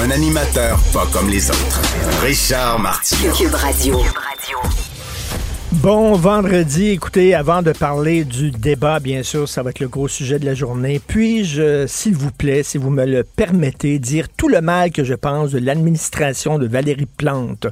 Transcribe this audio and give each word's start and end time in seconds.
Un 0.00 0.10
animateur 0.12 0.78
pas 0.92 1.06
comme 1.12 1.28
les 1.28 1.50
autres. 1.50 1.82
Richard 2.22 2.78
Martineau. 2.78 3.32
Cube 3.32 3.54
Radio. 3.54 3.98
Bon 5.72 6.14
vendredi, 6.14 6.90
écoutez, 6.90 7.34
avant 7.34 7.62
de 7.62 7.72
parler 7.72 8.24
du 8.24 8.52
débat, 8.52 9.00
bien 9.00 9.24
sûr, 9.24 9.48
ça 9.48 9.64
va 9.64 9.70
être 9.70 9.80
le 9.80 9.88
gros 9.88 10.06
sujet 10.06 10.38
de 10.38 10.44
la 10.44 10.54
journée. 10.54 11.00
Puis-je, 11.04 11.86
s'il 11.88 12.14
vous 12.14 12.30
plaît, 12.30 12.62
si 12.62 12.78
vous 12.78 12.90
me 12.90 13.04
le 13.04 13.24
permettez, 13.24 13.98
dire 13.98 14.28
tout 14.28 14.48
le 14.48 14.60
mal 14.60 14.92
que 14.92 15.02
je 15.02 15.14
pense 15.14 15.50
de 15.50 15.58
l'administration 15.58 16.58
de 16.58 16.68
Valérie 16.68 17.06
Plante? 17.06 17.66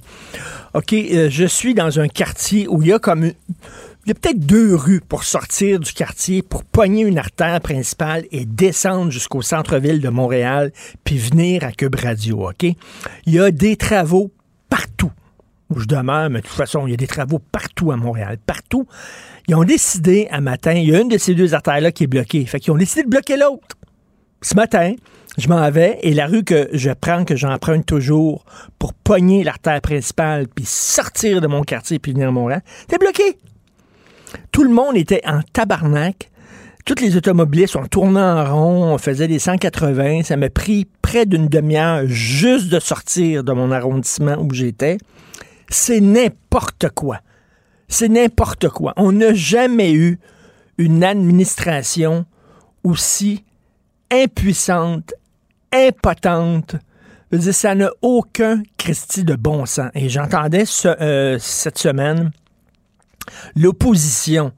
OK, 0.74 0.95
euh, 0.95 1.28
je 1.30 1.45
suis 1.45 1.74
dans 1.74 2.00
un 2.00 2.08
quartier 2.08 2.66
où 2.68 2.82
il 2.82 2.88
y 2.88 2.92
a 2.92 2.98
comme... 2.98 3.30
Il 4.06 4.10
y 4.10 4.12
a 4.12 4.15
peut-être 4.15 4.38
deux 4.38 4.77
rues 4.77 5.01
pour 5.01 5.24
sortir 5.24 5.80
du 5.80 5.92
quartier, 5.92 6.41
pour 6.41 6.62
pogner 6.62 7.02
une 7.02 7.19
artère 7.19 7.60
principale 7.60 8.24
et 8.30 8.45
descendre 8.45 9.10
jusqu'au 9.10 9.42
centre-ville 9.42 10.01
de 10.01 10.09
Montréal, 10.09 10.70
puis 11.02 11.19
venir 11.19 11.65
à 11.65 11.73
Cube 11.73 11.96
Radio, 11.96 12.51
OK? 12.51 12.62
Il 12.62 13.34
y 13.34 13.41
a 13.41 13.51
des 13.51 13.74
travaux 13.74 14.30
partout 14.68 15.10
où 15.71 15.80
je 15.80 15.87
demeure, 15.87 16.30
mais 16.30 16.40
de 16.40 16.46
toute 16.46 16.54
façon, 16.54 16.87
il 16.87 16.93
y 16.93 16.95
a 16.95 16.96
des 16.96 17.09
travaux 17.09 17.40
partout 17.40 17.90
à 17.90 17.96
Montréal, 17.96 18.38
partout. 18.46 18.87
Ils 19.48 19.57
ont 19.57 19.65
décidé 19.65 20.29
un 20.30 20.41
matin, 20.41 20.74
il 20.74 20.88
y 20.88 20.95
a 20.95 21.01
une 21.01 21.09
de 21.09 21.18
ces 21.18 21.35
deux 21.35 21.52
artères-là 21.54 21.91
qui 21.91 22.04
est 22.04 22.07
bloquée. 22.07 22.46
Fait 22.46 22.60
qu'ils 22.60 22.73
ont 22.73 22.76
décidé 22.76 23.02
de 23.02 23.09
bloquer 23.09 23.37
l'autre. 23.37 23.76
Ce 24.41 24.54
matin, 24.54 24.95
je 25.37 25.48
m'en 25.48 25.68
vais 25.73 25.98
et 26.02 26.15
la 26.15 26.29
rue 26.29 26.45
que 26.45 26.68
je 26.73 26.93
prends, 26.93 27.24
que 27.24 27.35
j'emprunte 27.35 27.85
toujours 27.85 28.45
pour 28.79 28.95
pogner 28.95 29.43
l'artère 29.43 29.80
principale, 29.80 30.46
puis 30.46 30.65
sortir 30.65 31.41
de 31.41 31.48
mon 31.48 31.65
quartier, 31.65 31.98
puis 31.98 32.13
venir 32.13 32.29
à 32.29 32.30
Montréal, 32.30 32.63
c'était 32.82 32.98
bloqué. 32.98 33.41
Tout 34.52 34.65
le 34.65 34.71
monde 34.71 34.96
était 34.96 35.23
en 35.27 35.41
tabarnak. 35.52 36.30
Toutes 36.85 37.01
les 37.01 37.16
automobilistes 37.16 37.74
ont 37.77 37.87
tourné 37.87 38.21
en 38.21 38.45
rond, 38.45 38.85
on 38.95 38.99
faisait 38.99 39.27
des 39.27 39.41
180. 39.41 40.23
Ça 40.23 40.37
m'a 40.37 40.51
pris 40.51 40.87
près 41.02 41.27
d'une 41.27 41.49
demi-heure 41.49 42.07
juste 42.07 42.69
de 42.69 42.79
sortir 42.79 43.43
de 43.43 43.52
mon 43.52 43.73
arrondissement 43.73 44.37
où 44.38 44.52
j'étais. 44.52 44.99
C'est 45.69 46.01
n'importe 46.01 46.88
quoi. 46.91 47.19
C'est 47.88 48.09
n'importe 48.09 48.69
quoi. 48.69 48.93
On 48.97 49.13
n'a 49.13 49.35
jamais 49.35 49.93
eu 49.93 50.21
une 50.79 51.02
administration 51.02 52.24
aussi 52.85 53.45
impuissante, 54.13 55.15
impotente. 55.73 56.77
Je 57.32 57.51
ça 57.51 57.74
n'a 57.74 57.91
aucun 58.02 58.63
Christi 58.79 59.24
de 59.24 59.35
bon 59.35 59.66
sens. 59.66 59.91
Et 59.95 60.09
j'entendais 60.09 60.65
euh, 60.85 61.37
cette 61.41 61.79
semaine 61.79 62.30
l'opposition 63.55 64.53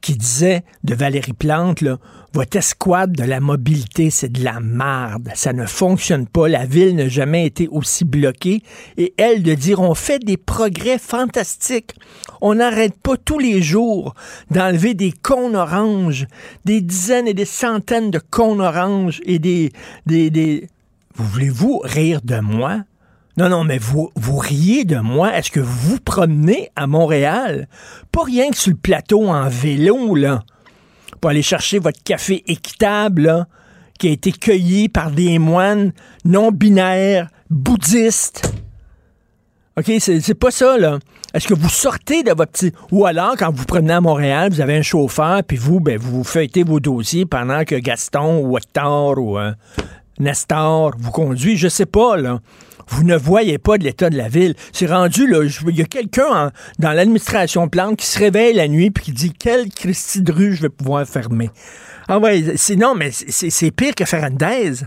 qui 0.00 0.16
disait 0.16 0.64
de 0.82 0.94
Valérie 0.94 1.32
Plante, 1.32 1.80
là, 1.80 1.98
votre 2.34 2.56
escouade 2.56 3.12
de 3.12 3.24
la 3.24 3.40
mobilité, 3.40 4.10
c'est 4.10 4.32
de 4.32 4.42
la 4.42 4.58
marde. 4.58 5.30
Ça 5.34 5.52
ne 5.52 5.66
fonctionne 5.66 6.26
pas. 6.26 6.48
La 6.48 6.64
ville 6.64 6.96
n'a 6.96 7.08
jamais 7.08 7.46
été 7.46 7.68
aussi 7.68 8.04
bloquée. 8.04 8.62
Et 8.96 9.14
elle 9.18 9.42
de 9.42 9.54
dire, 9.54 9.80
on 9.80 9.94
fait 9.94 10.18
des 10.18 10.38
progrès 10.38 10.98
fantastiques. 10.98 11.94
On 12.40 12.54
n'arrête 12.54 12.98
pas 12.98 13.16
tous 13.16 13.38
les 13.38 13.62
jours 13.62 14.14
d'enlever 14.50 14.94
des 14.94 15.12
cônes 15.12 15.56
oranges, 15.56 16.26
des 16.64 16.80
dizaines 16.80 17.28
et 17.28 17.34
des 17.34 17.44
centaines 17.44 18.10
de 18.10 18.18
cônes 18.18 18.60
oranges 18.60 19.20
et 19.24 19.38
des, 19.38 19.70
des, 20.06 20.30
des... 20.30 20.68
Vous 21.14 21.26
voulez-vous 21.26 21.80
rire 21.84 22.20
de 22.24 22.40
moi? 22.40 22.82
Non, 23.42 23.48
non, 23.48 23.64
mais 23.64 23.78
vous, 23.78 24.12
riez 24.36 24.84
de 24.84 24.98
moi. 24.98 25.36
Est-ce 25.36 25.50
que 25.50 25.58
vous 25.58 25.94
vous 25.94 25.98
promenez 25.98 26.70
à 26.76 26.86
Montréal? 26.86 27.66
Pas 28.12 28.22
rien 28.22 28.50
que 28.50 28.56
sur 28.56 28.70
le 28.70 28.76
plateau 28.76 29.26
en 29.30 29.48
vélo, 29.48 30.14
là. 30.14 30.44
Pour 31.20 31.32
aller 31.32 31.42
chercher 31.42 31.80
votre 31.80 32.00
café 32.04 32.44
équitable, 32.46 33.22
là, 33.22 33.48
qui 33.98 34.06
a 34.06 34.10
été 34.12 34.30
cueilli 34.30 34.88
par 34.88 35.10
des 35.10 35.40
moines 35.40 35.90
non-binaires, 36.24 37.30
bouddhistes. 37.50 38.54
OK, 39.76 39.90
c'est 39.98 40.34
pas 40.38 40.52
ça, 40.52 40.78
là. 40.78 41.00
Est-ce 41.34 41.48
que 41.48 41.54
vous 41.54 41.68
sortez 41.68 42.22
de 42.22 42.30
votre 42.30 42.52
petit... 42.52 42.70
Ou 42.92 43.06
alors, 43.06 43.34
quand 43.36 43.52
vous 43.52 43.64
promenez 43.64 43.94
à 43.94 44.00
Montréal, 44.00 44.52
vous 44.52 44.60
avez 44.60 44.76
un 44.76 44.82
chauffeur, 44.82 45.42
puis 45.42 45.56
vous, 45.56 45.80
ben, 45.80 45.98
vous 45.98 46.22
feuilletez 46.22 46.62
vos 46.62 46.78
dossiers 46.78 47.26
pendant 47.26 47.64
que 47.64 47.74
Gaston 47.74 48.38
ou 48.46 48.56
Hector 48.56 49.18
ou 49.18 49.36
euh, 49.36 49.50
Nestor 50.20 50.92
vous 50.96 51.10
conduit. 51.10 51.56
Je 51.56 51.66
sais 51.66 51.86
pas, 51.86 52.16
là 52.16 52.38
vous 52.92 53.04
ne 53.04 53.16
voyez 53.16 53.56
pas 53.56 53.78
de 53.78 53.84
l'état 53.84 54.10
de 54.10 54.16
la 54.16 54.28
ville. 54.28 54.54
C'est 54.72 54.86
rendu, 54.86 55.26
là, 55.26 55.42
il 55.66 55.76
y 55.76 55.80
a 55.80 55.86
quelqu'un 55.86 56.52
dans 56.78 56.92
l'administration 56.92 57.68
Plante 57.68 57.96
qui 57.96 58.06
se 58.06 58.18
réveille 58.18 58.54
la 58.54 58.68
nuit 58.68 58.90
puis 58.90 59.04
qui 59.04 59.12
dit 59.12 59.32
quelle 59.32 59.70
Christie 59.70 60.20
de 60.20 60.30
rue 60.30 60.54
je 60.54 60.62
vais 60.62 60.68
pouvoir 60.68 61.06
fermer. 61.06 61.50
Ah 62.06 62.18
ouais, 62.18 62.56
sinon, 62.56 62.94
mais 62.94 63.10
c'est 63.10 63.70
pire 63.70 63.94
que 63.94 64.04
Ferrandez. 64.04 64.84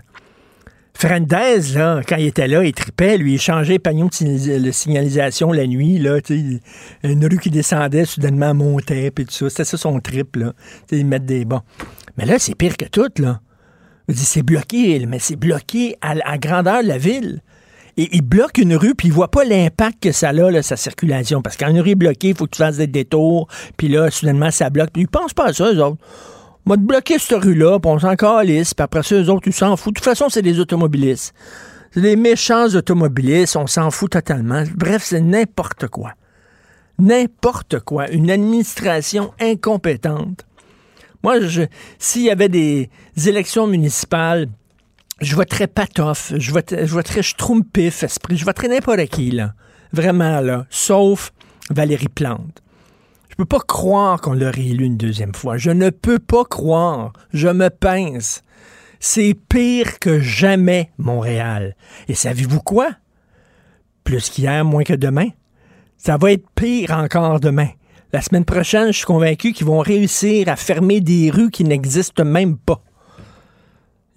Ferrandez, 0.93 1.73
là, 1.73 2.01
quand 2.07 2.17
il 2.17 2.27
était 2.27 2.47
là, 2.47 2.63
il 2.63 2.73
tripait, 2.73 3.17
lui, 3.17 3.33
il 3.33 3.41
changeait 3.41 3.79
panneaux 3.79 4.09
de 4.21 4.71
signalisation 4.71 5.51
la 5.51 5.65
nuit, 5.65 5.97
là, 5.97 6.19
une 7.03 7.25
rue 7.25 7.39
qui 7.39 7.49
descendait, 7.49 8.05
soudainement 8.05 8.53
montait, 8.53 9.09
puis 9.09 9.25
tout 9.25 9.33
ça. 9.33 9.49
C'était 9.49 9.65
ça 9.65 9.77
son 9.77 9.99
trip, 9.99 10.35
là. 10.35 10.53
ils 10.91 11.05
mettent 11.05 11.25
des 11.25 11.43
bons. 11.43 11.61
Mais 12.17 12.25
là, 12.25 12.37
c'est 12.37 12.55
pire 12.55 12.77
que 12.77 12.85
tout, 12.85 13.11
là. 13.17 13.41
C'est 14.13 14.43
bloqué, 14.43 15.03
mais 15.07 15.17
c'est 15.17 15.35
bloqué 15.35 15.95
à, 16.01 16.13
à 16.23 16.37
grandeur 16.37 16.83
de 16.83 16.87
la 16.87 16.99
ville 16.99 17.41
et 17.97 18.09
il 18.15 18.21
bloque 18.21 18.57
une 18.57 18.75
rue, 18.75 18.93
puis 18.93 19.07
il 19.07 19.13
voit 19.13 19.31
pas 19.31 19.45
l'impact 19.45 20.03
que 20.03 20.11
ça 20.11 20.29
a, 20.29 20.33
là, 20.33 20.61
sa 20.61 20.75
circulation. 20.75 21.41
Parce 21.41 21.55
qu'une 21.55 21.79
rue 21.79 21.91
est 21.91 21.95
bloquée, 21.95 22.29
il 22.29 22.35
faut 22.35 22.45
que 22.45 22.51
tu 22.51 22.57
fasses 22.57 22.77
des 22.77 22.87
détours, 22.87 23.47
puis 23.77 23.87
là, 23.87 24.11
soudainement, 24.11 24.51
ça 24.51 24.69
bloque. 24.69 24.89
Ils 24.95 25.07
pensent 25.07 25.33
pas 25.33 25.45
à 25.45 25.53
ça, 25.53 25.71
eux 25.71 25.81
autres. 25.81 25.97
On 26.65 26.71
va 26.71 26.77
te 26.77 26.81
bloquer 26.81 27.19
cette 27.19 27.41
rue-là, 27.41 27.79
puis 27.79 27.91
on 27.91 27.99
s'en 27.99 28.15
calisse, 28.15 28.73
puis 28.73 28.83
après 28.83 29.03
ça, 29.03 29.15
eux 29.15 29.29
autres, 29.29 29.47
ils 29.47 29.53
s'en 29.53 29.77
foutent. 29.77 29.95
De 29.95 29.99
toute 29.99 30.05
façon, 30.05 30.29
c'est 30.29 30.41
des 30.41 30.59
automobilistes. 30.59 31.33
C'est 31.91 32.01
des 32.01 32.17
méchants 32.17 32.67
automobilistes, 32.67 33.55
on 33.55 33.67
s'en 33.67 33.91
fout 33.91 34.11
totalement. 34.11 34.63
Bref, 34.75 35.03
c'est 35.05 35.21
n'importe 35.21 35.87
quoi. 35.87 36.11
N'importe 36.99 37.79
quoi. 37.79 38.09
Une 38.09 38.29
administration 38.29 39.33
incompétente. 39.39 40.45
Moi, 41.23 41.35
s'il 41.97 42.23
y 42.23 42.29
avait 42.29 42.49
des 42.49 42.89
élections 43.25 43.67
municipales 43.67 44.47
je 45.21 45.35
voterais 45.35 45.67
Patoff, 45.67 46.33
je 46.37 46.51
voterais, 46.51 46.85
je 46.85 46.93
voterais 46.93 47.23
Schtroumpif, 47.23 48.03
Esprit, 48.03 48.37
je 48.37 48.45
voterais 48.45 48.67
n'importe 48.67 49.05
qui, 49.07 49.31
là. 49.31 49.53
Vraiment, 49.93 50.41
là. 50.41 50.65
Sauf 50.69 51.31
Valérie 51.69 52.09
Plante. 52.09 52.61
Je 53.29 53.35
peux 53.35 53.45
pas 53.45 53.59
croire 53.59 54.21
qu'on 54.21 54.33
l'aurait 54.33 54.65
élu 54.65 54.85
une 54.85 54.97
deuxième 54.97 55.33
fois. 55.33 55.57
Je 55.57 55.71
ne 55.71 55.89
peux 55.89 56.19
pas 56.19 56.45
croire. 56.45 57.11
Je 57.33 57.47
me 57.47 57.69
pince. 57.69 58.43
C'est 58.99 59.33
pire 59.49 59.99
que 59.99 60.19
jamais, 60.19 60.91
Montréal. 60.97 61.75
Et 62.07 62.13
savez-vous 62.13 62.61
quoi? 62.61 62.91
Plus 64.05 64.29
qu'hier, 64.29 64.63
moins 64.63 64.83
que 64.83 64.93
demain. 64.93 65.29
Ça 65.97 66.17
va 66.17 66.31
être 66.31 66.49
pire 66.55 66.91
encore 66.91 67.39
demain. 67.39 67.69
La 68.13 68.21
semaine 68.21 68.45
prochaine, 68.45 68.87
je 68.87 68.97
suis 68.97 69.05
convaincu 69.05 69.51
qu'ils 69.51 69.67
vont 69.67 69.79
réussir 69.79 70.47
à 70.47 70.55
fermer 70.55 71.01
des 71.01 71.29
rues 71.29 71.51
qui 71.51 71.65
n'existent 71.65 72.23
même 72.23 72.57
pas. 72.57 72.81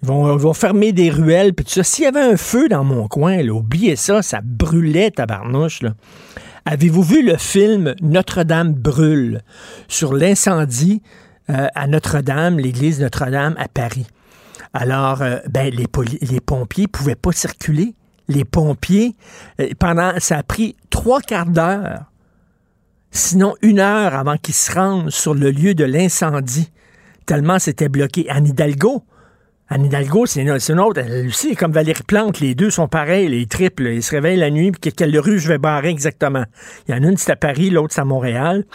Ils 0.01 0.07
vont, 0.07 0.53
fermer 0.53 0.93
des 0.93 1.09
ruelles, 1.09 1.53
puis 1.53 1.65
tout 1.65 1.71
ça. 1.71 1.83
S'il 1.83 2.05
y 2.05 2.07
avait 2.07 2.21
un 2.21 2.37
feu 2.37 2.69
dans 2.69 2.85
mon 2.85 3.07
coin, 3.07 3.43
là, 3.43 3.51
oubliez 3.51 3.97
ça, 3.97 4.21
ça 4.21 4.39
brûlait, 4.41 5.11
tabarnouche. 5.11 5.81
Là. 5.81 5.93
Avez-vous 6.65 7.03
vu 7.03 7.25
le 7.25 7.35
film 7.35 7.95
Notre-Dame 8.01 8.73
brûle? 8.73 9.41
Sur 9.89 10.13
l'incendie 10.13 11.01
euh, 11.49 11.67
à 11.75 11.87
Notre-Dame, 11.87 12.59
l'église 12.59 13.01
Notre-Dame 13.01 13.55
à 13.57 13.67
Paris? 13.67 14.07
Alors, 14.73 15.21
euh, 15.21 15.39
ben, 15.49 15.73
les, 15.73 16.39
pompiers 16.39 16.87
pouvaient 16.87 17.15
pas 17.15 17.31
circuler. 17.31 17.95
Les 18.27 18.45
pompiers, 18.45 19.15
euh, 19.59 19.69
pendant, 19.79 20.13
ça 20.19 20.37
a 20.37 20.43
pris 20.43 20.77
trois 20.89 21.21
quarts 21.21 21.47
d'heure, 21.47 22.03
sinon 23.11 23.55
une 23.61 23.79
heure 23.79 24.13
avant 24.13 24.37
qu'ils 24.37 24.53
se 24.53 24.71
rendent 24.71 25.09
sur 25.09 25.33
le 25.33 25.49
lieu 25.49 25.73
de 25.73 25.83
l'incendie, 25.83 26.71
tellement 27.25 27.57
c'était 27.57 27.89
bloqué. 27.89 28.29
Anne 28.29 28.47
Hidalgo, 28.47 29.03
Anne 29.71 29.85
Hidalgo, 29.85 30.25
c'est 30.25 30.41
une, 30.41 30.79
autre. 30.79 30.99
Elle 30.99 31.27
aussi, 31.27 31.55
comme 31.55 31.71
Valérie 31.71 32.01
Plante, 32.01 32.39
les 32.39 32.55
deux 32.55 32.71
sont 32.71 32.87
pareils, 32.87 33.27
les 33.27 33.45
triples. 33.45 33.87
Ils 33.87 34.01
se 34.01 34.11
réveillent 34.11 34.39
la 34.39 34.49
nuit, 34.49 34.71
puis 34.71 34.91
quelle 34.91 35.17
rue 35.19 35.37
je 35.37 35.47
vais 35.47 35.59
barrer 35.59 35.89
exactement? 35.89 36.43
Il 36.87 36.95
y 36.95 36.97
en 36.97 37.03
a 37.03 37.07
une, 37.07 37.17
c'est 37.17 37.31
à 37.31 37.35
Paris, 37.35 37.69
l'autre, 37.69 37.93
c'est 37.93 38.01
à 38.01 38.05
Montréal. 38.05 38.65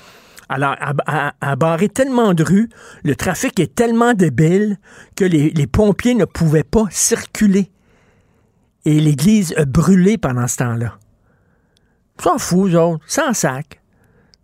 Alors, 0.49 0.77
à, 0.79 1.57
barrer 1.57 1.89
tellement 1.89 2.33
de 2.33 2.45
rues, 2.45 2.69
le 3.03 3.17
trafic 3.17 3.59
est 3.59 3.75
tellement 3.75 4.15
débile 4.15 4.79
que 5.17 5.25
les, 5.25 5.67
pompiers 5.67 6.15
ne 6.15 6.27
pouvaient 6.27 6.63
pas 6.63 6.85
circuler. 6.91 7.73
Et 8.85 9.01
l'Église 9.01 9.55
a 9.57 9.65
brûlé 9.65 10.17
pendant 10.17 10.47
ce 10.47 10.59
temps-là. 10.59 10.99
S'en 12.23 12.39
fout, 12.39 12.71
eux 12.71 12.79
autres, 12.79 13.05
sans 13.07 13.33
sac. 13.33 13.81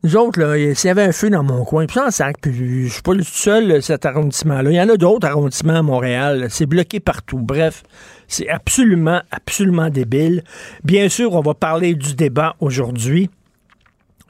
Nous 0.03 0.17
autres, 0.17 0.57
s'il 0.75 0.89
y 0.89 0.91
avait 0.91 1.03
un 1.03 1.13
feu 1.13 1.29
dans 1.29 1.43
mon 1.43 1.63
coin, 1.67 1.85
puis 1.85 1.97
sans 1.97 2.11
sac, 2.11 2.37
puis 2.41 2.87
je 2.87 2.93
suis 2.93 3.03
pas 3.03 3.13
le 3.13 3.23
seul, 3.23 3.83
cet 3.83 4.07
arrondissement-là. 4.07 4.71
Il 4.71 4.77
y 4.77 4.81
en 4.81 4.89
a 4.89 4.97
d'autres 4.97 5.27
arrondissements 5.27 5.77
à 5.77 5.83
Montréal. 5.83 6.47
C'est 6.49 6.65
bloqué 6.65 7.01
partout. 7.01 7.39
Bref, 7.39 7.83
c'est 8.27 8.49
absolument, 8.49 9.21
absolument 9.31 9.91
débile. 9.91 10.43
Bien 10.85 11.11
sûr, 11.11 11.35
on 11.35 11.43
va 11.43 11.53
parler 11.53 11.95
du 11.95 12.15
débat 12.15 12.57
aujourd'hui. 12.61 13.29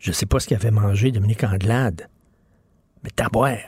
Je 0.01 0.11
sais 0.11 0.27
pas 0.27 0.41
ce 0.41 0.49
qu'avait 0.49 0.73
mangé 0.73 1.13
Dominique 1.13 1.45
Anglade, 1.45 2.09
mais 3.05 3.11
boire. 3.33 3.59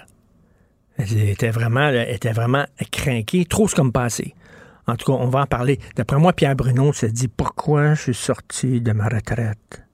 Elle 0.98 1.28
était 1.28 1.50
vraiment, 1.50 1.88
elle 1.88 2.12
était 2.12 2.32
vraiment 2.32 2.64
trop 3.48 3.68
ce 3.68 3.76
comme 3.76 3.92
passé. 3.92 4.34
En 4.88 4.96
tout 4.96 5.12
cas, 5.12 5.18
on 5.18 5.28
va 5.28 5.42
en 5.42 5.46
parler. 5.46 5.78
D'après 5.94 6.18
moi, 6.18 6.32
Pierre 6.32 6.56
Bruno 6.56 6.92
s'est 6.92 7.12
dit 7.12 7.28
pourquoi 7.28 7.94
je 7.94 8.02
suis 8.02 8.14
sorti 8.14 8.80
de 8.80 8.90
ma 8.92 9.08
retraite 9.08 9.84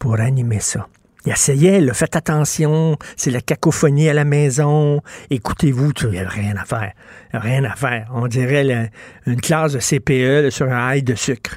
pour 0.00 0.18
animer 0.18 0.58
ça? 0.58 0.88
Il 1.26 1.32
essayait, 1.32 1.80
là, 1.80 1.92
faites 1.92 2.14
attention, 2.14 2.96
c'est 3.16 3.32
la 3.32 3.40
cacophonie 3.40 4.08
à 4.08 4.14
la 4.14 4.24
maison, 4.24 5.00
écoutez-vous, 5.28 5.90
il 6.04 6.10
n'y 6.10 6.18
a 6.20 6.28
rien 6.28 6.54
à 6.56 6.64
faire. 6.64 6.92
rien 7.32 7.64
à 7.64 7.74
faire. 7.74 8.08
On 8.14 8.28
dirait 8.28 8.90
une 9.26 9.40
classe 9.40 9.72
de 9.72 9.80
CPE 9.80 10.50
sur 10.50 10.66
un 10.66 10.88
haille 10.88 11.02
de 11.02 11.16
sucre. 11.16 11.56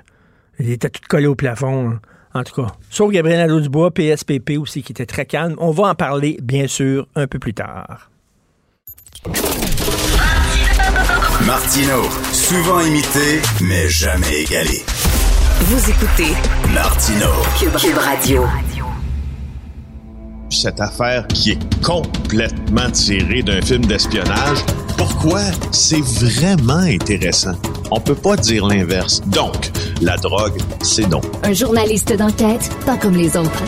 Il 0.57 0.71
était 0.71 0.89
tout 0.89 1.01
collé 1.07 1.27
au 1.27 1.35
plafond. 1.35 1.91
Hein. 1.91 1.99
En 2.33 2.43
tout 2.43 2.61
cas, 2.61 2.73
sauf 2.89 3.11
Gabriel 3.11 3.39
Nadeau-Dubois, 3.39 3.91
PSPP 3.91 4.57
aussi, 4.59 4.81
qui 4.81 4.91
était 4.91 5.05
très 5.05 5.25
calme. 5.25 5.55
On 5.59 5.71
va 5.71 5.89
en 5.89 5.95
parler, 5.95 6.37
bien 6.41 6.67
sûr, 6.67 7.07
un 7.15 7.27
peu 7.27 7.37
plus 7.37 7.53
tard. 7.53 8.09
Martino, 11.45 12.03
souvent 12.31 12.81
imité, 12.81 13.39
mais 13.61 13.87
jamais 13.87 14.41
égalé. 14.41 14.83
Vous 15.61 15.89
écoutez 15.89 16.33
Martino, 16.73 17.27
Cube 17.59 17.97
Radio 17.97 18.43
cette 20.49 20.79
affaire 20.79 21.27
qui 21.27 21.51
est 21.51 21.81
complètement 21.83 22.89
tirée 22.91 23.43
d'un 23.43 23.61
film 23.61 23.85
d'espionnage. 23.85 24.59
Pourquoi? 24.97 25.41
C'est 25.71 26.01
vraiment 26.01 26.79
intéressant. 26.79 27.55
On 27.91 27.99
peut 27.99 28.15
pas 28.15 28.35
dire 28.35 28.67
l'inverse. 28.67 29.21
Donc, 29.27 29.71
la 30.01 30.17
drogue, 30.17 30.59
c'est 30.81 31.07
non. 31.07 31.21
Un 31.43 31.53
journaliste 31.53 32.15
d'enquête, 32.15 32.69
pas 32.85 32.97
comme 32.97 33.15
les 33.15 33.35
autres. 33.37 33.63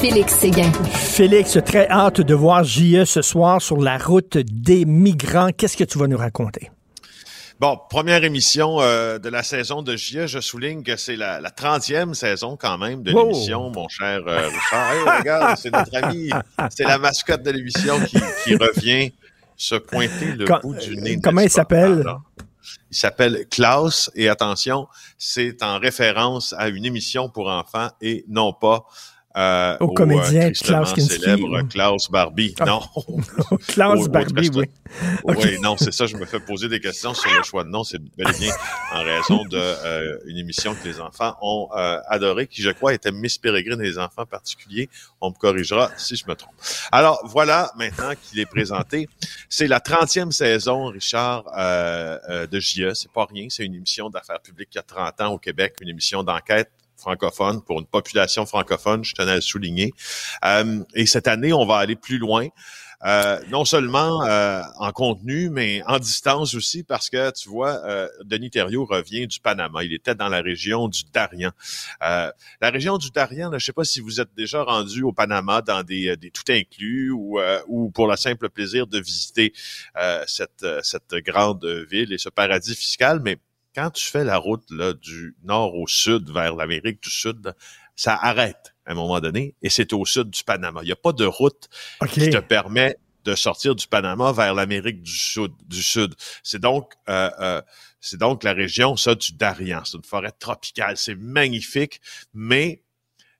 Félix 0.00 0.34
Séguin. 0.34 0.72
Félix, 0.92 1.58
très 1.64 1.86
hâte 1.88 2.22
de 2.22 2.34
voir 2.34 2.64
JE 2.64 3.04
ce 3.04 3.20
soir 3.20 3.60
sur 3.60 3.76
la 3.76 3.98
route 3.98 4.38
des 4.38 4.86
migrants. 4.86 5.50
Qu'est-ce 5.56 5.76
que 5.76 5.84
tu 5.84 5.98
vas 5.98 6.06
nous 6.06 6.16
raconter? 6.16 6.70
Bon, 7.60 7.78
première 7.90 8.24
émission 8.24 8.80
euh, 8.80 9.18
de 9.18 9.28
la 9.28 9.42
saison 9.42 9.82
de 9.82 9.94
JE. 9.94 10.26
Je 10.26 10.40
souligne 10.40 10.82
que 10.82 10.96
c'est 10.96 11.16
la, 11.16 11.42
la 11.42 11.50
30e 11.50 12.14
saison 12.14 12.56
quand 12.56 12.78
même 12.78 13.02
de 13.02 13.12
l'émission, 13.12 13.68
mon 13.68 13.86
cher 13.86 14.22
euh, 14.26 14.48
Richard. 14.48 14.92
Hey, 14.92 15.18
regarde, 15.18 15.58
c'est 15.58 15.70
notre 15.70 15.94
ami, 15.94 16.30
c'est 16.70 16.84
la 16.84 16.96
mascotte 16.96 17.42
de 17.42 17.50
l'émission 17.50 18.00
qui, 18.06 18.18
qui, 18.44 18.54
revient 18.56 19.12
se 19.58 19.74
pointer 19.74 20.32
le 20.32 20.46
bout 20.62 20.74
du 20.74 20.96
nez. 20.96 21.20
Comment 21.22 21.42
il 21.42 21.50
s'appelle? 21.50 22.02
Il 22.90 22.96
s'appelle 22.96 23.44
Klaus 23.50 24.10
et 24.14 24.30
attention, 24.30 24.88
c'est 25.18 25.62
en 25.62 25.78
référence 25.78 26.54
à 26.56 26.68
une 26.68 26.86
émission 26.86 27.28
pour 27.28 27.50
enfants 27.50 27.90
et 28.00 28.24
non 28.26 28.54
pas 28.54 28.86
euh, 29.36 29.76
au, 29.78 29.88
comédien 29.88 30.48
euh, 30.48 30.52
Klaus 30.52 30.92
Kinski. 30.92 31.20
célèbre 31.20 31.62
Klaus 31.68 32.10
Barbie. 32.10 32.54
Ah. 32.58 32.64
Non. 32.64 32.80
Klaus 33.68 34.08
Barbie, 34.08 34.50
oui. 34.54 34.66
Oui, 35.24 35.58
non, 35.62 35.76
c'est 35.76 35.92
ça. 35.92 36.06
Je 36.06 36.16
me 36.16 36.24
fais 36.24 36.40
poser 36.40 36.68
des 36.68 36.80
questions 36.80 37.14
sur 37.14 37.30
le 37.32 37.42
choix 37.44 37.62
de 37.62 37.68
nom. 37.68 37.84
C'est 37.84 38.00
bel 38.16 38.28
et 38.28 38.38
bien 38.38 38.52
en 38.92 39.04
raison 39.04 39.44
d'une 39.44 39.60
euh, 39.60 40.18
émission 40.36 40.74
que 40.74 40.88
les 40.88 41.00
enfants 41.00 41.36
ont 41.42 41.68
euh, 41.76 42.00
adorée, 42.08 42.48
qui, 42.48 42.60
je 42.62 42.70
crois, 42.70 42.92
était 42.92 43.12
Miss 43.12 43.38
Peregrine 43.38 43.80
et 43.80 43.84
les 43.84 43.98
enfants 43.98 44.26
particuliers. 44.26 44.88
On 45.20 45.30
me 45.30 45.34
corrigera 45.34 45.90
si 45.96 46.16
je 46.16 46.26
me 46.26 46.34
trompe. 46.34 46.54
Alors, 46.90 47.20
voilà, 47.24 47.70
maintenant 47.76 48.12
qu'il 48.20 48.40
est 48.40 48.46
présenté. 48.46 49.08
C'est 49.48 49.68
la 49.68 49.78
30e 49.78 50.32
saison, 50.32 50.86
Richard, 50.86 51.44
euh, 51.56 52.46
de 52.48 52.58
JE. 52.58 52.94
C'est 52.94 53.12
pas 53.12 53.26
rien. 53.30 53.46
C'est 53.48 53.64
une 53.64 53.76
émission 53.76 54.10
d'affaires 54.10 54.40
publiques 54.40 54.70
qui 54.70 54.78
a 54.78 54.82
30 54.82 55.20
ans 55.20 55.32
au 55.34 55.38
Québec, 55.38 55.76
une 55.80 55.88
émission 55.88 56.24
d'enquête 56.24 56.70
francophone, 57.00 57.62
pour 57.62 57.80
une 57.80 57.86
population 57.86 58.46
francophone, 58.46 59.04
je 59.04 59.14
tenais 59.14 59.32
à 59.32 59.36
le 59.36 59.40
souligner. 59.40 59.92
Euh, 60.44 60.84
et 60.94 61.06
cette 61.06 61.28
année, 61.28 61.52
on 61.52 61.66
va 61.66 61.78
aller 61.78 61.96
plus 61.96 62.18
loin. 62.18 62.48
Euh, 63.02 63.40
non 63.48 63.64
seulement 63.64 64.26
euh, 64.26 64.60
en 64.76 64.92
contenu, 64.92 65.48
mais 65.48 65.82
en 65.86 65.98
distance 65.98 66.54
aussi, 66.54 66.82
parce 66.82 67.08
que 67.08 67.30
tu 67.30 67.48
vois, 67.48 67.80
Denis 68.24 68.50
Thériault 68.50 68.84
revient 68.84 69.26
du 69.26 69.40
Panama. 69.40 69.82
Il 69.82 69.94
était 69.94 70.14
dans 70.14 70.28
la 70.28 70.42
région 70.42 70.86
du 70.86 71.04
Darien. 71.10 71.52
la 72.02 72.34
région 72.60 72.98
du 72.98 73.10
Darien, 73.10 73.48
je 73.52 73.54
ne 73.54 73.58
sais 73.58 73.72
pas 73.72 73.84
si 73.84 74.00
vous 74.00 74.20
êtes 74.20 74.34
déjà 74.36 74.62
rendu 74.62 75.02
au 75.02 75.12
Panama 75.12 75.62
dans 75.62 75.82
des, 75.82 76.14
des 76.18 76.30
tout 76.30 76.44
inclus 76.50 77.10
ou, 77.10 77.40
ou 77.68 77.90
pour 77.90 78.06
le 78.06 78.16
simple 78.16 78.50
plaisir 78.50 78.86
de 78.86 79.00
visiter 79.00 79.54
cette, 80.26 80.66
cette 80.82 81.14
grande 81.24 81.64
ville 81.90 82.12
et 82.12 82.18
ce 82.18 82.28
paradis 82.28 82.74
fiscal, 82.74 83.20
mais 83.24 83.38
quand 83.74 83.90
tu 83.90 84.06
fais 84.06 84.24
la 84.24 84.36
route 84.36 84.64
là, 84.70 84.92
du 84.92 85.36
nord 85.44 85.74
au 85.74 85.86
sud 85.86 86.30
vers 86.30 86.54
l'Amérique 86.56 87.02
du 87.02 87.10
Sud, 87.10 87.54
ça 87.94 88.18
arrête 88.20 88.74
à 88.86 88.92
un 88.92 88.94
moment 88.94 89.20
donné 89.20 89.54
et 89.62 89.68
c'est 89.68 89.92
au 89.92 90.04
sud 90.04 90.30
du 90.30 90.42
Panama. 90.42 90.80
Il 90.82 90.86
n'y 90.86 90.92
a 90.92 90.96
pas 90.96 91.12
de 91.12 91.24
route 91.24 91.68
qui 92.08 92.30
te 92.30 92.38
permet 92.38 92.96
de 93.24 93.34
sortir 93.34 93.74
du 93.74 93.86
Panama 93.86 94.32
vers 94.32 94.54
l'Amérique 94.54 95.02
du 95.02 95.12
Sud. 95.12 95.52
Du 95.66 95.82
sud. 95.82 96.14
C'est 96.42 96.60
donc 96.60 96.94
euh, 97.08 97.30
euh, 97.40 97.62
c'est 98.00 98.18
donc 98.18 98.42
la 98.44 98.52
région 98.52 98.96
ça 98.96 99.14
du 99.14 99.32
Darien. 99.34 99.82
C'est 99.84 99.98
une 99.98 100.04
forêt 100.04 100.32
tropicale, 100.32 100.96
c'est 100.96 101.14
magnifique, 101.14 102.00
mais 102.32 102.82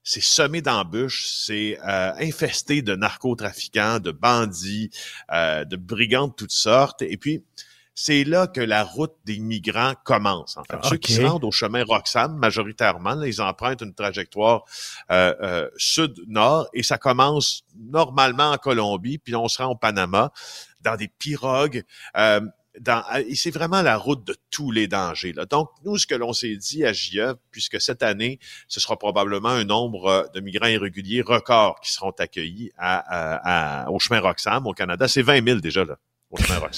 c'est 0.02 0.22
semé 0.22 0.62
d'embûches, 0.62 1.26
c'est 1.26 1.78
euh, 1.80 2.12
infesté 2.18 2.82
de 2.82 2.94
narcotrafiquants, 2.94 4.00
de 4.00 4.10
bandits, 4.10 4.90
de 5.30 5.76
brigands 5.76 6.28
de 6.28 6.34
toutes 6.34 6.52
sortes. 6.52 7.02
Et 7.02 7.16
puis 7.16 7.42
c'est 7.94 8.24
là 8.24 8.46
que 8.46 8.60
la 8.60 8.84
route 8.84 9.14
des 9.24 9.38
migrants 9.38 9.94
commence. 10.04 10.56
En 10.56 10.64
fait. 10.64 10.78
Ceux 10.84 10.96
qui 10.96 11.12
se 11.12 11.22
rendent 11.22 11.44
au 11.44 11.50
chemin 11.50 11.84
Roxham, 11.84 12.36
majoritairement, 12.36 13.22
ils 13.22 13.42
empruntent 13.42 13.82
une 13.82 13.94
trajectoire 13.94 14.64
euh, 15.10 15.34
euh, 15.42 15.68
sud-nord 15.76 16.68
et 16.72 16.82
ça 16.82 16.98
commence 16.98 17.64
normalement 17.76 18.52
en 18.52 18.56
Colombie, 18.56 19.18
puis 19.18 19.34
on 19.34 19.48
se 19.48 19.62
rend 19.62 19.72
au 19.72 19.76
Panama 19.76 20.32
dans 20.80 20.96
des 20.96 21.08
pirogues. 21.08 21.84
Euh, 22.16 22.40
dans, 22.78 23.02
et 23.26 23.34
c'est 23.34 23.50
vraiment 23.50 23.82
la 23.82 23.96
route 23.96 24.24
de 24.24 24.36
tous 24.50 24.70
les 24.70 24.86
dangers. 24.86 25.32
Là. 25.32 25.44
Donc, 25.44 25.70
nous, 25.84 25.98
ce 25.98 26.06
que 26.06 26.14
l'on 26.14 26.32
s'est 26.32 26.56
dit 26.56 26.84
à 26.84 26.92
JE, 26.92 27.34
puisque 27.50 27.80
cette 27.80 28.02
année, 28.02 28.38
ce 28.68 28.78
sera 28.78 28.96
probablement 28.96 29.48
un 29.48 29.64
nombre 29.64 30.30
de 30.32 30.40
migrants 30.40 30.68
irréguliers 30.68 31.20
records 31.20 31.80
qui 31.80 31.92
seront 31.92 32.12
accueillis 32.12 32.70
à, 32.78 33.82
à, 33.82 33.90
au 33.90 33.98
chemin 33.98 34.20
Roxham 34.20 34.66
au 34.66 34.72
Canada, 34.72 35.08
c'est 35.08 35.22
20 35.22 35.44
000 35.44 35.60
déjà 35.60 35.84
là. 35.84 35.96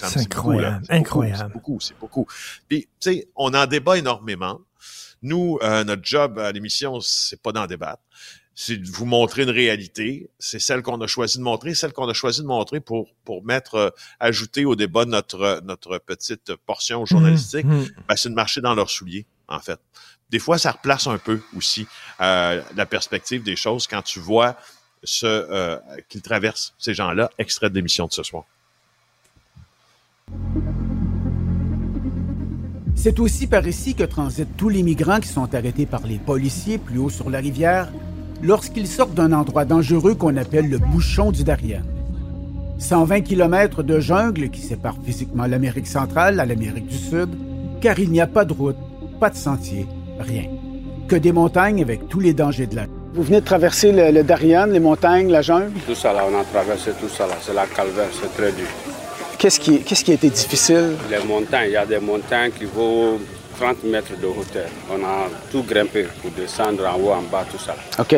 C'est 0.09 0.21
incroyable, 0.21 0.85
incroyable. 0.89 1.39
C'est 1.39 1.53
beaucoup, 1.53 1.81
c'est 1.81 1.99
beaucoup. 1.99 2.27
Puis, 2.69 2.89
tu 3.01 3.13
sais, 3.13 3.29
on 3.37 3.53
en 3.55 3.67
débat 3.67 3.99
énormément. 3.99 4.61
Nous, 5.23 5.59
euh, 5.63 5.85
notre 5.85 6.05
job 6.05 6.39
à 6.39 6.51
l'émission, 6.53 7.01
c'est 7.01 7.41
pas 7.41 7.53
d'en 7.53 7.67
débattre. 7.67 8.03
C'est 8.55 8.77
de 8.77 8.91
vous 8.91 9.07
montrer 9.07 9.45
une 9.45 9.51
réalité. 9.51 10.31
C'est 10.39 10.59
celle 10.59 10.83
qu'on 10.83 11.01
a 11.01 11.07
choisi 11.07 11.39
de 11.39 11.43
montrer, 11.43 11.75
celle 11.75 11.93
qu'on 11.93 12.09
a 12.09 12.13
choisi 12.13 12.43
de 12.43 12.47
montrer 12.47 12.81
pour 12.81 13.09
pour 13.25 13.45
mettre, 13.45 13.75
euh, 13.77 13.91
ajouter 14.21 14.65
au 14.65 14.77
débat 14.77 15.05
notre 15.05 15.61
notre 15.65 15.99
petite 15.99 16.55
portion 16.67 17.07
journalistique. 17.07 17.65
Mmh, 17.65 17.83
mmh. 17.83 17.89
Ben, 18.09 18.17
c'est 18.17 18.29
de 18.29 18.35
marcher 18.35 18.61
dans 18.61 18.75
leurs 18.75 18.91
souliers, 18.91 19.27
en 19.49 19.61
fait. 19.61 19.81
Des 20.33 20.39
fois, 20.39 20.57
ça 20.57 20.73
replace 20.73 21.07
un 21.07 21.19
peu 21.19 21.41
aussi 21.57 21.87
euh, 22.21 22.63
la 22.75 22.87
perspective 22.87 23.43
des 23.43 23.55
choses 23.55 23.87
quand 23.87 24.01
tu 24.01 24.19
vois 24.19 24.57
ce 25.05 25.27
euh, 25.27 25.79
qu'ils 26.09 26.23
traversent, 26.23 26.75
ces 26.79 26.95
gens-là, 26.95 27.31
extrait 27.37 27.69
de 27.69 27.75
l'émission 27.75 28.07
de 28.07 28.13
ce 28.13 28.23
soir. 28.23 28.45
C'est 32.95 33.19
aussi 33.19 33.49
par 33.49 33.67
ici 33.67 33.95
que 33.95 34.05
transitent 34.05 34.57
tous 34.57 34.69
les 34.69 34.83
migrants 34.83 35.19
qui 35.19 35.29
sont 35.29 35.55
arrêtés 35.55 35.87
par 35.87 36.07
les 36.07 36.19
policiers 36.19 36.79
plus 36.79 36.99
haut 36.99 37.11
sur 37.11 37.31
la 37.31 37.39
rivière 37.39 37.89
lorsqu'ils 38.43 38.87
sortent 38.87 39.15
d'un 39.15 39.33
endroit 39.33 39.65
dangereux 39.65 40.15
qu'on 40.15 40.37
appelle 40.37 40.69
le 40.69 40.79
bouchon 40.79 41.33
du 41.33 41.45
Darien. 41.45 41.83
120 42.79 43.21
km 43.23 43.83
de 43.83 44.01
jungle 44.01 44.51
qui 44.51 44.61
séparent 44.61 44.99
physiquement 45.05 45.47
l'Amérique 45.47 45.87
centrale 45.87 46.41
à 46.41 46.47
l'Amérique 46.47 46.87
du 46.87 46.97
Sud, 46.97 47.31
car 47.81 47.99
il 47.99 48.11
n'y 48.11 48.21
a 48.21 48.27
pas 48.27 48.45
de 48.45 48.53
route, 48.53 48.77
pas 49.21 49.31
de 49.31 49.37
sentier, 49.37 49.87
rien. 50.19 50.45
Que 51.09 51.17
des 51.17 51.33
montagnes 51.33 51.83
avec 51.83 52.09
tous 52.09 52.21
les 52.21 52.35
dangers 52.35 52.67
de 52.67 52.77
la 52.77 52.87
Vous 53.15 53.23
venez 53.23 53.41
de 53.41 53.45
traverser 53.45 53.93
le, 53.93 54.23
Darien, 54.23 54.67
les 54.67 54.81
montagnes, 54.81 55.31
la 55.31 55.43
jungle? 55.43 55.73
Tout 55.87 55.95
ça 55.95 56.13
là, 56.13 56.25
on 56.31 56.41
a 56.41 56.45
traversé 56.45 56.91
tout 57.01 57.09
ça 57.09 57.27
là. 57.27 57.35
C'est 57.41 57.55
la 57.55 57.67
calvaire, 57.67 58.09
c'est 58.13 58.33
très 58.35 58.53
dur. 58.53 58.92
Qu'est-ce 59.43 59.59
qui, 59.59 59.83
qu'est-ce 59.83 60.05
qui 60.05 60.13
a 60.13 60.15
été 60.15 60.31
difficile? 60.31 60.97
Les 61.11 61.19
montagnes. 61.19 61.71
Il 61.71 61.73
y 61.73 61.77
a 61.77 61.85
des 61.85 61.99
montagnes 61.99 62.53
qui 62.53 62.65
vont 62.65 63.19
30 63.59 63.83
mètres 63.83 64.17
de 64.17 64.27
hauteur. 64.29 64.69
On 64.89 65.03
a 65.03 65.29
tout 65.51 65.65
grimpé 65.65 66.07
pour 66.21 66.31
descendre 66.31 66.87
en 66.87 66.97
haut, 66.97 67.11
en 67.11 67.23
bas, 67.23 67.45
tout 67.51 67.59
ça. 67.59 67.75
OK. 67.99 68.15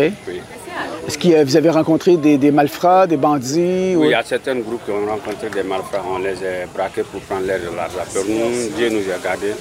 Est-ce 1.06 1.18
que 1.18 1.44
vous 1.44 1.56
avez 1.56 1.70
rencontré 1.70 2.16
des, 2.16 2.38
des 2.38 2.50
malfrats, 2.50 3.06
des 3.06 3.16
bandits? 3.18 3.94
Oui, 3.94 3.96
ou- 3.96 4.04
il 4.04 4.10
y 4.10 4.14
a 4.14 4.22
certains 4.22 4.56
groupes 4.56 4.84
qui 4.84 4.90
ont 4.90 5.04
rencontré 5.06 5.48
des 5.50 5.62
malfrats. 5.62 6.02
On 6.10 6.18
les 6.18 6.32
a 6.36 6.66
braqués 6.74 7.02
pour 7.02 7.20
prendre 7.22 7.46
l'air 7.46 7.58
de 7.60 7.76
l'argent. 7.76 8.04
Pour 8.14 8.24
nous, 8.24 8.68
Dieu 8.76 8.88
nous 8.90 9.04
a 9.12 9.18
gardés. 9.22 9.54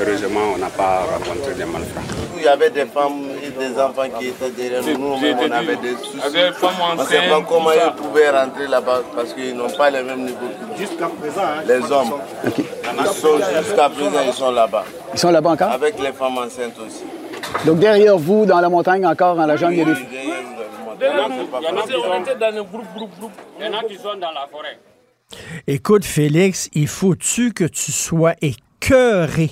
Heureusement, 0.00 0.40
on 0.54 0.58
n'a 0.58 0.66
pas 0.68 1.04
rencontré 1.12 1.54
des 1.54 1.64
malfrats. 1.64 2.02
Il 2.36 2.42
y 2.44 2.48
avait 2.48 2.70
des 2.70 2.84
femmes 2.86 3.22
et 3.42 3.50
des 3.50 3.80
enfants 3.80 4.08
qui 4.18 4.26
étaient 4.28 4.50
derrière 4.50 4.82
nous. 4.82 4.98
Nous, 4.98 5.26
on 5.46 5.50
avait 5.50 5.76
des 5.76 5.94
soucis. 5.96 6.20
avec 6.24 6.54
femmes 6.54 6.70
On 6.92 6.94
ne 7.02 7.06
sait 7.06 7.16
pas 7.16 7.36
enceintes, 7.36 7.46
comment 7.48 7.70
ils 7.72 7.92
pouvaient 8.02 8.30
rentrer 8.30 8.66
là-bas 8.68 9.00
parce 9.14 9.32
qu'ils 9.34 9.56
n'ont 9.56 9.70
pas 9.70 9.90
le 9.90 10.02
même 10.04 10.20
niveau 10.20 10.36
que 10.36 10.64
nous. 10.72 10.78
Jusqu'à 10.78 11.06
présent, 11.20 11.42
hein, 11.42 11.62
Les 11.66 11.80
hommes. 11.92 12.14
Ils 12.44 13.06
sont 13.06 13.38
jusqu'à 13.62 13.88
présent, 13.88 14.20
ils 14.26 14.32
sont 14.32 14.50
là-bas. 14.50 14.84
Ils 15.14 15.18
sont 15.18 15.30
là-bas 15.30 15.50
encore? 15.50 15.70
Avec 15.72 15.94
les 16.00 16.12
femmes 16.12 16.38
enceintes 16.38 16.78
aussi. 16.86 17.04
Donc 17.66 17.78
derrière 17.78 18.16
vous, 18.16 18.46
dans 18.46 18.60
la 18.60 18.68
montagne, 18.68 19.04
encore, 19.06 19.36
dans 19.36 19.46
la 19.46 19.56
jungle, 19.56 19.74
il 19.74 19.78
y 19.78 19.82
a 19.82 19.84
des... 19.84 19.92
Dans 19.92 21.60
Il 21.60 21.64
y 21.64 21.68
en 21.68 21.76
a 21.76 21.82
qui 21.82 21.92
sont 21.92 22.38
dans 22.40 22.54
le 22.56 22.62
groupe, 22.64 22.86
groupe, 22.94 23.18
groupe. 23.18 23.32
Il 23.58 23.66
y 23.66 23.68
en 23.68 23.78
a 23.78 23.82
qui 23.84 23.94
sont 23.96 24.16
dans 24.16 24.32
la 24.32 24.46
forêt. 24.50 24.78
Écoute, 25.66 26.04
Félix, 26.04 26.68
il 26.72 26.88
faut-tu 26.88 27.52
que 27.52 27.64
tu 27.64 27.92
sois 27.92 28.34
écœuré 28.40 29.50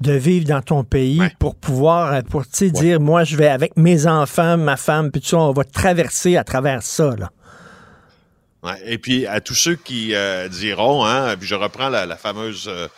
de 0.00 0.12
vivre 0.12 0.46
dans 0.46 0.62
ton 0.62 0.84
pays 0.84 1.20
Ouais. 1.20 1.32
pour 1.38 1.54
pouvoir, 1.56 2.12
euh, 2.14 2.20
pour 2.22 2.44
tu 2.44 2.50
sais, 2.52 2.70
dire, 2.70 3.00
moi, 3.00 3.24
je 3.24 3.36
vais 3.36 3.48
avec 3.48 3.76
mes 3.76 4.06
enfants, 4.06 4.56
ma 4.56 4.76
femme, 4.76 5.10
puis 5.10 5.20
tout 5.20 5.28
ça, 5.28 5.38
on 5.38 5.52
va 5.52 5.64
traverser 5.64 6.36
à 6.36 6.44
travers 6.44 6.82
ça, 6.82 7.14
là. 7.18 7.30
Ouais, 8.62 8.80
Et 8.86 8.98
puis, 8.98 9.26
à 9.26 9.40
tous 9.40 9.54
ceux 9.54 9.76
qui 9.76 10.14
euh, 10.14 10.48
diront, 10.48 11.04
hein, 11.04 11.36
puis 11.36 11.46
je 11.46 11.54
reprends 11.54 11.88
la, 11.88 12.06
la 12.06 12.16
fameuse 12.16 12.66
euh, 12.68 12.88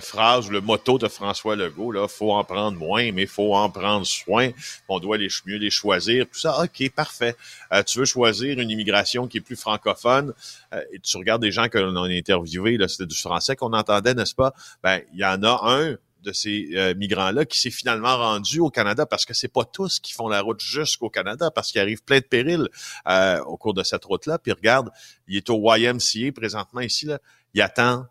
phrase 0.00 0.48
ou 0.48 0.50
le 0.50 0.60
motto 0.60 0.98
de 0.98 1.08
François 1.08 1.56
Legault, 1.56 1.92
là, 1.92 2.08
faut 2.08 2.32
en 2.32 2.44
prendre 2.44 2.78
moins, 2.78 3.12
mais 3.12 3.26
faut 3.26 3.54
en 3.54 3.70
prendre 3.70 4.06
soin. 4.06 4.50
On 4.88 4.98
doit 4.98 5.18
les, 5.18 5.28
mieux 5.46 5.56
les 5.56 5.70
choisir. 5.70 6.26
Tout 6.26 6.38
ça, 6.38 6.62
OK, 6.62 6.90
parfait. 6.90 7.36
Euh, 7.72 7.82
tu 7.82 7.98
veux 7.98 8.04
choisir 8.04 8.58
une 8.58 8.70
immigration 8.70 9.26
qui 9.26 9.38
est 9.38 9.42
plus 9.42 9.56
francophone, 9.56 10.32
euh, 10.72 10.82
et 10.92 10.98
tu 10.98 11.16
regardes 11.16 11.42
des 11.42 11.52
gens 11.52 11.68
que 11.68 11.78
l'on 11.78 11.96
a 12.02 12.08
interviewés, 12.08 12.78
c'était 12.88 13.06
du 13.06 13.16
français 13.16 13.56
qu'on 13.56 13.72
entendait, 13.72 14.14
n'est-ce 14.14 14.34
pas? 14.34 14.52
Ben, 14.82 15.00
il 15.12 15.20
y 15.20 15.24
en 15.24 15.42
a 15.42 15.60
un 15.62 15.96
de 16.26 16.32
ces 16.32 16.70
euh, 16.74 16.94
migrants-là 16.94 17.44
qui 17.44 17.58
s'est 17.58 17.70
finalement 17.70 18.16
rendu 18.16 18.58
au 18.60 18.68
Canada 18.68 19.06
parce 19.06 19.24
que 19.24 19.32
c'est 19.32 19.48
pas 19.48 19.64
tous 19.64 20.00
qui 20.00 20.12
font 20.12 20.28
la 20.28 20.40
route 20.40 20.60
jusqu'au 20.60 21.08
Canada 21.08 21.50
parce 21.50 21.70
qu'il 21.70 21.80
arrive 21.80 22.02
plein 22.02 22.18
de 22.18 22.24
périls 22.24 22.68
euh, 23.08 23.40
au 23.44 23.56
cours 23.56 23.74
de 23.74 23.84
cette 23.84 24.04
route-là. 24.04 24.38
Puis 24.38 24.52
regarde, 24.52 24.90
il 25.28 25.36
est 25.36 25.48
au 25.48 25.62
YMCA 25.74 26.32
présentement 26.34 26.80
ici, 26.80 27.06
là. 27.06 27.18
Il 27.54 27.62
attend 27.62 28.06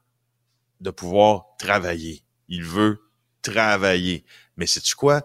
de 0.82 0.90
pouvoir 0.92 1.46
travailler. 1.58 2.24
Il 2.48 2.64
veut 2.64 3.00
travailler. 3.42 4.26
Mais 4.58 4.66
sais-tu 4.66 4.96
quoi? 4.96 5.22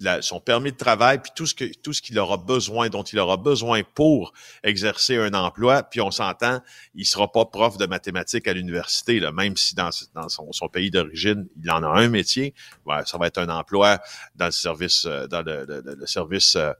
La- 0.00 0.22
son 0.22 0.38
permis 0.38 0.70
de 0.70 0.76
travail, 0.76 1.18
puis 1.20 1.32
tout 1.34 1.44
ce 1.44 1.56
que 1.56 1.64
tout 1.82 1.92
ce 1.92 2.00
qu'il 2.00 2.16
aura 2.20 2.36
besoin, 2.36 2.88
dont 2.88 3.02
il 3.02 3.18
aura 3.18 3.36
besoin 3.36 3.82
pour 3.82 4.32
exercer 4.62 5.16
un 5.16 5.34
emploi, 5.34 5.82
puis 5.82 6.00
on 6.00 6.12
s'entend, 6.12 6.60
il 6.94 7.04
sera 7.04 7.32
pas 7.32 7.44
prof 7.46 7.78
de 7.78 7.86
mathématiques 7.86 8.46
à 8.46 8.52
l'université, 8.52 9.18
là, 9.18 9.32
même 9.32 9.56
si 9.56 9.74
dans, 9.74 9.90
dans 10.14 10.28
son, 10.28 10.52
son 10.52 10.68
pays 10.68 10.92
d'origine, 10.92 11.48
il 11.60 11.68
en 11.72 11.82
a 11.82 11.88
un 11.88 12.08
métier, 12.08 12.54
ouais, 12.86 13.04
ça 13.06 13.18
va 13.18 13.26
être 13.26 13.38
un 13.38 13.48
emploi 13.48 13.98
dans 14.36 14.44
le 14.46 14.52
service, 14.52 15.04
euh, 15.04 15.26
dans 15.26 15.42
le, 15.42 15.64
le- 15.66 15.80
le- 15.84 15.94
le 15.96 16.06
service, 16.06 16.54
euh, 16.54 16.72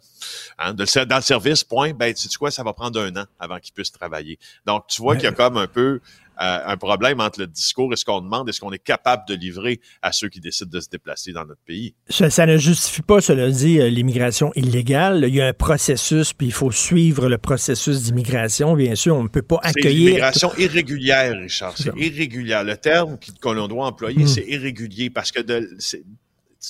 hein, 0.59 0.73
de 0.73 1.05
dans 1.05 1.17
le 1.17 1.23
service, 1.23 1.65
point, 1.65 1.95
ben, 1.95 2.15
sais 2.15 2.29
tu 2.29 2.39
quoi, 2.39 2.53
ça 2.53 2.63
va 2.63 2.73
prendre 2.73 3.01
un 3.01 3.17
an 3.17 3.25
avant 3.41 3.59
qu'il 3.59 3.75
puisse 3.75 3.91
travailler. 3.91 4.39
Donc, 4.65 4.87
tu 4.87 5.03
vois 5.03 5.17
qu'il 5.17 5.25
y 5.25 5.27
a 5.27 5.33
comme 5.33 5.57
un 5.57 5.67
peu 5.67 6.01
un 6.39 6.77
problème 6.77 7.21
entre 7.21 7.41
le 7.41 7.47
discours 7.47 7.93
et 7.93 7.97
ce 7.97 8.05
qu'on 8.05 8.21
demande 8.21 8.49
et 8.49 8.53
ce 8.53 8.61
qu'on 8.61 8.73
est 8.73 8.79
capable 8.83 9.25
de 9.29 9.35
livrer 9.35 9.81
à 10.03 10.13
ceux 10.13 10.29
qui 10.29 10.41
décident 10.41 10.71
de 10.71 10.81
se 10.81 10.89
déplacer 10.89 11.33
dans 11.33 11.45
notre 11.45 11.61
pays? 11.67 11.95
Ça, 12.09 12.31
ça 12.31 12.47
ne 12.47 12.57
justifie 12.57 13.03
pas, 13.03 13.21
cela 13.21 13.51
dit, 13.51 13.81
euh, 13.81 13.89
l'immigration 13.89 14.53
illégale. 14.55 15.25
Il 15.29 15.35
y 15.35 15.41
a 15.41 15.47
un 15.49 15.53
processus, 15.53 16.33
puis 16.33 16.47
il 16.49 16.53
faut 16.53 16.71
suivre 16.71 17.29
le 17.29 17.39
processus 17.39 18.03
d'immigration. 18.03 18.75
Bien 18.75 18.95
sûr, 18.95 19.17
on 19.17 19.25
ne 19.25 19.29
peut 19.29 19.43
pas 19.43 19.59
C'est 19.65 19.71
accueillir. 19.71 20.07
l'immigration 20.09 20.53
irrégulière, 20.59 21.37
Richard. 21.39 21.77
C'est 21.77 21.85
C'est 21.93 21.99
irrégulière. 21.99 22.65
Le 22.65 22.77
terme 22.77 23.19
qu'on 23.43 23.67
doit 23.69 23.87
employer, 23.87 24.25
Mm. 24.25 24.29
c'est 24.29 24.47
irrégulier 24.47 25.11
parce 25.11 25.33
que 25.33 25.41
de, 25.41 25.69
c'est- 25.79 26.03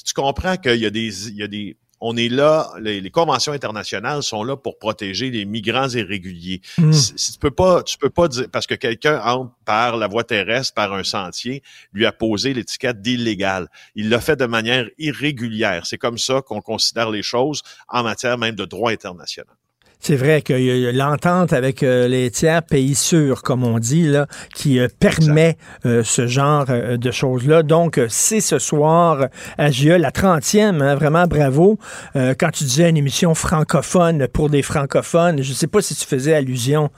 tu 0.05 0.15
comprends 0.15 0.57
qu'il 0.57 0.77
y 0.77 0.87
a 0.87 0.91
des, 0.91 1.29
il 1.29 1.37
y 1.37 1.43
a 1.43 1.49
des, 1.49 1.77
on 2.00 2.17
est 2.17 2.28
là, 2.28 2.71
les, 2.81 3.00
les 3.00 3.11
conventions 3.11 3.52
internationales 3.52 4.23
sont 4.23 4.45
là 4.45 4.57
pour 4.57 4.78
protéger 4.78 5.31
les 5.31 5.45
migrants 5.45 5.88
irréguliers. 5.88 6.61
Mm. 6.78 6.93
Si, 6.93 7.12
si 7.17 7.33
tu 7.33 7.38
peux 7.38 7.50
pas, 7.50 7.83
tu 7.83 7.99
peux 7.99 8.11
pas 8.11 8.28
dire 8.28 8.47
parce 8.50 8.67
que 8.67 8.75
quelqu'un 8.75 9.21
entre 9.25 9.52
par 9.64 9.97
la 9.97 10.07
voie 10.07 10.25
terrestre, 10.25 10.75
par 10.75 10.93
un 10.93 11.05
sentier, 11.05 11.62
lui 11.93 12.07
a 12.07 12.12
posé 12.12 12.55
l'étiquette 12.55 13.02
d'illégal. 13.02 13.69
Il 13.95 14.09
l'a 14.09 14.21
fait 14.21 14.37
de 14.37 14.47
manière 14.47 14.88
irrégulière. 14.99 15.87
C'est 15.87 15.99
comme 15.99 16.19
ça 16.19 16.40
qu'on 16.43 16.61
considère 16.61 17.11
les 17.11 17.23
choses 17.23 17.62
en 17.88 18.02
matière 18.02 18.38
même 18.38 18.55
de 18.55 18.64
droit 18.64 18.90
international. 18.90 19.55
C'est 20.00 20.17
vrai 20.17 20.43
qu'il 20.43 20.61
y 20.61 20.87
a 20.87 20.93
l'entente 20.93 21.52
avec 21.52 21.83
euh, 21.83 22.07
les 22.07 22.31
tiers 22.31 22.62
pays 22.62 22.95
sûrs, 22.95 23.43
comme 23.43 23.64
on 23.64 23.78
dit, 23.78 24.07
là, 24.07 24.26
qui 24.55 24.78
euh, 24.78 24.87
permet 25.00 25.57
euh, 25.87 26.02
ce 26.05 26.26
genre 26.26 26.67
de 26.67 27.11
choses-là. 27.11 27.62
Donc, 27.64 28.00
c'est 28.09 28.40
ce 28.40 28.59
soir 28.59 29.26
à 29.59 29.71
GIA, 29.71 29.99
la 29.99 30.11
30e, 30.11 30.81
hein, 30.81 30.95
vraiment 30.95 31.26
bravo. 31.26 31.78
Euh, 32.17 32.35
quand 32.38 32.50
tu 32.50 32.64
disais 32.64 32.88
une 32.88 32.97
émission 32.97 33.35
francophone 33.35 34.28
pour 34.28 34.50
des 34.50 34.62
francophones, 34.62 35.43
je 35.43 35.52
sais 35.52 35.67
pas 35.67 35.83
si 35.83 35.95
tu 35.95 36.07
faisais 36.07 36.35
allusion 36.35 36.90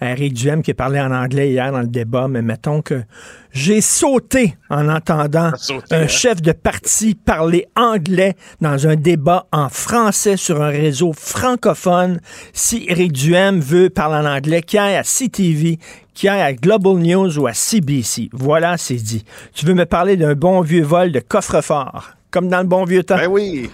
à 0.00 0.10
Eric 0.10 0.34
Duhem 0.34 0.62
qui 0.62 0.74
parlait 0.74 1.00
en 1.00 1.12
anglais 1.12 1.50
hier 1.50 1.72
dans 1.72 1.80
le 1.80 1.86
débat, 1.86 2.28
mais 2.28 2.42
mettons 2.42 2.82
que 2.82 3.02
j'ai 3.56 3.80
sauté 3.80 4.54
en 4.68 4.88
entendant 4.88 5.50
sauté, 5.56 5.94
un 5.94 6.02
hein? 6.02 6.08
chef 6.08 6.42
de 6.42 6.52
parti 6.52 7.14
parler 7.14 7.66
anglais 7.74 8.34
dans 8.60 8.86
un 8.86 8.96
débat 8.96 9.46
en 9.50 9.70
français 9.70 10.36
sur 10.36 10.62
un 10.62 10.68
réseau 10.68 11.14
francophone. 11.14 12.20
Si 12.52 12.84
Éric 12.86 13.12
Duhem 13.12 13.58
veut 13.60 13.88
parler 13.88 14.28
en 14.28 14.30
anglais, 14.30 14.60
qu'il 14.60 14.78
aille 14.78 14.96
à 14.96 15.02
CTV, 15.02 15.78
qu'il 16.12 16.28
aille 16.28 16.42
à 16.42 16.52
Global 16.52 16.98
News 16.98 17.38
ou 17.38 17.46
à 17.46 17.54
CBC. 17.54 18.28
Voilà, 18.32 18.76
c'est 18.76 18.96
dit. 18.96 19.24
Tu 19.54 19.64
veux 19.64 19.74
me 19.74 19.86
parler 19.86 20.18
d'un 20.18 20.34
bon 20.34 20.60
vieux 20.60 20.84
vol 20.84 21.10
de 21.10 21.20
coffre-fort, 21.20 22.10
comme 22.30 22.48
dans 22.48 22.60
le 22.60 22.66
bon 22.68 22.84
vieux 22.84 23.04
temps? 23.04 23.16
Ben 23.16 23.28
oui, 23.28 23.70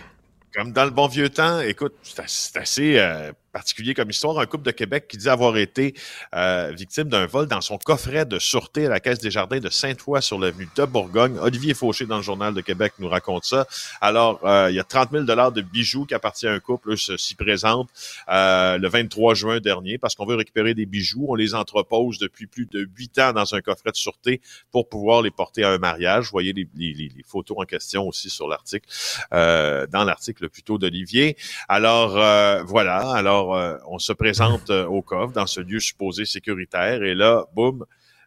comme 0.55 0.71
dans 0.71 0.85
le 0.85 0.91
bon 0.91 1.09
vieux 1.09 1.29
temps. 1.29 1.61
Écoute, 1.61 1.95
c'est 2.05 2.21
assez, 2.21 2.51
c'est 2.53 2.59
assez, 2.61 2.99
euh, 2.99 3.33
particulier 3.53 3.95
comme 3.95 4.11
histoire. 4.11 4.39
Un 4.39 4.47
couple 4.47 4.65
de 4.65 4.71
Québec 4.71 5.07
qui 5.09 5.17
dit 5.19 5.29
avoir 5.29 5.57
été 5.57 5.95
euh, 6.35 6.73
victime 6.77 7.05
d'un 7.09 7.27
vol 7.27 7.47
dans 7.47 7.61
son 7.61 7.79
coffret 7.79 8.25
de 8.25 8.39
sûreté 8.39 8.87
à 8.87 8.89
la 8.89 9.01
Caisse 9.01 9.19
des 9.19 9.31
Jardins 9.31 9.61
de 9.61 9.69
Sainte-Foy 9.69 10.21
sur 10.23 10.39
l'avenue 10.39 10.69
de 10.75 10.85
Bourgogne. 10.85 11.37
Olivier 11.39 11.75
Fauché 11.75 12.07
dans 12.07 12.17
le 12.17 12.23
Journal 12.23 12.55
de 12.55 12.61
Québec 12.61 12.95
nous 12.99 13.09
raconte 13.09 13.45
ça. 13.45 13.67
Alors, 14.01 14.41
euh, 14.45 14.69
il 14.71 14.77
y 14.77 14.81
a 14.81 14.85
30 14.85 15.11
000 15.13 15.25
de 15.25 15.61
bijoux 15.61 16.07
qui 16.07 16.15
appartient 16.15 16.47
à 16.47 16.53
un 16.53 16.61
couple, 16.61 16.93
eux 16.93 16.97
s'y 16.97 17.35
présentent 17.35 17.91
euh, 18.29 18.79
le 18.79 18.89
23 18.89 19.35
juin 19.35 19.61
dernier 19.61 19.99
parce 19.99 20.15
qu'on 20.15 20.27
veut 20.27 20.37
récupérer 20.37 20.75
des 20.75 20.87
bijoux. 20.87 21.27
On 21.29 21.35
les 21.35 21.55
entrepose 21.55 22.19
depuis 22.19 22.47
plus 22.47 22.67
de 22.67 22.89
huit 22.97 23.19
ans 23.19 23.33
dans 23.33 23.55
un 23.55 23.61
coffret 23.61 23.91
de 23.91 23.97
sûreté 23.97 24.41
pour 24.71 24.89
pouvoir 24.89 25.23
les 25.23 25.31
porter 25.31 25.65
à 25.65 25.71
un 25.71 25.79
mariage. 25.79 26.25
Vous 26.27 26.31
voyez 26.33 26.53
les, 26.53 26.67
les- 26.75 26.95
les- 26.95 27.11
les 27.15 27.23
photos 27.27 27.59
en 27.61 27.65
question 27.65 28.09
aussi 28.09 28.31
sur 28.31 28.49
l'article, 28.49 28.87
euh, 29.33 29.87
dans 29.89 30.05
l'article 30.05 30.49
plutôt 30.49 30.79
d'Olivier. 30.79 31.37
Alors, 31.69 32.17
euh, 32.17 32.63
voilà. 32.65 33.11
Alors, 33.13 33.42
euh, 33.51 33.77
on 33.89 33.99
se 33.99 34.13
présente 34.13 34.71
euh, 34.71 34.87
au 34.87 35.03
coffre 35.03 35.33
dans 35.33 35.47
ce 35.47 35.61
lieu 35.61 35.81
supposé 35.81 36.25
sécuritaire 36.25 37.03
et 37.03 37.15
là, 37.15 37.45
boum, 37.55 37.85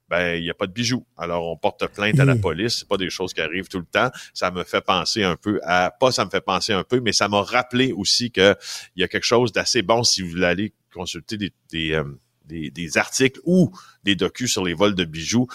ben 0.10 0.36
il 0.36 0.44
n'y 0.44 0.50
a 0.50 0.54
pas 0.54 0.68
de 0.68 0.72
bijoux. 0.72 1.06
Alors 1.18 1.48
on 1.48 1.58
porte 1.58 1.88
plainte 1.88 2.20
à 2.20 2.26
la 2.26 2.36
police. 2.36 2.80
C'est 2.80 2.88
pas 2.88 2.98
des 2.98 3.10
choses 3.10 3.34
qui 3.34 3.42
arrivent 3.42 3.68
tout 3.68 3.80
le 3.80 3.86
temps. 3.86 4.12
Ça 4.34 4.52
me 4.52 4.64
fait 4.64 4.82
penser 4.82 5.24
un 5.24 5.36
peu 5.36 5.60
à 5.64 5.92
pas 5.92 6.12
ça 6.12 6.26
me 6.26 6.30
fait 6.30 6.42
penser 6.42 6.74
un 6.74 6.84
peu, 6.84 7.00
mais 7.00 7.14
ça 7.14 7.28
m'a 7.28 7.42
rappelé 7.42 7.92
aussi 7.92 8.32
que 8.32 8.56
il 8.96 9.02
y 9.02 9.04
a 9.04 9.08
quelque 9.08 9.24
chose 9.26 9.52
d'assez 9.52 9.82
bon 9.82 10.04
si 10.04 10.22
vous 10.22 10.30
voulez 10.30 10.46
aller 10.46 10.74
consulter 10.94 11.38
des 11.38 11.52
des, 11.72 11.94
euh, 11.94 12.04
des, 12.46 12.70
des 12.70 12.98
articles 12.98 13.40
ou 13.46 13.72
des 14.04 14.16
docus 14.16 14.52
sur 14.52 14.64
les 14.64 14.74
vols 14.74 14.96
de 14.96 15.06
bijoux. 15.06 15.48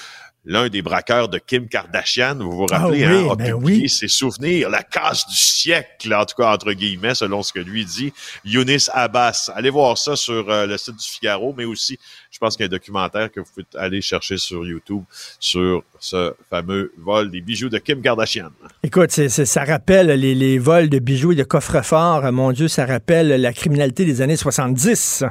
L'un 0.46 0.70
des 0.70 0.80
braqueurs 0.80 1.28
de 1.28 1.38
Kim 1.38 1.68
Kardashian, 1.68 2.36
vous 2.36 2.52
vous 2.52 2.66
rappelez, 2.66 3.04
Ah 3.04 3.10
oui, 3.12 3.26
hein, 3.28 3.32
a 3.32 3.36
ben 3.36 3.58
publié 3.58 3.82
oui. 3.82 3.88
ses 3.90 4.08
souvenirs, 4.08 4.70
la 4.70 4.82
casse 4.82 5.26
du 5.28 5.36
siècle, 5.36 6.14
en 6.14 6.24
tout 6.24 6.34
cas 6.34 6.54
entre 6.54 6.72
guillemets, 6.72 7.14
selon 7.14 7.42
ce 7.42 7.52
que 7.52 7.58
lui 7.58 7.84
dit, 7.84 8.12
Younis 8.44 8.86
Abbas. 8.94 9.50
Allez 9.54 9.68
voir 9.68 9.98
ça 9.98 10.16
sur 10.16 10.48
euh, 10.50 10.66
le 10.66 10.78
site 10.78 10.96
du 10.96 11.06
Figaro, 11.06 11.52
mais 11.54 11.66
aussi, 11.66 11.98
je 12.30 12.38
pense 12.38 12.56
qu'il 12.56 12.64
y 12.64 12.68
a 12.68 12.68
un 12.68 12.70
documentaire 12.70 13.30
que 13.30 13.40
vous 13.40 13.46
pouvez 13.52 13.66
aller 13.76 14.00
chercher 14.00 14.36
sur 14.36 14.64
YouTube 14.64 15.02
sur 15.38 15.82
ce 15.98 16.32
fameux 16.48 16.92
vol 16.98 17.30
des 17.30 17.40
bijoux 17.40 17.68
de 17.68 17.78
Kim 17.78 18.00
Kardashian. 18.00 18.50
Écoute, 18.82 19.10
ça 19.10 19.64
rappelle 19.64 20.08
les, 20.08 20.34
les 20.34 20.58
vols 20.58 20.88
de 20.88 20.98
bijoux 20.98 21.32
et 21.32 21.36
de 21.36 21.44
coffres-forts. 21.44 22.30
Mon 22.32 22.52
Dieu, 22.52 22.68
ça 22.68 22.86
rappelle 22.86 23.28
la 23.28 23.52
criminalité 23.52 24.04
des 24.04 24.22
années 24.22 24.36
70. 24.36 25.24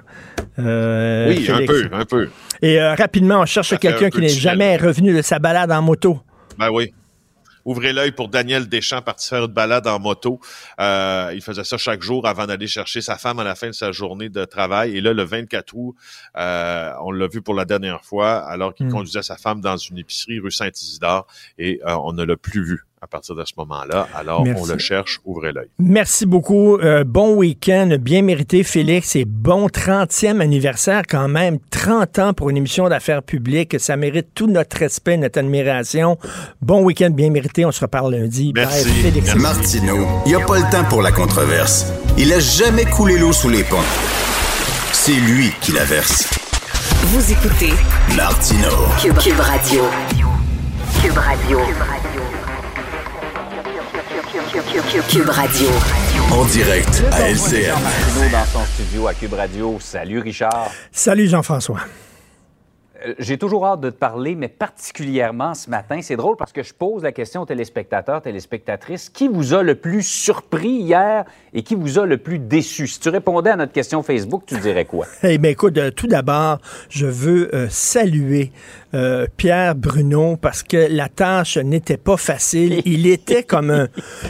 Euh, 0.60 1.30
oui, 1.30 1.50
un 1.50 1.66
peu, 1.66 1.90
un 1.92 2.06
peu. 2.06 2.30
Et 2.62 2.80
euh, 2.80 2.96
rapidement, 2.96 3.42
on 3.42 3.46
cherche 3.46 3.78
quelqu'un 3.78 4.08
un 4.08 4.10
qui 4.10 4.20
n'est 4.20 4.30
jamais 4.30 4.76
revenu 4.78 5.16
de 5.16 5.22
sa 5.22 5.40
balade 5.40 5.72
en 5.72 5.82
moto. 5.82 6.20
Ben 6.58 6.70
oui. 6.70 6.94
Ouvrez 7.70 7.94
l'œil 7.94 8.12
pour 8.12 8.30
Daniel 8.30 8.68
Deschamps, 8.68 9.04
parti 9.04 9.30
faire 9.30 9.46
une 9.46 9.54
balade 9.54 9.86
en 9.86 10.00
moto. 10.00 10.40
Euh, 10.80 11.32
il 11.36 11.42
faisait 11.44 11.64
ça 11.64 11.78
chaque 11.78 12.02
jour 12.02 12.26
avant 12.28 12.48
d'aller 12.48 12.66
chercher 12.66 13.00
sa 13.00 13.16
femme 13.16 13.38
à 13.38 13.44
la 13.44 13.54
fin 13.54 13.68
de 13.68 13.74
sa 13.74 13.92
journée 13.92 14.28
de 14.28 14.44
travail. 14.44 14.98
Et 14.98 15.02
là, 15.02 15.14
le 15.14 15.24
24 15.24 15.72
août, 15.76 15.96
euh, 16.36 16.92
on 17.04 17.12
l'a 17.12 17.28
vu 17.28 17.44
pour 17.44 17.54
la 17.54 17.66
dernière 17.66 18.04
fois, 18.04 18.38
alors 18.38 18.74
qu'il 18.74 18.88
Mm. 18.88 18.92
conduisait 18.92 19.22
sa 19.22 19.38
femme 19.38 19.62
dans 19.62 19.78
une 19.78 20.00
épicerie 20.00 20.40
rue 20.40 20.50
Saint-Isidore, 20.50 21.28
et 21.60 21.80
euh, 21.86 21.96
on 22.04 22.14
ne 22.14 22.24
l'a 22.24 22.38
plus 22.38 22.64
vu 22.66 22.86
à 23.02 23.08
partir 23.08 23.36
de 23.36 23.44
ce 23.46 23.54
moment-là. 23.58 24.08
Alors, 24.14 24.44
Merci. 24.44 24.62
on 24.62 24.66
le 24.66 24.78
cherche, 24.78 25.20
ouvrez 25.26 25.52
l'œil. 25.54 25.70
Merci 25.80 26.26
beaucoup. 26.26 26.78
Euh, 26.78 27.04
bon 27.06 27.34
week-end, 27.36 27.96
bien 28.00 28.22
mérité, 28.22 28.64
Félix. 28.64 29.16
Et 29.16 29.26
bon 29.26 29.68
30e 29.68 30.42
anniversaire 30.42 31.04
quand 31.08 31.28
même. 31.28 31.60
30 31.72 32.20
ans 32.20 32.34
pour 32.34 32.50
une 32.50 32.58
émission 32.58 32.90
d'affaires 32.90 33.24
publiques. 33.24 33.80
Ça 33.80 33.96
mérite 33.96 34.28
tout 34.36 34.48
notre 34.48 34.78
respect, 34.78 35.18
notre 35.18 35.40
admiration. 35.40 36.18
Bon 36.62 36.84
week-end, 36.84 37.10
bien 37.12 37.30
mérité. 37.30 37.66
On 37.66 37.72
se 37.72 37.82
reparle 37.82 38.14
lundi. 38.16 38.52
Merci. 38.54 38.84
Bye, 38.86 38.94
Félix. 39.12 39.36
Martineau, 39.36 40.06
il 40.26 40.30
n'y 40.30 40.36
a 40.36 40.46
pas 40.46 40.58
le 40.58 40.70
temps 40.72 40.84
pour 40.90 41.02
la 41.02 41.12
controverse. 41.12 41.86
Il 42.18 42.34
a 42.34 42.40
jamais 42.40 42.86
coulé 42.86 43.18
l'eau 43.18 43.32
sous 43.32 43.50
les 43.50 43.64
ponts. 43.64 43.78
C'est 44.92 45.14
lui 45.14 45.52
qui 45.62 45.72
la 45.72 45.86
verse. 45.86 46.30
Vous 47.04 47.32
écoutez 47.32 47.72
Martineau. 48.18 48.70
Cube, 49.02 49.18
Cube 49.20 49.40
Radio. 49.40 49.84
Cube 51.02 51.18
Radio. 51.18 51.60
Cube 51.60 51.78
Radio. 51.80 52.09
En 56.32 56.46
direct 56.46 57.04
à. 57.12 57.22
Martineau 57.22 58.30
dans 58.32 58.46
son 58.46 58.64
studio 58.66 59.08
à 59.08 59.16
Cube 59.16 59.34
Radio. 59.34 59.78
Salut 59.80 60.20
Richard. 60.20 60.70
Salut 60.92 61.26
Jean-François. 61.28 61.80
Euh, 63.04 63.16
J'ai 63.18 63.38
toujours 63.40 63.66
hâte 63.66 63.82
de 63.82 63.90
te 63.90 63.96
parler, 63.96 64.36
mais 64.36 64.48
particulièrement 64.48 65.56
ce 65.56 65.72
matin. 65.72 66.02
C'est 66.04 66.18
drôle 66.18 66.36
parce 66.38 66.52
que 66.52 66.62
je 66.62 66.74
pose 66.74 67.02
la 67.02 67.12
question 67.12 67.42
aux 67.42 67.46
téléspectateurs, 67.46 68.22
téléspectatrices. 68.22 69.10
Qui 69.10 69.28
vous 69.28 69.56
a 69.56 69.64
le 69.64 69.74
plus 69.74 70.04
surpris 70.04 70.70
hier 70.70 71.26
et 71.54 71.64
qui 71.64 71.74
vous 71.74 71.98
a 71.98 72.06
le 72.06 72.18
plus 72.18 72.38
déçu? 72.38 72.86
Si 72.88 73.00
tu 73.00 73.10
répondais 73.10 73.50
à 73.50 73.56
notre 73.56 73.72
question 73.72 74.04
Facebook, 74.04 74.44
tu 74.46 74.60
dirais 74.60 74.86
quoi? 74.86 75.08
Eh 75.24 75.40
bien, 75.40 75.50
écoute, 75.50 75.78
euh, 75.80 75.90
tout 75.90 76.08
d'abord, 76.08 76.60
je 76.90 77.08
veux 77.08 77.56
euh, 77.56 77.68
saluer 77.70 78.52
euh, 78.94 79.28
Pierre 79.38 79.76
Bruno 79.76 80.38
parce 80.38 80.64
que 80.64 80.88
la 80.90 81.10
tâche 81.10 81.58
n'était 81.58 81.98
pas 81.98 82.18
facile. 82.18 82.82
Il 82.86 83.08
était 83.08 83.44
comme 83.44 83.70
un... 83.70 83.88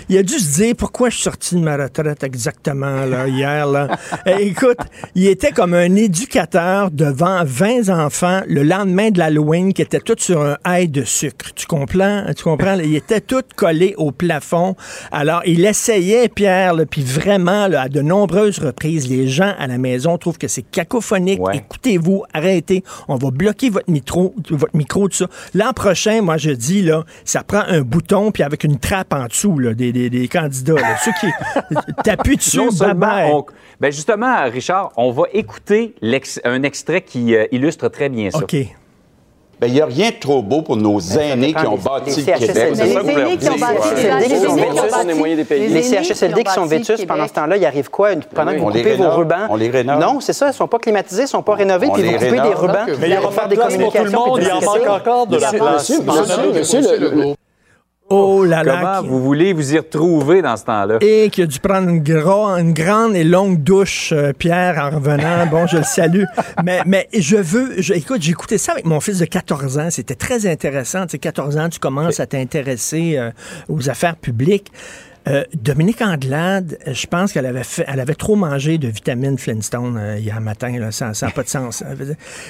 Il 0.09 0.17
a 0.17 0.23
dû 0.23 0.33
se 0.33 0.61
dire 0.61 0.75
pourquoi 0.77 1.09
je 1.09 1.15
suis 1.15 1.23
sorti 1.23 1.55
de 1.55 1.61
ma 1.61 1.77
retraite 1.77 2.23
exactement 2.23 3.05
là, 3.05 3.27
hier. 3.27 3.65
Là? 3.67 3.87
Eh, 4.25 4.47
écoute, 4.47 4.79
il 5.15 5.27
était 5.27 5.51
comme 5.51 5.73
un 5.73 5.95
éducateur 5.95 6.91
devant 6.91 7.43
20 7.43 7.89
enfants 7.89 8.41
le 8.47 8.63
lendemain 8.63 9.11
de 9.11 9.19
l'Halloween 9.19 9.73
qui 9.73 9.81
étaient 9.81 9.99
tous 9.99 10.19
sur 10.19 10.41
un 10.41 10.57
haï 10.63 10.87
de 10.87 11.03
sucre. 11.03 11.53
Tu 11.55 11.65
comprends? 11.65 12.25
Tu 12.35 12.43
comprends? 12.43 12.77
Il 12.79 12.95
était 12.95 13.21
tout 13.21 13.43
collé 13.55 13.93
au 13.97 14.11
plafond. 14.11 14.75
Alors, 15.11 15.41
il 15.45 15.65
essayait, 15.65 16.29
Pierre, 16.29 16.73
là, 16.73 16.85
puis 16.85 17.03
vraiment, 17.03 17.67
là, 17.67 17.83
à 17.83 17.89
de 17.89 18.01
nombreuses 18.01 18.59
reprises, 18.59 19.09
les 19.09 19.27
gens 19.27 19.53
à 19.57 19.67
la 19.67 19.77
maison 19.77 20.17
trouvent 20.17 20.37
que 20.37 20.47
c'est 20.47 20.63
cacophonique. 20.63 21.41
Ouais. 21.41 21.57
Écoutez-vous, 21.57 22.23
arrêtez. 22.33 22.83
On 23.07 23.15
va 23.15 23.31
bloquer 23.31 23.69
votre 23.69 23.89
micro, 23.89 24.33
votre 24.55 24.75
micro, 24.75 25.07
tout 25.07 25.15
ça. 25.17 25.27
L'an 25.53 25.73
prochain, 25.73 26.21
moi, 26.21 26.37
je 26.37 26.51
dis, 26.51 26.81
là, 26.81 27.03
ça 27.25 27.43
prend 27.43 27.63
un 27.67 27.81
bouton, 27.81 28.31
puis 28.31 28.43
avec 28.43 28.63
une 28.63 28.79
trappe 28.79 29.13
en 29.13 29.25
dessous, 29.27 29.57
là, 29.59 29.73
des, 29.73 29.91
des, 29.91 30.09
des 30.09 30.27
candidats. 30.27 30.75
Là. 30.75 30.97
Ceux 31.03 31.11
qui 31.19 31.27
t'appuient 32.03 32.37
dessus, 32.37 32.57
on- 33.33 33.45
ben 33.79 33.91
justement, 33.91 34.43
Richard, 34.49 34.91
on 34.97 35.11
va 35.11 35.23
écouter 35.33 35.95
un 36.43 36.63
extrait 36.63 37.01
qui 37.01 37.33
euh, 37.35 37.45
illustre 37.51 37.87
très 37.89 38.09
bien 38.09 38.29
ça. 38.29 38.39
OK. 38.39 38.55
Ben, 39.59 39.67
il 39.67 39.73
n'y 39.73 39.81
a 39.81 39.85
rien 39.85 40.09
de 40.11 40.15
trop 40.15 40.41
beau 40.41 40.61
pour 40.61 40.77
nos 40.77 40.99
aînés 41.01 41.53
qui 41.53 41.67
ont 41.67 41.75
bâti 41.75 42.21
le 42.21 42.25
Québec. 42.25 42.39
Les 42.39 42.47
C'est 42.47 42.53
ça 42.53 42.65
que 42.65 42.69
vous 42.69 43.13
CHSLD 45.83 46.43
qui 46.43 46.53
sont 46.53 46.65
vétus, 46.65 47.05
pendant 47.05 47.27
ce 47.27 47.33
temps-là, 47.33 47.57
il 47.57 47.65
arrive 47.65 47.89
quoi? 47.89 48.11
Pendant 48.33 48.53
que 48.53 48.57
vous 48.57 48.65
coupez 48.67 48.95
vos 48.95 49.09
rubans? 49.09 49.47
On 49.49 49.55
les 49.57 49.69
rénove. 49.69 49.99
Non, 49.99 50.19
c'est 50.21 50.33
ça, 50.33 50.45
ils 50.47 50.49
ne 50.49 50.53
sont 50.53 50.67
pas 50.67 50.79
climatisés, 50.79 51.21
ils 51.21 51.25
ne 51.25 51.29
sont 51.29 51.41
pas 51.43 51.55
rénovés, 51.55 51.89
puis 51.93 52.03
vous 52.03 52.13
coupez 52.13 52.29
des 52.31 52.53
rubans. 52.53 52.85
Mais 52.99 53.09
il 53.09 53.13
y 53.13 53.17
aura 53.17 53.31
faire 53.31 53.43
pas 53.43 53.49
des 53.49 53.55
de 53.55 53.61
place 53.61 53.77
pour 53.77 53.91
tout 53.91 53.97
le 53.97 54.11
communications. 54.11 54.27
monde, 54.27 54.39
il 54.41 54.51
en 54.51 54.61
manque 54.61 54.87
encore 55.01 55.27
de 55.27 55.37
la 55.37 55.51
place. 55.51 55.89
Monsieur, 55.89 56.01
monsieur, 56.53 56.99
le- 56.99 57.33
Oh 58.11 58.43
là 58.43 58.63
là. 58.63 58.79
Comment 59.01 59.07
vous 59.07 59.23
voulez 59.23 59.53
vous 59.53 59.73
y 59.73 59.77
retrouver 59.77 60.41
dans 60.41 60.57
ce 60.57 60.63
temps-là? 60.65 60.97
Et 61.01 61.29
qui 61.29 61.43
a 61.43 61.45
dû 61.45 61.59
prendre 61.59 61.89
une, 61.89 62.01
gros- 62.01 62.47
une 62.57 62.73
grande 62.73 63.15
et 63.15 63.23
longue 63.23 63.61
douche, 63.61 64.11
euh, 64.11 64.33
Pierre, 64.33 64.79
en 64.83 64.95
revenant. 64.95 65.45
Bon, 65.47 65.67
je 65.67 65.77
le 65.77 65.83
salue. 65.83 66.23
Mais, 66.63 66.81
mais 66.85 67.07
je 67.17 67.37
veux... 67.37 67.81
Je, 67.81 67.93
écoute, 67.93 68.21
j'ai 68.21 68.31
écouté 68.31 68.57
ça 68.57 68.71
avec 68.73 68.85
mon 68.85 68.99
fils 68.99 69.19
de 69.19 69.25
14 69.25 69.77
ans. 69.77 69.87
C'était 69.91 70.15
très 70.15 70.45
intéressant. 70.47 71.03
Tu 71.05 71.11
sais, 71.11 71.17
14 71.19 71.57
ans, 71.57 71.69
tu 71.69 71.79
commences 71.79 72.19
à 72.19 72.25
t'intéresser 72.25 73.15
euh, 73.17 73.29
aux 73.69 73.89
affaires 73.89 74.15
publiques. 74.15 74.71
Euh, 75.29 75.43
Dominique 75.53 76.01
Andelade, 76.01 76.77
euh, 76.87 76.93
je 76.93 77.05
pense 77.07 77.33
qu'elle 77.33 77.45
avait 77.45 77.63
fait, 77.63 77.85
elle 77.87 77.99
avait 77.99 78.15
trop 78.15 78.35
mangé 78.35 78.77
de 78.77 78.87
vitamines 78.87 79.37
Flintstone 79.37 79.97
euh, 79.97 80.17
hier 80.17 80.39
matin, 80.41 80.77
là, 80.79 80.91
ça 80.91 81.11
n'a 81.21 81.31
pas 81.31 81.43
de 81.43 81.49
sens. 81.49 81.83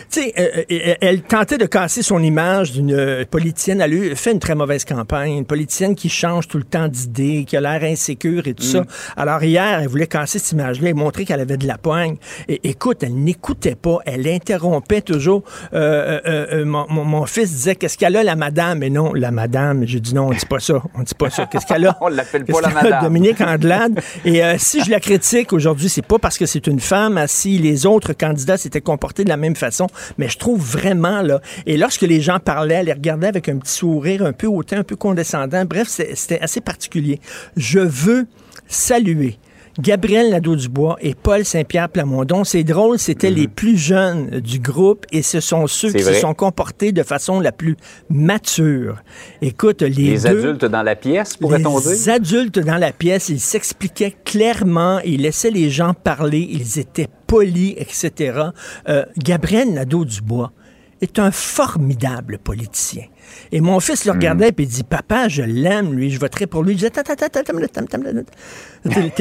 Tu 0.09 0.21
sais, 0.21 0.33
euh, 0.39 0.63
euh, 0.71 0.93
elle 1.01 1.21
tentait 1.21 1.57
de 1.57 1.65
casser 1.65 2.01
son 2.03 2.21
image 2.23 2.71
d'une 2.71 3.25
politicienne. 3.29 3.81
Elle 3.81 3.91
a 3.93 3.95
eu- 3.95 4.15
fait 4.15 4.31
une 4.31 4.39
très 4.39 4.55
mauvaise 4.55 4.85
campagne, 4.85 5.33
une 5.33 5.45
politicienne 5.45 5.95
qui 5.95 6.09
change 6.09 6.47
tout 6.47 6.57
le 6.57 6.63
temps 6.63 6.87
d'idées, 6.87 7.45
qui 7.47 7.57
a 7.57 7.61
l'air 7.61 7.83
insécure 7.83 8.47
et 8.47 8.53
tout 8.53 8.63
ça. 8.63 8.83
Alors 9.17 9.43
hier, 9.43 9.79
elle 9.81 9.87
voulait 9.87 10.07
casser 10.07 10.39
cette 10.39 10.51
image-là 10.53 10.89
et 10.89 10.93
montrer 10.93 11.25
qu'elle 11.25 11.39
avait 11.41 11.57
de 11.57 11.67
la 11.67 11.77
poigne. 11.77 12.15
Et 12.47 12.69
écoute, 12.69 13.03
elle 13.03 13.15
n'écoutait 13.15 13.75
pas, 13.75 13.97
elle 14.05 14.27
interrompait 14.27 15.01
toujours. 15.01 15.43
Euh, 15.73 16.19
euh, 16.25 16.47
euh, 16.61 16.65
mon, 16.65 16.85
mon- 16.89 17.03
mon 17.05 17.25
fils 17.25 17.51
disait 17.51 17.75
qu'est-ce 17.75 17.97
qu'elle 17.97 18.15
a 18.15 18.23
la 18.23 18.35
madame, 18.35 18.79
mais 18.79 18.89
non, 18.89 19.13
la 19.13 19.31
madame. 19.31 19.85
J'ai 19.85 19.99
dit 19.99 20.13
non, 20.15 20.27
on 20.27 20.31
dit 20.31 20.45
pas 20.45 20.59
ça, 20.59 20.81
on 20.95 21.01
dit 21.03 21.15
pas 21.15 21.29
ça. 21.29 21.45
Qu'est-ce 21.45 21.65
qu'elle 21.65 21.85
a? 21.87 21.97
On 22.01 22.07
l'appelle 22.07 22.45
pas 22.45 22.61
la. 22.61 22.68
Dominique 23.01 23.41
Andelade. 23.41 23.99
Et 24.25 24.43
euh, 24.43 24.55
si 24.57 24.83
je 24.83 24.89
la 24.89 24.99
critique 24.99 25.53
aujourd'hui, 25.53 25.89
c'est 25.89 26.05
pas 26.05 26.19
parce 26.19 26.37
que 26.37 26.45
c'est 26.45 26.67
une 26.67 26.79
femme, 26.79 27.17
ah, 27.17 27.27
si 27.27 27.57
les 27.57 27.85
autres 27.85 28.13
candidats 28.13 28.57
s'étaient 28.57 28.81
comportés 28.81 29.23
de 29.23 29.29
la 29.29 29.37
même 29.37 29.55
façon, 29.55 29.87
mais 30.17 30.29
je 30.29 30.37
trouve 30.37 30.61
vraiment, 30.61 31.21
là, 31.21 31.41
et 31.65 31.77
lorsque 31.77 32.01
les 32.01 32.21
gens 32.21 32.39
parlaient, 32.39 32.75
elle 32.75 32.87
les 32.87 32.93
regardait 32.93 33.27
avec 33.27 33.49
un 33.49 33.57
petit 33.57 33.73
sourire 33.73 34.25
un 34.25 34.33
peu 34.33 34.47
hautain, 34.47 34.79
un 34.79 34.83
peu 34.83 34.95
condescendant, 34.95 35.65
bref, 35.65 35.87
c'était 35.87 36.39
assez 36.39 36.61
particulier. 36.61 37.19
Je 37.57 37.79
veux 37.79 38.27
saluer 38.67 39.37
Gabriel 39.79 40.29
Nadeau-Dubois 40.31 40.97
et 41.01 41.15
Paul 41.15 41.45
Saint-Pierre 41.45 41.89
Plamondon. 41.89 42.43
C'est 42.43 42.63
drôle, 42.63 42.99
c'était 42.99 43.31
les 43.31 43.47
plus 43.47 43.77
jeunes 43.77 44.39
du 44.41 44.59
groupe 44.59 45.05
et 45.11 45.21
ce 45.21 45.39
sont 45.39 45.67
ceux 45.67 45.87
Mhm. 45.89 45.93
Qui 45.95 46.03
se 46.03 46.13
sont 46.15 46.33
comportés 46.33 46.91
de 46.91 47.01
façon 47.03 47.39
la 47.39 47.51
plus 47.51 47.77
mature. 48.09 48.97
Écoute, 49.41 49.81
les, 49.81 49.89
Les 49.89 50.17
deux... 50.19 50.27
adultes 50.27 50.65
dans 50.65 50.83
la 50.83 50.95
pièce, 50.95 51.37
pourrait-on 51.37 51.79
dire? 51.79 51.89
Les 51.91 52.09
adultes 52.09 52.59
dans 52.59 52.77
la 52.77 52.91
pièce, 52.91 53.29
ils 53.29 53.39
s'expliquaient 53.39 54.15
clairement, 54.25 54.99
ils 55.05 55.21
laissaient 55.21 55.49
les 55.51 55.69
gens 55.69 55.93
parler, 55.93 56.47
ils 56.51 56.79
étaient 56.79 57.07
polis, 57.27 57.73
etc. 57.77 58.41
Euh, 58.89 59.05
Gabriel 59.17 59.73
Nadeau-Dubois 59.73 60.51
est 61.01 61.19
un 61.19 61.31
formidable 61.31 62.37
politicien. 62.37 63.03
Et 63.51 63.61
mon 63.61 63.79
fils 63.79 64.05
le 64.05 64.11
regardait 64.11 64.49
et 64.49 64.55
il 64.57 64.67
dit 64.67 64.83
Papa, 64.83 65.27
je 65.27 65.41
l'aime, 65.41 65.93
lui, 65.93 66.11
je 66.11 66.19
voterai 66.19 66.47
pour 66.47 66.63
lui. 66.63 66.73
Je 66.73 66.77
disais. 66.77 66.89
T'es 66.91 67.03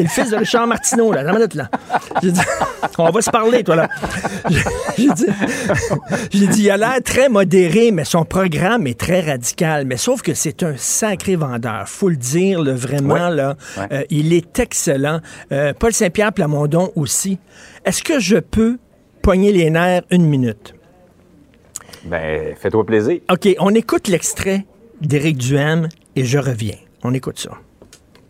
le 0.02 0.08
fils 0.08 0.30
de 0.30 0.36
Richard 0.36 0.66
Martineau, 0.66 1.12
là. 1.12 1.22
Là. 1.22 1.70
J'ai 2.22 2.32
dit 2.32 2.40
On 2.98 3.10
va 3.10 3.22
se 3.22 3.30
parler, 3.30 3.62
toi, 3.64 3.76
là. 3.76 3.88
J'ai 4.96 5.10
dit, 5.10 5.26
j'ai 6.30 6.46
dit 6.46 6.62
Il 6.64 6.70
a 6.70 6.76
l'air 6.76 7.02
très 7.04 7.28
modéré, 7.28 7.90
mais 7.90 8.04
son 8.04 8.24
programme 8.24 8.86
est 8.86 8.98
très 8.98 9.20
radical. 9.20 9.84
Mais 9.86 9.96
sauf 9.96 10.22
que 10.22 10.34
c'est 10.34 10.62
un 10.62 10.74
sacré 10.76 11.36
vendeur. 11.36 11.88
faut 11.88 12.08
le 12.08 12.16
dire, 12.16 12.62
là, 12.62 12.72
vraiment, 12.72 13.28
là. 13.28 13.56
Euh, 13.92 14.02
il 14.10 14.32
est 14.32 14.58
excellent. 14.58 15.20
Euh, 15.52 15.72
Paul 15.78 15.92
Saint-Pierre 15.92 16.32
Plamondon 16.32 16.92
aussi. 16.96 17.38
Est-ce 17.84 18.02
que 18.02 18.18
je 18.20 18.36
peux 18.36 18.78
pogner 19.22 19.52
les 19.52 19.70
nerfs 19.70 20.02
une 20.10 20.26
minute? 20.26 20.74
Ben, 22.04 22.54
fais-toi 22.56 22.84
plaisir. 22.84 23.20
OK, 23.30 23.48
on 23.58 23.74
écoute 23.74 24.08
l'extrait 24.08 24.64
d'Éric 25.00 25.38
Duhem 25.38 25.88
et 26.16 26.24
je 26.24 26.38
reviens. 26.38 26.76
On 27.02 27.14
écoute 27.14 27.38
ça. 27.38 27.50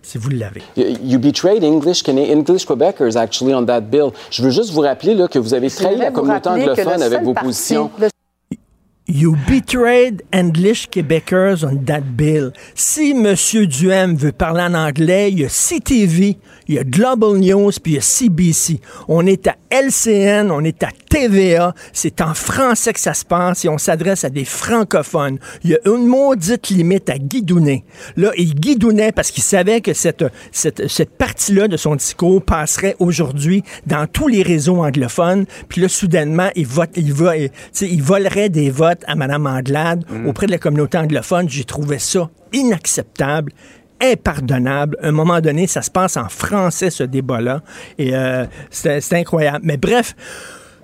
Si 0.03 0.17
vous 0.17 0.31
l'avez. 0.31 0.63
You 0.77 1.19
betrayed 1.19 1.63
English, 1.63 2.03
English 2.09 2.65
Quebecers, 2.65 3.17
actually, 3.17 3.53
on 3.53 3.67
that 3.67 3.83
bill. 3.83 4.11
Je 4.31 4.43
veux 4.43 4.51
juste 4.51 4.73
vous 4.73 4.81
rappeler 4.81 5.15
là, 5.15 5.29
que 5.29 5.39
vous 5.39 5.53
avez 5.53 5.69
trahi 5.69 5.97
la 5.97 6.11
communauté 6.11 6.49
anglophone 6.49 7.03
avec 7.03 7.23
vos 7.23 7.35
positions. 7.35 7.91
You 9.07 9.37
betrayed 9.49 10.23
English 10.33 10.89
Quebecers 10.91 11.65
on 11.65 11.77
that 11.87 12.03
bill. 12.15 12.53
Si 12.75 13.13
M. 13.13 13.35
Duhem 13.67 14.15
veut 14.17 14.33
parler 14.33 14.63
en 14.63 14.75
anglais, 14.75 15.31
il 15.33 15.41
y 15.41 15.45
a 15.47 15.49
CTV, 15.49 16.37
il 16.69 16.75
y 16.75 16.79
a 16.79 16.85
Global 16.85 17.39
News, 17.39 17.73
puis 17.83 17.93
il 17.93 17.95
y 17.95 17.99
a 17.99 18.03
CBC. 18.03 18.81
On 19.09 19.27
est 19.27 19.47
à 19.47 19.57
LCN, 19.71 20.51
on 20.51 20.63
est 20.63 20.83
à 20.83 20.91
TVA. 21.09 21.75
C'est 21.93 22.21
en 22.21 22.35
français 22.35 22.93
que 22.93 23.01
ça 23.01 23.15
se 23.15 23.25
passe 23.25 23.65
et 23.65 23.69
on 23.69 23.79
s'adresse 23.79 24.25
à 24.25 24.31
des 24.31 24.45
francophones. 24.45 25.39
Il 25.65 25.71
y 25.71 25.75
a 25.75 25.79
une 25.87 26.07
maudite 26.07 26.69
limite 26.69 27.09
à 27.09 27.19
guidouner. 27.19 27.85
Là, 28.17 28.33
il 28.37 28.55
guidounait 28.55 29.13
parce 29.13 29.31
qu'il 29.31 29.43
savait 29.43 29.81
que 29.81 29.95
cette, 29.95 30.25
cette, 30.53 30.89
cette 30.89 31.17
partie-là 31.17 31.69
de 31.69 31.77
son 31.77 31.97
discours 31.97 32.43
passerait 32.43 32.97
aujourd'hui 32.99 33.63
dans 33.87 34.07
tous 34.07 34.29
les 34.29 34.43
réseaux 34.43 34.85
anglophones. 34.85 35.47
Puis 35.69 35.81
là, 35.81 35.89
soudainement, 35.89 36.51
il, 36.55 36.67
vote, 36.67 36.91
il, 36.97 37.13
va, 37.13 37.35
il 37.37 38.03
volerait 38.03 38.51
des 38.51 38.71
votes 38.71 39.03
à 39.07 39.15
Mme 39.15 39.47
Anglade 39.47 40.05
auprès 40.27 40.47
de 40.47 40.53
la 40.53 40.59
communauté 40.59 40.99
anglophone. 40.99 41.49
J'ai 41.49 41.65
trouvé 41.65 41.99
ça 41.99 42.29
inacceptable 42.53 43.53
impardonnable. 44.03 44.97
À 45.03 45.09
un 45.09 45.13
moment 45.13 45.41
donné, 45.41 45.67
ça 45.67 45.83
se 45.83 45.91
passe 45.91 46.17
en 46.17 46.29
français, 46.29 46.91
ce 46.91 47.05
débat-là. 47.05 47.63
Et 47.99 48.15
euh, 48.15 48.45
c'est 48.71 49.13
incroyable. 49.13 49.61
Mais 49.63 49.77
bref, 49.77 50.15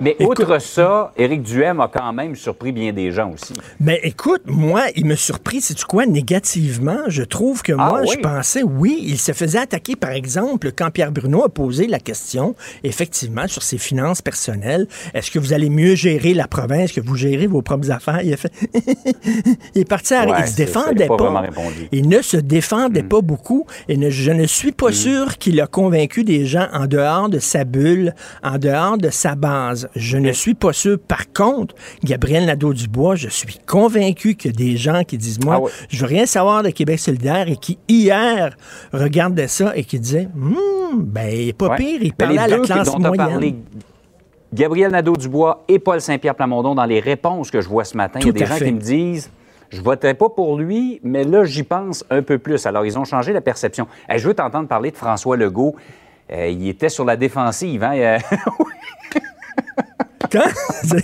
Mais 0.01 0.17
outre 0.21 0.59
ça, 0.61 1.13
Éric 1.17 1.43
Duhem 1.43 1.81
a 1.81 1.89
quand 1.89 2.13
même 2.13 2.35
surpris 2.37 2.73
bien 2.73 2.93
des 2.93 3.13
gens 3.13 3.31
aussi. 3.33 3.53
Mais 3.81 4.01
écoute, 4.03 4.43
moi, 4.47 4.83
il 4.97 5.07
me 5.07 5.15
surpris, 5.17 5.61
c'est 5.61 5.75
tu 5.75 5.85
quoi, 5.85 6.07
négativement? 6.07 6.99
Je 7.09 7.23
trouve 7.23 7.63
que 7.63 7.73
Ah 7.79 7.89
moi, 7.89 8.01
oui? 8.03 8.09
je 8.15 8.19
pensais, 8.19 8.63
oui, 8.63 8.99
il 9.03 9.19
se 9.19 9.33
faisait 9.33 9.59
attaquer, 9.59 9.97
par 9.97 10.11
exemple, 10.13 10.73
quand 10.77 10.91
Pierre 10.91 11.13
Bruno 11.13 11.45
a 11.45 11.49
posé 11.49 11.87
la 11.87 12.01
question, 12.01 12.55
effectivement, 12.83 13.47
sur 13.47 13.63
ses 13.63 13.79
finances 13.79 14.23
personnelles. 14.23 14.87
Est-ce 15.15 15.31
que 15.31 15.39
vous 15.39 15.53
allez 15.53 15.71
mieux 15.71 15.95
gérer 15.95 16.35
la 16.35 16.49
province 16.49 16.93
que 16.93 17.01
vous 17.01 17.17
gérez 17.17 17.47
vos 17.47 17.63
propres 17.63 17.91
affaires? 17.91 18.21
Il 18.23 18.33
a 18.33 18.37
fait. 18.37 18.53
il 19.75 19.83
est 19.83 19.89
parti 19.89 20.15
à 20.15 20.25
Ouais, 20.27 20.33
Il 20.41 20.47
se 20.49 20.55
ça, 20.55 20.63
il 20.91 20.97
défendait 20.97 21.07
pas. 21.07 21.45
Il 21.93 22.09
ne 22.09 22.23
se 22.23 22.37
défendait 22.37 23.03
Mm. 23.03 23.09
pas 23.09 23.21
beaucoup. 23.21 23.67
Et 23.89 23.97
ne- 23.97 24.11
je 24.11 24.31
ne 24.31 24.47
suis 24.47 24.73
pas 24.73 24.93
sûr 24.93 25.39
qu'il 25.39 25.61
a 25.61 25.67
convaincu 25.67 26.25
des 26.25 26.47
gens 26.47 26.67
en 26.73 26.87
dehors 26.87 27.29
de 27.29 27.39
sa 27.39 27.65
bulle, 27.65 28.15
en 28.43 28.59
dehors 28.59 28.97
de 28.99 29.11
sa 29.11 29.35
base. 29.35 29.84
Je 29.97 30.17
ne 30.19 30.33
suis 30.33 30.55
pas 30.55 30.73
sûr. 30.73 30.99
Par 30.99 31.33
contre, 31.33 31.75
Gabriel 32.03 32.47
Nadeau-Dubois, 32.47 33.15
je 33.17 33.29
suis 33.29 33.59
convaincu 33.67 34.35
qu'il 34.35 34.51
y 34.51 34.55
a 34.55 34.57
des 34.57 34.77
gens 34.77 35.03
qui 35.05 35.19
disent, 35.19 35.43
moi, 35.45 35.61
Ah 35.65 35.69
je 35.89 36.01
veux 36.01 36.07
rien 36.07 36.27
savoir 36.27 36.63
de 36.63 36.71
Québec 36.71 36.99
solidaire 36.99 37.49
et 37.49 37.57
qui, 37.57 37.79
hier, 37.89 38.57
regardaient 38.93 39.49
ça 39.49 39.77
et 39.77 39.85
qui 39.85 39.99
disaient, 40.01 40.29
Hum, 40.37 41.03
ben, 41.03 41.53
pas 41.53 41.69
Ouais. 41.71 41.77
pire, 41.77 41.99
il 42.03 42.09
Mais 42.09 42.11
parlait 42.13 42.39
à 42.39 42.49
la 42.49 42.59
classe 42.59 42.97
moyenne. 42.99 43.63
Gabriel 44.53 44.93
Nadeau-Dubois 44.93 45.65
et 45.67 45.79
Paul 45.81 46.01
Saint-Pierre 46.01 46.35
Plamondon, 46.37 46.75
dans 46.77 46.85
les 46.85 47.01
réponses 47.01 47.51
que 47.51 47.61
je 47.61 47.69
vois 47.69 47.85
ce 47.85 47.97
matin, 47.97 48.21
il 48.21 48.27
y 48.27 48.29
a 48.29 48.33
des 48.33 48.47
gens 48.47 48.55
fait. 48.55 48.67
qui 48.67 48.73
me 48.73 48.81
disent 48.81 49.31
je 49.71 49.81
voterai 49.81 50.15
pas 50.15 50.29
pour 50.29 50.57
lui, 50.57 51.01
mais 51.03 51.25
là, 51.25 51.45
j'y 51.45 51.65
pense 51.65 52.05
un 52.09 52.23
peu 52.23 52.39
plus. 52.39 52.65
Alors, 52.65 52.87
ils 52.87 52.97
ont 52.97 53.05
changé 53.05 53.33
la 53.33 53.41
perception. 53.41 53.89
Hey, 54.09 54.21
je 54.21 54.29
veux 54.29 54.35
t'entendre 54.35 54.69
parler 54.69 54.93
de 54.93 54.97
François 54.97 55.37
Legault. 55.37 55.75
Euh, 56.33 56.47
il 56.47 56.69
était 56.69 56.89
sur 56.89 57.05
la 57.05 57.17
défensive. 57.17 57.83
Hein? 57.83 58.19
Quand? 60.31 60.43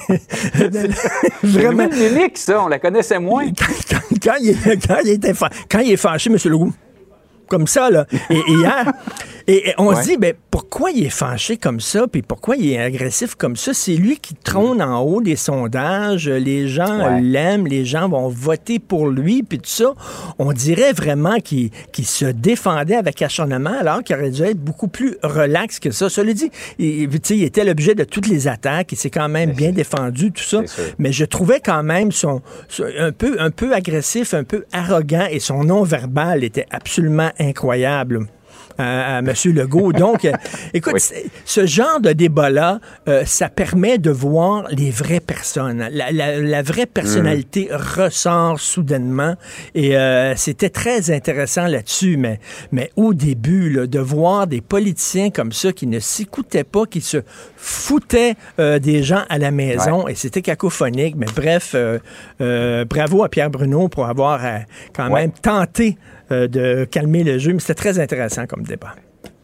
Vraiment. 1.43 1.89
mimique, 1.89 2.39
ça. 2.39 2.63
On 2.63 2.69
la 2.69 2.79
connaissait 2.79 3.19
moins. 3.19 3.47
quand, 3.49 3.99
quand 4.23 4.35
il, 4.41 4.51
est- 4.51 4.87
quand 4.87 4.97
il 5.05 5.11
était 5.11 5.35
quand 5.71 5.79
il 5.81 5.93
est 5.93 5.97
fâché, 5.97 6.31
M. 6.31 6.37
Legault, 6.45 6.73
comme 7.49 7.67
ça, 7.67 7.91
là, 7.91 8.07
et, 8.31 8.37
et 8.37 8.53
hier, 8.53 8.93
et, 9.53 9.69
et 9.71 9.75
on 9.79 9.89
Ouais. 9.89 10.03
se 10.03 10.09
dit, 10.09 10.17
ben, 10.17 10.35
pourquoi 10.51 10.91
il 10.91 11.05
est 11.07 11.11
fâché 11.11 11.57
comme 11.57 11.81
ça, 11.81 12.07
puis 12.07 12.23
pourquoi 12.23 12.57
il 12.57 12.73
est 12.73 12.79
agressif 12.79 13.35
comme 13.35 13.57
ça? 13.57 13.73
C'est 13.75 13.95
lui 13.95 14.19
qui 14.19 14.35
trône 14.35 14.81
en 14.83 15.01
haut 15.03 15.21
des 15.21 15.37
sondages, 15.37 16.29
les 16.29 16.69
gens 16.69 16.99
Ouais. 17.01 17.21
l'aiment, 17.21 17.67
les 17.67 17.85
gens 17.85 18.09
vont 18.09 18.29
voter 18.29 18.79
pour 18.79 19.09
lui, 19.09 19.43
puis 19.43 19.59
tout 19.59 19.69
ça. 19.71 19.93
On 20.39 20.53
dirait 20.53 20.93
vraiment 20.93 21.39
qu'il 21.41 21.71
se 22.05 22.27
défendait 22.27 22.95
avec 22.97 23.23
acharnement, 23.23 23.75
alors 23.81 24.03
qu'il 24.03 24.17
aurait 24.17 24.31
dû 24.31 24.43
être 24.43 24.59
beaucoup 24.61 24.89
plus 24.89 25.17
relax 25.23 25.79
que 25.81 25.91
ça. 25.91 26.09
Cela 26.09 26.33
dit, 26.33 26.51
il, 26.79 27.09
était 27.43 27.65
l'objet 27.65 27.95
de 27.95 28.05
toutes 28.05 28.29
les 28.29 28.49
attaques, 28.49 28.93
il 28.93 28.97
s'est 28.97 29.11
quand 29.11 29.29
même 29.29 29.53
bien 29.53 29.73
défendu, 29.73 30.33
tout 30.33 30.43
ça. 30.45 30.61
Mais 30.99 31.13
je 31.13 31.25
trouvais 31.25 31.61
quand 31.61 31.83
même 31.83 32.13
son, 32.13 32.43
son- 32.69 32.85
un, 32.99 33.13
peu, 33.13 33.37
un 33.41 33.51
peu 33.51 33.75
agressif, 33.75 34.35
un 34.35 34.45
peu 34.45 34.65
arrogant 34.73 35.27
et 35.31 35.41
son 35.41 35.65
non-verbal 35.65 36.45
était 36.45 36.67
absolument 36.71 37.31
incroyable. 37.39 38.27
À, 38.79 39.17
à 39.17 39.19
M. 39.19 39.33
Legault. 39.47 39.93
Donc, 39.93 40.25
euh, 40.25 40.33
écoute, 40.75 40.95
Oui. 40.95 41.31
ce 41.45 41.67
genre 41.67 42.01
de 42.01 42.13
débat-là, 42.13 42.81
euh, 43.09 43.25
ça 43.27 43.49
permet 43.49 43.99
de 43.99 44.11
voir 44.11 44.67
les 44.71 44.91
vraies 44.91 45.21
personnes. 45.21 45.87
La, 45.93 46.11
la- 46.13 46.41
la 46.41 46.63
vraie 46.63 46.87
personnalité 46.87 47.69
ressort 47.71 48.59
soudainement. 48.59 49.35
Et 49.75 49.97
euh, 49.97 50.35
c'était 50.37 50.71
très 50.71 51.11
intéressant 51.11 51.67
là-dessus. 51.67 52.17
Mais, 52.17 52.41
mais 52.73 52.91
au 52.97 53.13
début, 53.15 53.71
là, 53.71 53.87
de 53.87 53.99
voir 53.99 54.47
des 54.47 54.61
politiciens 54.61 55.31
comme 55.31 55.53
ça 55.53 55.73
qui 55.73 55.87
ne 55.87 55.99
s'écoutaient 55.99 56.65
pas, 56.65 56.87
qui 56.87 57.01
se 57.01 57.19
foutaient 57.57 58.35
euh, 58.59 58.79
des 58.79 59.03
gens 59.03 59.23
à 59.29 59.39
la 59.39 59.51
maison, 59.51 60.09
et 60.09 60.15
c'était 60.15 60.43
cacophonique. 60.43 61.17
Mais 61.17 61.27
bref, 61.35 61.75
bravo 62.39 63.25
à 63.25 63.29
Pierre 63.29 63.51
Bruno 63.51 63.89
pour 63.89 64.07
avoir 64.07 64.41
quand 64.95 65.11
Ouais. 65.11 65.23
même 65.23 65.33
tenté 65.33 65.97
euh, 66.33 66.49
de 66.49 66.85
calmer 66.85 67.25
le 67.25 67.39
jeu. 67.39 67.53
Mais 67.53 67.61
c'était 67.61 67.75
très 67.75 67.99
intéressant 67.99 68.47
comme 68.47 68.63
débat. 68.63 68.95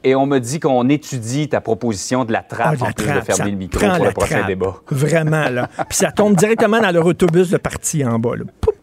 Et 0.04 0.14
on 0.14 0.24
me 0.26 0.38
dit 0.38 0.60
qu'on 0.60 0.88
étudie 0.88 1.48
ta 1.48 1.60
proposition 1.60 2.24
de 2.24 2.32
la 2.32 2.42
trappe 2.42 2.66
Ah, 2.72 2.76
de 2.76 2.80
la 2.82 2.86
en 2.88 2.92
plus 2.92 3.04
trappe, 3.06 3.20
de 3.26 3.32
fermer 3.34 3.50
le 3.50 3.56
micro 3.56 3.80
pour 3.80 4.04
le 4.04 4.10
prochain 4.12 4.36
trappe. 4.36 4.46
débat. 4.46 4.76
Vraiment, 4.90 5.48
là. 5.48 5.68
Puis 5.88 5.98
ça 5.98 6.12
tombe 6.12 6.36
directement 6.36 6.80
dans 6.80 6.90
leur 6.92 7.04
autobus 7.06 7.50
de 7.50 7.56
parti 7.56 8.04
en 8.04 8.18
bas. 8.18 8.36
là. 8.36 8.44
Poup! 8.60 8.74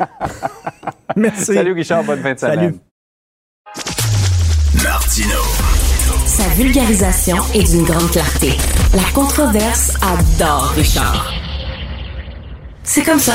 Merci. 1.16 1.54
Salut 1.54 1.72
Richard, 1.72 2.02
bonne 2.04 2.20
fin 2.20 2.34
de 2.34 2.38
semaine. 2.38 2.56
Salut. 2.58 2.74
Martino. 4.82 5.38
Sa 6.26 6.48
vulgarisation 6.54 7.36
est 7.54 7.70
d'une 7.70 7.84
grande 7.84 8.10
clarté. 8.10 8.52
La 8.94 9.02
controverse 9.14 9.94
adore 10.02 10.72
Richard. 10.76 11.32
C'est 12.82 13.02
comme 13.02 13.18
ça. 13.20 13.34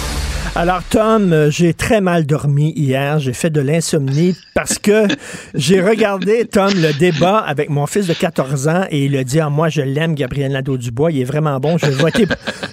Alors, 0.53 0.83
Tom, 0.83 1.49
j'ai 1.49 1.73
très 1.73 2.01
mal 2.01 2.25
dormi 2.25 2.73
hier. 2.75 3.19
J'ai 3.19 3.31
fait 3.31 3.49
de 3.49 3.61
l'insomnie 3.61 4.35
parce 4.53 4.77
que 4.79 5.07
j'ai 5.55 5.81
regardé, 5.81 6.45
Tom, 6.45 6.71
le 6.75 6.91
débat 6.99 7.37
avec 7.37 7.69
mon 7.69 7.87
fils 7.87 8.07
de 8.07 8.13
14 8.13 8.67
ans 8.67 8.85
et 8.91 9.05
il 9.05 9.15
a 9.15 9.23
dit, 9.23 9.39
ah, 9.39 9.49
moi, 9.49 9.69
je 9.69 9.81
l'aime, 9.81 10.13
Gabriel 10.13 10.51
Nadeau-Dubois. 10.51 11.11
Il 11.13 11.21
est 11.21 11.25
vraiment 11.25 11.57
bon. 11.59 11.77
Je 11.77 11.85
vais 11.85 11.93
voter. 11.93 12.25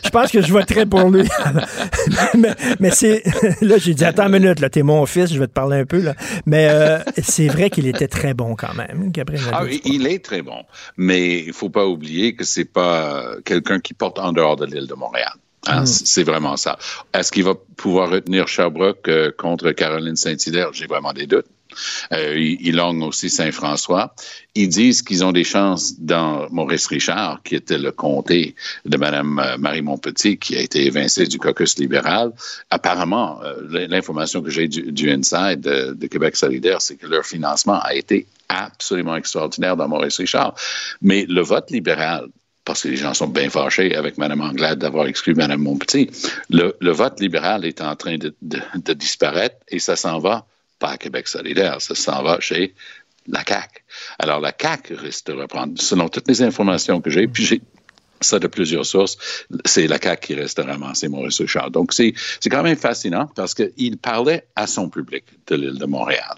Je 0.04 0.10
pense 0.10 0.32
que 0.32 0.42
je 0.42 0.52
voterai 0.52 0.86
pour 0.86 1.08
lui. 1.08 1.22
mais 2.36 2.50
mais 2.80 2.90
c'est. 2.90 3.22
Là, 3.62 3.78
j'ai 3.78 3.94
dit, 3.94 4.04
attends 4.04 4.26
une 4.26 4.40
minute, 4.40 4.58
là, 4.58 4.68
t'es 4.70 4.82
mon 4.82 5.06
fils, 5.06 5.32
je 5.32 5.38
vais 5.38 5.46
te 5.46 5.52
parler 5.52 5.78
un 5.78 5.84
peu, 5.86 6.00
là. 6.02 6.14
Mais 6.46 6.68
euh, 6.70 6.98
c'est 7.22 7.46
vrai 7.46 7.70
qu'il 7.70 7.86
était 7.86 8.08
très 8.08 8.34
bon 8.34 8.56
quand 8.56 8.74
même, 8.74 9.10
Gabriel 9.12 9.44
Ah, 9.52 9.62
Nadeau-Dubois. 9.62 9.80
il 9.84 10.06
est 10.08 10.24
très 10.24 10.42
bon, 10.42 10.62
mais 10.96 11.38
il 11.44 11.52
faut 11.52 11.70
pas 11.70 11.86
oublier 11.86 12.34
que 12.34 12.44
c'est 12.44 12.64
pas 12.64 13.34
quelqu'un 13.44 13.78
qui 13.78 13.94
porte 13.94 14.18
en 14.18 14.32
dehors 14.32 14.56
de 14.56 14.66
l'île 14.66 14.88
de 14.88 14.94
Montréal. 14.94 15.32
Hein, 15.66 15.82
Mm. 15.82 15.86
C'est 15.86 16.24
vraiment 16.24 16.56
ça. 16.56 16.78
Est-ce 17.12 17.32
qu'il 17.32 17.44
va 17.44 17.54
pouvoir 17.76 18.10
retenir 18.10 18.48
Sherbrooke 18.48 19.08
euh, 19.08 19.32
contre 19.36 19.72
Caroline 19.72 20.16
Saint-Hilaire? 20.16 20.72
J'ai 20.72 20.86
vraiment 20.86 21.12
des 21.12 21.26
doutes. 21.26 21.46
Euh, 22.12 22.34
il, 22.36 22.58
il 22.66 22.76
longue 22.76 23.02
aussi 23.02 23.28
Saint-François. 23.30 24.14
Ils 24.54 24.68
disent 24.68 25.02
qu'ils 25.02 25.24
ont 25.24 25.32
des 25.32 25.44
chances 25.44 25.98
dans 25.98 26.48
Maurice-Richard, 26.50 27.42
qui 27.42 27.54
était 27.54 27.78
le 27.78 27.92
comté 27.92 28.54
de 28.84 28.96
Mme 28.96 29.38
euh, 29.38 29.58
Marie 29.58 29.82
Montpetit, 29.82 30.38
qui 30.38 30.56
a 30.56 30.60
été 30.60 30.86
évincée 30.86 31.26
du 31.26 31.38
caucus 31.38 31.78
libéral. 31.78 32.32
Apparemment, 32.70 33.40
euh, 33.42 33.86
l'information 33.88 34.42
que 34.42 34.50
j'ai 34.50 34.68
du, 34.68 34.92
du 34.92 35.10
Inside 35.10 35.60
de, 35.60 35.92
de 35.92 36.06
Québec 36.06 36.36
solidaire, 36.36 36.80
c'est 36.80 36.96
que 36.96 37.06
leur 37.06 37.24
financement 37.24 37.80
a 37.80 37.94
été 37.94 38.26
absolument 38.48 39.16
extraordinaire 39.16 39.76
dans 39.76 39.88
Maurice-Richard. 39.88 40.54
Mais 41.02 41.26
le 41.28 41.42
vote 41.42 41.70
libéral, 41.70 42.28
parce 42.68 42.82
que 42.82 42.88
les 42.88 42.98
gens 42.98 43.14
sont 43.14 43.28
bien 43.28 43.48
fâchés 43.48 43.96
avec 43.96 44.18
Mme 44.18 44.42
Anglade 44.42 44.78
d'avoir 44.80 45.06
exclu 45.06 45.34
Mme 45.34 45.62
Montpetit. 45.62 46.10
Le, 46.50 46.92
vote 46.92 47.18
libéral 47.18 47.64
est 47.64 47.80
en 47.80 47.96
train 47.96 48.18
de, 48.18 48.92
disparaître 48.92 49.56
et 49.68 49.78
ça 49.78 49.96
s'en 49.96 50.18
va 50.18 50.44
pas 50.78 50.90
à 50.90 50.98
Québec 50.98 51.28
solidaire, 51.28 51.80
ça 51.80 51.94
s'en 51.94 52.22
va 52.22 52.38
chez 52.40 52.74
la 53.26 53.42
CAQ. 53.42 53.82
Alors, 54.18 54.40
la 54.40 54.52
CAQ 54.52 54.96
risque 54.96 55.28
de 55.28 55.32
reprendre, 55.32 55.80
selon 55.80 56.10
toutes 56.10 56.28
les 56.28 56.42
informations 56.42 57.00
que 57.00 57.08
j'ai, 57.08 57.26
puis 57.26 57.46
j'ai 57.46 57.62
ça 58.20 58.38
de 58.38 58.46
plusieurs 58.46 58.86
sources, 58.86 59.18
c'est 59.64 59.86
la 59.86 59.98
CAQ 60.00 60.26
qui 60.26 60.34
reste 60.34 60.58
à 60.58 60.64
ramasser 60.64 61.08
Maurice 61.08 61.40
Richard. 61.40 61.70
Donc, 61.70 61.92
c'est 61.92 62.14
quand 62.50 62.62
même 62.62 62.76
fascinant 62.76 63.30
parce 63.34 63.54
qu'il 63.54 63.98
parlait 63.98 64.46
à 64.56 64.66
son 64.66 64.88
public 64.88 65.24
de 65.46 65.56
l'île 65.56 65.78
de 65.78 65.86
Montréal. 65.86 66.34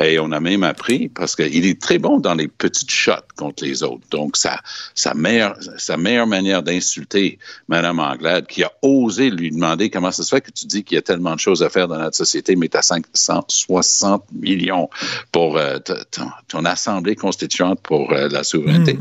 Et 0.00 0.18
on 0.18 0.32
a 0.32 0.40
même 0.40 0.62
appris, 0.62 1.08
parce 1.08 1.36
qu'il 1.36 1.64
est 1.64 1.80
très 1.80 1.98
bon 1.98 2.18
dans 2.18 2.34
les 2.34 2.48
petites 2.48 2.90
shots 2.90 3.12
contre 3.36 3.64
les 3.64 3.82
autres. 3.82 4.06
Donc, 4.10 4.36
sa, 4.36 4.60
sa, 4.94 5.14
meilleure, 5.14 5.56
sa 5.78 5.96
meilleure 5.96 6.26
manière 6.26 6.62
d'insulter 6.62 7.38
Mme 7.68 8.00
Anglade, 8.00 8.46
qui 8.46 8.62
a 8.62 8.72
osé 8.82 9.30
lui 9.30 9.50
demander 9.50 9.90
comment 9.90 10.10
ça 10.10 10.22
se 10.22 10.34
fait 10.34 10.40
que 10.40 10.50
tu 10.50 10.66
dis 10.66 10.84
qu'il 10.84 10.96
y 10.96 10.98
a 10.98 11.02
tellement 11.02 11.34
de 11.34 11.40
choses 11.40 11.62
à 11.62 11.70
faire 11.70 11.88
dans 11.88 11.98
notre 11.98 12.16
société, 12.16 12.56
mais 12.56 12.68
tu 12.68 12.76
as 12.76 12.82
560 12.82 14.24
millions 14.32 14.88
pour 15.32 15.56
euh, 15.56 15.78
ton, 16.10 16.28
ton 16.48 16.64
assemblée 16.64 17.16
constituante 17.16 17.80
pour 17.80 18.12
euh, 18.12 18.28
la 18.28 18.44
souveraineté. 18.44 18.98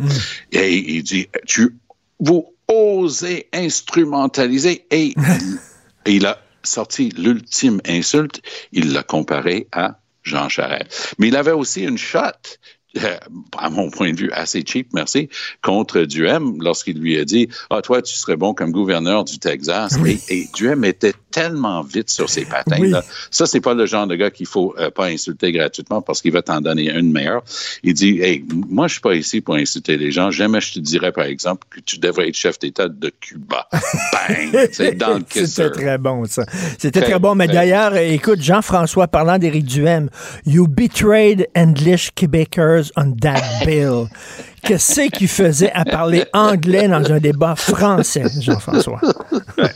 Et 0.51 0.77
il 0.77 1.03
dit, 1.03 1.27
tu, 1.45 1.75
vous 2.19 2.53
osez 2.67 3.47
instrumentaliser 3.53 4.86
et, 4.91 5.13
il 6.05 6.25
a 6.25 6.39
sorti 6.63 7.10
l'ultime 7.10 7.82
insulte, 7.88 8.41
il 8.71 8.93
l'a 8.93 9.03
comparé 9.03 9.67
à 9.71 9.99
Jean 10.23 10.49
Charest. 10.49 11.15
Mais 11.17 11.29
il 11.29 11.36
avait 11.36 11.51
aussi 11.51 11.84
une 11.84 11.97
shot 11.97 12.19
euh, 12.19 12.78
à 13.58 13.69
mon 13.69 13.89
point 13.89 14.12
de 14.12 14.17
vue, 14.17 14.32
assez 14.32 14.63
cheap, 14.65 14.89
merci, 14.93 15.30
contre 15.62 16.02
Duhem 16.02 16.62
lorsqu'il 16.62 16.99
lui 16.99 17.19
a 17.19 17.25
dit 17.25 17.47
Ah, 17.69 17.82
toi, 17.82 18.02
tu 18.02 18.15
serais 18.15 18.36
bon 18.36 18.54
comme 18.54 18.71
gouverneur 18.71 19.23
du 19.23 19.38
Texas. 19.38 19.95
Et, 20.30 20.47
Duhem 20.56 20.84
était 20.84 21.13
tellement 21.32 21.84
vite 21.84 22.10
sur 22.10 22.30
ses 22.30 22.45
patins. 22.45 22.84
Là. 22.84 23.04
Ça, 23.30 23.45
c'est 23.45 23.62
pas 23.62 23.75
le 23.75 23.86
genre 23.86 24.08
de 24.08 24.15
gars 24.15 24.32
qu'il 24.32 24.47
faut 24.47 24.73
euh, 24.80 24.89
pas 24.89 25.06
insulter 25.06 25.52
gratuitement 25.52 26.02
parce 26.02 26.21
qu'il 26.21 26.32
va 26.32 26.41
t'en 26.41 26.62
donner 26.62 26.89
une 26.91 27.12
meilleure. 27.12 27.43
Il 27.84 27.93
dit 27.93 28.19
Hey, 28.21 28.43
moi, 28.69 28.88
je 28.88 28.93
suis 28.93 29.02
pas 29.02 29.15
ici 29.15 29.41
pour 29.41 29.56
insulter 29.56 29.97
les 29.97 30.12
gens. 30.12 30.32
Jamais 30.32 30.60
je 30.60 30.73
te 30.73 30.80
dirais, 30.80 31.12
par 31.12 31.25
exemple, 31.25 31.67
que 31.69 31.80
tu 31.82 31.99
devrais 31.99 32.30
être 32.30 32.36
chef 32.36 32.58
d'État 32.58 32.89
de 32.89 33.12
Cuba. 33.19 33.67
Bang! 33.71 34.69
C'est 34.71 34.97
dans 34.97 35.19
le 35.19 35.25
C'était 35.30 35.69
très 35.69 35.97
bon, 35.97 36.25
ça. 36.25 36.43
C'était 36.80 37.02
très, 37.02 37.19
bon. 37.19 37.36
Mais 37.36 37.47
d'ailleurs, 37.47 37.95
écoute, 37.95 38.41
Jean-François, 38.41 39.08
parlant 39.08 39.38
d'Éric 39.38 39.65
Duhem, 39.65 40.10
You 40.45 40.67
betrayed 40.67 41.47
English 41.56 42.12
Quebecers 42.15 42.78
on 42.95 43.15
that 43.21 43.65
bill. 43.65 44.07
Qu'est-ce 44.63 45.09
qu'il 45.09 45.27
faisait 45.27 45.71
à 45.71 45.85
parler 45.85 46.25
anglais 46.33 46.87
dans 46.87 47.11
un 47.11 47.19
débat 47.19 47.55
français, 47.55 48.23
Jean-François? 48.41 48.99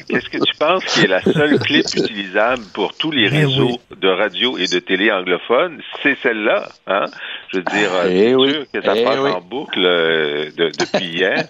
Qu'est-ce 0.07 0.29
que 0.29 0.43
tu 0.43 0.55
penses 0.59 0.83
qui 0.85 1.05
est 1.05 1.07
la 1.07 1.21
seule 1.21 1.57
clip 1.59 1.85
utilisable 1.95 2.63
pour 2.73 2.93
tous 2.95 3.11
les 3.11 3.29
ben 3.29 3.45
réseaux 3.45 3.79
de 3.99 4.09
radio 4.09 4.57
et 4.57 4.67
de 4.67 4.79
télé 4.79 5.11
anglophones? 5.11 5.79
C'est 6.01 6.17
celle-là. 6.21 6.67
Hein? 6.87 7.05
Je 7.51 7.57
veux 7.57 7.63
dire, 7.63 7.89
eh 8.05 8.09
c'est 8.09 8.51
sûr 8.51 8.65
que 8.73 8.81
ça 8.81 8.93
eh 8.95 9.03
passe 9.03 9.33
en 9.33 9.41
boucle 9.41 9.85
euh, 9.85 10.49
depuis 10.57 11.05
hier. 11.05 11.45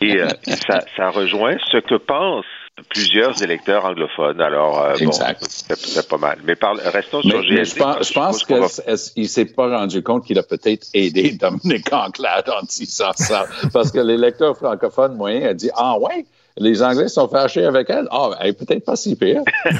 Et 0.00 0.20
euh, 0.20 0.28
ça, 0.66 0.80
ça 0.96 1.10
rejoint 1.10 1.56
ce 1.70 1.78
que 1.78 1.96
pense 1.96 2.46
plusieurs 2.88 3.42
électeurs 3.42 3.84
anglophones. 3.84 4.40
Alors, 4.40 4.80
euh, 4.80 4.94
bon, 5.00 5.12
c'est 5.12 6.08
pas 6.08 6.18
mal. 6.18 6.38
Mais 6.44 6.54
restons 6.86 7.22
sur 7.22 7.42
GSD. 7.42 7.80
Je 8.02 8.12
pense, 8.12 8.44
qu'il 8.44 9.22
ne 9.22 9.28
s'est 9.28 9.44
pas 9.46 9.78
rendu 9.78 10.02
compte 10.02 10.24
qu'il 10.24 10.38
a 10.38 10.42
peut-être 10.42 10.86
aidé 10.94 11.32
Dominique 11.40 11.92
Anglade 11.92 12.48
en 12.48 12.62
disant 12.62 13.12
ça. 13.14 13.46
parce 13.72 13.90
que 13.90 14.00
l'électeur 14.00 14.56
francophone 14.56 15.16
moyen 15.16 15.48
a 15.48 15.54
dit 15.54 15.70
Ah 15.76 15.98
ouais, 15.98 16.24
les 16.58 16.82
Anglais 16.82 17.08
sont 17.08 17.28
fâchés 17.28 17.64
avec 17.64 17.88
elle. 17.90 18.08
Ah, 18.10 18.30
elle 18.40 18.48
est 18.48 18.52
peut-être 18.52 18.84
pas 18.84 18.96
si 18.96 19.16
pire. 19.16 19.42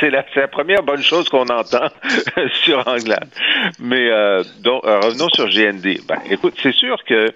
c'est 0.00 0.10
la, 0.10 0.48
première 0.48 0.82
bonne 0.82 1.02
chose 1.02 1.28
qu'on 1.28 1.46
entend 1.46 1.88
sur 2.64 2.86
Anglade. 2.86 3.28
Mais 3.78 4.10
euh, 4.10 4.42
donc, 4.60 4.84
euh, 4.84 5.00
revenons 5.00 5.28
sur 5.30 5.48
GND. 5.48 6.00
Ben, 6.06 6.18
écoute, 6.30 6.54
c'est 6.62 6.74
sûr 6.74 6.96
que 7.04 7.32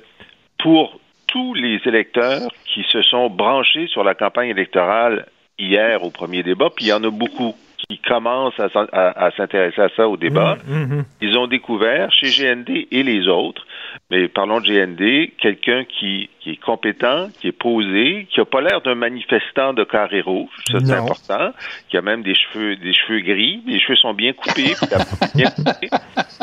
pour 0.59 0.99
tous 1.29 1.55
les 1.55 1.81
électeurs 1.87 2.51
qui 2.67 2.85
se 2.91 3.03
sont 3.03 3.31
branchés 3.31 3.87
sur 3.87 4.03
la 4.03 4.15
campagne 4.15 4.51
électorale 4.51 5.27
hier 5.59 6.03
au 6.03 6.11
premier 6.11 6.43
débat, 6.43 6.71
puis 6.75 6.87
il 6.87 6.89
y 6.89 6.93
en 6.93 7.05
a 7.05 7.11
beaucoup 7.11 7.55
qui 7.89 7.99
commencent 7.99 8.59
à, 8.61 9.31
s'intéresser 9.37 9.81
à 9.81 9.89
ça 9.97 10.09
au 10.09 10.17
débat. 10.17 10.59
Mmh, 10.67 10.75
mmh, 10.75 10.95
mmh. 10.97 11.05
Ils 11.23 11.39
ont 11.39 11.47
découvert 11.47 12.13
chez 12.13 12.29
GND 12.29 12.87
et 12.91 13.03
les 13.03 13.29
autres, 13.29 13.67
mais 14.11 14.29
parlons 14.29 14.61
de 14.61 14.67
GND, 14.67 15.37
quelqu'un 15.39 15.85
qui, 15.85 16.29
est 16.47 16.61
compétent, 16.61 17.29
qui 17.41 17.49
est 17.49 17.53
posé, 17.53 18.27
qui 18.31 18.41
n'a 18.41 18.45
pas 18.45 18.61
l'air 18.61 18.83
d'un 18.83 18.95
manifestant 18.95 19.73
de 19.73 19.85
carré 19.85 20.21
rouge, 20.21 20.51
ça 20.71 20.81
c'est 20.81 20.93
important, 20.93 21.53
qui 21.89 21.97
a 21.97 22.03
même 22.03 22.23
des 22.23 22.35
cheveux, 22.35 22.77
des 22.77 22.93
cheveux 22.93 23.21
gris, 23.21 23.63
les 23.67 23.81
cheveux 23.81 23.97
sont 23.97 24.15
bien 24.15 24.33
coupés, 24.33 24.75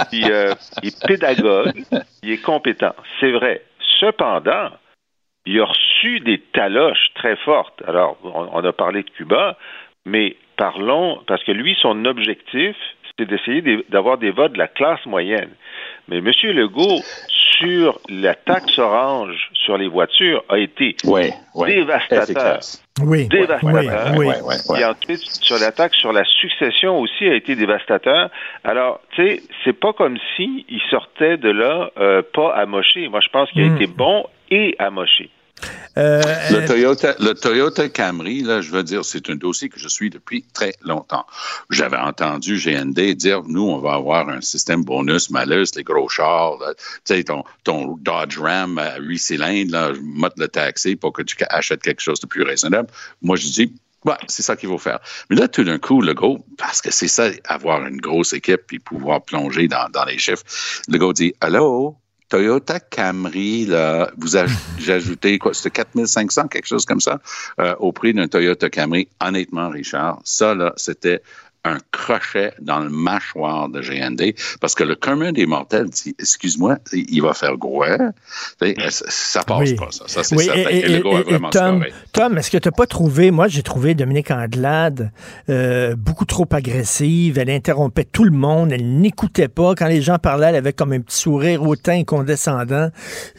puis, 0.10 0.24
euh, 0.32 0.54
il 0.82 0.88
est 0.88 1.08
pédagogue, 1.08 1.84
il 2.24 2.32
est 2.32 2.42
compétent, 2.42 2.96
c'est 3.20 3.32
vrai. 3.32 3.62
Cependant, 4.00 4.70
il 5.46 5.60
a 5.60 5.66
reçu 5.66 6.20
des 6.20 6.40
taloches 6.54 7.14
très 7.16 7.36
fortes. 7.38 7.82
Alors, 7.88 8.18
on, 8.24 8.64
a 8.64 8.74
parlé 8.74 9.04
de 9.04 9.10
Cuba, 9.10 9.58
mais 10.06 10.36
parlons, 10.58 11.22
parce 11.28 11.44
que 11.44 11.52
lui, 11.52 11.78
son 11.82 12.06
objectif, 12.06 12.76
c'est 13.18 13.28
d'essayer 13.28 13.84
d'avoir 13.90 14.18
des 14.18 14.32
votes 14.32 14.54
de 14.54 14.58
la 14.58 14.68
classe 14.68 15.06
moyenne. 15.06 15.52
Mais 16.08 16.18
M. 16.18 16.32
Legault, 16.44 17.02
sur 17.30 18.00
la 18.10 18.36
taxe 18.36 18.78
orange 18.78 19.50
sur 19.54 19.78
les 19.78 19.88
voitures, 19.88 20.44
a 20.50 20.58
été 20.58 20.96
dévastateur. 21.56 22.60
Oui. 23.02 23.28
Dévastateur. 23.28 24.16
Et 24.78 24.86
ensuite, 24.86 25.20
sur 25.20 25.58
la 25.60 25.72
taxe 25.72 25.98
sur 25.98 26.14
la 26.14 26.24
succession 26.24 27.00
aussi 27.00 27.26
a 27.26 27.36
été 27.36 27.56
dévastateur. 27.56 28.30
Alors, 28.64 29.02
tu 29.12 29.24
sais, 29.24 29.44
c'est 29.64 29.78
pas 29.78 29.92
comme 29.94 30.18
si 30.36 30.66
il 30.70 30.82
sortait 30.90 31.38
de 31.38 31.50
là 31.50 31.92
euh, 31.98 32.22
pas 32.34 32.54
amoché. 32.56 33.10
Moi, 33.10 33.20
je 33.22 33.30
pense 33.30 33.52
qu'il 33.52 33.64
a 33.64 33.70
hmm. 33.70 33.76
été 33.76 33.88
bon 33.88 34.26
et 34.50 34.76
amoché. 34.80 35.30
Euh, 35.98 36.22
le, 36.52 36.58
euh, 36.58 36.68
Toyota, 36.68 37.16
le 37.20 37.34
Toyota 37.34 37.88
Camry, 37.88 38.42
là, 38.42 38.62
je 38.62 38.70
veux 38.72 38.84
dire, 38.84 39.06
c'est 39.06 39.30
un 39.30 39.36
dossier 39.36 39.70
que 39.70 39.80
je 39.80 39.88
suis 39.88 40.10
depuis 40.10 40.44
très 40.54 40.74
longtemps. 40.84 41.26
J'avais 41.70 41.98
entendu 41.98 42.58
GND 42.58 43.16
dire, 43.16 43.44
nous, 43.48 43.64
on 43.64 43.80
va 43.80 43.94
avoir 43.94 44.28
un 44.28 44.42
système 44.42 44.84
bonus, 44.84 45.30
malus, 45.30 45.68
les 45.76 45.84
gros 45.84 46.10
chars, 46.10 46.58
tu 47.06 47.16
sais, 47.16 47.24
ton, 47.24 47.44
Dodge 47.98 48.38
Ram 48.38 48.78
à 48.78 48.98
8 49.00 49.18
cylindres, 49.18 49.72
là, 49.72 49.94
je 49.94 50.42
le 50.42 50.48
taxer 50.48 50.96
pour 50.98 51.14
que 51.14 51.22
tu 51.22 51.38
achètes 51.50 51.82
quelque 51.82 52.02
chose 52.02 52.20
de 52.20 52.28
plus 52.28 52.44
raisonnable. 52.44 52.90
Moi, 53.22 53.38
je 53.38 53.48
dis, 53.48 53.74
Ouais, 54.06 54.14
c'est 54.28 54.44
ça 54.44 54.56
qu'il 54.56 54.70
faut 54.70 54.78
faire. 54.78 55.00
Mais 55.30 55.36
là, 55.36 55.48
tout 55.48 55.64
d'un 55.64 55.80
coup, 55.80 56.00
le 56.00 56.14
go, 56.14 56.38
parce 56.60 56.80
que 56.80 56.92
c'est 56.92 57.08
ça, 57.08 57.30
avoir 57.46 57.84
une 57.88 57.98
grosse 57.98 58.34
équipe 58.34 58.72
et 58.72 58.78
pouvoir 58.78 59.24
plonger 59.24 59.68
dans, 59.68 59.90
les 60.06 60.20
chiffres, 60.20 60.44
le 60.88 61.00
go 61.00 61.12
dit 61.12 61.34
Allô, 61.42 61.98
Toyota 62.30 62.80
Camry, 62.80 63.66
là, 63.66 64.12
vous 64.18 64.36
ajoutez 64.88 65.38
quoi? 65.38 65.54
C'était 65.54 65.72
4500, 65.72 66.48
quelque 66.48 66.68
chose 66.68 66.86
comme 66.86 67.02
ça, 67.02 67.20
euh, 67.60 67.76
au 67.80 67.92
prix 67.92 68.14
d'un 68.14 68.28
Toyota 68.28 68.70
Camry. 68.70 69.08
Honnêtement, 69.20 69.70
Richard, 69.70 70.20
ça, 70.24 70.56
là, 70.56 70.74
c'était 70.76 71.22
un 71.66 71.78
crochet 71.92 72.54
dans 72.62 72.80
le 72.80 72.90
mâchoire 72.90 73.70
de 73.70 73.82
GND 73.82 74.36
parce 74.62 74.76
que 74.76 74.84
le 74.84 74.96
commun 74.96 75.32
des 75.32 75.46
mortels 75.46 75.90
dit 75.90 76.16
excuse-moi, 76.20 76.78
il 76.94 77.22
va 77.22 77.34
faire 77.34 77.58
gros. 77.58 77.84
Ça 79.00 79.44
passe 79.44 79.74
pas, 79.74 79.92
ça. 79.92 80.06
ça 80.08 80.24
c'est 80.24 80.38
certain 80.38 80.70
et, 80.70 80.88
le 80.88 81.08
a 81.08 81.22
vraiment 81.22 81.50
Tom, 81.50 81.86
Tom 82.14 82.38
est-ce 82.38 82.50
que 82.50 82.58
tu 82.58 82.68
n'as 82.68 82.72
pas 82.72 82.86
trouvé, 82.86 83.32
moi 83.32 83.48
j'ai 83.48 83.64
trouvé 83.64 83.94
Dominique 83.94 84.32
Andelade 84.32 85.12
euh, 85.50 85.96
beaucoup 85.96 86.26
trop 86.26 86.48
agressive, 86.52 87.38
elle 87.38 87.50
interrompait 87.50 88.06
tout 88.06 88.24
le 88.24 88.32
monde, 88.32 88.72
elle 88.72 89.00
n'écoutait 89.00 89.48
pas. 89.48 89.76
Quand 89.76 89.88
les 89.88 90.02
gens 90.02 90.18
parlaient, 90.18 90.48
elle 90.48 90.56
avait 90.56 90.74
comme 90.74 90.94
un 90.94 91.02
petit 91.02 91.18
sourire 91.18 91.64
hautain 91.64 92.04
condescendant. 92.04 92.90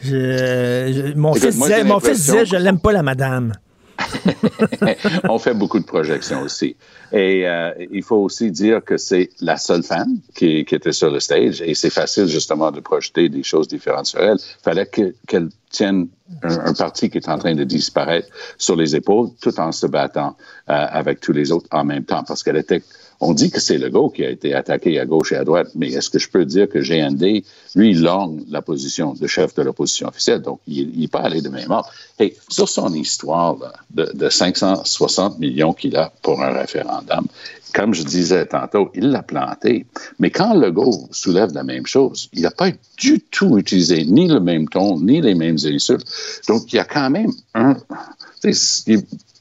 mon, 0.05 1.33
fils 1.33 1.57
disait, 1.57 1.83
mon 1.83 1.99
fils 1.99 2.25
disait, 2.25 2.45
je 2.45 2.55
l'aime 2.55 2.79
pas 2.79 2.91
la 2.91 3.03
madame. 3.03 3.53
on 5.29 5.39
fait 5.39 5.53
beaucoup 5.53 5.79
de 5.79 5.85
projections 5.85 6.41
aussi. 6.41 6.75
Et 7.11 7.47
euh, 7.47 7.71
il 7.91 8.03
faut 8.03 8.17
aussi 8.17 8.51
dire 8.51 8.83
que 8.83 8.97
c'est 8.97 9.29
la 9.39 9.57
seule 9.57 9.83
femme 9.83 10.19
qui, 10.35 10.59
était 10.59 10.91
sur 10.91 11.09
le 11.09 11.19
stage 11.19 11.61
et 11.61 11.73
c'est 11.73 11.89
facile 11.89 12.27
justement 12.27 12.71
de 12.71 12.79
projeter 12.79 13.29
des 13.29 13.43
choses 13.43 13.67
différentes 13.67 14.07
sur 14.07 14.19
elle. 14.19 14.37
Il 14.39 14.63
fallait 14.63 14.87
qu'elle 14.87 15.49
tienne 15.69 16.07
un, 16.43 16.73
parti 16.73 17.09
qui 17.09 17.17
est 17.17 17.29
en 17.29 17.37
train 17.37 17.55
de 17.55 17.63
disparaître 17.63 18.27
sur 18.57 18.75
les 18.75 18.95
épaules 18.95 19.29
tout 19.41 19.57
en 19.59 19.71
se 19.71 19.87
battant 19.87 20.35
euh, 20.69 20.85
avec 20.89 21.19
tous 21.21 21.31
les 21.31 21.51
autres 21.51 21.67
en 21.71 21.85
même 21.85 22.03
temps 22.03 22.23
parce 22.23 22.43
qu'elle 22.43 22.57
était 22.57 22.83
on 23.19 23.33
dit 23.33 23.49
que 23.49 23.59
c'est 23.59 23.77
Legault 23.77 24.09
qui 24.09 24.23
a 24.23 24.29
été 24.29 24.53
attaqué 24.53 24.99
à 24.99 25.05
gauche 25.05 25.31
et 25.31 25.35
à 25.35 25.43
droite, 25.43 25.69
mais 25.75 25.91
est-ce 25.91 26.09
que 26.09 26.19
je 26.19 26.29
peux 26.29 26.45
dire 26.45 26.69
que 26.69 26.79
GND, 26.79 27.43
lui, 27.75 27.93
longue 27.93 28.43
la 28.49 28.61
position 28.61 29.13
de 29.13 29.27
chef 29.27 29.55
de 29.55 29.63
l'opposition 29.63 30.07
officielle, 30.07 30.41
donc 30.41 30.59
il 30.67 30.99
n'est 30.99 31.07
pas 31.07 31.21
allé 31.21 31.41
de 31.41 31.49
même 31.49 31.71
ordre. 31.71 31.89
Et 32.19 32.35
sur 32.49 32.69
son 32.69 32.93
histoire 32.93 33.57
de, 33.91 34.11
de 34.13 34.29
560 34.29 35.39
millions 35.39 35.73
qu'il 35.73 35.95
a 35.95 36.11
pour 36.21 36.41
un 36.43 36.51
référendum, 36.51 37.27
comme 37.73 37.93
je 37.93 38.03
disais 38.03 38.45
tantôt, 38.45 38.89
il 38.95 39.09
l'a 39.09 39.23
planté. 39.23 39.85
Mais 40.19 40.31
quand 40.31 40.53
Legault 40.53 41.07
soulève 41.11 41.53
la 41.53 41.63
même 41.63 41.85
chose, 41.85 42.29
il 42.33 42.41
n'a 42.41 42.51
pas 42.51 42.71
du 42.97 43.19
tout 43.19 43.57
utilisé 43.57 44.03
ni 44.05 44.27
le 44.27 44.39
même 44.39 44.67
ton, 44.67 44.99
ni 44.99 45.21
les 45.21 45.35
mêmes 45.35 45.57
insultes. 45.63 46.07
Donc, 46.47 46.73
il 46.73 46.77
y 46.77 46.79
a 46.79 46.85
quand 46.85 47.09
même 47.09 47.31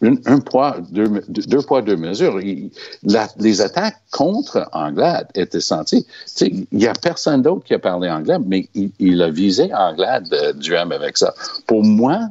un, 0.02 0.40
poids, 0.40 0.76
deux, 0.90 1.22
deux, 1.28 1.62
poids, 1.62 1.82
deux 1.82 1.96
mesures. 1.96 2.38
les 2.38 3.60
attaques 3.60 4.00
contre 4.10 4.68
Anglade 4.72 5.28
étaient 5.34 5.60
senties. 5.60 6.06
Il 6.40 6.66
n'y 6.72 6.86
a 6.86 6.92
personne 6.92 7.42
d'autre 7.42 7.64
qui 7.64 7.74
a 7.74 7.78
parlé 7.78 8.10
anglais, 8.10 8.38
mais 8.44 8.68
il, 8.74 9.22
a 9.22 9.30
visé 9.30 9.72
Anglade 9.74 10.28
euh, 10.32 10.52
du 10.52 10.74
M 10.74 10.92
avec 10.92 11.16
ça. 11.16 11.34
Pour 11.66 11.84
moi, 11.84 12.28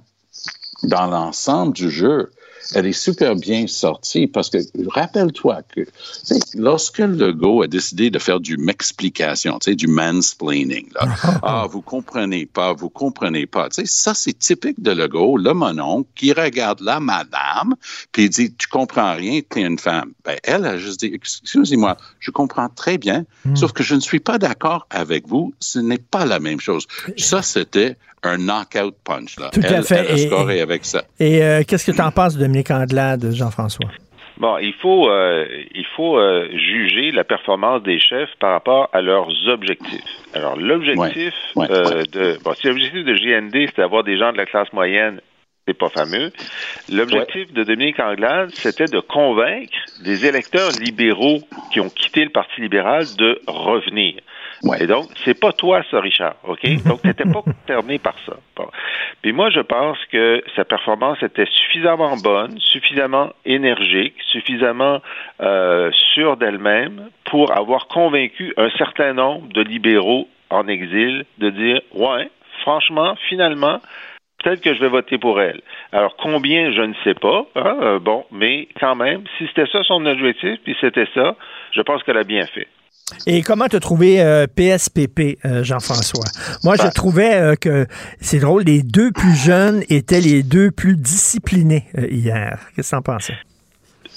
dans 0.83 1.07
l'ensemble 1.07 1.73
du 1.73 1.89
jeu, 1.89 2.31
elle 2.73 2.87
est 2.87 2.93
super 2.93 3.35
bien 3.35 3.67
sortie 3.67 4.27
parce 4.27 4.49
que 4.49 4.57
rappelle-toi 4.87 5.61
que 5.73 5.81
lorsque 6.55 6.99
Legault 6.99 7.61
a 7.61 7.67
décidé 7.67 8.09
de 8.09 8.19
faire 8.19 8.39
du 8.39 8.57
m'explication, 8.57 9.59
du 9.65 9.87
mansplaining, 9.87 10.87
là, 10.93 11.07
ah, 11.43 11.67
vous 11.69 11.81
comprenez 11.81 12.45
pas, 12.45 12.73
vous 12.73 12.89
comprenez 12.89 13.45
pas, 13.45 13.67
ça 13.71 14.13
c'est 14.13 14.37
typique 14.37 14.81
de 14.81 14.91
Legault, 14.91 15.37
le 15.37 15.53
monon 15.53 16.05
qui 16.15 16.33
regarde 16.33 16.81
la 16.81 16.99
madame, 16.99 17.75
puis 18.11 18.23
il 18.23 18.29
dit, 18.29 18.53
tu 18.53 18.67
comprends 18.67 19.15
rien, 19.15 19.41
tu 19.49 19.59
es 19.59 19.63
une 19.63 19.79
femme. 19.79 20.13
Ben, 20.23 20.37
elle 20.43 20.65
a 20.65 20.77
juste 20.77 21.01
dit, 21.01 21.11
excusez-moi, 21.13 21.97
je 22.19 22.31
comprends 22.31 22.69
très 22.69 22.97
bien, 22.97 23.25
hmm. 23.45 23.55
sauf 23.55 23.71
que 23.73 23.83
je 23.83 23.95
ne 23.95 23.99
suis 23.99 24.19
pas 24.19 24.37
d'accord 24.37 24.87
avec 24.89 25.27
vous, 25.27 25.53
ce 25.59 25.79
n'est 25.79 25.97
pas 25.97 26.25
la 26.25 26.39
même 26.39 26.59
chose. 26.59 26.87
Ça, 27.17 27.41
c'était 27.41 27.97
un 28.25 28.37
knockout 28.37 28.95
punch. 29.03 29.37
Là. 29.39 29.49
Tout 29.51 29.61
à 29.61 29.81
fait. 29.81 30.05
Elle 30.09 30.11
a 30.11 30.17
scoré 30.17 30.61
avec 30.61 30.85
ça. 30.85 31.03
Et 31.19 31.43
euh, 31.43 31.63
qu'est-ce 31.65 31.85
que 31.85 31.91
tu 31.91 32.01
en 32.01 32.11
penses, 32.11 32.35
Dominique 32.35 32.54
Andelade, 32.71 33.31
Jean-François? 33.33 33.89
Bon, 34.37 34.57
il 34.57 34.73
faut, 34.73 35.09
euh, 35.09 35.45
il 35.73 35.85
faut 35.95 36.17
euh, 36.17 36.49
juger 36.51 37.11
la 37.11 37.23
performance 37.23 37.83
des 37.83 37.99
chefs 37.99 38.35
par 38.39 38.51
rapport 38.51 38.89
à 38.91 39.01
leurs 39.01 39.29
objectifs. 39.47 40.03
Alors, 40.33 40.57
l'objectif 40.57 41.33
euh, 41.57 42.03
de, 42.11 42.37
bon, 42.43 42.53
si 42.53 42.67
l'objectif 42.67 43.05
de 43.05 43.13
GND, 43.13 43.67
c'est 43.67 43.77
d'avoir 43.77 44.03
des 44.03 44.17
gens 44.17 44.33
de 44.33 44.37
la 44.37 44.45
classe 44.45 44.71
moyenne, 44.73 45.21
c'est 45.65 45.73
pas 45.73 45.89
fameux. 45.89 46.31
L'objectif 46.91 47.53
de 47.53 47.63
Dominique 47.63 47.99
Anglade, 47.99 48.49
c'était 48.53 48.85
de 48.85 48.99
convaincre 48.99 49.73
des 50.03 50.25
électeurs 50.25 50.71
libéraux 50.81 51.39
qui 51.71 51.79
ont 51.79 51.89
quitté 51.89 52.25
le 52.25 52.29
Parti 52.29 52.59
libéral 52.59 53.05
de 53.17 53.39
revenir. 53.47 54.15
Et 54.73 54.87
donc, 54.87 55.05
c'est 55.23 55.39
pas 55.39 55.51
toi, 55.51 55.81
ça, 55.91 55.99
Richard, 55.99 56.35
OK? 56.43 56.61
Donc, 56.85 57.01
t'étais 57.01 57.25
pas 57.25 57.41
concerné 57.41 57.99
par 57.99 58.15
ça. 58.25 58.37
Bon. 58.55 58.67
Puis 59.21 59.31
moi, 59.31 59.49
je 59.49 59.59
pense 59.59 59.97
que 60.11 60.43
sa 60.55 60.65
performance 60.65 61.21
était 61.21 61.45
suffisamment 61.45 62.17
bonne, 62.17 62.59
suffisamment 62.59 63.31
énergique, 63.45 64.15
suffisamment 64.31 65.01
euh, 65.41 65.91
sûre 66.13 66.37
d'elle-même 66.37 67.09
pour 67.25 67.55
avoir 67.55 67.87
convaincu 67.87 68.53
un 68.57 68.69
certain 68.71 69.13
nombre 69.13 69.47
de 69.53 69.61
libéraux 69.61 70.27
en 70.49 70.67
exil 70.67 71.25
de 71.37 71.49
dire, 71.49 71.81
ouais, 71.93 72.29
franchement, 72.61 73.15
finalement, 73.29 73.79
peut-être 74.43 74.61
que 74.61 74.73
je 74.73 74.79
vais 74.79 74.89
voter 74.89 75.17
pour 75.17 75.41
elle. 75.41 75.61
Alors 75.91 76.15
combien, 76.17 76.71
je 76.71 76.81
ne 76.81 76.93
sais 77.03 77.15
pas. 77.15 77.45
Hein, 77.55 77.77
euh, 77.81 77.99
bon, 77.99 78.25
mais 78.31 78.67
quand 78.79 78.95
même, 78.95 79.23
si 79.37 79.47
c'était 79.47 79.69
ça 79.71 79.83
son 79.83 80.05
objectif, 80.05 80.59
puis 80.63 80.75
c'était 80.79 81.07
ça, 81.13 81.35
je 81.71 81.81
pense 81.81 82.03
qu'elle 82.03 82.17
a 82.17 82.23
bien 82.23 82.45
fait. 82.45 82.67
Et 83.27 83.43
comment 83.43 83.67
tu 83.67 83.75
as 83.75 83.79
trouvé 83.79 84.45
PSPP, 84.55 85.37
euh, 85.45 85.63
Jean-François? 85.63 86.25
Moi, 86.63 86.75
je 86.75 86.83
Ben. 86.83 86.89
trouvais 86.89 87.35
euh, 87.35 87.55
que 87.55 87.85
c'est 88.19 88.39
drôle, 88.39 88.63
les 88.63 88.81
deux 88.81 89.11
plus 89.11 89.35
jeunes 89.35 89.83
étaient 89.89 90.21
les 90.21 90.41
deux 90.41 90.71
plus 90.71 90.97
disciplinés 90.97 91.85
euh, 91.97 92.07
hier. 92.09 92.59
Qu'est-ce 92.75 92.89
que 92.89 92.95
tu 92.95 92.99
en 92.99 93.01
pensais? 93.03 93.37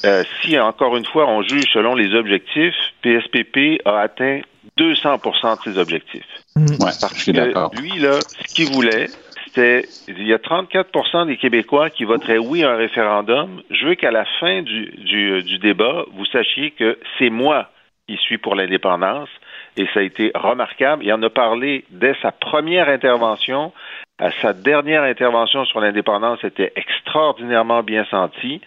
Euh, 0.07 0.24
si, 0.40 0.59
encore 0.59 0.96
une 0.96 1.05
fois, 1.05 1.29
on 1.29 1.42
juge 1.42 1.66
selon 1.72 1.94
les 1.94 2.14
objectifs, 2.14 2.74
PSPP 3.03 3.83
a 3.85 4.01
atteint 4.01 4.40
200% 4.79 5.66
de 5.66 5.72
ses 5.72 5.79
objectifs. 5.79 6.24
je 6.57 7.20
suis 7.20 7.33
d'accord. 7.33 7.72
Lui, 7.79 7.98
là, 7.98 8.18
ce 8.46 8.55
qu'il 8.55 8.72
voulait, 8.72 9.09
c'était, 9.44 9.87
il 10.07 10.27
y 10.27 10.33
a 10.33 10.38
34% 10.38 11.27
des 11.27 11.37
Québécois 11.37 11.90
qui 11.90 12.05
voteraient 12.05 12.38
oui 12.38 12.64
à 12.64 12.70
un 12.70 12.77
référendum. 12.77 13.61
Je 13.70 13.87
veux 13.87 13.94
qu'à 13.96 14.12
la 14.12 14.24
fin 14.40 14.62
du, 14.62 14.87
du, 14.96 15.42
du 15.42 15.59
débat, 15.59 16.05
vous 16.14 16.24
sachiez 16.27 16.70
que 16.70 16.98
c'est 17.18 17.31
moi 17.31 17.70
qui 18.09 18.16
suis 18.16 18.38
pour 18.38 18.55
l'indépendance 18.55 19.29
et 19.77 19.87
ça 19.92 20.01
a 20.01 20.03
été 20.03 20.33
remarquable. 20.35 21.05
Il 21.05 21.12
en 21.12 21.23
a 21.23 21.31
parlé 21.31 21.85
dès 21.90 22.14
sa 22.23 22.33
première 22.33 22.88
intervention. 22.88 23.73
À 24.18 24.33
sa 24.42 24.53
dernière 24.53 25.05
intervention 25.05 25.64
sur 25.66 25.81
l'indépendance, 25.81 26.40
c'était 26.40 26.73
extraordinairement 26.75 27.83
bien 27.85 28.05
senti. 28.07 28.61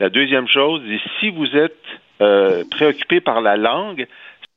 La 0.00 0.10
deuxième 0.10 0.48
chose, 0.48 0.82
si 1.18 1.30
vous 1.30 1.56
êtes 1.56 1.86
euh, 2.20 2.64
préoccupé 2.70 3.20
par 3.20 3.40
la 3.40 3.56
langue, 3.56 4.06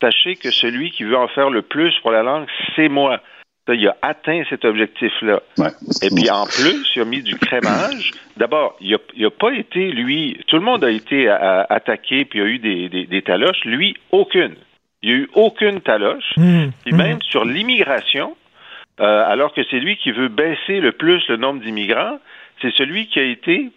sachez 0.02 0.36
que 0.36 0.52
celui 0.52 0.92
qui 0.92 1.04
veut 1.04 1.18
en 1.18 1.28
faire 1.30 1.50
le 1.50 1.62
plus 1.62 1.98
pour 2.00 2.12
la 2.12 2.24
langue, 2.24 2.48
c'est 2.76 2.90
moi. 2.90 3.22
Il 3.76 3.88
a 3.88 3.96
atteint 4.02 4.44
cet 4.50 4.66
objectif-là. 4.66 5.42
Et 6.04 6.10
puis 6.14 6.30
en 6.30 6.46
plus, 6.46 6.86
il 6.96 7.02
a 7.02 7.06
mis 7.06 7.22
du 7.22 7.36
crémage. 7.38 8.12
D'abord, 8.38 8.76
il 8.82 8.98
n'a 9.18 9.30
pas 9.30 9.54
été, 9.54 9.92
lui, 9.92 10.40
tout 10.48 10.56
le 10.58 10.62
monde 10.64 10.84
a 10.84 10.90
été 10.90 11.28
a- 11.28 11.36
a- 11.62 11.74
attaqué 11.74 12.26
puis 12.26 12.40
il 12.40 12.42
y 12.42 12.46
a 12.46 12.48
eu 12.50 12.60
des, 12.60 12.90
des, 12.90 13.06
des 13.06 13.22
taloches. 13.22 13.64
Lui, 13.66 13.96
aucune. 14.12 14.56
Il 15.04 15.10
n'y 15.10 15.16
a 15.16 15.18
eu 15.20 15.30
aucune 15.34 15.82
taloche. 15.82 16.34
Puis 16.86 16.94
même 16.94 17.22
sur 17.24 17.46
l'immigration, 17.46 18.36
euh, 19.00 19.24
alors 19.28 19.54
que 19.54 19.62
c'est 19.70 19.80
lui 19.80 19.98
qui 19.98 20.12
veut 20.12 20.28
baisser 20.30 20.80
le 20.80 20.92
plus 20.92 21.22
le 21.28 21.38
nombre 21.38 21.62
d'immigrants, 21.62 22.20
c'est 22.62 22.74
celui 22.76 23.08
qui 23.08 23.20
a 23.20 23.24
été 23.24 23.72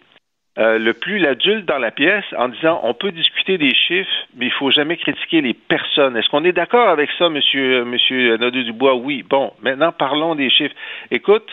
euh, 0.57 0.77
le 0.77 0.93
plus 0.93 1.19
l'adulte 1.19 1.65
dans 1.65 1.77
la 1.79 1.91
pièce 1.91 2.23
en 2.37 2.47
disant 2.47 2.79
on 2.83 2.93
peut 2.93 3.11
discuter 3.11 3.57
des 3.57 3.73
chiffres, 3.75 4.09
mais 4.35 4.45
il 4.45 4.51
faut 4.53 4.71
jamais 4.71 4.97
critiquer 4.97 5.41
les 5.41 5.53
personnes. 5.53 6.15
Est-ce 6.15 6.29
qu'on 6.29 6.45
est 6.45 6.53
d'accord 6.53 6.87
avec 6.87 7.09
ça, 7.17 7.29
Monsieur 7.29 7.83
Monsieur 7.83 8.37
Nadeau-Dubois 8.37 8.95
Oui. 8.95 9.23
Bon, 9.23 9.51
maintenant 9.61 9.91
parlons 9.91 10.35
des 10.35 10.49
chiffres. 10.49 10.75
Écoute, 11.11 11.49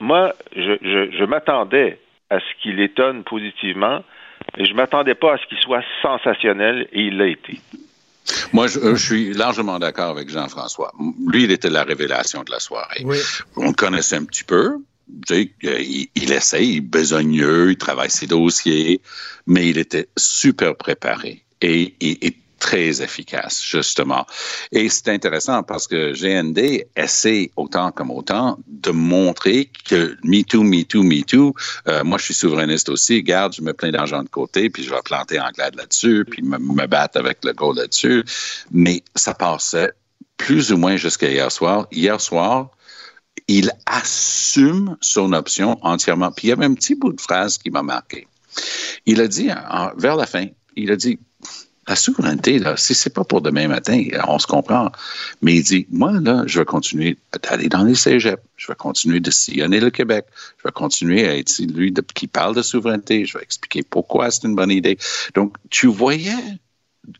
moi, 0.00 0.34
je, 0.54 0.76
je, 0.82 1.16
je 1.16 1.24
m'attendais 1.24 1.98
à 2.28 2.40
ce 2.40 2.62
qu'il 2.62 2.80
étonne 2.80 3.24
positivement, 3.24 4.02
et 4.58 4.66
je 4.66 4.74
m'attendais 4.74 5.14
pas 5.14 5.34
à 5.34 5.38
ce 5.38 5.46
qu'il 5.46 5.58
soit 5.58 5.82
sensationnel, 6.02 6.88
et 6.92 7.02
il 7.02 7.16
l'a 7.16 7.28
été. 7.28 7.58
Moi, 8.52 8.66
je, 8.66 8.80
je 8.80 9.02
suis 9.02 9.32
largement 9.32 9.78
d'accord 9.78 10.10
avec 10.10 10.28
Jean-François. 10.28 10.92
Lui, 11.28 11.44
il 11.44 11.52
était 11.52 11.70
la 11.70 11.84
révélation 11.84 12.42
de 12.42 12.50
la 12.50 12.58
soirée. 12.58 13.04
On 13.56 13.68
le 13.68 13.72
connaissait 13.72 14.16
un 14.16 14.24
petit 14.24 14.44
peu. 14.44 14.76
Euh, 15.30 15.44
il, 15.64 16.08
il 16.14 16.32
essaye, 16.32 16.68
il 16.68 16.76
est 16.78 16.80
besogneux, 16.80 17.70
il 17.70 17.76
travaille 17.76 18.10
ses 18.10 18.26
dossiers, 18.26 19.00
mais 19.46 19.68
il 19.68 19.78
était 19.78 20.08
super 20.16 20.76
préparé 20.76 21.44
et, 21.60 21.94
très 22.58 23.02
efficace, 23.02 23.62
justement. 23.62 24.26
Et 24.72 24.88
c'est 24.88 25.08
intéressant 25.08 25.62
parce 25.62 25.86
que 25.86 26.14
GND 26.14 26.86
essaie 26.96 27.50
autant 27.54 27.92
comme 27.92 28.10
autant 28.10 28.58
de 28.66 28.90
montrer 28.90 29.70
que 29.88 30.16
MeToo, 30.24 30.62
MeToo, 30.62 31.02
MeToo, 31.02 31.54
euh, 31.86 32.02
moi 32.02 32.16
je 32.16 32.24
suis 32.24 32.34
souverainiste 32.34 32.88
aussi, 32.88 33.22
garde, 33.22 33.54
je 33.54 33.60
mets 33.60 33.74
plein 33.74 33.90
d'argent 33.90 34.22
de 34.22 34.28
côté, 34.30 34.70
puis 34.70 34.82
je 34.82 34.90
vais 34.90 35.02
planter 35.04 35.38
Anglade 35.38 35.76
là-dessus, 35.76 36.24
puis 36.28 36.42
me, 36.42 36.58
me 36.58 36.86
battre 36.86 37.18
avec 37.18 37.44
le 37.44 37.52
go 37.52 37.74
là-dessus. 37.74 38.24
Mais 38.72 39.02
ça 39.14 39.34
passait 39.34 39.92
plus 40.38 40.72
ou 40.72 40.78
moins 40.78 40.96
jusqu'à 40.96 41.30
hier 41.30 41.52
soir. 41.52 41.86
Hier 41.92 42.20
soir, 42.20 42.70
il 43.48 43.70
assume 43.86 44.96
son 45.00 45.32
option 45.32 45.78
entièrement. 45.82 46.30
Puis 46.32 46.48
il 46.48 46.50
y 46.50 46.52
avait 46.52 46.64
un 46.64 46.74
petit 46.74 46.94
bout 46.94 47.12
de 47.12 47.20
phrase 47.20 47.58
qui 47.58 47.70
m'a 47.70 47.82
marqué. 47.82 48.26
Il 49.06 49.20
a 49.20 49.28
dit, 49.28 49.48
en- 49.52 49.90
vers 49.96 50.16
la 50.16 50.26
fin, 50.26 50.46
il 50.76 50.90
a 50.90 50.96
dit, 50.96 51.18
la 51.88 51.94
souveraineté, 51.94 52.58
là, 52.58 52.76
si 52.76 52.94
c'est 52.94 53.10
pas 53.14 53.22
pour 53.22 53.40
demain 53.42 53.68
matin, 53.68 54.02
on 54.26 54.40
se 54.40 54.46
comprend. 54.48 54.90
Mais 55.42 55.54
il 55.56 55.62
dit, 55.62 55.86
moi, 55.90 56.10
là, 56.20 56.42
je 56.46 56.58
vais 56.58 56.64
continuer 56.64 57.16
d'aller 57.48 57.68
dans 57.68 57.84
les 57.84 57.94
cégeps. 57.94 58.42
Je 58.56 58.66
vais 58.66 58.74
continuer 58.74 59.20
de 59.20 59.30
sillonner 59.30 59.78
le 59.78 59.90
Québec. 59.90 60.24
Je 60.58 60.64
vais 60.66 60.72
continuer 60.72 61.28
à 61.28 61.36
être 61.36 61.56
lui 61.60 61.92
de- 61.92 62.00
qui 62.00 62.26
parle 62.26 62.56
de 62.56 62.62
souveraineté. 62.62 63.24
Je 63.24 63.38
vais 63.38 63.44
expliquer 63.44 63.84
pourquoi 63.84 64.32
c'est 64.32 64.48
une 64.48 64.56
bonne 64.56 64.72
idée. 64.72 64.98
Donc, 65.36 65.54
tu 65.70 65.86
voyais 65.86 66.34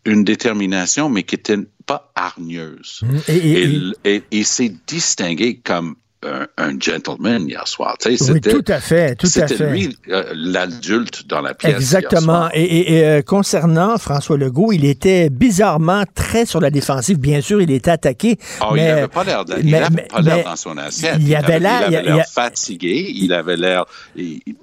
une 0.04 0.24
détermination, 0.24 1.08
mais 1.08 1.22
qui 1.22 1.36
n'était 1.36 1.58
pas 1.86 2.10
hargneuse. 2.16 3.02
Et- 3.28 3.32
et- 3.36 3.62
Et 4.04 4.16
et- 4.16 4.22
il 4.32 4.44
s'est 4.46 4.74
distingué 4.88 5.58
comme 5.58 5.94
un, 6.26 6.46
un 6.58 6.78
gentleman 6.80 7.48
hier 7.48 7.66
soir. 7.68 7.96
Tu 7.98 8.16
sais, 8.16 8.24
Oui, 8.32 8.40
c'était- 8.42 8.50
tout 8.52 8.64
à 8.72 8.80
fait, 8.80 9.14
tout 9.16 9.26
à 9.26 9.30
C'était 9.30 9.54
fait. 9.56 9.70
lui, 9.70 9.96
euh, 10.10 10.24
l'adulte 10.34 11.26
dans 11.26 11.40
la 11.40 11.54
pièce. 11.54 11.70
hier 11.72 11.76
Exactement. 11.80 12.20
soir. 12.32 12.50
Et, 12.54 12.62
et- 12.64 12.92
et, 12.94 13.04
euh, 13.06 13.22
concernant 13.22 13.98
François 13.98 14.36
Legault, 14.36 14.72
il 14.72 14.84
était 14.84 15.30
bizarrement 15.30 16.04
très 16.14 16.46
sur 16.46 16.60
la 16.60 16.70
défensive. 16.70 17.18
Bien 17.18 17.40
sûr, 17.40 17.60
il 17.60 17.70
était 17.70 17.90
attaqué. 17.90 18.38
Ah, 18.60 18.70
mais, 18.74 18.82
il 18.82 18.86
n'avait 18.86 19.08
pas 19.08 19.24
l'air, 19.24 20.44
dans 20.44 20.56
son 20.56 20.76
assiette. 20.78 21.16
il 21.20 21.34
avait 21.34 21.58
l'air- 21.60 21.82
il 21.86 21.92
il- 21.92 21.96
avait 21.96 22.06
l'air 22.08 22.24
il- 22.28 22.32
fatigué. 22.32 23.10
Il 23.14 23.32
avait 23.32 23.56
l'air 23.56 23.84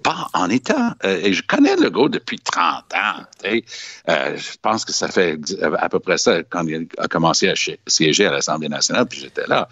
pas 0.03 0.27
en 0.33 0.49
état. 0.49 0.95
Euh, 1.05 1.19
et 1.23 1.33
je 1.33 1.43
connais 1.43 1.75
Legault 1.75 2.09
depuis 2.09 2.39
30 2.39 2.83
ans. 2.93 3.23
tu 3.43 3.49
sais. 3.49 3.63
Je 4.07 4.57
pense 4.61 4.85
que 4.85 4.91
ça 4.91 5.07
fait 5.07 5.37
à 5.79 5.89
peu 5.89 5.99
près 5.99 6.17
ça 6.17 6.43
quand 6.49 6.65
il 6.67 6.87
a 6.97 7.07
commencé 7.07 7.47
à 7.49 7.53
siéger 7.87 8.25
à 8.25 8.31
l'Assemblée 8.31 8.69
nationale, 8.69 9.05
puis 9.05 9.19
j'étais 9.19 9.47
là. 9.47 9.67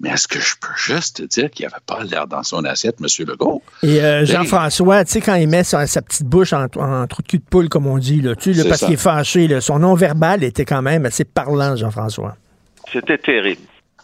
Mais 0.00 0.10
est-ce 0.10 0.28
que 0.28 0.38
je 0.40 0.54
peux 0.60 0.68
juste 0.76 1.28
te 1.28 1.35
dire 1.40 1.50
qu'il 1.50 1.66
n'avait 1.66 1.82
pas 1.86 2.02
l'air 2.04 2.26
dans 2.26 2.42
son 2.42 2.64
assiette, 2.64 2.96
M. 3.00 3.26
Legault? 3.26 3.62
Et 3.82 4.00
euh. 4.00 4.24
Jean-François, 4.24 5.04
tu 5.04 5.12
sais, 5.12 5.20
quand 5.20 5.34
il 5.34 5.48
met 5.48 5.64
sa, 5.64 5.86
sa 5.86 6.02
petite 6.02 6.26
bouche 6.26 6.52
en, 6.52 6.64
en 6.76 7.06
trou 7.06 7.22
de 7.22 7.28
cul 7.28 7.38
de 7.38 7.44
poule, 7.48 7.68
comme 7.68 7.86
on 7.86 7.98
dit, 7.98 8.20
là, 8.20 8.34
tu 8.34 8.52
là, 8.52 8.64
parce 8.68 8.84
qu'il 8.84 8.94
est 8.94 8.96
fâché, 8.96 9.48
là, 9.48 9.60
son 9.60 9.78
non-verbal 9.78 10.44
était 10.44 10.64
quand 10.64 10.82
même 10.82 11.06
assez 11.06 11.24
parlant, 11.24 11.76
Jean-François. 11.76 12.36
C'était 12.92 13.18
terrible. 13.18 13.62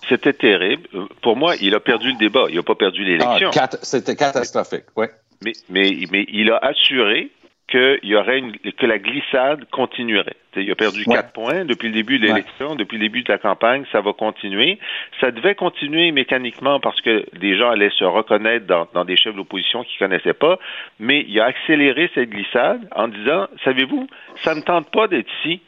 C'était 0.09 0.33
terrible. 0.33 0.89
Pour 1.23 1.37
moi, 1.37 1.55
il 1.61 1.75
a 1.75 1.81
perdu 1.81 2.11
le 2.13 2.19
débat. 2.19 2.45
Il 2.49 2.57
n'a 2.57 2.63
pas 2.63 2.75
perdu 2.75 3.05
l'élection. 3.05 3.51
Ah, 3.57 3.69
C'était 3.83 4.17
catastrophique, 4.17 4.85
oui. 4.97 5.07
Mais, 5.45 5.53
mais, 5.71 6.07
mais 6.11 6.27
il 6.33 6.51
a 6.51 6.59
assuré 6.59 7.31
qu'il 7.73 8.11
y 8.11 8.15
aurait 8.15 8.39
une, 8.39 8.53
que 8.53 8.87
la 8.87 8.99
glissade 8.99 9.65
continuerait. 9.71 10.37
T'sais, 10.53 10.63
il 10.65 10.71
a 10.71 10.75
perdu 10.75 11.03
Ouais. 11.07 11.17
quatre 11.17 11.33
points 11.33 11.65
depuis 11.65 11.89
le 11.89 11.95
début 11.95 12.19
de 12.19 12.27
l'élection, 12.27 12.75
depuis 12.77 12.99
le 12.99 13.05
début 13.05 13.23
de 13.23 13.33
la 13.33 13.39
campagne, 13.39 13.85
ça 13.91 14.01
va 14.03 14.13
continuer. 14.13 14.79
Ça 15.21 15.31
devait 15.31 15.55
continuer 15.55 16.13
mécaniquement 16.13 16.79
parce 16.79 17.01
que 17.01 17.25
des 17.39 17.57
gens 17.57 17.71
allaient 17.71 17.91
se 17.99 18.05
reconnaître 18.05 18.67
dans, 18.67 18.87
dans 18.93 19.05
des 19.05 19.17
chefs 19.17 19.35
d'opposition 19.35 19.83
qu'ils 19.85 19.99
connaissaient 19.99 20.35
pas, 20.35 20.59
mais 21.01 21.25
il 21.27 21.41
a 21.41 21.47
accéléré 21.47 22.11
cette 22.15 22.31
glissade 22.31 22.87
en 22.95 23.09
disant, 23.09 23.47
savez-vous, 23.65 24.07
ça 24.45 24.55
ne 24.55 24.61
tente 24.61 24.91
pas 24.93 25.09
d'être 25.09 25.31
ici, 25.41 25.63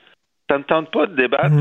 ça 0.50 0.58
ne 0.58 0.64
tente 0.64 0.90
pas 0.92 1.06
de 1.06 1.16
débattre. 1.16 1.54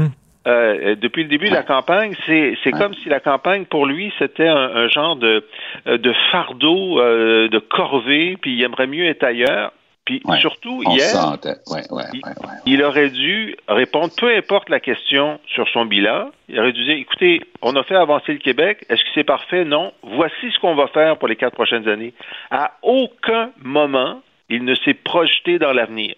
Euh, 0.45 0.95
depuis 0.95 1.23
le 1.23 1.29
début 1.29 1.47
de 1.47 1.53
la 1.53 1.63
campagne, 1.63 2.13
c'est 2.25 2.57
c'est 2.65 2.71
comme 2.71 2.93
si 2.95 3.07
la 3.07 3.21
campagne 3.21 3.63
pour 3.63 3.85
lui 3.85 4.11
c'était 4.19 4.49
un, 4.49 4.75
un 4.75 4.87
genre 4.89 5.15
de 5.15 5.45
euh, 5.87 5.97
de 5.97 6.13
fardeau, 6.33 6.99
euh, 6.99 7.47
de 7.47 7.59
corvée, 7.59 8.35
puis 8.41 8.51
il 8.55 8.61
aimerait 8.61 8.87
mieux 8.87 9.05
être 9.05 9.23
ailleurs. 9.23 9.71
Puis 10.05 10.21
surtout 10.39 10.81
On 10.85 10.91
hier, 10.95 11.07
sentait. 11.07 11.55
Ouais, 11.67 11.81
ouais, 11.91 12.03
ouais, 12.13 12.21
ouais. 12.23 12.53
il 12.65 12.83
aurait 12.83 13.09
dû 13.09 13.55
répondre, 13.69 14.11
peu 14.17 14.35
importe 14.35 14.69
la 14.69 14.81
question 14.81 15.39
sur 15.47 15.67
son 15.69 15.85
bilan, 15.85 16.29
il 16.49 16.59
aurait 16.59 16.73
dû 16.73 16.83
dire, 16.83 16.97
écoutez, 16.97 17.41
on 17.61 17.75
a 17.75 17.83
fait 17.83 17.95
avancer 17.95 18.33
le 18.33 18.39
Québec, 18.39 18.85
est-ce 18.89 19.01
que 19.01 19.09
c'est 19.15 19.23
parfait? 19.23 19.63
Non. 19.63 19.93
Voici 20.03 20.51
ce 20.53 20.59
qu'on 20.59 20.75
va 20.75 20.87
faire 20.87 21.17
pour 21.17 21.29
les 21.29 21.37
quatre 21.37 21.53
prochaines 21.53 21.87
années. 21.87 22.13
À 22.51 22.73
aucun 22.81 23.51
moment, 23.61 24.21
il 24.49 24.65
ne 24.65 24.75
s'est 24.75 24.93
projeté 24.93 25.57
dans 25.57 25.71
l'avenir. 25.71 26.15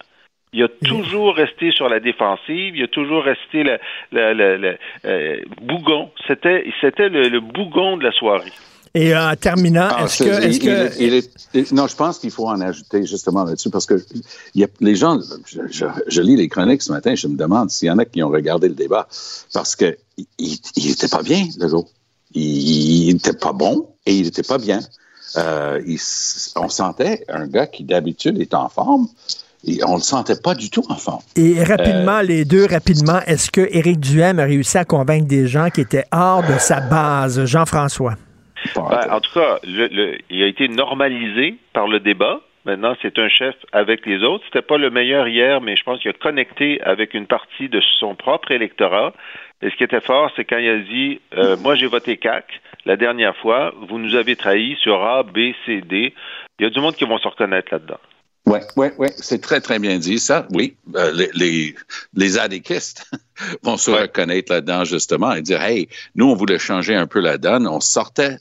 Il 0.55 0.64
a 0.64 0.70
toujours 0.86 1.36
resté 1.36 1.72
sur 1.72 1.89
la 1.89 1.99
défensive, 1.99 2.78
il 2.78 2.84
a 2.84 2.88
toujours 2.88 3.24
resté 3.24 3.64
le, 3.64 3.78
le, 4.12 4.78
euh, 5.03 5.41
bougon. 5.62 6.12
C'était, 6.28 6.66
c'était 6.80 7.10
le, 7.10 7.39
bougon 7.41 7.97
de 7.97 8.05
la 8.05 8.12
soirée. 8.14 8.53
Et 8.96 9.14
en 9.14 9.36
terminant, 9.36 9.89
ah, 9.91 10.06
est-ce 10.06 10.24
que, 10.24 11.76
non, 11.76 11.86
je 11.86 11.96
pense 11.98 12.18
qu'il 12.18 12.32
faut 12.32 12.48
en 12.48 12.62
ajouter 12.62 13.06
justement 13.06 13.43
là-dessus 13.43 13.70
parce 13.70 13.86
que 13.86 14.02
y 14.56 14.64
a, 14.64 14.68
les 14.80 14.96
gens, 14.96 15.20
je, 15.70 16.22
lis 16.22 16.38
les 16.38 16.48
chroniques 16.48 16.82
ce 16.82 16.93
matin, 16.93 17.14
je 17.14 17.28
me 17.28 17.36
demande 17.36 17.70
s'il 17.70 17.89
y 17.89 17.91
en 17.91 17.98
a 17.98 18.06
qui 18.06 18.24
ont 18.24 18.30
regardé 18.30 18.70
le 18.70 18.74
débat 18.74 19.06
parce 19.54 19.76
que 19.76 19.98
il, 20.38 20.58
était 20.89 21.10
pas 21.10 21.24
bien 21.24 21.46
le 21.60 21.68
jour. 21.68 21.89
Il, 22.34 23.10
il 23.10 23.16
était 23.18 23.34
pas 23.34 23.52
bon 23.52 23.89
et 24.06 24.16
il 24.16 24.28
était 24.28 24.43
pas 24.43 24.58
bien. 24.58 24.80
Euh, 25.36 25.82
on 26.56 26.70
sentait 26.70 27.26
un 27.28 27.48
gars 27.48 27.68
qui 27.68 27.84
d'habitude 27.84 28.39
est 28.39 28.54
en 28.54 28.70
forme. 28.70 29.10
Et 29.68 29.84
on 29.84 29.93
ne 29.93 29.96
le 29.96 30.04
sentait 30.04 30.36
pas 30.36 30.54
du 30.54 30.70
tout 30.70 30.86
en 30.89 30.96
forme. 30.96 31.22
Et 31.36 31.62
rapidement, 31.64 32.20
euh, 32.20 32.22
les 32.22 32.46
deux, 32.46 32.66
rapidement, 32.66 33.20
est-ce 33.26 33.50
que 33.50 33.68
Éric 33.72 34.00
Duhem 34.00 34.39
a 34.39 34.43
réussi 34.43 34.78
à 34.78 34.86
convaincre 34.86 35.28
des 35.28 35.48
gens 35.48 35.70
qui 35.70 35.82
étaient 35.82 36.06
hors 36.12 36.43
de 36.43 36.58
sa 36.60 36.82
base, 36.82 37.43
Jean-François? 37.46 38.16
Ben, 38.76 39.07
en 39.11 39.20
tout 39.20 39.34
cas, 39.34 39.59
il 39.63 40.43
a 40.43 40.47
été 40.47 40.68
normalisé 40.68 41.55
par 41.74 41.88
le 41.88 41.99
débat. 41.99 42.41
Maintenant, 42.66 42.95
c'est 43.01 43.20
un 43.20 43.30
chef 43.30 43.55
avec 43.72 44.05
les 44.05 44.24
autres. 44.24 44.43
C'était 44.45 44.63
pas 44.63 44.78
le 44.78 44.89
meilleur 44.89 45.28
hier, 45.28 45.61
mais 45.61 45.76
je 45.76 45.84
pense 45.84 45.99
qu'il 45.99 46.09
a 46.09 46.13
connecté 46.13 46.82
avec 46.82 47.13
une 47.13 47.28
partie 47.28 47.70
de 47.70 47.80
son 47.99 48.16
propre 48.16 48.51
électorat. 48.51 49.13
Et 49.61 49.70
ce 49.70 49.76
qui 49.76 49.84
était 49.84 50.01
fort, 50.01 50.32
c'est 50.36 50.45
quand 50.45 50.57
il 50.57 50.70
a 50.70 50.80
dit 50.80 51.22
euh, 51.36 51.57
Moi, 51.61 51.76
j'ai 51.76 51.88
voté 51.88 52.18
CAC 52.18 52.61
la 52.86 52.97
dernière 52.97 53.36
fois, 53.38 53.74
vous 53.89 53.97
nous 53.97 54.16
avez 54.16 54.36
trahis 54.36 54.78
sur 54.82 55.03
A, 55.03 55.24
B, 55.24 55.53
C, 55.66 55.82
D. 55.82 56.13
Il 56.59 56.63
y 56.63 56.66
a 56.66 56.70
du 56.70 56.80
monde 56.80 56.95
qui 56.95 57.03
vont 57.03 57.18
se 57.18 57.28
reconnaître 57.28 57.70
là-dedans. 57.72 57.99
Oui, 58.45 58.59
oui, 58.78 58.88
oui, 58.99 59.07
c'est 59.16 59.41
très, 59.41 59.59
très 59.59 59.80
bien 59.80 59.97
dit, 59.97 60.20
ça. 60.20 60.47
Oui, 60.51 60.76
euh, 60.95 61.11
les, 61.13 61.30
les, 61.34 61.76
les 62.13 62.38
adéquistes 62.38 63.09
vont 63.63 63.76
se 63.76 63.89
reconnaître 63.89 64.53
là-dedans, 64.53 64.84
justement, 64.84 65.34
et 65.34 65.41
dire, 65.41 65.63
hey, 65.63 65.89
nous, 66.13 66.30
on 66.30 66.36
voulait 66.36 66.59
changer 66.59 66.95
un 66.95 67.07
peu 67.07 67.20
la 67.20 67.39
donne. 67.39 67.68
On 67.68 67.80
sortait 67.80 68.38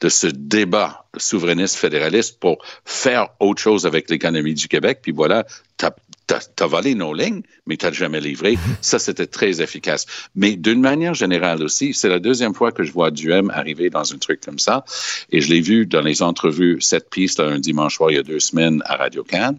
de 0.00 0.08
ce 0.08 0.26
débat 0.26 1.06
souverainiste 1.16 1.76
fédéraliste 1.76 2.38
pour 2.40 2.58
faire 2.84 3.28
autre 3.40 3.60
chose 3.60 3.86
avec 3.86 4.10
l'économie 4.10 4.54
du 4.54 4.68
Québec. 4.68 5.00
Puis 5.02 5.12
voilà, 5.12 5.44
t'as 5.76 6.66
volé 6.66 6.94
nos 6.94 7.12
lignes, 7.14 7.42
mais 7.66 7.76
t'as 7.76 7.92
jamais 7.92 8.20
livré. 8.20 8.56
Ça, 8.80 8.98
c'était 8.98 9.26
très 9.26 9.60
efficace. 9.60 10.06
Mais 10.34 10.56
d'une 10.56 10.80
manière 10.80 11.14
générale 11.14 11.62
aussi, 11.62 11.94
c'est 11.94 12.08
la 12.08 12.18
deuxième 12.18 12.54
fois 12.54 12.72
que 12.72 12.82
je 12.82 12.92
vois 12.92 13.10
Duhem 13.10 13.50
arriver 13.50 13.90
dans 13.90 14.12
un 14.12 14.18
truc 14.18 14.40
comme 14.40 14.58
ça. 14.58 14.84
Et 15.30 15.40
je 15.40 15.50
l'ai 15.50 15.60
vu 15.60 15.86
dans 15.86 16.00
les 16.00 16.22
entrevues, 16.22 16.80
cette 16.80 17.10
piste, 17.10 17.40
un 17.40 17.58
dimanche 17.58 17.96
soir, 17.96 18.10
il 18.10 18.16
y 18.16 18.18
a 18.18 18.22
deux 18.22 18.40
semaines 18.40 18.82
à 18.86 18.96
Radio-Can. 18.96 19.56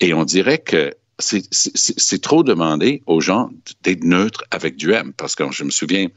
Et 0.00 0.14
on 0.14 0.24
dirait 0.24 0.58
que 0.58 0.94
c'est 1.18 2.22
trop 2.22 2.42
demandé 2.42 3.02
aux 3.06 3.20
gens 3.20 3.50
d'être 3.82 4.04
neutres 4.04 4.44
avec 4.50 4.76
du 4.76 4.92
M. 4.92 5.12
Parce 5.16 5.34
que 5.34 5.44
je 5.50 5.64
me 5.64 5.70
souviens, 5.70 6.08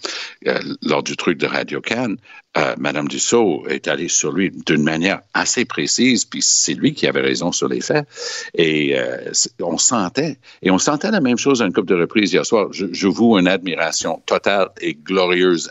euh, 0.48 0.60
lors 0.82 1.04
du 1.04 1.16
truc 1.16 1.38
de 1.38 1.46
Radio 1.46 1.82
Cannes, 1.82 2.18
euh, 2.58 2.76
Madame 2.78 3.08
Dussault 3.08 3.66
est 3.68 3.88
allée 3.88 4.08
sur 4.08 4.32
lui 4.32 4.52
d'une 4.66 4.84
manière 4.84 5.22
assez 5.34 5.66
précise, 5.66 6.24
puis 6.26 6.42
c'est 6.42 6.74
lui 6.74 6.94
qui 6.94 7.08
avait 7.08 7.22
raison 7.22 7.52
sur 7.52 7.68
les 7.68 7.82
faits. 7.82 8.08
Et 8.56 8.98
euh, 8.98 9.32
on 9.62 9.78
sentait, 9.78 10.38
et 10.62 10.72
on 10.72 10.78
sentait 10.78 11.12
la 11.12 11.22
même 11.22 11.38
chose 11.38 11.62
à 11.62 11.66
une 11.66 11.74
couple 11.74 11.90
de 11.90 11.96
reprises 11.96 12.32
hier 12.34 12.46
soir. 12.46 12.68
Je, 12.72 12.86
je 12.92 13.08
voue 13.08 13.38
une 13.38 13.48
admiration 13.48 14.22
totale 14.26 14.70
et 14.82 14.94
glorieuse 14.94 15.70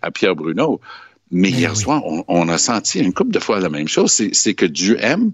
à, 0.00 0.10
Pierre 0.10 0.34
Bruno. 0.34 0.80
Mais, 1.30 1.50
hier 1.50 1.76
soir, 1.76 2.02
on, 2.06 2.24
on, 2.28 2.48
a 2.48 2.56
senti 2.56 3.00
une 3.00 3.12
couple 3.12 3.32
de 3.32 3.40
fois 3.40 3.58
la 3.60 3.68
même 3.68 3.88
chose. 3.88 4.12
C'est 4.12 4.54
que 4.54 4.66
du 4.66 4.96
M 4.98 5.32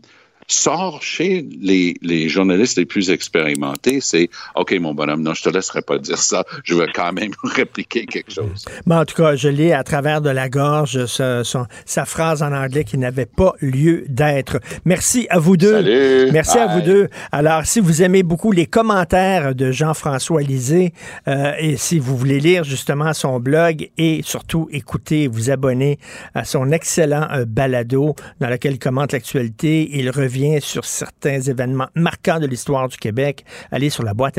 sort 0.49 1.03
chez 1.03 1.47
les, 1.61 1.95
les, 2.03 2.28
journalistes 2.28 2.78
les 2.78 2.84
plus 2.84 3.11
expérimentés, 3.11 4.01
c'est 4.01 4.28
OK, 4.55 4.72
mon 4.80 4.95
bonhomme, 4.95 5.22
non, 5.22 5.34
je 5.34 5.43
te 5.43 5.49
laisserai 5.49 5.82
pas 5.82 5.99
dire 5.99 6.18
ça. 6.18 6.45
Je 6.64 6.74
veux 6.74 6.86
quand 6.93 7.12
même 7.12 7.32
répliquer 7.43 8.07
quelque 8.07 8.32
chose. 8.32 8.64
Mais 8.86 8.95
en 8.95 9.05
tout 9.05 9.16
cas, 9.16 9.36
je 9.36 9.49
lis 9.49 9.72
à 9.72 9.82
travers 9.84 10.20
de 10.20 10.30
la 10.30 10.49
gorge 10.49 11.07
sa 11.07 12.05
phrase 12.05 12.43
en 12.43 12.53
anglais 12.53 12.84
qui 12.84 12.99
n'avait 12.99 13.26
pas 13.26 13.53
lieu 13.61 14.05
d'être. 14.09 14.61
Merci 14.84 15.26
à 15.30 15.38
vous 15.38 15.57
deux. 15.57 15.72
Salut. 15.72 16.32
Merci 16.32 16.59
à 16.59 16.66
vous 16.66 16.80
deux. 16.80 17.09
Alors, 17.30 17.64
si 17.64 17.80
vous 17.80 18.03
aimez 18.03 18.22
beaucoup 18.22 18.53
les 18.53 18.66
commentaires 18.66 19.55
de 19.55 19.70
Jean-François 19.70 20.43
Lisée 20.43 20.93
euh, 21.28 21.53
et 21.59 21.76
si 21.76 21.99
vous 21.99 22.16
voulez 22.16 22.40
lire 22.40 22.64
justement 22.64 23.12
son 23.12 23.40
blog 23.40 23.90
et 23.99 24.20
surtout 24.24 24.68
écouter, 24.72 25.28
vous 25.28 25.51
abonner 25.51 25.99
à 26.34 26.45
son 26.45 26.72
excellent 26.72 27.28
euh, 27.32 27.45
balado 27.45 28.14
dans 28.40 28.49
lequel 28.49 28.72
il 28.72 28.78
commente 28.78 29.12
l'actualité, 29.12 29.88
il 29.93 30.11
revient 30.11 30.32
sur 30.61 30.85
certains 30.85 31.41
événements 31.41 31.89
marquants 31.95 32.41
de 32.41 32.47
l'histoire 32.47 32.89
du 32.89 32.97
Québec, 32.97 33.45
allez 33.70 33.91
sur 33.91 34.03
la 34.03 34.14
boîte 34.14 34.39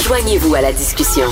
Joignez-vous 0.00 0.54
à 0.54 0.60
la 0.60 0.72
discussion. 0.72 1.26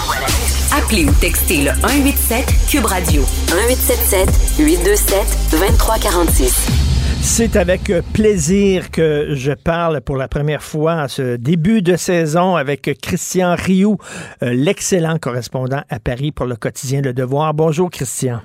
Appelez 0.76 1.04
ou 1.04 1.12
textez 1.20 1.62
le 1.62 1.70
187 1.80 2.44
Cube 2.68 2.84
Radio 2.86 3.22
1877 3.52 4.58
827 4.58 5.50
2346. 5.52 6.68
C'est 7.22 7.56
avec 7.56 7.92
plaisir 8.12 8.90
que 8.90 9.34
je 9.34 9.52
parle 9.52 10.00
pour 10.00 10.16
la 10.16 10.26
première 10.26 10.62
fois 10.62 11.02
à 11.02 11.08
ce 11.08 11.36
début 11.36 11.82
de 11.82 11.96
saison 11.96 12.56
avec 12.56 12.98
Christian 13.00 13.54
Rioux, 13.54 13.98
euh, 14.42 14.52
l'excellent 14.54 15.18
correspondant 15.18 15.82
à 15.88 16.00
Paris 16.00 16.32
pour 16.32 16.46
le 16.46 16.56
quotidien 16.56 17.02
Le 17.02 17.12
Devoir. 17.12 17.52
Bonjour 17.54 17.90
Christian. 17.90 18.40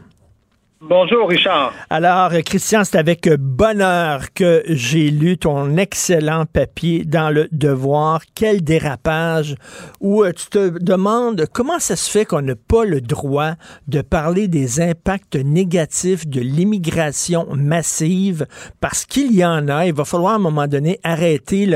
Bonjour, 0.82 1.30
Richard. 1.30 1.74
Alors, 1.90 2.32
Christian, 2.46 2.84
c'est 2.84 2.98
avec 2.98 3.30
bonheur 3.30 4.34
que 4.34 4.62
j'ai 4.68 5.10
lu 5.10 5.38
ton 5.38 5.78
excellent 5.78 6.46
papier 6.46 7.06
dans 7.06 7.30
le 7.30 7.48
Devoir. 7.54 8.22
Quel 8.36 8.62
dérapage 8.62 9.56
où 10.02 10.24
euh, 10.26 10.34
tu 10.34 10.48
te 10.48 10.78
demandes 10.84 11.46
comment 11.54 11.80
ça 11.80 11.96
se 11.96 12.12
fait 12.12 12.26
qu'on 12.26 12.42
n'a 12.42 12.56
pas 12.56 12.84
le 12.84 13.00
droit 13.00 13.54
de 13.88 14.02
parler 14.02 14.50
des 14.50 14.82
impacts 14.82 15.38
négatifs 15.38 16.28
de 16.28 16.42
l'immigration 16.42 17.48
massive 17.56 18.46
parce 18.82 19.06
qu'il 19.06 19.34
y 19.34 19.46
en 19.46 19.70
a. 19.70 19.86
Il 19.86 19.94
va 19.94 20.04
falloir 20.04 20.34
à 20.34 20.36
un 20.36 20.40
moment 20.40 20.68
donné 20.68 21.00
arrêter 21.06 21.68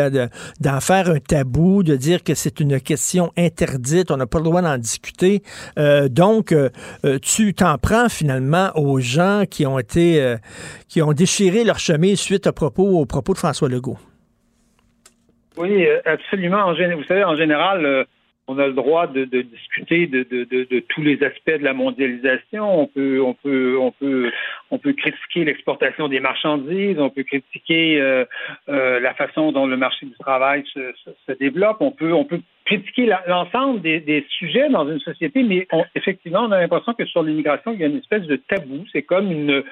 d'en 0.60 0.80
faire 0.82 1.10
un 1.10 1.20
tabou, 1.20 1.84
de 1.84 1.96
dire 1.96 2.22
que 2.22 2.36
c'est 2.36 2.60
une 2.60 2.82
question 2.82 3.32
interdite, 3.38 4.12
on 4.12 4.18
n'a 4.18 4.28
pas 4.28 4.40
le 4.40 4.44
droit 4.44 4.62
d'en 4.62 4.78
discuter. 4.78 5.42
Euh, 5.78 6.10
donc, 6.10 6.52
euh, 6.52 6.70
tu 7.22 7.54
t'en 7.54 7.78
prends 7.78 8.10
finalement 8.10 8.72
gens 9.00 9.44
qui 9.50 9.66
ont 9.66 9.80
été, 9.80 10.22
euh, 10.22 10.38
qui 10.88 11.02
ont 11.02 11.14
déchiré 11.14 11.64
leur 11.64 11.80
chemise 11.80 12.20
suite 12.20 12.48
aux 12.48 12.52
propos 13.06 13.34
de 13.34 13.38
François 13.38 13.70
Legault. 13.70 13.98
Oui, 15.60 15.86
euh, 15.86 16.00
absolument. 16.06 16.72
vous 16.72 17.04
savez, 17.04 17.24
en 17.24 17.36
général, 17.36 17.86
euh, 17.86 18.04
on 18.50 18.58
a 18.58 18.66
le 18.66 18.74
droit 18.74 19.06
de, 19.06 19.26
discuter 19.26 20.08
de, 20.08 20.80
tous 20.90 21.04
les 21.04 21.24
aspects 21.24 21.60
de 21.60 21.64
la 21.64 21.74
mondialisation. 21.74 22.82
On 22.82 22.88
peut, 22.88 23.22
critiquer 24.98 25.46
l'exportation 25.46 26.08
des 26.08 26.20
marchandises. 26.20 27.00
On 27.00 27.12
peut 27.12 27.24
critiquer 27.24 28.26
la 28.68 29.14
façon 29.14 29.52
dont 29.52 29.68
le 29.68 29.78
marché 29.78 30.08
du 30.08 30.16
travail 30.20 30.64
se, 30.74 31.32
développe. 31.40 31.78
On 31.80 31.92
peut, 31.92 32.12
critiquer 32.66 33.12
l'ensemble 33.28 33.82
des, 33.82 34.26
sujets 34.30 34.70
dans 34.70 34.90
une 34.90 35.00
société, 35.00 35.44
mais 35.44 35.68
effectivement, 35.96 36.42
on 36.42 36.52
a 36.52 36.60
l'impression 36.60 36.94
que 36.94 37.06
sur 37.06 37.22
l'immigration, 37.22 37.74
il 37.74 37.80
y 37.80 37.84
a 37.84 37.88
une 37.88 37.98
espèce 37.98 38.24
de 38.24 38.36
tabou. 38.36 38.84
C'est 38.92 39.04
comme 39.04 39.32
une, 39.32 39.64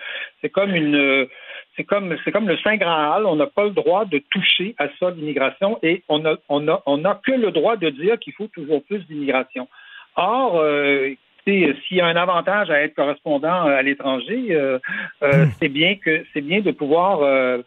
c'est 1.78 1.84
comme, 1.84 2.18
c'est 2.26 2.32
comme 2.32 2.48
le 2.48 2.58
Saint 2.58 2.76
Graal. 2.78 3.26
On 3.26 3.36
n'a 3.36 3.48
pas 3.48 3.66
le 3.66 3.72
droit 3.72 4.06
de 4.06 4.22
toucher 4.32 4.76
à 4.78 4.88
ça, 5.00 5.12
l'immigration, 5.12 5.80
et 5.84 6.04
on 6.10 6.26
a, 6.26 6.36
on 6.50 6.68
a, 6.68 6.82
on 6.86 7.06
a 7.06 7.16
que 7.16 7.32
le 7.32 7.52
droit 7.52 7.78
de 7.78 7.90
dire 7.90 8.20
qu'il 8.20 8.34
faut 8.34 8.48
toujours 8.48 8.84
plus 8.84 9.00
d'immigration. 9.08 9.68
Or, 10.16 10.60
euh, 10.60 11.14
s'il 11.48 11.98
y 11.98 12.02
a 12.02 12.06
un 12.06 12.16
avantage 12.16 12.70
à 12.70 12.82
être 12.82 12.96
correspondant 12.96 13.68
euh, 13.68 13.78
à 13.78 13.82
l'étranger, 13.82 14.48
euh, 14.52 14.80
euh, 15.24 15.46
hmm. 15.46 15.52
c'est 15.60 15.70
bien 15.70 15.96
que 15.96 16.26
c'est 16.34 16.42
bien 16.42 16.62
de 16.62 16.72
pouvoir 16.72 17.20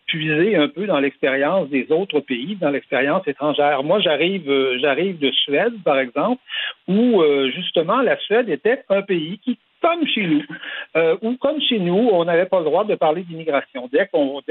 puiser 0.07 0.57
un 0.57 0.69
peu 0.69 0.87
dans 0.87 1.01
l'expérience 1.01 1.69
des 1.71 1.91
autres 1.91 2.21
pays, 2.21 2.57
dans 2.57 2.71
l'expérience 2.71 3.27
étrangère. 3.27 3.83
Moi, 3.83 4.01
j'arrive, 4.01 4.51
j'arrive 4.81 5.19
de 5.19 5.31
Suède, 5.31 5.75
par 5.85 5.99
exemple, 5.99 6.43
où 6.89 7.23
justement 7.55 8.01
la 8.03 8.19
Suède 8.19 8.49
était 8.49 8.83
un 8.89 9.03
pays 9.03 9.39
qui 9.39 9.59
comme 9.81 10.07
chez 10.07 10.23
nous, 10.23 10.43
euh, 10.97 11.17
ou 11.23 11.37
comme 11.37 11.61
chez 11.61 11.79
nous, 11.79 12.09
on 12.13 12.25
n'avait 12.25 12.47
pas 12.47 12.59
le 12.59 12.65
droit 12.65 12.85
de 12.85 12.95
parler 12.95 13.23
d'immigration. 13.23 13.89
Dès 13.93 14.07
qu'on 14.09 14.43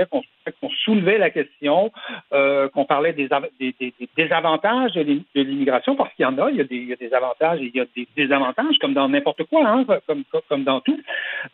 soulevait 0.84 1.18
la 1.18 1.30
question, 1.30 1.92
euh, 2.34 2.68
qu'on 2.70 2.86
parlait 2.86 3.14
des, 3.14 3.30
des, 3.60 4.32
avantages 4.32 4.94
de 4.94 5.22
l'immigration, 5.36 5.96
parce 5.96 6.14
qu'il 6.14 6.24
y 6.24 6.26
en 6.26 6.38
a, 6.38 6.50
il 6.50 6.58
y 6.58 6.62
a, 6.62 6.96
des, 6.96 7.14
avantages 7.14 7.62
et 7.62 7.72
il 7.74 7.76
y 7.76 7.82
a 7.82 7.86
des 7.96 8.08
désavantages, 8.16 8.78
comme 8.80 8.94
dans 8.94 9.10
n'importe 9.10 9.44
quoi, 9.44 9.68
hein, 9.68 9.86
comme, 10.08 10.24
comme 10.48 10.64
dans 10.64 10.82
tout. 10.82 11.00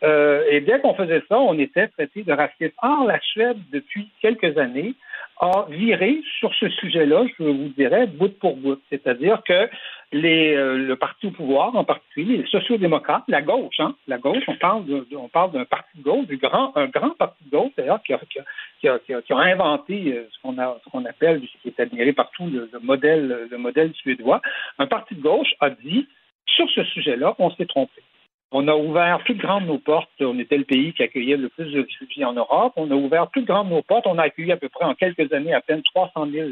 Euh, 0.02 0.44
et 0.50 0.60
dès 0.60 0.80
qu'on 0.80 0.94
faisait 0.94 1.22
ça, 1.28 1.38
on 1.38 1.58
était 1.58 1.88
traité 1.88 2.22
de 2.22 2.32
raciste. 2.32 2.74
Or, 2.82 3.04
la 3.06 3.20
Suède, 3.20 3.58
depuis 3.72 4.08
quelques 4.20 4.56
années, 4.58 4.94
a 5.38 5.66
viré 5.68 6.20
sur 6.38 6.54
ce 6.54 6.68
sujet-là, 6.68 7.24
je 7.38 7.44
vous 7.44 7.68
dirais, 7.76 8.06
bout 8.06 8.38
pour 8.38 8.56
bout. 8.56 8.80
C'est-à-dire 8.90 9.42
que 9.46 9.68
les, 10.12 10.54
euh, 10.54 10.76
le 10.76 10.96
parti 10.96 11.26
au 11.26 11.30
pouvoir, 11.30 11.74
en 11.74 11.84
particulier 11.84 12.38
les 12.38 12.46
sociaux-démocrates, 12.46 13.24
la 13.28 13.42
gauche, 13.42 13.80
hein, 13.80 13.94
la 14.06 14.18
gauche, 14.18 14.44
on 14.46 14.56
parle 14.56 14.84
on 15.16 15.28
parle 15.28 15.52
d'un 15.52 15.64
parti 15.64 15.98
de 15.98 16.02
gauche, 16.02 16.26
du 16.26 16.36
grand, 16.36 16.76
un 16.76 16.86
grand 16.86 17.10
parti 17.10 17.44
de 17.44 17.50
gauche 17.50 17.72
d'ailleurs 17.76 18.02
qui 18.02 18.12
a, 18.12 18.20
qui, 19.00 19.12
a, 19.32 19.38
inventé 19.38 20.12
euh, 20.12 20.28
ce 20.30 20.40
qu'on 20.42 20.58
a, 20.58 20.78
ce 20.84 20.90
qu'on 20.90 21.04
appelle, 21.04 21.40
ce 21.40 21.62
qui 21.62 21.68
est 21.68 21.80
admiré 21.80 22.12
partout, 22.12 22.46
le, 22.46 22.68
le, 22.72 22.78
modèle, 22.78 23.48
le 23.50 23.58
modèle 23.58 23.92
suédois. 23.94 24.40
Un 24.78 24.86
parti 24.86 25.14
de 25.14 25.22
gauche 25.22 25.54
a 25.60 25.70
dit 25.70 26.06
sur 26.46 26.68
ce 26.70 26.84
sujet-là, 26.84 27.34
on 27.38 27.50
s'est 27.50 27.66
trompé. 27.66 28.02
On 28.52 28.68
a 28.68 28.74
ouvert 28.74 29.18
plus 29.24 29.34
grandes 29.34 29.66
nos 29.66 29.78
portes. 29.78 30.08
On 30.20 30.38
était 30.38 30.56
le 30.56 30.64
pays 30.64 30.92
qui 30.92 31.02
accueillait 31.02 31.36
le 31.36 31.48
plus 31.48 31.72
de 31.72 31.80
réfugiés 31.80 32.24
en 32.24 32.32
Europe. 32.32 32.72
On 32.76 32.90
a 32.90 32.94
ouvert 32.94 33.28
plus 33.28 33.44
grandes 33.44 33.70
nos 33.70 33.82
portes. 33.82 34.06
On 34.06 34.18
a 34.18 34.22
accueilli 34.22 34.52
à 34.52 34.56
peu 34.56 34.68
près 34.68 34.84
en 34.84 34.94
quelques 34.94 35.32
années 35.32 35.52
à 35.52 35.60
peine 35.60 35.82
300 35.82 36.28
000 36.30 36.50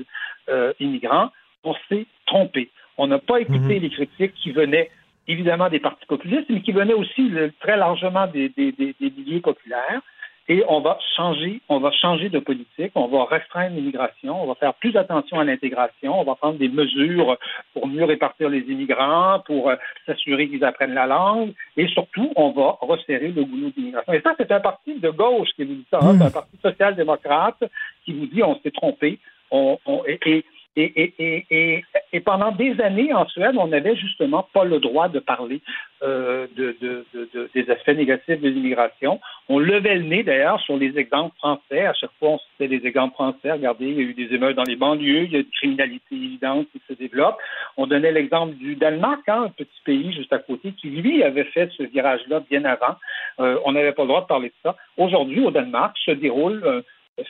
euh, 0.48 0.72
immigrants. 0.80 1.30
On 1.62 1.74
s'est 1.88 2.06
trompé. 2.26 2.70
On 2.98 3.06
n'a 3.06 3.18
pas 3.18 3.40
écouté 3.40 3.76
mhm. 3.76 3.82
les 3.82 3.90
critiques 3.90 4.34
qui 4.34 4.52
venaient 4.52 4.90
évidemment 5.26 5.68
des 5.68 5.80
partis 5.80 6.06
populistes, 6.06 6.46
mais 6.50 6.60
qui 6.60 6.72
venaient 6.72 6.94
aussi 6.94 7.30
très 7.60 7.76
largement 7.76 8.26
des, 8.26 8.50
des, 8.50 8.72
des, 8.72 8.94
des 9.00 9.10
milliers 9.10 9.40
populaires 9.40 10.02
et 10.48 10.62
on 10.68 10.80
va 10.80 10.98
changer, 11.16 11.62
on 11.70 11.78
va 11.78 11.90
changer 11.90 12.28
de 12.28 12.38
politique, 12.38 12.92
on 12.94 13.06
va 13.06 13.24
restreindre 13.24 13.76
l'immigration, 13.76 14.42
on 14.42 14.46
va 14.46 14.54
faire 14.56 14.74
plus 14.74 14.94
attention 14.94 15.40
à 15.40 15.44
l'intégration, 15.44 16.20
on 16.20 16.24
va 16.24 16.34
prendre 16.34 16.58
des 16.58 16.68
mesures 16.68 17.38
pour 17.72 17.86
mieux 17.86 18.04
répartir 18.04 18.50
les 18.50 18.60
immigrants, 18.60 19.40
pour 19.46 19.70
euh, 19.70 19.76
s'assurer 20.04 20.48
qu'ils 20.48 20.64
apprennent 20.64 20.92
la 20.92 21.06
langue, 21.06 21.54
et 21.78 21.86
surtout, 21.88 22.30
on 22.36 22.50
va 22.50 22.76
resserrer 22.82 23.28
le 23.28 23.44
goulot 23.44 23.70
d'immigration. 23.70 24.12
Et 24.12 24.20
ça, 24.20 24.34
c'est 24.36 24.52
un 24.52 24.60
parti 24.60 24.98
de 24.98 25.10
gauche 25.10 25.48
qui 25.56 25.64
vous 25.64 25.74
dit 25.74 25.86
ça, 25.90 25.98
hein. 26.02 26.14
c'est 26.18 26.26
un 26.26 26.30
parti 26.30 26.56
social-démocrate 26.62 27.64
qui 28.04 28.12
vous 28.12 28.26
dit 28.26 28.42
on 28.42 28.60
s'est 28.60 28.70
trompé. 28.70 29.18
On, 29.50 29.78
on, 29.86 30.02
et, 30.06 30.18
et, 30.26 30.44
et, 30.76 31.14
et, 31.18 31.84
et, 32.12 32.20
pendant 32.20 32.50
des 32.50 32.80
années, 32.80 33.12
en 33.12 33.26
Suède, 33.28 33.54
on 33.56 33.68
n'avait 33.68 33.94
justement 33.94 34.48
pas 34.52 34.64
le 34.64 34.80
droit 34.80 35.08
de 35.08 35.20
parler 35.20 35.60
euh, 36.02 36.48
de, 36.56 36.76
de, 36.80 37.06
de, 37.14 37.50
des 37.54 37.70
aspects 37.70 37.90
négatifs 37.90 38.40
de 38.40 38.48
l'immigration. 38.48 39.20
On 39.48 39.60
levait 39.60 39.94
le 39.94 40.02
nez, 40.02 40.24
d'ailleurs, 40.24 40.60
sur 40.60 40.76
les 40.76 40.98
exemples 40.98 41.36
français. 41.36 41.86
À 41.86 41.92
chaque 41.92 42.10
fois, 42.18 42.30
on 42.30 42.38
citait 42.38 42.66
les 42.66 42.86
exemples 42.86 43.14
français. 43.14 43.52
Regardez, 43.52 43.86
il 43.86 43.94
y 43.94 44.00
a 44.00 44.02
eu 44.02 44.14
des 44.14 44.34
émeutes 44.34 44.56
dans 44.56 44.64
les 44.64 44.74
banlieues, 44.74 45.24
il 45.24 45.32
y 45.32 45.36
a 45.36 45.40
une 45.40 45.50
criminalité 45.50 46.16
évidente 46.16 46.66
qui 46.72 46.80
se 46.88 46.94
développe. 46.94 47.38
On 47.76 47.86
donnait 47.86 48.12
l'exemple 48.12 48.54
du 48.54 48.74
Danemark, 48.74 49.22
hein, 49.28 49.44
un 49.46 49.50
petit 49.50 49.80
pays 49.84 50.12
juste 50.12 50.32
à 50.32 50.38
côté, 50.38 50.72
qui, 50.72 50.90
lui, 50.90 51.22
avait 51.22 51.44
fait 51.44 51.70
ce 51.76 51.84
virage-là 51.84 52.40
bien 52.50 52.64
avant. 52.64 52.96
Euh, 53.38 53.58
on 53.64 53.72
n'avait 53.72 53.92
pas 53.92 54.02
le 54.02 54.08
droit 54.08 54.22
de 54.22 54.26
parler 54.26 54.48
de 54.48 54.54
ça. 54.64 54.76
Aujourd'hui, 54.96 55.40
au 55.40 55.52
Danemark, 55.52 55.96
se 55.98 56.10
déroule... 56.10 56.82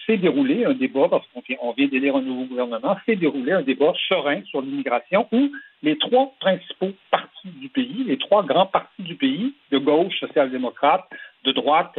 Fait 0.06 0.16
dérouler 0.16 0.64
un 0.64 0.72
débat, 0.72 1.08
parce 1.10 1.26
qu'on 1.28 1.72
vient, 1.72 1.88
d'élire 1.88 2.16
un 2.16 2.22
nouveau 2.22 2.44
gouvernement, 2.44 2.96
fait 3.04 3.16
dérouler 3.16 3.52
un 3.52 3.60
débat 3.60 3.92
serein 4.08 4.42
sur 4.44 4.62
l'immigration 4.62 5.28
où 5.30 5.50
les 5.82 5.98
trois 5.98 6.32
principaux 6.40 6.92
partis 7.10 7.48
du 7.48 7.68
pays, 7.68 8.02
les 8.06 8.16
trois 8.16 8.42
grands 8.44 8.64
partis 8.64 9.02
du 9.02 9.14
pays, 9.14 9.52
de 9.70 9.76
gauche, 9.76 10.18
social-démocrate, 10.20 11.04
de 11.44 11.52
droite, 11.52 11.98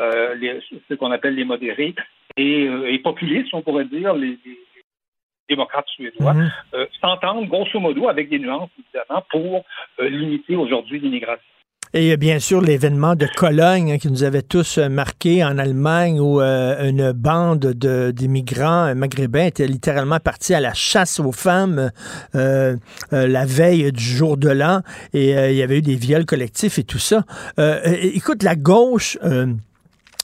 euh, 0.00 0.34
les, 0.36 0.60
ce 0.88 0.94
qu'on 0.94 1.10
appelle 1.10 1.34
les 1.34 1.44
modérés, 1.44 1.94
et, 2.38 2.66
euh, 2.68 2.90
et, 2.90 2.98
populistes, 3.00 3.52
on 3.52 3.60
pourrait 3.60 3.84
dire, 3.84 4.14
les, 4.14 4.38
les 4.46 4.58
démocrates 5.46 5.88
suédois, 5.88 6.32
mmh. 6.32 6.52
euh, 6.74 6.86
s'entendent 7.02 7.48
grosso 7.48 7.78
modo 7.78 8.08
avec 8.08 8.30
des 8.30 8.38
nuances, 8.38 8.70
évidemment, 8.78 9.22
pour 9.30 9.64
limiter 9.98 10.56
aujourd'hui 10.56 11.00
l'immigration. 11.00 11.55
Et 11.94 12.16
bien 12.16 12.40
sûr 12.40 12.60
l'événement 12.60 13.14
de 13.14 13.26
Cologne 13.36 13.92
hein, 13.92 13.98
qui 13.98 14.10
nous 14.10 14.24
avait 14.24 14.42
tous 14.42 14.78
euh, 14.78 14.88
marqué 14.88 15.44
en 15.44 15.56
Allemagne 15.56 16.20
où 16.20 16.40
euh, 16.40 16.88
une 16.88 17.12
bande 17.12 17.66
d'immigrants 18.12 18.94
maghrébins 18.94 19.46
était 19.46 19.68
littéralement 19.68 20.18
partie 20.18 20.52
à 20.52 20.60
la 20.60 20.74
chasse 20.74 21.20
aux 21.20 21.32
femmes 21.32 21.92
euh, 22.34 22.76
la 23.12 23.46
veille 23.46 23.92
du 23.92 24.02
jour 24.02 24.36
de 24.36 24.48
l'an 24.48 24.82
et 25.14 25.30
il 25.30 25.56
y 25.56 25.62
avait 25.62 25.78
eu 25.78 25.82
des 25.82 25.94
viols 25.94 26.26
collectifs 26.26 26.78
et 26.78 26.84
tout 26.84 26.98
ça. 26.98 27.24
écoute, 27.84 28.42
la 28.42 28.56
gauche 28.56 29.18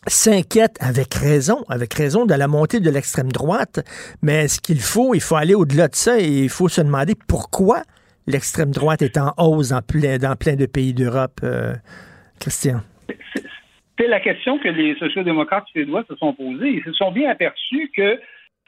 s'inquiète 0.07 0.77
avec 0.81 1.15
raison, 1.15 1.65
avec 1.69 1.95
raison 1.95 2.27
de 2.27 2.35
la 2.35 2.49
montée 2.49 2.81
de 2.81 2.91
l'extrême 2.91 3.31
droite, 3.31 3.81
mais 4.21 4.49
ce 4.49 4.61
qu'il 4.61 4.81
faut, 4.81 5.15
il 5.15 5.21
faut 5.21 5.37
aller 5.37 5.55
au-delà 5.55 5.89
de 5.89 5.95
ça 5.95 6.19
et 6.19 6.27
il 6.27 6.49
faut 6.49 6.69
se 6.69 6.81
demander 6.81 7.15
pourquoi 7.15 7.83
l'extrême 8.27 8.71
droite 8.71 9.03
est 9.03 9.17
en 9.19 9.33
hausse 9.39 9.71
dans 9.71 9.83
plein, 9.83 10.19
dans 10.19 10.37
plein 10.37 10.57
de 10.57 10.67
pays 10.67 10.95
d'Europe, 10.95 11.41
euh, 11.43 11.75
Christian? 12.41 12.81
C'est 13.99 14.09
la 14.09 14.21
question 14.21 14.59
que 14.59 14.69
les 14.69 14.97
sociaux-démocrates 14.97 15.67
suédois 15.69 16.05
se 16.09 16.17
sont 16.17 16.33
posées. 16.33 16.71
Ils 16.71 16.85
se 16.85 16.93
sont 16.93 17.13
bien 17.13 17.31
aperçus 17.31 17.91
que 17.95 18.19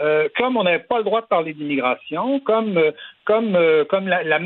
euh, 0.01 0.29
comme 0.37 0.57
on 0.57 0.65
n'avait 0.65 0.81
pas 0.81 0.99
le 0.99 1.05
droit 1.05 1.21
de 1.21 1.27
parler 1.27 1.55
d'immigration, 1.55 2.41
comme 2.41 2.79
euh, 2.79 2.93
comme 3.25 3.59
comme 3.89 4.09
la, 4.09 4.23
la 4.23 4.39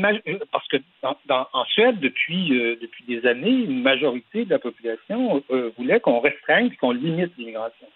parce 0.51 0.67
que 0.67 0.77
en 1.01 1.65
Suède 1.65 1.99
depuis 1.99 2.49
depuis 2.49 3.03
des 3.05 3.27
années, 3.27 3.49
une 3.49 3.81
majorité 3.81 4.45
de 4.45 4.51
la 4.51 4.59
population 4.59 5.43
voulait 5.77 5.99
qu'on 5.99 6.19
restreigne, 6.19 6.71
qu'on 6.79 6.91
limite 6.91 7.35
l'immigration 7.37 7.87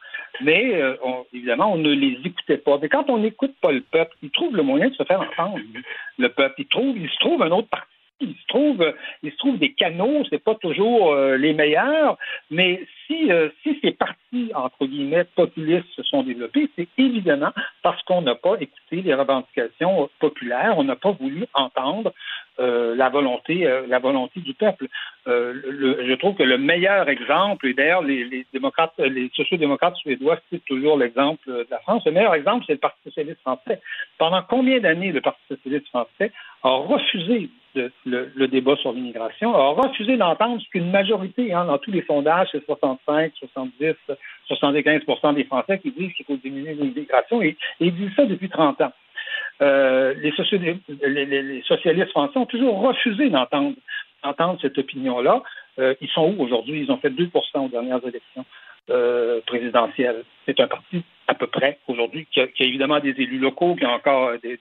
mais 0.41 0.81
euh, 0.81 0.95
évidemment, 1.33 1.73
on 1.73 1.77
ne 1.77 1.91
les 1.91 2.17
écoutait 2.25 2.57
pas. 2.57 2.77
Mais 2.81 2.89
quand 2.89 3.09
on 3.09 3.19
n'écoute 3.19 3.55
pas 3.61 3.71
le 3.71 3.81
peuple, 3.81 4.15
il 4.21 4.31
trouve 4.31 4.55
le 4.55 4.63
moyen 4.63 4.89
de 4.89 4.95
se 4.95 5.03
faire 5.03 5.21
entendre. 5.21 5.59
Le 6.17 6.29
peuple, 6.29 6.55
il 6.59 6.67
trouve, 6.67 6.97
il 6.97 7.09
se 7.09 7.17
trouve 7.19 7.41
un 7.43 7.51
autre 7.51 7.69
parti. 7.69 7.87
Il 8.19 8.35
se 8.35 8.47
trouve, 8.47 8.93
il 9.23 9.31
se 9.31 9.37
trouve 9.37 9.57
des 9.57 9.73
canaux, 9.73 10.23
c'est 10.29 10.43
pas 10.43 10.55
toujours 10.55 11.13
euh, 11.13 11.35
les 11.35 11.53
meilleurs, 11.53 12.17
mais 12.51 12.85
si, 13.05 13.31
euh, 13.31 13.49
si 13.61 13.77
ces 13.81 13.91
partis, 13.91 14.51
entre 14.55 14.85
guillemets, 14.85 15.25
populistes 15.35 15.89
se 15.95 16.03
sont 16.03 16.23
développés, 16.23 16.69
c'est 16.75 16.87
évidemment 16.97 17.51
parce 17.81 18.01
qu'on 18.03 18.21
n'a 18.21 18.35
pas 18.35 18.55
écouté 18.59 19.01
les 19.01 19.13
revendications 19.13 20.09
populaires, 20.19 20.75
on 20.77 20.83
n'a 20.83 20.95
pas 20.95 21.11
voulu 21.11 21.45
entendre 21.53 22.13
euh, 22.59 22.95
la 22.95 23.09
volonté, 23.09 23.67
la 23.87 23.99
volonté 23.99 24.39
du 24.39 24.53
peuple. 24.53 24.87
Le, 25.25 26.05
je 26.07 26.13
trouve 26.13 26.35
que 26.35 26.43
le 26.43 26.57
meilleur 26.57 27.09
exemple, 27.09 27.67
et 27.67 27.73
d'ailleurs 27.73 28.03
les, 28.03 28.45
démocrates, 28.53 28.97
les 28.99 29.29
sociaux-démocrates 29.33 29.95
suédois 29.95 30.39
citent 30.49 30.65
toujours 30.65 30.97
l'exemple 30.97 31.47
de 31.47 31.67
la 31.69 31.79
France. 31.79 32.03
Le 32.05 32.11
meilleur 32.11 32.35
exemple, 32.35 32.63
c'est 32.67 32.73
le 32.73 32.79
Parti 32.79 32.99
socialiste 33.03 33.41
français. 33.41 33.81
Pendant 34.17 34.43
combien 34.43 34.79
d'années 34.79 35.11
le 35.11 35.21
Parti 35.21 35.41
socialiste 35.49 35.87
français 35.87 36.31
a 36.63 36.69
refusé 36.69 37.49
le, 37.75 38.47
débat 38.47 38.75
sur 38.77 38.93
l'immigration, 38.93 39.55
a 39.55 39.69
refusé 39.69 40.17
d'entendre 40.17 40.61
ce 40.61 40.69
qu'une 40.69 40.91
majorité, 40.91 41.53
hein, 41.53 41.65
dans 41.65 41.77
tous 41.77 41.91
les 41.91 42.03
sondages, 42.03 42.49
c'est 42.51 42.65
65, 42.65 43.33
70, 43.35 43.95
75% 44.49 45.35
des 45.35 45.43
Français 45.45 45.79
qui 45.79 45.91
disent 45.91 46.13
qu'il 46.13 46.25
faut 46.25 46.37
diminuer 46.37 46.73
l'immigration, 46.73 47.41
et, 47.41 47.57
ils 47.79 47.95
disent 47.95 48.15
ça 48.15 48.25
depuis 48.25 48.49
30 48.49 48.81
ans. 48.81 48.91
Euh, 49.61 50.13
les, 50.15 50.31
socialistes 51.63 52.11
français 52.11 52.37
ont 52.37 52.45
toujours 52.45 52.79
refusé 52.79 53.29
d'entendre 53.29 53.75
cette 54.61 54.77
opinion-là. 54.77 55.41
Euh, 55.79 55.95
ils 56.01 56.09
sont 56.09 56.33
où 56.37 56.43
aujourd'hui? 56.43 56.81
Ils 56.81 56.91
ont 56.91 56.97
fait 56.97 57.09
2% 57.09 57.29
aux 57.55 57.69
dernières 57.69 58.05
élections 58.05 58.45
euh, 58.89 59.41
présidentielles. 59.45 60.23
C'est 60.45 60.59
un 60.59 60.67
parti 60.67 61.03
à 61.27 61.35
peu 61.35 61.47
près 61.47 61.79
aujourd'hui 61.87 62.27
qui, 62.31 62.41
a, 62.41 62.47
évidemment 62.59 62.99
des 62.99 63.11
élus 63.11 63.39
locaux, 63.39 63.75
qui 63.75 63.85
a 63.85 63.91
encore 63.91 64.33
des, 64.43 64.59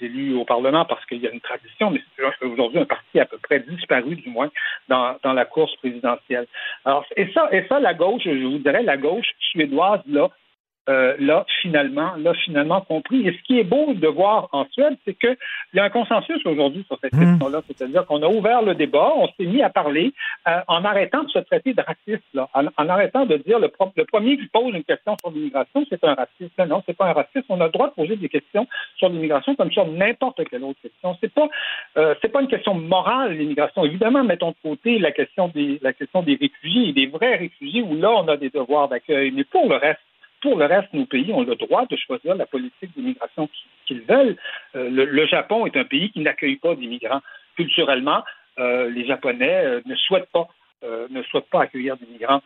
élus 0.00 0.34
au 0.34 0.44
Parlement 0.44 0.84
parce 0.84 1.04
qu'il 1.06 1.18
y 1.18 1.28
a 1.28 1.30
une 1.30 1.40
tradition, 1.40 1.90
mais 1.90 2.00
c'est 2.16 2.44
aujourd'hui 2.44 2.80
un 2.80 2.86
parti 2.86 3.20
à 3.20 3.24
peu 3.24 3.38
près 3.38 3.60
disparu 3.60 4.16
du 4.16 4.28
moins 4.28 4.50
dans, 4.88 5.16
dans 5.22 5.32
la 5.32 5.44
course 5.44 5.74
présidentielle. 5.76 6.46
Alors, 6.84 7.04
et 7.16 7.30
ça, 7.32 7.48
et 7.52 7.64
ça, 7.68 7.78
la 7.78 7.94
gauche, 7.94 8.22
je 8.24 8.44
vous 8.44 8.58
dirais, 8.58 8.82
la 8.82 8.96
gauche 8.96 9.30
suédoise, 9.38 10.00
là, 10.06 10.28
euh, 10.88 11.14
là, 11.20 11.46
finalement, 11.60 12.12
là, 12.16 12.34
finalement 12.34 12.80
compris. 12.80 13.28
Et 13.28 13.32
ce 13.32 13.42
qui 13.44 13.60
est 13.60 13.64
beau 13.64 13.94
de 13.94 14.08
voir 14.08 14.48
en 14.52 14.66
Suède, 14.70 14.96
c'est 15.04 15.14
qu'il 15.14 15.36
y 15.74 15.78
a 15.78 15.84
un 15.84 15.90
consensus 15.90 16.44
aujourd'hui 16.44 16.84
sur 16.88 16.98
cette 17.00 17.12
mmh. 17.12 17.20
question-là. 17.20 17.62
C'est-à-dire 17.68 18.04
qu'on 18.06 18.22
a 18.22 18.26
ouvert 18.26 18.62
le 18.62 18.74
débat, 18.74 19.12
on 19.16 19.28
s'est 19.28 19.46
mis 19.46 19.62
à 19.62 19.70
parler 19.70 20.12
euh, 20.48 20.58
en 20.66 20.84
arrêtant 20.84 21.22
de 21.22 21.30
se 21.30 21.38
traiter 21.38 21.72
de 21.72 21.82
raciste, 21.82 22.26
là, 22.34 22.48
en, 22.54 22.88
arrêtant 22.88 23.26
de 23.26 23.36
dire 23.36 23.60
le, 23.60 23.70
le, 23.96 24.04
premier 24.04 24.36
qui 24.36 24.46
pose 24.46 24.74
une 24.74 24.82
question 24.82 25.16
sur 25.20 25.30
l'immigration, 25.30 25.84
c'est 25.88 26.02
un 26.02 26.14
raciste. 26.14 26.58
Non, 26.66 26.82
c'est 26.84 26.96
pas 26.96 27.06
un 27.06 27.12
raciste. 27.12 27.44
On 27.48 27.60
a 27.60 27.66
le 27.66 27.72
droit 27.72 27.88
de 27.88 27.94
poser 27.94 28.16
des 28.16 28.28
questions 28.28 28.66
sur 28.96 29.08
l'immigration 29.08 29.54
comme 29.54 29.70
sur 29.70 29.86
n'importe 29.86 30.42
quelle 30.48 30.64
autre 30.64 30.80
question. 30.82 31.16
C'est 31.20 31.32
pas, 31.32 31.48
euh, 31.96 32.14
c'est 32.20 32.30
pas 32.30 32.40
une 32.40 32.48
question 32.48 32.74
morale, 32.74 33.34
l'immigration. 33.34 33.84
Évidemment, 33.84 34.24
mettons 34.24 34.50
de 34.50 34.56
côté 34.62 34.98
la 34.98 35.12
question 35.12 35.48
des, 35.48 35.78
la 35.80 35.92
question 35.92 36.22
des 36.22 36.34
réfugiés, 36.40 36.92
des 36.92 37.06
vrais 37.06 37.36
réfugiés, 37.36 37.82
où 37.82 37.94
là, 37.94 38.10
on 38.10 38.26
a 38.26 38.36
des 38.36 38.50
devoirs 38.50 38.88
d'accueil. 38.88 39.30
Mais 39.30 39.44
pour 39.44 39.68
le 39.68 39.76
reste, 39.76 40.00
pour 40.42 40.58
le 40.58 40.66
reste, 40.66 40.92
nos 40.92 41.06
pays 41.06 41.32
ont 41.32 41.42
le 41.42 41.54
droit 41.54 41.86
de 41.86 41.96
choisir 41.96 42.34
la 42.34 42.46
politique 42.46 42.90
d'immigration 42.94 43.48
qu'ils 43.86 44.02
veulent. 44.02 44.36
Euh, 44.74 44.90
le, 44.90 45.26
Japon 45.26 45.64
est 45.64 45.76
un 45.76 45.84
pays 45.84 46.10
qui 46.10 46.20
n'accueille 46.20 46.56
pas 46.56 46.74
d'immigrants. 46.74 47.22
Culturellement, 47.56 48.22
euh, 48.58 48.90
les 48.90 49.06
Japonais 49.06 49.64
euh, 49.64 49.80
ne 49.86 49.94
souhaitent 49.94 50.30
pas 50.32 50.48
ne 51.10 51.22
souhaitent 51.22 51.48
pas 51.48 51.62
accueillir 51.62 51.96
d'immigrants. 51.96 52.42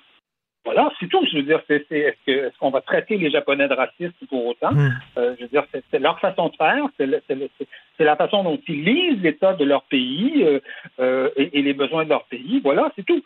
Voilà, 0.66 0.92
c'est 1.00 1.08
tout. 1.08 1.24
Je 1.32 1.38
veux 1.38 1.42
dire, 1.42 1.62
c'est, 1.66 1.86
est-ce, 1.90 2.58
qu'on 2.58 2.68
va 2.68 2.82
traiter 2.82 3.16
les 3.16 3.30
Japonais 3.30 3.66
de 3.66 3.72
racistes 3.72 4.26
pour 4.28 4.44
autant? 4.44 4.72
Hmm. 4.72 4.92
Je 5.16 5.40
veux 5.40 5.48
dire, 5.48 5.64
c'est, 5.72 5.98
leur 5.98 6.20
façon 6.20 6.50
de 6.50 6.56
faire, 6.56 6.84
c'est, 6.98 8.04
la 8.04 8.16
façon 8.16 8.44
dont 8.44 8.60
ils 8.68 8.84
lisent 8.84 9.22
l'état 9.22 9.54
de 9.54 9.64
leur 9.64 9.84
pays 9.84 10.42
et, 10.98 11.50
et, 11.54 11.62
les 11.62 11.72
besoins 11.72 12.04
de 12.04 12.10
leur 12.10 12.24
pays. 12.24 12.60
Voilà, 12.62 12.92
c'est 12.94 13.06
tout 13.06 13.24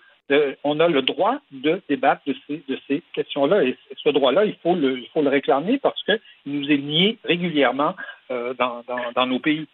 on 0.64 0.80
a 0.80 0.88
le 0.88 1.02
droit 1.02 1.38
de 1.50 1.80
débattre 1.88 2.22
de 2.26 2.34
ces, 2.46 2.62
de 2.68 2.78
ces 2.86 3.02
questions-là. 3.12 3.64
Et 3.64 3.76
ce 3.96 4.08
droit-là, 4.10 4.44
il 4.44 4.54
faut 4.62 4.74
le, 4.74 4.98
il 4.98 5.08
faut 5.08 5.22
le 5.22 5.28
réclamer 5.28 5.78
parce 5.78 6.02
qu'il 6.04 6.20
nous 6.46 6.70
est 6.70 6.78
nié 6.78 7.18
régulièrement 7.24 7.94
dans, 8.30 8.82
dans, 9.14 9.26
nos 9.26 9.40
pays. 9.40 9.66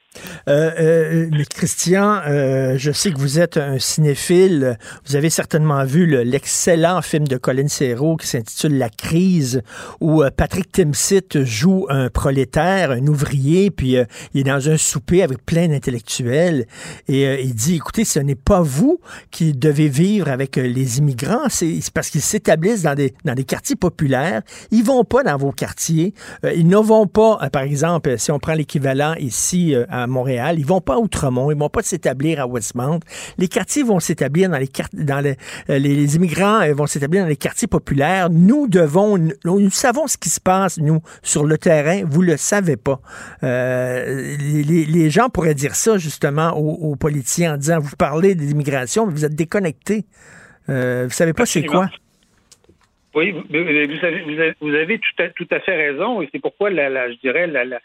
Euh, 0.48 1.28
euh, 1.28 1.44
Christian, 1.50 2.20
euh, 2.26 2.76
je 2.78 2.90
sais 2.90 3.12
que 3.12 3.18
vous 3.18 3.38
êtes 3.38 3.58
un 3.58 3.78
cinéphile. 3.78 4.78
Vous 5.04 5.16
avez 5.16 5.28
certainement 5.28 5.84
vu 5.84 6.06
l'excellent 6.24 7.02
film 7.02 7.28
de 7.28 7.36
Colin 7.36 7.68
Serrault 7.68 8.16
qui 8.16 8.26
s'intitule 8.26 8.78
La 8.78 8.88
crise, 8.88 9.62
où 10.00 10.22
Patrick 10.36 10.72
Timsit 10.72 11.44
joue 11.44 11.86
un 11.90 12.08
prolétaire, 12.08 12.92
un 12.92 13.06
ouvrier, 13.06 13.70
puis 13.70 13.96
il 14.34 14.40
est 14.40 14.44
dans 14.44 14.68
un 14.70 14.76
souper 14.76 15.22
avec 15.22 15.44
plein 15.44 15.68
d'intellectuels 15.68 16.66
et 17.08 17.42
il 17.42 17.54
dit, 17.54 17.76
écoutez, 17.76 18.04
ce 18.04 18.18
n'est 18.20 18.34
pas 18.34 18.60
vous 18.60 19.00
qui 19.30 19.52
devez 19.52 19.88
vivre 19.88 20.28
avec 20.28 20.56
les 20.56 20.98
immigrants, 20.98 21.48
c'est 21.48 21.78
parce 21.92 22.10
qu'ils 22.10 22.22
s'établissent 22.22 22.82
dans 22.82 22.94
des, 22.94 23.12
dans 23.24 23.34
des 23.34 23.44
quartiers 23.44 23.76
populaires. 23.76 24.42
Ils 24.70 24.84
vont 24.84 25.04
pas 25.04 25.22
dans 25.22 25.36
vos 25.36 25.52
quartiers. 25.52 26.14
ils 26.54 26.68
ne 26.68 26.76
vont 26.76 27.06
pas, 27.06 27.48
par 27.50 27.62
exemple, 27.62 28.18
si 28.18 28.30
on 28.30 28.38
prend 28.46 28.54
l'équivalent 28.54 29.14
ici 29.18 29.74
à 29.88 30.06
Montréal, 30.06 30.56
ils 30.60 30.66
vont 30.66 30.80
pas 30.80 30.94
à 30.94 30.98
Outremont, 30.98 31.50
ils 31.50 31.58
vont 31.58 31.68
pas 31.68 31.82
s'établir 31.82 32.40
à 32.40 32.46
Westmount. 32.46 33.00
Les 33.38 33.48
quartiers 33.48 33.82
vont 33.82 33.98
s'établir 33.98 34.48
dans 34.48 34.58
les 34.58 34.70
dans 34.92 35.20
les, 35.20 35.36
euh, 35.70 35.78
les, 35.78 36.16
immigrants 36.16 36.60
euh, 36.60 36.74
vont 36.74 36.86
s'établir 36.86 37.22
dans 37.22 37.28
les 37.28 37.36
quartiers 37.36 37.68
populaires. 37.68 38.30
Nous 38.30 38.68
devons, 38.68 39.18
nous, 39.18 39.70
savons 39.70 40.06
ce 40.06 40.16
qui 40.16 40.28
se 40.28 40.40
passe 40.40 40.78
nous 40.78 41.00
sur 41.22 41.44
le 41.44 41.58
terrain. 41.58 42.02
Vous 42.08 42.22
le 42.22 42.36
savez 42.36 42.76
pas. 42.76 43.00
Euh, 43.42 44.36
les, 44.38 45.10
gens 45.10 45.28
pourraient 45.28 45.54
dire 45.54 45.74
ça 45.74 45.98
justement 45.98 46.50
aux, 46.50 46.96
politiciens 46.96 47.54
en 47.54 47.56
disant 47.56 47.78
vous 47.80 47.96
parlez 47.96 48.34
d'immigration, 48.34 49.06
mais 49.06 49.12
vous 49.12 49.24
êtes 49.24 49.34
déconnectés. 49.34 50.06
Euh, 50.68 51.06
vous 51.08 51.14
savez 51.14 51.32
pas 51.32 51.46
c'est 51.46 51.64
quoi? 51.64 51.88
Oui, 53.16 53.30
vous 53.30 53.56
avez, 53.56 54.54
vous 54.60 54.74
avez, 54.74 54.98
tout, 54.98 55.22
à, 55.22 55.28
tout, 55.30 55.48
à, 55.50 55.60
fait 55.60 55.74
raison, 55.74 56.20
et 56.20 56.28
c'est 56.30 56.38
pourquoi 56.38 56.68
la, 56.68 57.10
je 57.10 57.16
dirais 57.16 57.46
la, 57.46 57.64
la, 57.64 57.80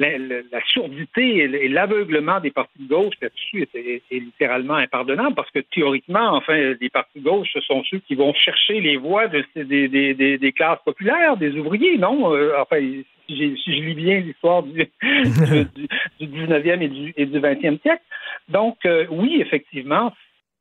la, 0.00 0.60
surdité 0.66 1.36
et 1.38 1.68
l'aveuglement 1.68 2.40
des 2.40 2.50
partis 2.50 2.80
de 2.80 2.88
gauche 2.88 3.14
là-dessus 3.22 3.68
est, 3.74 4.02
littéralement 4.10 4.74
impardonnable 4.74 5.36
parce 5.36 5.52
que 5.52 5.60
théoriquement, 5.60 6.34
enfin, 6.34 6.74
les 6.80 6.90
partis 6.90 7.20
de 7.20 7.24
gauche, 7.24 7.48
ce 7.52 7.60
sont 7.60 7.84
ceux 7.84 7.98
qui 7.98 8.16
vont 8.16 8.34
chercher 8.34 8.80
les 8.80 8.96
voix 8.96 9.28
de, 9.28 9.44
des, 9.54 9.86
des, 9.86 10.38
des, 10.38 10.52
classes 10.52 10.82
populaires, 10.84 11.36
des 11.36 11.56
ouvriers, 11.56 11.98
non? 11.98 12.34
Euh, 12.34 12.54
enfin, 12.60 12.80
si, 13.28 13.56
je 13.56 13.70
lis 13.70 13.94
bien 13.94 14.18
l'histoire 14.18 14.64
du, 14.64 14.84
du, 15.02 16.26
19e 16.26 16.82
et 16.82 16.88
du, 16.88 17.14
et 17.16 17.26
du 17.26 17.38
20e 17.38 17.80
siècle. 17.82 18.02
Donc, 18.48 18.78
euh, 18.84 19.06
oui, 19.10 19.40
effectivement, 19.40 20.12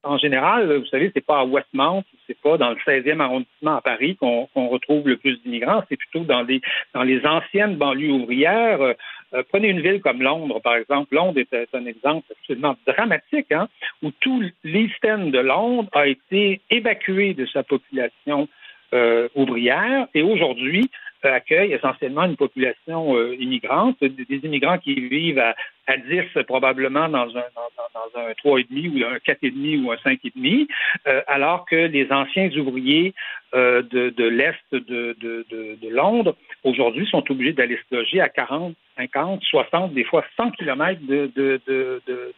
en 0.03 0.17
général, 0.17 0.77
vous 0.77 0.85
savez, 0.87 1.11
c'est 1.13 1.25
pas 1.25 1.39
à 1.39 1.45
Westmount, 1.45 2.03
c'est 2.27 2.39
pas 2.39 2.57
dans 2.57 2.69
le 2.71 2.77
16e 2.77 3.19
arrondissement 3.19 3.77
à 3.77 3.81
Paris 3.81 4.15
qu'on 4.15 4.47
retrouve 4.55 5.07
le 5.07 5.17
plus 5.17 5.41
d'immigrants, 5.41 5.83
c'est 5.89 5.97
plutôt 5.97 6.23
dans 6.23 6.41
les 6.41 6.61
dans 6.93 7.03
les 7.03 7.25
anciennes 7.25 7.75
banlieues 7.75 8.11
ouvrières. 8.11 8.81
Euh, 8.81 8.93
euh, 9.33 9.43
prenez 9.49 9.69
une 9.69 9.81
ville 9.81 10.01
comme 10.01 10.21
Londres, 10.21 10.59
par 10.59 10.75
exemple. 10.75 11.15
Londres 11.15 11.39
est, 11.39 11.75
un 11.75 11.85
exemple 11.85 12.25
absolument 12.31 12.75
dramatique, 12.85 13.51
hein, 13.51 13.69
où 14.01 14.11
tout 14.19 14.43
l'East 14.63 15.05
End 15.05 15.27
de 15.27 15.39
Londres 15.39 15.89
a 15.93 16.07
été 16.07 16.61
évacué 16.69 17.33
de 17.33 17.45
sa 17.45 17.63
population 17.63 18.49
euh, 18.93 19.29
ouvrière 19.35 20.07
et 20.13 20.21
aujourd'hui 20.21 20.89
accueille 21.29 21.73
essentiellement 21.73 22.23
une 22.23 22.35
population 22.35 23.15
euh, 23.15 23.35
immigrante, 23.39 24.03
des, 24.03 24.39
immigrants 24.43 24.77
qui 24.77 24.95
vivent 24.95 25.39
à, 25.39 25.55
à 25.91 25.97
10 25.97 26.43
probablement 26.47 27.09
dans 27.09 27.27
un, 27.37 27.45
dans, 27.55 27.71
dans 27.93 28.19
un 28.19 28.31
3,5 28.43 28.91
ou 28.91 29.05
un 29.05 29.17
4,5 29.17 29.83
ou 29.83 29.91
un 29.91 29.95
5,5, 29.95 30.67
euh, 31.07 31.21
alors 31.27 31.65
que 31.65 31.75
les 31.75 32.11
anciens 32.11 32.49
ouvriers 32.57 33.13
euh, 33.53 33.81
de, 33.81 34.23
l'Est 34.23 34.55
de, 34.71 35.89
Londres, 35.89 36.35
aujourd'hui, 36.63 37.05
sont 37.07 37.23
obligés 37.29 37.53
d'aller 37.53 37.77
se 37.89 37.95
loger 37.95 38.21
à 38.21 38.29
40, 38.29 38.75
50, 38.97 39.43
60, 39.43 39.93
des 39.93 40.05
fois 40.05 40.23
100 40.37 40.51
kilomètres 40.51 41.01
de, 41.05 41.59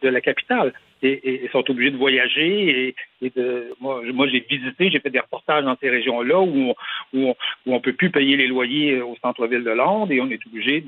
la 0.02 0.20
capitale 0.20 0.72
et, 1.02 1.48
sont 1.52 1.70
obligés 1.70 1.92
de 1.92 1.96
voyager. 1.96 2.94
Et, 3.22 3.30
de, 3.30 3.72
moi, 3.80 4.26
j'ai 4.28 4.44
visité, 4.48 4.90
j'ai 4.90 4.98
fait 4.98 5.10
des 5.10 5.20
reportages 5.20 5.64
dans 5.64 5.76
ces 5.80 5.88
régions-là 5.88 6.40
où, 6.40 6.74
on, 7.14 7.36
où, 7.66 7.80
peut 7.80 7.92
plus 7.92 8.10
payer 8.10 8.36
les 8.36 8.48
loyers 8.48 9.00
au 9.00 9.16
centre-ville 9.22 9.62
de 9.62 9.70
Londres 9.70 10.12
et 10.12 10.20
on 10.20 10.30
est 10.30 10.44
obligé 10.46 10.82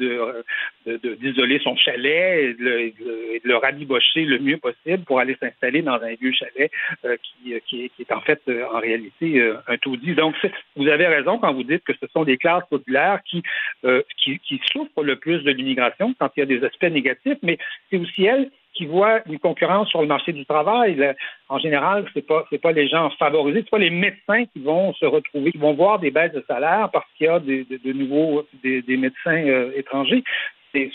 d'isoler 0.87 1.61
son 1.61 1.77
chalet 1.77 2.45
et 2.45 2.56
de, 2.57 2.65
le, 2.65 2.91
de 2.91 3.41
le 3.45 3.57
rabibocher 3.57 4.25
le 4.25 4.39
mieux 4.39 4.59
possible 4.59 5.05
pour 5.05 5.21
aller 5.21 5.37
s'installer 5.41 5.83
dans 5.83 5.95
un 5.95 6.15
vieux 6.15 6.33
chalet 6.33 6.71
euh, 7.05 7.17
qui, 7.23 7.55
qui, 7.67 7.91
qui, 7.91 8.03
est 8.03 8.13
en 8.13 8.21
fait 8.21 8.41
euh, 8.49 8.65
en 8.73 8.79
réalité 8.79 9.39
euh, 9.41 9.57
un 9.67 9.77
taudis 9.79 10.15
donc, 10.15 10.35
vous 10.77 10.89
avez 10.89 11.07
raison 11.07 11.39
quand 11.39 11.53
vous 11.53 11.63
dites 11.63 11.85
que 11.85 11.93
ce 12.01 12.07
sont 12.13 12.25
des 12.25 12.37
classes 12.37 12.65
populaires 12.69 13.21
qui, 13.29 13.43
euh, 13.85 14.03
qui, 14.19 14.61
souffrent 14.73 15.03
le 15.03 15.17
plus 15.17 15.43
de 15.43 15.51
l'immigration 15.51 16.15
quand 16.19 16.31
il 16.37 16.41
y 16.41 16.43
a 16.43 16.47
des 16.47 16.65
aspects 16.65 16.85
négatifs, 16.85 17.39
mais 17.43 17.59
c'est 17.91 17.99
aussi 17.99 18.25
elles 18.25 18.51
qui 18.75 18.85
voient 18.85 19.21
une 19.27 19.39
concurrence 19.39 19.89
sur 19.89 20.03
le 20.03 20.07
marché 20.07 20.33
du 20.33 20.45
travail. 20.45 21.15
en 21.49 21.59
général, 21.59 22.05
c'est 22.13 22.27
pas 22.27 22.45
c'est 22.51 22.61
pas 22.61 22.73
les 22.73 22.89
gens 22.89 23.09
favorisés, 23.11 23.63
c'est 23.63 23.71
pas 23.71 23.79
les 23.79 23.91
médecins 23.91 24.45
qui 24.53 24.61
vont 24.61 24.93
se 24.95 25.07
retrouver, 25.07 25.53
qui 25.53 25.59
vont 25.59 25.73
voir 25.73 25.99
des 25.99 26.11
baisses 26.11 26.33
de 26.33 26.45
salaire 26.47 26.91
parce 26.93 27.07
qu'il 27.17 27.27
y 27.27 27.31
a 27.31 27.41
de, 27.41 27.93
nouveaux 27.93 28.47
des, 28.63 28.97
médecins 28.97 29.43
euh, 29.47 29.71
étrangers 29.77 30.23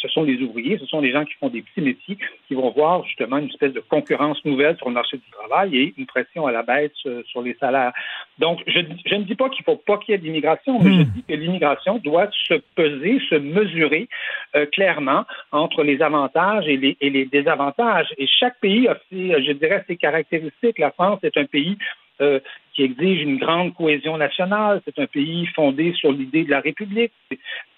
ce 0.01 0.07
sont 0.07 0.23
les 0.23 0.41
ouvriers, 0.41 0.77
ce 0.79 0.86
sont 0.86 1.01
les 1.01 1.11
gens 1.11 1.25
qui 1.25 1.34
font 1.34 1.49
des 1.49 1.61
petits 1.61 1.82
métiers 1.82 2.17
qui 2.47 2.55
vont 2.55 2.71
voir 2.71 3.05
justement 3.05 3.38
une 3.38 3.49
espèce 3.49 3.73
de 3.73 3.79
concurrence 3.79 4.43
nouvelle 4.45 4.77
sur 4.77 4.88
le 4.88 4.93
marché 4.93 5.17
du 5.17 5.29
travail 5.32 5.77
et 5.77 5.93
une 5.97 6.05
pression 6.05 6.47
à 6.47 6.51
la 6.51 6.63
baisse 6.63 6.91
euh, 7.05 7.23
sur 7.27 7.41
les 7.41 7.55
salaires. 7.59 7.93
Donc, 8.39 8.59
je, 8.67 8.79
ne 8.79 9.23
dis 9.23 9.36
pas 9.36 9.49
qu'il 9.49 9.63
ne 9.67 9.73
faut 9.73 9.82
pas 9.86 9.97
qu'il 9.97 10.13
y 10.13 10.15
ait 10.15 10.19
d'immigration, 10.19 10.79
mais 10.79 10.91
je 10.91 11.01
hmm. 11.01 11.11
dis 11.15 11.23
que 11.23 11.34
l'immigration 11.34 11.97
doit 11.99 12.29
se 12.47 12.55
peser, 12.75 13.19
se 13.29 13.36
mesurer 13.36 14.07
euh, 14.55 14.65
clairement 14.65 15.25
entre 15.51 15.84
les 15.84 16.01
avantages 16.01 16.67
et 16.67 16.77
les, 16.77 16.97
et 17.01 17.09
les 17.09 17.25
désavantages. 17.25 18.07
Et 18.17 18.27
chaque 18.27 18.59
pays 18.59 18.88
a 18.88 18.97
ses, 19.09 19.43
je 19.43 19.51
dirais, 19.53 19.84
ses 19.88 19.97
caractéristiques. 19.97 20.79
La 20.79 20.91
France 20.91 21.19
est 21.23 21.38
un 21.38 21.45
pays 21.45 21.77
euh, 22.22 22.39
qui 22.74 22.84
exige 22.84 23.22
une 23.22 23.38
grande 23.38 23.74
cohésion 23.74 24.17
nationale. 24.17 24.82
C'est 24.86 24.97
un 24.97 25.05
pays 25.05 25.45
fondé 25.47 25.91
sur 25.93 26.11
l'idée 26.13 26.45
de 26.45 26.51
la 26.51 26.61
République, 26.61 27.11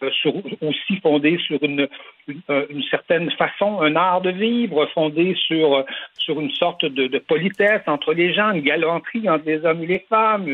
euh, 0.04 0.10
aussi 0.62 0.98
fondé 1.02 1.40
sur 1.40 1.64
une, 1.64 1.88
euh, 2.50 2.66
une, 2.70 2.84
certaine 2.84 3.32
façon, 3.32 3.82
un 3.82 3.96
art 3.96 4.22
de 4.22 4.30
vivre, 4.30 4.86
fondé 4.94 5.36
sur, 5.48 5.84
sur 6.20 6.40
une 6.40 6.52
sorte 6.52 6.86
de, 6.86 7.08
de 7.08 7.18
politesse 7.18 7.82
entre 7.88 8.14
les 8.14 8.34
gens, 8.36 8.52
une 8.52 8.62
galanterie 8.62 9.28
entre 9.28 9.46
les 9.48 9.66
hommes 9.66 9.84
et 9.84 9.88
les 9.88 10.06
femmes, 10.08 10.48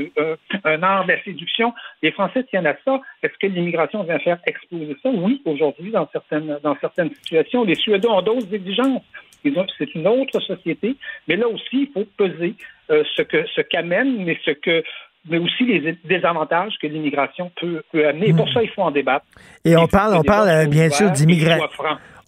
un 0.63 0.83
art 0.83 1.05
de 1.05 1.11
la 1.11 1.23
séduction. 1.23 1.73
Les 2.01 2.11
Français 2.11 2.43
tiennent 2.43 2.67
à 2.67 2.77
ça. 2.85 3.01
Est-ce 3.21 3.37
que 3.41 3.47
l'immigration 3.47 4.03
vient 4.03 4.19
faire 4.19 4.39
exploser 4.45 4.95
ça? 5.03 5.09
Oui, 5.09 5.41
aujourd'hui, 5.43 5.91
dans 5.91 6.07
certaines, 6.13 6.57
dans 6.63 6.77
certaines 6.79 7.13
situations. 7.15 7.65
Les 7.65 7.75
Suédois 7.75 8.19
ont 8.19 8.21
d'autres 8.21 8.53
exigences 8.53 9.03
c'est 9.77 9.95
une 9.95 10.07
autre 10.07 10.39
société, 10.39 10.95
mais 11.27 11.35
là 11.35 11.47
aussi, 11.47 11.87
il 11.87 11.89
faut 11.93 12.05
peser 12.17 12.55
euh, 12.91 13.03
ce 13.15 13.21
que 13.21 13.45
ce 13.55 13.61
qu'amène, 13.61 14.23
mais 14.25 14.37
ce 14.45 14.51
que 14.51 14.83
mais 15.27 15.37
aussi 15.37 15.65
les 15.65 15.97
désavantages 16.05 16.73
que 16.81 16.87
l'immigration 16.87 17.51
peut, 17.59 17.83
peut 17.91 18.07
amener. 18.07 18.29
Et 18.29 18.33
pour 18.33 18.47
hmm. 18.47 18.53
ça, 18.53 18.63
il 18.63 18.69
faut 18.69 18.81
en 18.81 18.91
débattre. 18.91 19.25
Et 19.65 19.75
on 19.75 19.87
parle, 19.87 20.15
on 20.15 20.23
parle 20.23 20.49
euh, 20.49 20.65
bien 20.65 20.89
sûr 20.89 21.11
d'immigration. 21.11 21.67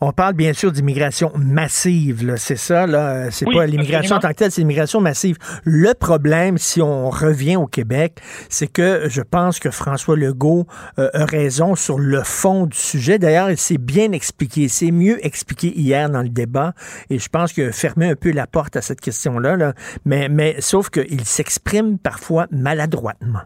On 0.04 0.14
parle 0.14 0.34
bien 0.34 0.54
sûr 0.54 0.72
d'immigration 0.72 1.32
massive, 1.36 2.34
c'est 2.38 2.56
ça, 2.56 2.88
là. 2.88 3.30
C'est 3.30 3.45
pas 3.45 3.68
l'immigration 3.68 4.16
en 4.16 4.20
tant 4.20 4.30
que 4.30 4.34
telle, 4.34 4.52
c'est 4.52 4.62
l'immigration 4.62 4.99
massive. 4.99 5.38
Le 5.64 5.93
problème, 5.93 6.58
si 6.58 6.82
on 6.82 7.12
revient 7.12 7.56
au 7.56 7.68
Québec, 7.68 8.20
c'est 8.49 8.66
que 8.66 9.04
je 9.08 9.22
pense 9.22 9.60
que 9.60 9.70
François 9.70 10.16
Legault 10.16 10.66
euh, 10.97 11.10
a 11.14 11.26
raison 11.26 11.76
sur 11.76 11.99
le 11.99 12.24
fond 12.24 12.66
du 12.66 12.78
sujet. 12.78 13.20
D'ailleurs, 13.20 13.52
il 13.52 13.58
s'est 13.58 13.78
bien 13.78 14.12
expliqué. 14.12 14.70
C'est 14.70 14.89
mieux 14.89 15.24
expliqué 15.24 15.72
hier 15.78 16.10
dans 16.10 16.24
le 16.24 16.30
débat. 16.30 16.74
Et 17.12 17.20
je 17.20 17.30
pense 17.30 17.54
qu'il 17.54 17.66
a 17.66 17.72
fermé 17.72 18.10
un 18.10 18.16
peu 18.16 18.32
la 18.32 18.47
porte 18.47 18.76
à 18.78 18.82
cette 18.82 19.02
question-là. 19.02 19.56
Là. 19.56 19.74
Mais, 20.06 20.30
mais 20.30 20.56
sauf 20.62 20.89
qu'il 20.89 21.26
s'exprime 21.26 21.99
parfois 21.99 22.47
maladroitement. 22.49 23.41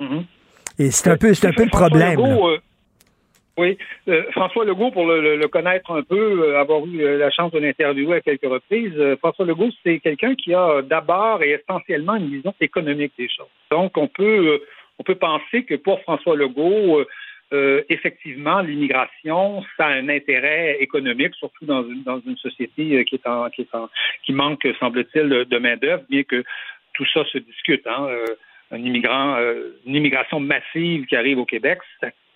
Mm-hmm. 0.00 0.26
Et 0.80 0.90
c'est 0.90 1.08
un 1.08 1.16
peu, 1.16 1.32
c'est 1.32 1.48
un 1.48 1.52
peu 1.52 1.64
le 1.64 1.70
problème. 1.70 2.20
Oui, 3.60 3.76
euh, 4.08 4.22
François 4.30 4.64
Legault, 4.64 4.90
pour 4.90 5.04
le, 5.06 5.46
connaître 5.48 5.90
un 5.90 6.02
peu, 6.02 6.44
euh, 6.44 6.58
avoir 6.58 6.86
eu 6.86 7.02
euh, 7.02 7.18
la 7.18 7.30
chance 7.30 7.52
de 7.52 7.58
l'interviewer 7.58 8.16
à 8.16 8.20
quelques 8.22 8.48
reprises, 8.48 8.98
François 9.18 9.44
Legault, 9.44 9.68
c'est 9.84 9.98
quelqu'un 9.98 10.34
qui 10.34 10.54
a 10.54 10.80
d'abord 10.80 11.42
et 11.42 11.50
essentiellement 11.50 12.16
une 12.16 12.30
vision 12.30 12.54
économique 12.58 13.12
des 13.18 13.28
choses. 13.28 13.50
Donc, 13.70 13.98
on 13.98 14.08
peut, 14.08 14.62
penser 15.20 15.64
que 15.64 15.74
pour 15.74 16.00
François 16.00 16.36
Legault, 16.36 17.04
effectivement, 17.90 18.60
l'immigration, 18.60 19.62
ça 19.76 19.88
a 19.88 19.92
un 19.92 20.08
intérêt 20.08 20.78
économique, 20.80 21.34
surtout 21.34 21.66
dans 21.66 21.84
une, 21.84 22.02
dans 22.02 22.18
société 22.36 23.04
qui 23.04 23.16
est 23.16 23.26
en, 23.26 23.50
qui 23.50 23.62
est 23.62 23.74
en, 23.74 23.90
qui 24.22 24.32
manque, 24.32 24.66
semble-t-il, 24.78 25.28
de 25.28 25.58
main 25.58 25.76
d'œuvre, 25.76 26.04
bien 26.08 26.22
que 26.22 26.42
tout 26.94 27.04
ça 27.12 27.26
se 27.26 27.36
discute. 27.36 27.86
Hein. 27.86 28.08
un 28.70 28.78
immigrant, 28.78 29.36
une 29.84 29.96
immigration 29.96 30.40
massive 30.40 31.04
qui 31.04 31.16
arrive 31.16 31.38
au 31.38 31.44
Québec, 31.44 31.78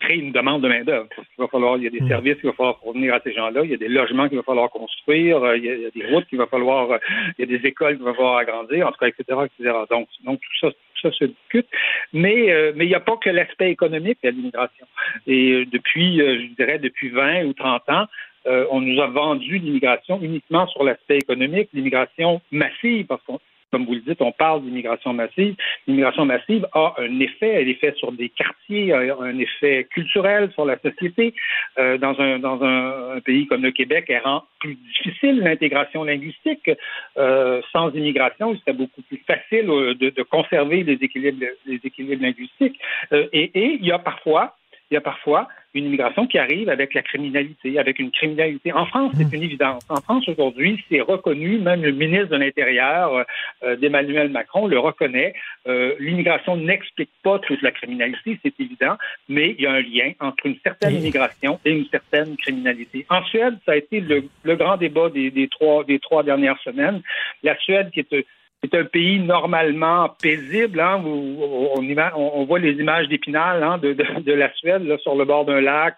créer 0.05 0.19
une 0.19 0.33
demande 0.33 0.63
de 0.63 0.69
main-d'œuvre. 0.69 1.09
Il 1.19 1.43
va 1.43 1.49
falloir, 1.49 1.77
il 1.77 1.85
y 1.85 1.87
a 1.87 1.91
des 1.91 2.01
hmm. 2.01 2.09
services 2.09 2.37
qu'il 2.37 2.51
va 2.51 2.53
falloir 2.53 2.79
fournir 2.81 3.15
à 3.15 3.21
ces 3.21 3.33
gens-là, 3.33 3.63
il 3.65 3.71
y 3.71 3.75
a 3.75 3.79
des 3.79 3.89
logements 3.89 4.29
qu'il 4.29 4.39
va 4.39 4.43
falloir 4.43 4.71
construire, 4.71 5.43
euh, 5.43 5.57
il 5.57 5.65
y, 5.65 5.71
a, 5.71 5.91
des 5.91 6.07
routes 6.07 6.27
qu'il 6.27 6.39
va 6.39 6.47
falloir, 6.47 6.91
euh, 6.91 6.99
il 7.39 7.49
y 7.49 7.55
a 7.55 7.59
des 7.59 7.67
écoles 7.67 7.97
qu'il 7.97 8.05
va 8.05 8.15
falloir 8.15 8.39
agrandir, 8.39 8.87
en 8.87 8.93
tout 8.93 8.99
cas, 8.99 9.09
etc., 9.09 9.25
etc. 9.45 9.77
Donc, 9.91 10.09
donc 10.25 10.41
tout 10.41 10.67
ça, 10.67 10.73
ça 11.03 11.11
se 11.13 11.25
discute. 11.25 11.67
Mais 12.13 12.73
mais 12.75 12.87
il 12.87 12.89
n'y 12.89 12.95
a 12.95 13.01
pas 13.01 13.17
que 13.17 13.31
l'aspect 13.31 13.71
économique 13.71 14.19
de 14.23 14.31
l'immigration. 14.31 14.87
Et 15.27 15.67
depuis, 15.67 16.19
je 16.19 16.55
dirais, 16.55 16.79
depuis 16.79 17.11
20 17.11 17.45
ou 17.45 17.53
30 17.53 17.83
ans, 17.91 18.07
on 18.71 18.81
nous 18.81 19.01
a 19.01 19.07
vendu 19.07 19.59
l'immigration 19.59 20.19
uniquement 20.23 20.67
sur 20.69 20.85
l'aspect 20.85 21.19
économique, 21.19 21.69
l'immigration 21.73 22.41
massive, 22.51 23.07
parce 23.07 23.23
qu'on 23.25 23.39
comme 23.75 23.87
vous 23.87 23.95
le 23.95 24.03
dites, 24.03 24.23
on 24.23 24.31
parle 24.31 24.63
d'immigration 24.63 25.13
massive. 25.13 25.57
L'immigration 25.89 26.25
massive 26.25 26.65
a 26.75 26.95
un 26.99 27.19
effet, 27.19 27.57
un 27.57 27.67
effet 27.67 27.93
sur 27.97 28.13
des 28.13 28.29
quartiers, 28.29 28.93
un 28.93 29.37
effet 29.37 29.89
culturel 29.91 30.53
sur 30.53 30.65
la 30.65 30.79
société. 30.79 31.35
Euh, 31.81 31.99
dans 31.99 32.17
un, 32.21 32.39
dans 32.39 32.63
un, 32.63 33.21
pays 33.25 33.49
comme 33.49 33.65
le 33.65 33.73
Québec, 33.73 34.05
elle 34.11 34.23
rend 34.23 34.45
plus 34.61 34.77
difficile 34.77 35.41
l'intégration 35.41 36.05
linguistique. 36.05 36.71
Euh, 37.19 37.61
sans 37.73 37.93
immigration, 37.97 38.57
c'est 38.65 38.77
beaucoup 38.77 39.03
plus 39.03 39.21
facile 39.27 39.69
euh, 39.69 39.95
de, 39.95 40.23
conserver 40.23 40.85
les 40.85 40.99
équilibres, 41.01 41.45
les 41.67 41.81
équilibres 41.83 42.23
linguistiques. 42.23 42.79
et 43.11 43.51
il 43.81 43.85
y 43.85 43.91
a 43.91 43.99
parfois 43.99 44.55
il 44.95 44.99
y 44.99 44.99
a 44.99 45.01
parfois 45.01 45.49
une 45.75 45.87
immigration 45.87 46.29
qui 46.29 46.39
arrive 46.39 46.69
avec 46.69 46.95
la 46.95 47.03
criminalité, 47.03 47.81
avec 47.81 47.99
une 47.99 48.13
criminalité. 48.13 48.73
En 48.73 48.87
France, 48.87 49.11
c'est 49.17 49.25
hmm. 49.25 49.35
une 49.35 49.43
évidence. 49.43 49.83
En 49.89 50.01
France, 50.01 50.29
aujourd'hui, 50.29 50.85
c'est 50.89 51.01
reconnu, 51.01 51.59
même 51.59 51.83
le 51.83 51.91
ministre 51.91 52.29
de 52.29 52.37
l'Intérieur 52.37 53.25
euh, 53.65 53.75
d'Emmanuel 53.75 54.29
Macron 54.29 54.69
le 54.69 54.79
reconnaît. 54.79 55.35
Euh, 55.67 55.95
l'immigration 55.99 56.57
n'explique 56.57 57.11
pas 57.25 57.41
toute 57.41 57.61
la 57.63 57.73
criminalité, 57.73 58.39
c'est 58.45 58.55
évident, 58.61 58.97
mais 59.29 59.57
il 59.59 59.65
y 59.65 59.67
a 59.67 59.73
un 59.73 59.81
lien 59.81 60.13
entre 60.21 60.47
une 60.47 60.59
certaine 60.63 60.95
immigration 60.95 61.59
et 61.65 61.73
une 61.73 61.87
certaine 61.87 62.37
criminalité. 62.37 63.05
En 63.11 63.25
Suède, 63.25 63.59
ça 63.67 63.73
a 63.73 63.77
été 63.77 63.99
le, 63.99 64.23
grand 64.55 64.77
débat 64.77 65.09
des, 65.09 65.33
des, 65.33 65.49
trois, 65.49 65.83
des 65.83 65.99
trois 65.99 66.23
dernières 66.23 66.61
semaines. 66.61 67.03
La 67.43 67.59
Suède, 67.59 67.91
qui 67.91 67.99
est 67.99 68.25
c'est 68.71 68.79
un 68.79 68.85
pays 68.85 69.19
normalement 69.19 70.09
paisible. 70.21 70.81
Hein, 70.81 71.03
où 71.05 71.71
on, 71.77 72.45
voit 72.45 72.59
les 72.59 72.73
images 72.73 73.09
d'Épinal 73.09 73.63
hein, 73.63 73.79
de, 73.79 74.33
la 74.33 74.53
Suède 74.55 74.87
là, 74.87 74.99
sur 74.99 75.15
le 75.15 75.25
bord 75.25 75.45
d'un 75.45 75.61
lac 75.61 75.97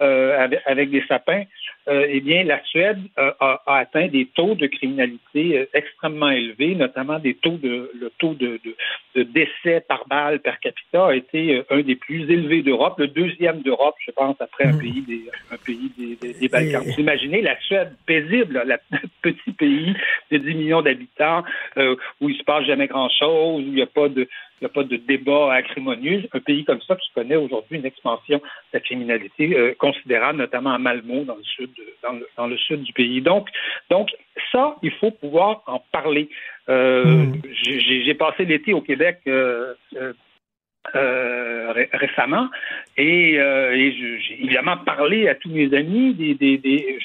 euh, 0.00 0.48
avec, 0.66 0.90
des 0.90 1.04
sapins. 1.06 1.44
Euh, 1.88 2.06
eh 2.08 2.20
bien, 2.20 2.44
la 2.44 2.62
Suède 2.64 2.98
euh, 3.18 3.32
a, 3.40 3.60
atteint 3.66 4.06
des 4.06 4.26
taux 4.26 4.54
de 4.54 4.68
criminalité 4.68 5.58
euh, 5.58 5.64
extrêmement 5.74 6.30
élevés, 6.30 6.76
notamment 6.76 7.18
des 7.18 7.34
taux 7.34 7.56
de 7.56 7.90
le 7.98 8.10
taux 8.18 8.34
de, 8.34 8.60
décès 9.16 9.84
par 9.88 10.06
balle 10.06 10.38
per 10.38 10.52
capita 10.62 11.08
a 11.08 11.14
été 11.14 11.62
un 11.70 11.80
des 11.80 11.96
plus 11.96 12.30
élevés 12.30 12.62
d'Europe, 12.62 12.98
le 12.98 13.08
deuxième 13.08 13.62
d'Europe, 13.62 13.96
je 14.06 14.12
pense, 14.12 14.36
après 14.40 14.66
un 14.66 14.74
hmm. 14.74 14.78
pays 14.78 15.02
des 15.02 15.22
un 15.50 15.56
pays 15.56 15.90
des, 15.98 16.48
Balkans. 16.48 16.84
Vous 16.84 17.00
imaginez 17.00 17.42
la 17.42 17.58
Suède 17.60 17.92
paisible, 18.06 18.62
le 18.64 18.98
petit 19.22 19.52
pays 19.52 19.94
de 20.30 20.38
10 20.38 20.54
millions 20.54 20.82
d'habitants 20.82 21.42
où 22.20 22.28
il 22.28 22.36
se 22.36 22.44
passe 22.44 22.64
jamais 22.64 22.86
grand 22.86 23.08
chose, 23.08 23.56
où 23.56 23.60
il 23.60 23.74
n'y 23.74 23.82
a 23.82 23.86
pas 23.86 24.08
de 24.08 24.28
n'y 24.62 24.66
a 24.66 24.74
pas 24.74 24.84
de 24.84 24.96
débat 24.96 25.54
acrimonieux. 25.54 26.24
Un 26.32 26.40
pays 26.40 26.64
comme 26.64 26.80
ça 26.82 26.96
qui 26.96 27.10
connaît 27.14 27.36
aujourd'hui 27.36 27.78
une 27.78 27.86
expansion 27.86 28.38
de 28.38 28.42
la 28.72 28.80
criminalité 28.80 29.56
euh, 29.56 29.74
considérable, 29.78 30.38
notamment 30.38 30.72
à 30.72 30.78
Malmo, 30.78 31.24
dans 31.24 31.36
le 31.36 31.42
sud, 31.42 31.70
dans 32.36 32.46
le, 32.46 32.56
sud 32.56 32.82
du 32.82 32.92
pays. 32.92 33.20
Donc, 33.20 33.48
donc, 33.90 34.10
ça, 34.50 34.76
il 34.82 34.92
faut 34.92 35.10
pouvoir 35.10 35.62
en 35.66 35.82
parler. 35.92 36.28
Euh, 36.68 37.04
hmm. 37.04 37.42
J'ai 37.52 38.14
passé 38.14 38.44
l'été 38.44 38.72
au 38.72 38.80
Québec. 38.80 39.18
Euh, 40.96 41.72
récemment 41.92 42.48
et, 42.96 43.38
j'ai 43.38 44.42
évidemment 44.42 44.76
parlé 44.78 45.28
à 45.28 45.36
tous 45.36 45.48
mes 45.48 45.72
amis 45.72 46.12
des, 46.12 46.34
des, 46.34 46.58
des, 46.58 46.98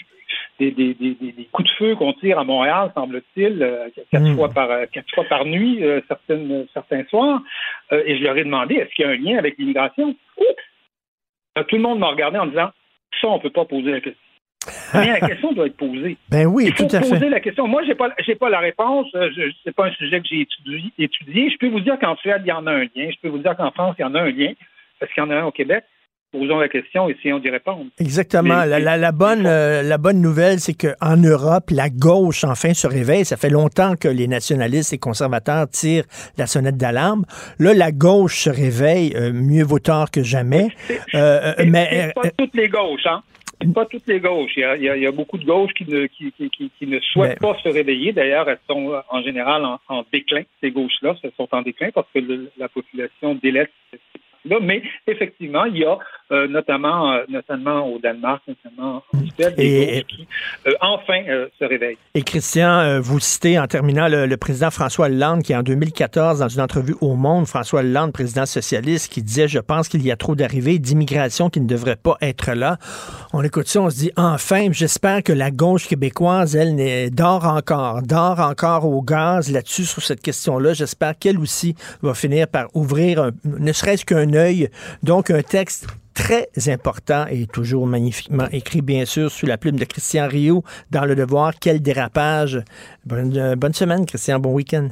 des, 0.59 1.49
coups 1.51 1.69
de 1.69 1.75
feu 1.75 1.95
qu'on 1.95 2.13
tire 2.13 2.39
à 2.39 2.43
Montréal, 2.43 2.91
semble-t-il, 2.95 3.61
euh, 3.61 3.89
quatre, 4.11 4.23
hmm. 4.23 4.35
fois 4.35 4.49
par, 4.49 4.71
euh, 4.71 4.85
quatre 4.91 5.13
fois 5.13 5.23
par 5.25 5.45
nuit, 5.45 5.83
euh, 5.83 6.01
certaines, 6.07 6.65
certains 6.73 7.03
soirs. 7.05 7.41
et 7.91 8.17
je 8.17 8.23
leur 8.23 8.37
ai 8.37 8.43
demandé 8.43 8.75
est-ce 8.75 8.93
qu'il 8.93 9.05
y 9.05 9.07
a 9.07 9.11
un 9.11 9.15
lien 9.15 9.37
avec 9.37 9.57
l'immigration? 9.57 10.15
Tout 11.67 11.75
le 11.75 11.81
monde 11.81 11.99
m'a 11.99 12.07
regardé 12.07 12.37
en 12.37 12.45
disant 12.45 12.69
ça, 13.19 13.27
on 13.27 13.37
ne 13.37 13.41
peut 13.41 13.49
pas 13.49 13.65
poser 13.65 13.91
la 13.91 14.01
question. 14.01 14.21
Mais 14.93 15.19
la 15.19 15.27
question 15.27 15.53
doit 15.53 15.67
être 15.67 15.77
posée. 15.77 16.17
Ben 16.29 16.45
oui, 16.45 16.65
Il 16.67 16.73
faut 16.73 16.87
tout 16.87 16.95
à 16.95 16.99
poser 16.99 17.29
la 17.29 17.39
question. 17.39 17.67
Moi, 17.67 17.83
j'ai 17.85 17.95
pas, 17.95 18.09
j'ai 18.19 18.35
pas 18.35 18.49
la 18.49 18.59
réponse. 18.59 19.07
Ce 19.11 19.65
n'est 19.65 19.71
pas 19.71 19.87
un 19.87 19.91
sujet 19.93 20.19
que 20.19 20.27
j'ai 20.27 20.41
étudié, 20.41 20.91
étudié. 20.99 21.49
Je 21.49 21.57
peux 21.57 21.69
vous 21.69 21.79
dire 21.79 21.97
qu'en 21.99 22.15
Suède, 22.17 22.41
il 22.45 22.49
y 22.49 22.51
en 22.51 22.67
a 22.67 22.71
un 22.71 22.81
lien. 22.81 23.09
Je 23.09 23.19
peux 23.21 23.29
vous 23.29 23.37
dire 23.37 23.55
qu'en 23.55 23.71
France, 23.71 23.95
il 23.97 24.01
y 24.01 24.05
en 24.05 24.13
a 24.15 24.21
un 24.21 24.31
lien. 24.31 24.53
Parce 24.99 25.11
qu'il 25.13 25.23
y 25.23 25.25
en 25.25 25.29
a 25.29 25.35
un 25.35 25.45
au 25.45 25.51
Québec 25.51 25.85
posons 26.31 26.59
la 26.59 26.67
question 26.67 27.09
et 27.09 27.13
essayons 27.13 27.39
d'y 27.39 27.49
répondre. 27.49 27.85
Exactement. 27.99 28.63
la, 28.65 29.11
bonne, 29.11 29.45
euh, 29.45 29.81
la 29.81 29.97
bonne 29.97 30.21
nouvelle, 30.21 30.59
c'est 30.59 30.73
qu'en 30.73 31.17
Europe, 31.17 31.69
la 31.71 31.89
gauche 31.89 32.43
enfin 32.43 32.73
se 32.73 32.87
réveille. 32.87 33.25
Ça 33.25 33.37
fait 33.37 33.49
longtemps 33.49 33.95
que 33.95 34.07
les 34.07 34.27
nationalistes 34.27 34.93
et 34.93 34.97
conservateurs 34.97 35.67
tirent 35.69 36.05
la 36.37 36.47
sonnette 36.47 36.77
d'alarme. 36.77 37.25
Là, 37.59 37.73
la 37.73 37.91
gauche 37.91 38.39
se 38.39 38.49
réveille, 38.49 39.13
euh, 39.15 39.31
mieux 39.33 39.63
vaut 39.63 39.79
tard 39.79 40.11
que 40.11 40.23
jamais. 40.23 40.67
Euh, 41.15 41.53
mais 41.65 42.11
pas 42.15 42.29
toutes 42.37 42.55
les 42.55 42.69
gauches, 42.69 43.05
hein? 43.05 43.23
pas 43.73 43.85
toutes 43.85 44.07
les 44.07 44.19
gauches. 44.19 44.53
Il 44.55 44.83
y 44.83 45.07
a, 45.07 45.11
beaucoup 45.11 45.37
de 45.37 45.45
gauches 45.45 45.73
qui 45.73 45.85
ne, 45.85 46.05
qui, 46.07 46.31
ne 46.81 46.99
souhaitent 46.99 47.39
pas 47.39 47.57
se 47.63 47.69
réveiller. 47.69 48.13
D'ailleurs, 48.13 48.49
elles 48.49 48.59
sont 48.69 48.93
en 49.09 49.21
général 49.23 49.65
en, 49.87 50.05
déclin, 50.11 50.43
ces 50.61 50.71
gauches-là. 50.71 51.15
Elles 51.23 51.31
sont 51.37 51.47
en 51.51 51.61
déclin 51.61 51.89
parce 51.93 52.07
que 52.13 52.19
la 52.57 52.69
population 52.69 53.35
délaisse 53.35 53.69
mais 54.61 54.81
effectivement, 55.07 55.65
il 55.65 55.77
y 55.77 55.85
a 55.85 55.97
euh, 56.29 56.45
notamment, 56.49 57.13
euh, 57.13 57.23
notamment 57.29 57.87
au 57.87 57.99
Danemark, 57.99 58.41
notamment 58.45 59.01
en 59.13 59.19
Suède, 59.37 59.55
des 59.55 60.03
qui 60.09 60.27
euh, 60.67 60.73
enfin 60.81 61.23
se 61.57 61.63
réveillent. 61.63 61.97
Et 62.15 62.21
Christian, 62.21 62.99
vous 62.99 63.21
citez 63.21 63.57
en 63.57 63.65
terminant 63.65 64.09
le, 64.09 64.35
président 64.35 64.69
François 64.69 65.05
Hollande 65.05 65.41
qui, 65.41 65.55
en 65.55 65.63
2014, 65.63 66.39
dans 66.39 66.49
une 66.49 66.59
entrevue 66.59 66.95
au 66.99 67.15
Monde, 67.15 67.47
François 67.47 67.79
Hollande, 67.79 68.11
président 68.11 68.45
socialiste, 68.45 69.09
qui 69.09 69.23
disait 69.23 69.47
Je 69.47 69.59
pense 69.59 69.87
qu'il 69.87 70.05
y 70.05 70.11
a 70.11 70.17
trop 70.17 70.35
d'arrivées 70.35 70.79
d'immigration 70.79 71.49
qui 71.49 71.61
ne 71.61 71.67
devraient 71.67 71.95
pas 71.95 72.17
être 72.19 72.51
là. 72.51 72.77
On 73.31 73.41
écoute 73.41 73.67
ça, 73.67 73.79
on 73.79 73.89
se 73.89 73.95
dit 73.95 74.11
Enfin, 74.17 74.67
j'espère 74.71 75.23
que 75.23 75.31
la 75.31 75.49
gauche 75.49 75.87
québécoise, 75.87 76.57
elle, 76.57 77.09
dort 77.09 77.45
encore, 77.45 78.01
dort 78.01 78.41
encore 78.41 78.83
au 78.85 79.01
gaz 79.01 79.49
là-dessus, 79.49 79.85
sur 79.85 80.01
cette 80.01 80.21
question-là. 80.21 80.73
J'espère 80.73 81.17
qu'elle 81.17 81.39
aussi 81.39 81.73
va 82.01 82.13
finir 82.13 82.49
par 82.49 82.67
ouvrir, 82.73 83.31
ne 83.45 83.71
serait-ce 83.71 84.03
qu'un 84.03 84.33
donc, 85.03 85.31
un 85.31 85.41
texte 85.41 85.87
très 86.13 86.49
important 86.67 87.27
et 87.29 87.45
toujours 87.45 87.85
magnifiquement 87.85 88.47
écrit, 88.51 88.81
bien 88.81 89.05
sûr, 89.05 89.31
sous 89.31 89.45
la 89.45 89.57
plume 89.57 89.77
de 89.77 89.85
Christian 89.85 90.27
Rio 90.27 90.63
dans 90.89 91.05
Le 91.05 91.15
Devoir. 91.15 91.53
Quel 91.59 91.81
dérapage. 91.81 92.59
Bonne, 93.05 93.37
euh, 93.37 93.55
bonne 93.55 93.73
semaine, 93.73 94.05
Christian. 94.05 94.39
Bon 94.39 94.53
week-end. 94.53 94.89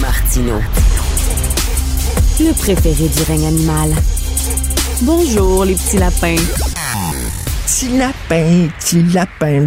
Martino. 0.00 0.54
Le 2.40 2.52
préféré 2.52 3.08
du 3.08 3.22
règne 3.22 3.46
animal. 3.46 3.90
Bonjour, 5.02 5.64
les 5.64 5.74
petits 5.74 5.98
lapins 5.98 6.67
petit 7.68 7.98
lapin, 7.98 8.68
petit 8.78 9.02
lapin. 9.12 9.66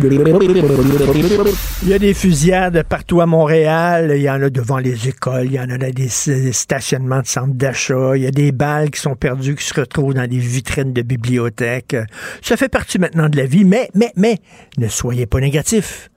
Il 1.83 1.89
y 1.89 1.93
a 1.93 1.99
des 1.99 2.15
fusillades 2.15 2.81
partout 2.89 3.21
à 3.21 3.27
Montréal. 3.27 4.13
Il 4.15 4.23
y 4.23 4.29
en 4.29 4.41
a 4.41 4.49
devant 4.49 4.79
les 4.79 5.07
écoles. 5.07 5.45
Il 5.45 5.53
y 5.53 5.59
en 5.59 5.69
a 5.69 5.77
dans 5.77 5.91
des 5.91 6.09
stationnements 6.09 7.21
de 7.21 7.27
centres 7.27 7.53
d'achat. 7.53 8.13
Il 8.15 8.23
y 8.23 8.27
a 8.27 8.31
des 8.31 8.51
balles 8.51 8.89
qui 8.89 8.99
sont 8.99 9.15
perdues, 9.15 9.55
qui 9.55 9.65
se 9.65 9.79
retrouvent 9.79 10.15
dans 10.15 10.27
des 10.27 10.39
vitrines 10.39 10.93
de 10.93 11.03
bibliothèques. 11.03 11.95
Ça 12.41 12.57
fait 12.57 12.69
partie 12.69 12.97
maintenant 12.97 13.29
de 13.29 13.37
la 13.37 13.45
vie. 13.45 13.65
Mais, 13.65 13.91
mais, 13.93 14.11
mais, 14.15 14.39
ne 14.79 14.87
soyez 14.87 15.27
pas 15.27 15.39
négatifs. 15.39 16.09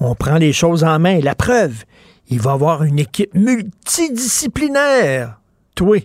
On 0.00 0.14
prend 0.14 0.36
les 0.36 0.52
choses 0.52 0.84
en 0.84 0.98
main. 0.98 1.18
La 1.20 1.34
preuve, 1.34 1.84
il 2.28 2.40
va 2.40 2.50
y 2.50 2.54
avoir 2.54 2.84
une 2.84 2.98
équipe 2.98 3.34
multidisciplinaire, 3.34 5.40
toi, 5.74 5.96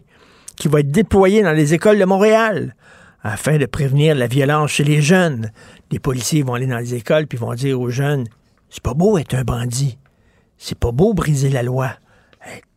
qui 0.56 0.70
va 0.70 0.80
être 0.80 0.92
déployée 0.92 1.44
dans 1.44 1.52
les 1.52 1.74
écoles 1.74 2.00
de 2.00 2.06
Montréal 2.06 2.74
afin 3.24 3.58
de 3.58 3.66
prévenir 3.66 4.16
la 4.16 4.28
violence 4.28 4.72
chez 4.72 4.84
les 4.84 5.02
jeunes. 5.02 5.52
Les 5.92 6.00
policiers 6.00 6.44
vont 6.44 6.54
aller 6.54 6.68
dans 6.68 6.78
les 6.78 6.96
écoles 6.96 7.28
puis 7.28 7.38
vont 7.38 7.54
dire 7.54 7.80
aux 7.80 7.90
jeunes 7.90 8.26
C'est 8.70 8.84
pas 8.84 8.94
beau 8.94 9.18
être 9.18 9.36
un 9.36 9.44
bandit. 9.44 9.98
C'est 10.58 10.78
pas 10.78 10.92
beau 10.92 11.14
briser 11.14 11.50
la 11.50 11.64
loi. 11.64 11.92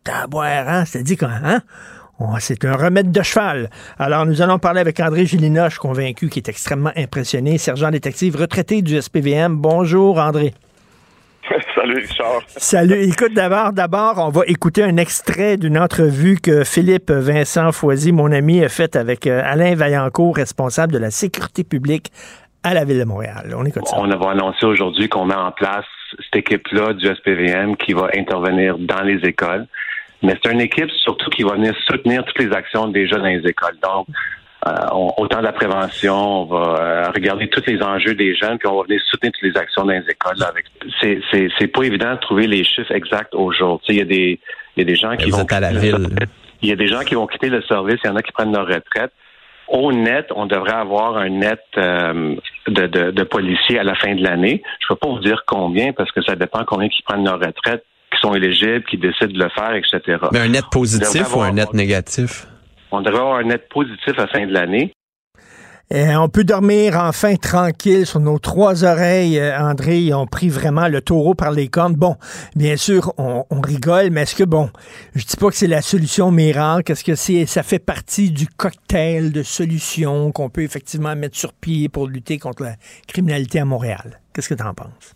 Hein? 0.07 0.83
C'est 0.85 1.03
dit 1.03 1.17
quand, 1.17 1.29
hein? 1.29 1.61
C'est 2.39 2.65
un 2.65 2.75
remède 2.75 3.11
de 3.11 3.23
cheval. 3.23 3.69
Alors, 3.97 4.27
nous 4.27 4.43
allons 4.43 4.59
parler 4.59 4.79
avec 4.79 4.99
André 4.99 5.25
Gélina, 5.25 5.69
je 5.69 5.71
suis 5.71 5.79
convaincu, 5.79 6.29
qui 6.29 6.37
est 6.37 6.49
extrêmement 6.49 6.91
impressionné, 6.95 7.57
sergent 7.57 7.89
détective 7.89 8.35
retraité 8.35 8.83
du 8.83 9.01
SPVM. 9.01 9.57
Bonjour, 9.57 10.19
André. 10.19 10.53
Salut 11.75 11.95
Richard. 11.95 12.41
Salut. 12.47 13.03
Écoute, 13.03 13.33
d'abord, 13.33 13.73
d'abord, 13.73 14.15
on 14.17 14.29
va 14.29 14.41
écouter 14.47 14.83
un 14.83 14.97
extrait 14.97 15.57
d'une 15.57 15.77
entrevue 15.77 16.37
que 16.39 16.63
Philippe 16.63 17.11
Vincent 17.11 17.71
Foisy, 17.71 18.11
mon 18.11 18.31
ami, 18.31 18.63
a 18.63 18.69
faite 18.69 18.95
avec 18.95 19.27
euh, 19.27 19.41
Alain 19.43 19.75
Vaillancourt, 19.75 20.35
responsable 20.35 20.93
de 20.93 20.99
la 20.99 21.11
sécurité 21.11 21.63
publique 21.63 22.11
à 22.63 22.73
la 22.73 22.85
Ville 22.85 22.99
de 22.99 23.05
Montréal. 23.05 23.53
On 23.57 23.65
écoute 23.65 23.87
ça. 23.87 23.97
On 23.97 24.09
a 24.09 24.31
annoncé 24.31 24.65
aujourd'hui 24.65 25.09
qu'on 25.09 25.25
met 25.25 25.35
en 25.35 25.51
place 25.51 25.85
cette 26.19 26.35
équipe-là 26.35 26.93
du 26.93 27.07
SPVM 27.07 27.75
qui 27.75 27.93
va 27.93 28.09
intervenir 28.15 28.77
dans 28.77 29.01
les 29.01 29.17
écoles. 29.27 29.65
Mais 30.23 30.37
c'est 30.43 30.51
une 30.51 30.61
équipe 30.61 30.91
surtout 31.03 31.29
qui 31.31 31.43
va 31.43 31.53
venir 31.53 31.73
soutenir 31.87 32.23
toutes 32.25 32.39
les 32.39 32.51
actions 32.51 32.87
des 32.87 33.07
jeunes 33.07 33.21
dans 33.21 33.27
les 33.27 33.47
écoles. 33.47 33.77
Donc, 33.81 34.07
autant 34.93 35.39
de 35.39 35.43
la 35.43 35.53
prévention, 35.53 36.15
on 36.15 36.45
va 36.45 37.11
regarder 37.11 37.49
tous 37.49 37.63
les 37.65 37.81
enjeux 37.81 38.13
des 38.13 38.35
jeunes, 38.35 38.57
puis 38.59 38.67
on 38.67 38.77
va 38.77 38.83
venir 38.83 39.01
soutenir 39.09 39.31
toutes 39.33 39.49
les 39.49 39.57
actions 39.57 39.83
dans 39.83 39.93
les 39.93 40.05
écoles. 40.09 40.43
avec 40.43 40.65
c'est 41.01 41.49
c'est 41.57 41.67
pas 41.67 41.83
évident 41.83 42.13
de 42.13 42.19
trouver 42.19 42.47
les 42.47 42.63
chiffres 42.63 42.91
exacts 42.91 43.33
au 43.33 43.51
jour. 43.51 43.81
Il 43.89 43.95
y 43.95 44.01
a 44.01 44.05
des 44.05 44.39
il 44.77 44.79
y 44.79 44.81
a 44.81 44.85
des 44.85 44.95
gens 44.95 45.15
qui 45.15 45.29
vont 45.29 45.43
à 45.43 45.59
la 45.59 45.71
ville. 45.73 46.09
Il 46.61 46.69
y 46.69 46.71
a 46.71 46.75
des 46.75 46.87
gens 46.87 47.01
qui 47.01 47.15
vont 47.15 47.25
quitter 47.25 47.49
le 47.49 47.63
service, 47.63 47.99
il 48.03 48.07
y 48.07 48.09
en 48.09 48.15
a 48.15 48.21
qui 48.21 48.31
prennent 48.31 48.53
leur 48.53 48.67
retraite. 48.67 49.11
Au 49.67 49.91
net, 49.91 50.27
on 50.35 50.45
devrait 50.45 50.73
avoir 50.73 51.17
un 51.17 51.29
net 51.29 51.61
euh, 51.77 52.35
de, 52.67 52.87
de, 52.87 53.23
policiers 53.23 53.79
à 53.79 53.83
la 53.83 53.95
fin 53.95 54.13
de 54.13 54.21
l'année. 54.21 54.61
Je 54.79 54.85
ne 54.85 54.89
peux 54.89 54.95
pas 54.97 55.07
vous 55.07 55.19
dire 55.19 55.43
combien 55.47 55.93
parce 55.93 56.11
que 56.11 56.21
ça 56.21 56.35
dépend 56.35 56.65
combien 56.65 56.89
qui 56.89 57.01
prennent 57.03 57.23
leur 57.23 57.39
retraite, 57.39 57.83
qui 58.11 58.19
sont 58.19 58.35
éligibles, 58.35 58.83
qui 58.83 58.97
décident 58.97 59.31
de 59.31 59.39
le 59.39 59.49
faire, 59.49 59.73
etc. 59.73 60.17
Mais 60.33 60.39
un 60.39 60.49
net 60.49 60.65
positif 60.71 61.35
ou 61.35 61.41
un 61.41 61.53
net 61.53 61.73
négatif? 61.73 62.47
On 62.91 63.01
devrait 63.01 63.21
avoir 63.21 63.37
un 63.37 63.43
net 63.43 63.69
positif 63.69 64.17
à 64.17 64.23
la 64.23 64.27
fin 64.27 64.45
de 64.45 64.53
l'année. 64.53 64.93
Euh, 65.93 66.15
on 66.15 66.29
peut 66.29 66.45
dormir 66.45 66.93
enfin 66.95 67.35
tranquille 67.35 68.05
sur 68.05 68.21
nos 68.21 68.39
trois 68.39 68.85
oreilles. 68.85 69.37
Euh, 69.37 69.59
André, 69.59 69.97
ils 69.97 70.13
ont 70.13 70.25
pris 70.25 70.47
vraiment 70.47 70.87
le 70.87 71.01
taureau 71.01 71.35
par 71.35 71.51
les 71.51 71.67
cornes. 71.67 71.95
Bon, 71.95 72.15
bien 72.55 72.77
sûr, 72.77 73.13
on, 73.17 73.43
rigole, 73.61 74.09
mais 74.09 74.21
est-ce 74.21 74.35
que, 74.35 74.45
bon, 74.45 74.69
je 75.15 75.25
dis 75.25 75.35
pas 75.35 75.49
que 75.49 75.55
c'est 75.55 75.67
la 75.67 75.81
solution 75.81 76.31
miracle. 76.31 76.93
Est-ce 76.93 77.03
que 77.03 77.15
c'est, 77.15 77.45
ça 77.45 77.61
fait 77.61 77.83
partie 77.85 78.31
du 78.31 78.47
cocktail 78.47 79.33
de 79.33 79.43
solutions 79.43 80.31
qu'on 80.31 80.49
peut 80.49 80.63
effectivement 80.63 81.13
mettre 81.13 81.35
sur 81.35 81.51
pied 81.51 81.89
pour 81.89 82.07
lutter 82.07 82.37
contre 82.37 82.63
la 82.63 82.75
criminalité 83.05 83.59
à 83.59 83.65
Montréal? 83.65 84.21
Qu'est-ce 84.33 84.47
que 84.47 84.53
tu 84.53 84.63
en 84.63 84.73
penses? 84.73 85.13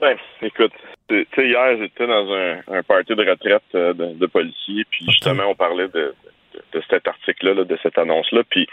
Ben, 0.00 0.16
écoute, 0.42 0.72
tu 1.08 1.24
sais, 1.32 1.46
hier, 1.46 1.76
j'étais 1.78 2.08
dans 2.08 2.26
un, 2.32 2.82
party 2.82 3.14
de 3.14 3.30
retraite 3.30 3.62
euh, 3.76 3.92
de, 3.94 4.26
policiers, 4.26 4.84
puis 4.90 5.06
justement, 5.06 5.44
on 5.48 5.54
parlait 5.54 5.86
de, 5.86 6.12
de 6.24 6.31
cet 6.90 7.08
article-là, 7.08 7.64
de 7.64 7.78
cette 7.82 7.98
annonce-là. 7.98 8.42
Puis, 8.48 8.66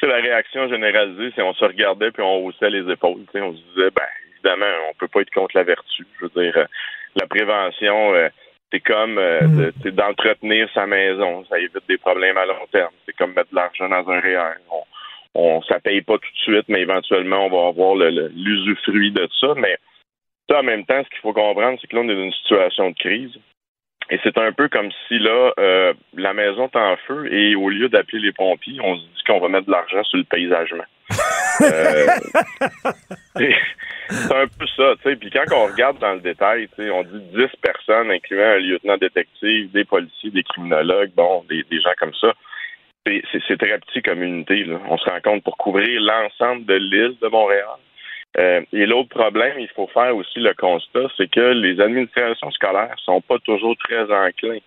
tu 0.00 0.06
la 0.06 0.16
réaction 0.16 0.68
généralisée, 0.68 1.32
c'est 1.34 1.42
on 1.42 1.54
se 1.54 1.64
regardait 1.64 2.10
puis 2.10 2.22
on 2.22 2.44
haussait 2.44 2.70
les 2.70 2.90
épaules. 2.90 3.24
On 3.34 3.52
se 3.52 3.62
disait, 3.74 3.90
ben, 3.94 4.06
évidemment, 4.34 4.72
on 4.90 4.94
peut 4.94 5.08
pas 5.08 5.20
être 5.20 5.32
contre 5.32 5.56
la 5.56 5.64
vertu. 5.64 6.06
Je 6.18 6.26
veux 6.26 6.42
dire, 6.42 6.56
euh, 6.56 6.64
la 7.16 7.26
prévention, 7.26 8.14
euh, 8.14 8.28
c'est 8.72 8.80
comme 8.80 9.18
euh, 9.18 9.40
mm. 9.42 9.90
d'entretenir 9.90 10.68
sa 10.74 10.86
maison. 10.86 11.44
Ça 11.46 11.58
évite 11.58 11.86
des 11.88 11.98
problèmes 11.98 12.36
à 12.36 12.46
long 12.46 12.66
terme. 12.72 12.92
C'est 13.06 13.16
comme 13.16 13.34
mettre 13.34 13.50
de 13.50 13.56
l'argent 13.56 13.88
dans 13.88 14.08
un 14.08 14.20
REER. 14.20 14.58
On, 14.70 14.82
on, 15.34 15.62
ça 15.62 15.80
paye 15.80 16.02
pas 16.02 16.18
tout 16.18 16.32
de 16.32 16.52
suite, 16.52 16.68
mais 16.68 16.80
éventuellement, 16.80 17.46
on 17.46 17.50
va 17.50 17.68
avoir 17.68 17.94
l'usufruit 17.94 19.12
de 19.12 19.28
ça. 19.40 19.54
Mais 19.56 19.76
ça, 20.48 20.60
en 20.60 20.62
même 20.62 20.84
temps, 20.84 21.02
ce 21.04 21.10
qu'il 21.10 21.20
faut 21.20 21.32
comprendre, 21.32 21.78
c'est 21.80 21.86
que 21.86 21.96
là, 21.96 22.02
on 22.02 22.08
est 22.08 22.14
dans 22.14 22.24
une 22.24 22.32
situation 22.32 22.90
de 22.90 22.96
crise. 22.96 23.38
Et 24.10 24.18
c'est 24.24 24.36
un 24.38 24.52
peu 24.52 24.68
comme 24.68 24.90
si 25.06 25.18
là, 25.18 25.52
euh, 25.58 25.94
la 26.16 26.32
maison 26.34 26.66
est 26.66 26.76
en 26.76 26.96
feu 27.06 27.32
et 27.32 27.54
au 27.54 27.68
lieu 27.68 27.88
d'appeler 27.88 28.20
les 28.20 28.32
pompiers, 28.32 28.80
on 28.82 28.96
se 28.96 29.02
dit 29.02 29.22
qu'on 29.26 29.38
va 29.38 29.48
mettre 29.48 29.66
de 29.66 29.70
l'argent 29.70 30.02
sur 30.04 30.18
le 30.18 30.24
paysagement. 30.24 30.84
euh, 31.62 32.06
c'est 34.08 34.34
un 34.34 34.46
peu 34.46 34.66
ça, 34.76 34.94
tu 34.96 35.10
sais. 35.10 35.16
Puis 35.16 35.30
quand 35.30 35.44
on 35.52 35.66
regarde 35.66 35.98
dans 35.98 36.14
le 36.14 36.20
détail, 36.20 36.68
tu 36.74 36.82
sais, 36.82 36.90
on 36.90 37.04
dit 37.04 37.20
10 37.34 37.46
personnes, 37.62 38.10
incluant 38.10 38.48
un 38.48 38.58
lieutenant 38.58 38.96
détective, 38.96 39.70
des 39.70 39.84
policiers, 39.84 40.30
des 40.30 40.42
criminologues, 40.42 41.12
bon, 41.14 41.44
des, 41.48 41.64
des 41.70 41.80
gens 41.80 41.94
comme 41.98 42.14
ça. 42.14 42.32
C'est 43.04 43.58
très 43.58 43.78
petit 43.78 44.02
comme 44.02 44.22
unité. 44.22 44.64
Là. 44.64 44.78
On 44.88 44.98
se 44.98 45.08
rend 45.08 45.20
compte 45.22 45.42
pour 45.44 45.56
couvrir 45.56 46.00
l'ensemble 46.00 46.66
de 46.66 46.74
l'île 46.74 47.16
de 47.20 47.28
Montréal. 47.28 47.78
Euh, 48.38 48.62
et 48.72 48.86
l'autre 48.86 49.08
problème, 49.08 49.58
il 49.58 49.68
faut 49.68 49.88
faire 49.88 50.14
aussi 50.14 50.38
le 50.38 50.54
constat, 50.54 51.08
c'est 51.16 51.30
que 51.30 51.52
les 51.52 51.80
administrations 51.80 52.50
scolaires 52.52 52.94
sont 53.04 53.20
pas 53.20 53.38
toujours 53.40 53.76
très 53.78 54.02
enclins 54.02 54.60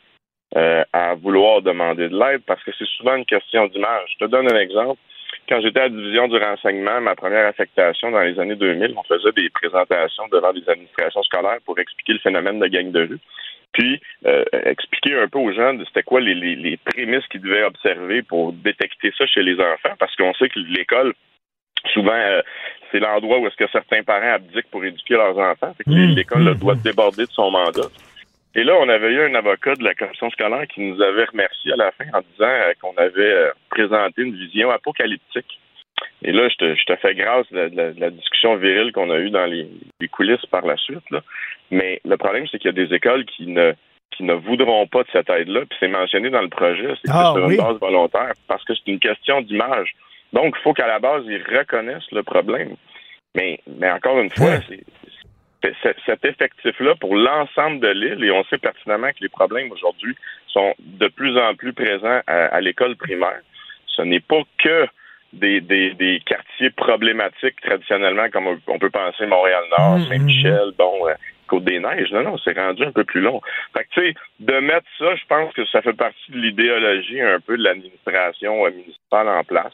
euh, 0.56 0.84
à 0.92 1.16
vouloir 1.16 1.62
demander 1.62 2.10
de 2.10 2.18
l'aide 2.18 2.42
parce 2.46 2.64
que 2.64 2.72
c'est 2.78 2.88
souvent 2.98 3.16
une 3.16 3.26
question 3.26 3.68
d'image. 3.68 4.16
Je 4.20 4.26
te 4.26 4.30
donne 4.30 4.52
un 4.52 4.60
exemple. 4.60 5.00
Quand 5.48 5.62
j'étais 5.62 5.80
à 5.80 5.84
la 5.84 5.90
division 5.90 6.28
du 6.28 6.38
renseignement, 6.38 7.02
ma 7.02 7.16
première 7.16 7.48
affectation 7.48 8.12
dans 8.12 8.22
les 8.22 8.40
années 8.40 8.56
2000, 8.56 8.94
on 8.98 9.04
faisait 9.04 9.32
des 9.32 9.50
présentations 9.50 10.28
devant 10.32 10.54
des 10.54 10.68
administrations 10.70 11.24
scolaires 11.24 11.60
pour 11.66 11.80
expliquer 11.80 12.14
le 12.14 12.20
phénomène 12.20 12.60
de 12.60 12.68
gang 12.68 12.92
de 12.92 13.08
rue 13.08 13.20
puis 13.74 14.00
euh, 14.26 14.44
expliquer 14.66 15.16
un 15.16 15.28
peu 15.28 15.40
aux 15.40 15.52
gens 15.52 15.76
c'était 15.88 16.04
quoi 16.04 16.22
les, 16.22 16.36
les, 16.36 16.56
les 16.56 16.78
prémices 16.78 17.26
qu'ils 17.28 17.42
devaient 17.42 17.64
observer 17.64 18.22
pour 18.22 18.54
détecter 18.54 19.12
ça 19.18 19.26
chez 19.26 19.42
les 19.42 19.60
enfants, 19.60 19.96
parce 20.00 20.16
qu'on 20.16 20.34
sait 20.36 20.50
que 20.50 20.60
l'école 20.60 21.14
souvent 21.92 22.12
euh, 22.14 22.42
c'est 22.92 23.00
l'endroit 23.00 23.40
où 23.40 23.48
est-ce 23.48 23.56
que 23.56 23.70
certains 23.72 24.04
parents 24.04 24.36
abdiquent 24.36 24.70
pour 24.70 24.84
éduquer 24.86 25.16
leurs 25.16 25.38
enfants. 25.38 25.74
Fait 25.78 25.84
que 25.84 25.90
mmh. 25.90 26.16
l'école 26.16 26.44
mmh. 26.44 26.56
doit 26.56 26.76
déborder 26.76 27.26
de 27.26 27.32
son 27.32 27.50
mandat. 27.52 27.90
Et 28.56 28.64
là, 28.64 28.76
on 28.80 28.88
avait 28.88 29.12
eu 29.12 29.22
un 29.22 29.36
avocat 29.36 29.76
de 29.76 29.84
la 29.84 29.96
commission 29.96 30.30
scolaire 30.30 30.68
qui 30.68 30.82
nous 30.82 31.02
avait 31.02 31.26
remercié 31.26 31.74
à 31.74 31.76
la 31.76 31.92
fin 31.92 32.06
en 32.14 32.22
disant 32.32 32.46
euh, 32.46 32.74
qu'on 32.80 32.96
avait 32.98 33.22
euh, 33.22 33.52
présenté 33.70 34.22
une 34.22 34.36
vision 34.36 34.70
apocalyptique. 34.70 35.60
Et 36.24 36.32
là, 36.32 36.48
je 36.50 36.56
te, 36.56 36.76
je 36.76 36.86
te 36.86 36.96
fais 36.98 37.16
grâce 37.16 37.52
de 37.52 37.72
la, 37.98 38.10
discussion 38.12 38.56
virile 38.56 38.92
qu'on 38.92 39.10
a 39.10 39.18
eue 39.18 39.32
dans 39.32 39.46
les, 39.46 39.68
coulisses 40.12 40.46
par 40.52 40.66
la 40.66 40.78
suite. 40.78 41.10
Là. 41.10 41.22
Mais 41.72 42.00
le 42.06 42.18
problème, 42.18 42.46
c'est 42.52 42.60
qu'il 42.60 42.68
y 42.76 42.80
a 42.80 42.86
des 42.86 42.94
écoles 42.94 43.26
qui 43.26 43.48
ne 43.48 43.74
qui 44.12 44.24
ne 44.24 44.34
voudront 44.34 44.86
pas 44.86 45.02
de 45.02 45.08
cette 45.12 45.30
aide-là. 45.30 45.62
Puis 45.62 45.76
c'est 45.80 45.88
mentionné 45.88 46.30
dans 46.30 46.44
le 46.44 46.50
projet, 46.50 46.94
c'est 47.04 47.12
ah, 47.12 47.34
sur 47.36 47.50
une 47.50 47.58
base 47.58 47.80
volontaire, 47.80 48.34
parce 48.48 48.64
que 48.64 48.76
c'est 48.76 48.92
une 48.92 49.00
question 49.00 49.42
d'image. 49.42 49.96
Donc, 50.34 50.56
il 50.58 50.62
faut 50.64 50.74
qu'à 50.74 50.88
la 50.88 51.00
base, 51.00 51.24
ils 51.28 51.44
reconnaissent 51.44 52.12
le 52.12 52.24
problème. 52.24 52.76
Mais, 53.36 53.60
mais 53.68 53.90
encore 53.90 54.20
une 54.20 54.30
fois, 54.30 54.60
c'est 54.68 54.84
cet 56.06 56.26
effectif-là 56.26 56.96
pour 56.96 57.16
l'ensemble 57.16 57.80
de 57.80 57.88
l'île, 57.88 58.24
et 58.24 58.32
on 58.32 58.44
sait 58.46 58.58
pertinemment 58.58 59.12
que 59.12 59.22
les 59.22 59.30
problèmes 59.30 59.72
aujourd'hui 59.72 60.16
sont 60.48 60.74
de 60.80 61.08
plus 61.08 61.38
en 61.38 61.56
plus 61.56 61.74
présents 61.74 62.22
à, 62.28 62.60
l'école 62.62 62.96
primaire. 62.96 63.40
Ce 63.88 64.02
n'est 64.02 64.20
pas 64.20 64.42
que 64.58 64.88
des, 65.32 65.62
des, 65.62 65.94
des, 65.94 66.22
quartiers 66.26 66.70
problématiques 66.72 67.60
traditionnellement, 67.62 68.30
comme 68.30 68.60
on 68.68 68.80
peut 68.80 68.90
penser 68.90 69.26
Montréal-Nord, 69.26 70.00
mmh, 70.00 70.06
Saint-Michel, 70.10 70.72
bon, 70.78 71.08
euh, 71.08 71.14
Côte-des-Neiges. 71.48 72.12
Non, 72.12 72.24
non, 72.24 72.38
c'est 72.38 72.58
rendu 72.58 72.84
un 72.84 72.92
peu 72.92 73.04
plus 73.04 73.22
long. 73.22 73.42
Fait 73.76 73.84
que, 73.86 73.90
tu 73.94 74.02
sais, 74.02 74.14
de 74.40 74.60
mettre 74.60 74.86
ça, 75.00 75.16
je 75.16 75.26
pense 75.28 75.54
que 75.54 75.66
ça 75.68 75.82
fait 75.82 75.94
partie 75.94 76.32
de 76.32 76.38
l'idéologie 76.38 77.22
un 77.22 77.40
peu 77.40 77.58
de 77.58 77.64
l'administration 77.64 78.64
municipale 78.66 79.28
en 79.28 79.44
place 79.44 79.74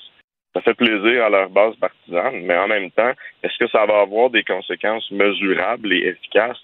ça 0.54 0.62
fait 0.62 0.74
plaisir 0.74 1.26
à 1.26 1.30
leur 1.30 1.50
base 1.50 1.76
partisane, 1.76 2.42
mais 2.42 2.58
en 2.58 2.68
même 2.68 2.92
temps, 2.92 3.12
est-ce 3.44 3.58
que 3.58 3.70
ça 3.70 3.86
va 3.86 4.02
avoir 4.02 4.30
des 4.30 4.44
conséquences 4.44 5.10
mesurables 5.12 5.94
et 5.94 6.08
efficaces? 6.08 6.60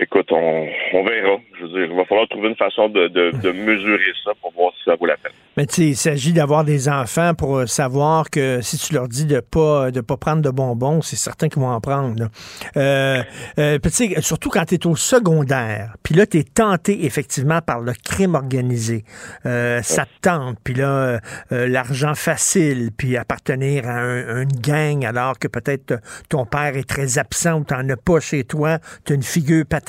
Écoute, 0.00 0.26
on, 0.32 1.04
verra. 1.04 1.38
Je 1.56 1.62
veux 1.62 1.68
dire, 1.68 1.84
il 1.84 1.96
va 1.96 2.04
falloir 2.04 2.26
trouver 2.28 2.48
une 2.48 2.56
façon 2.56 2.88
de, 2.88 3.06
de 3.06 3.52
mesurer 3.52 4.12
ça 4.24 4.32
pour 4.40 4.52
voir 4.52 4.72
si 4.76 4.84
ça 4.84 4.96
vaut 4.96 5.06
la 5.06 5.16
peine. 5.16 5.32
Mais 5.56 5.66
tu 5.66 5.74
sais, 5.74 5.82
il 5.82 5.96
s'agit 5.96 6.32
d'avoir 6.32 6.64
des 6.64 6.88
enfants 6.88 7.32
pour 7.34 7.58
euh, 7.58 7.66
savoir 7.66 8.28
que 8.28 8.60
si 8.60 8.76
tu 8.76 8.92
leur 8.92 9.06
dis 9.06 9.24
de 9.24 9.38
pas 9.38 9.92
de 9.92 10.00
pas 10.00 10.16
prendre 10.16 10.42
de 10.42 10.50
bonbons, 10.50 11.00
c'est 11.00 11.14
certain 11.14 11.48
qu'ils 11.48 11.62
vont 11.62 11.68
en 11.68 11.80
prendre. 11.80 12.28
Euh, 12.76 13.22
euh, 13.58 13.78
surtout 14.20 14.50
quand 14.50 14.64
tu 14.64 14.74
es 14.74 14.86
au 14.88 14.96
secondaire, 14.96 15.94
puis 16.02 16.16
là, 16.16 16.26
tu 16.26 16.38
es 16.38 16.42
tenté 16.42 17.04
effectivement 17.06 17.60
par 17.60 17.78
le 17.78 17.92
crime 17.92 18.34
organisé. 18.34 19.04
Euh, 19.46 19.80
ça 19.82 20.06
te 20.06 20.28
tente, 20.28 20.58
puis 20.64 20.74
là, 20.74 21.20
euh, 21.52 21.68
l'argent 21.68 22.16
facile, 22.16 22.90
puis 22.96 23.16
appartenir 23.16 23.88
à, 23.88 24.02
une 24.42 24.60
gang 24.60 25.04
alors 25.04 25.38
que 25.38 25.46
peut-être 25.46 26.00
ton 26.28 26.46
père 26.46 26.76
est 26.76 26.88
très 26.88 27.18
absent 27.18 27.60
ou 27.60 27.64
tu 27.64 27.74
n'en 27.74 27.88
as 27.90 27.96
pas 27.96 28.18
chez 28.18 28.42
toi, 28.42 28.80
tu 29.04 29.12
as 29.12 29.16
une 29.16 29.22
figure 29.22 29.64
paternelle 29.64 29.83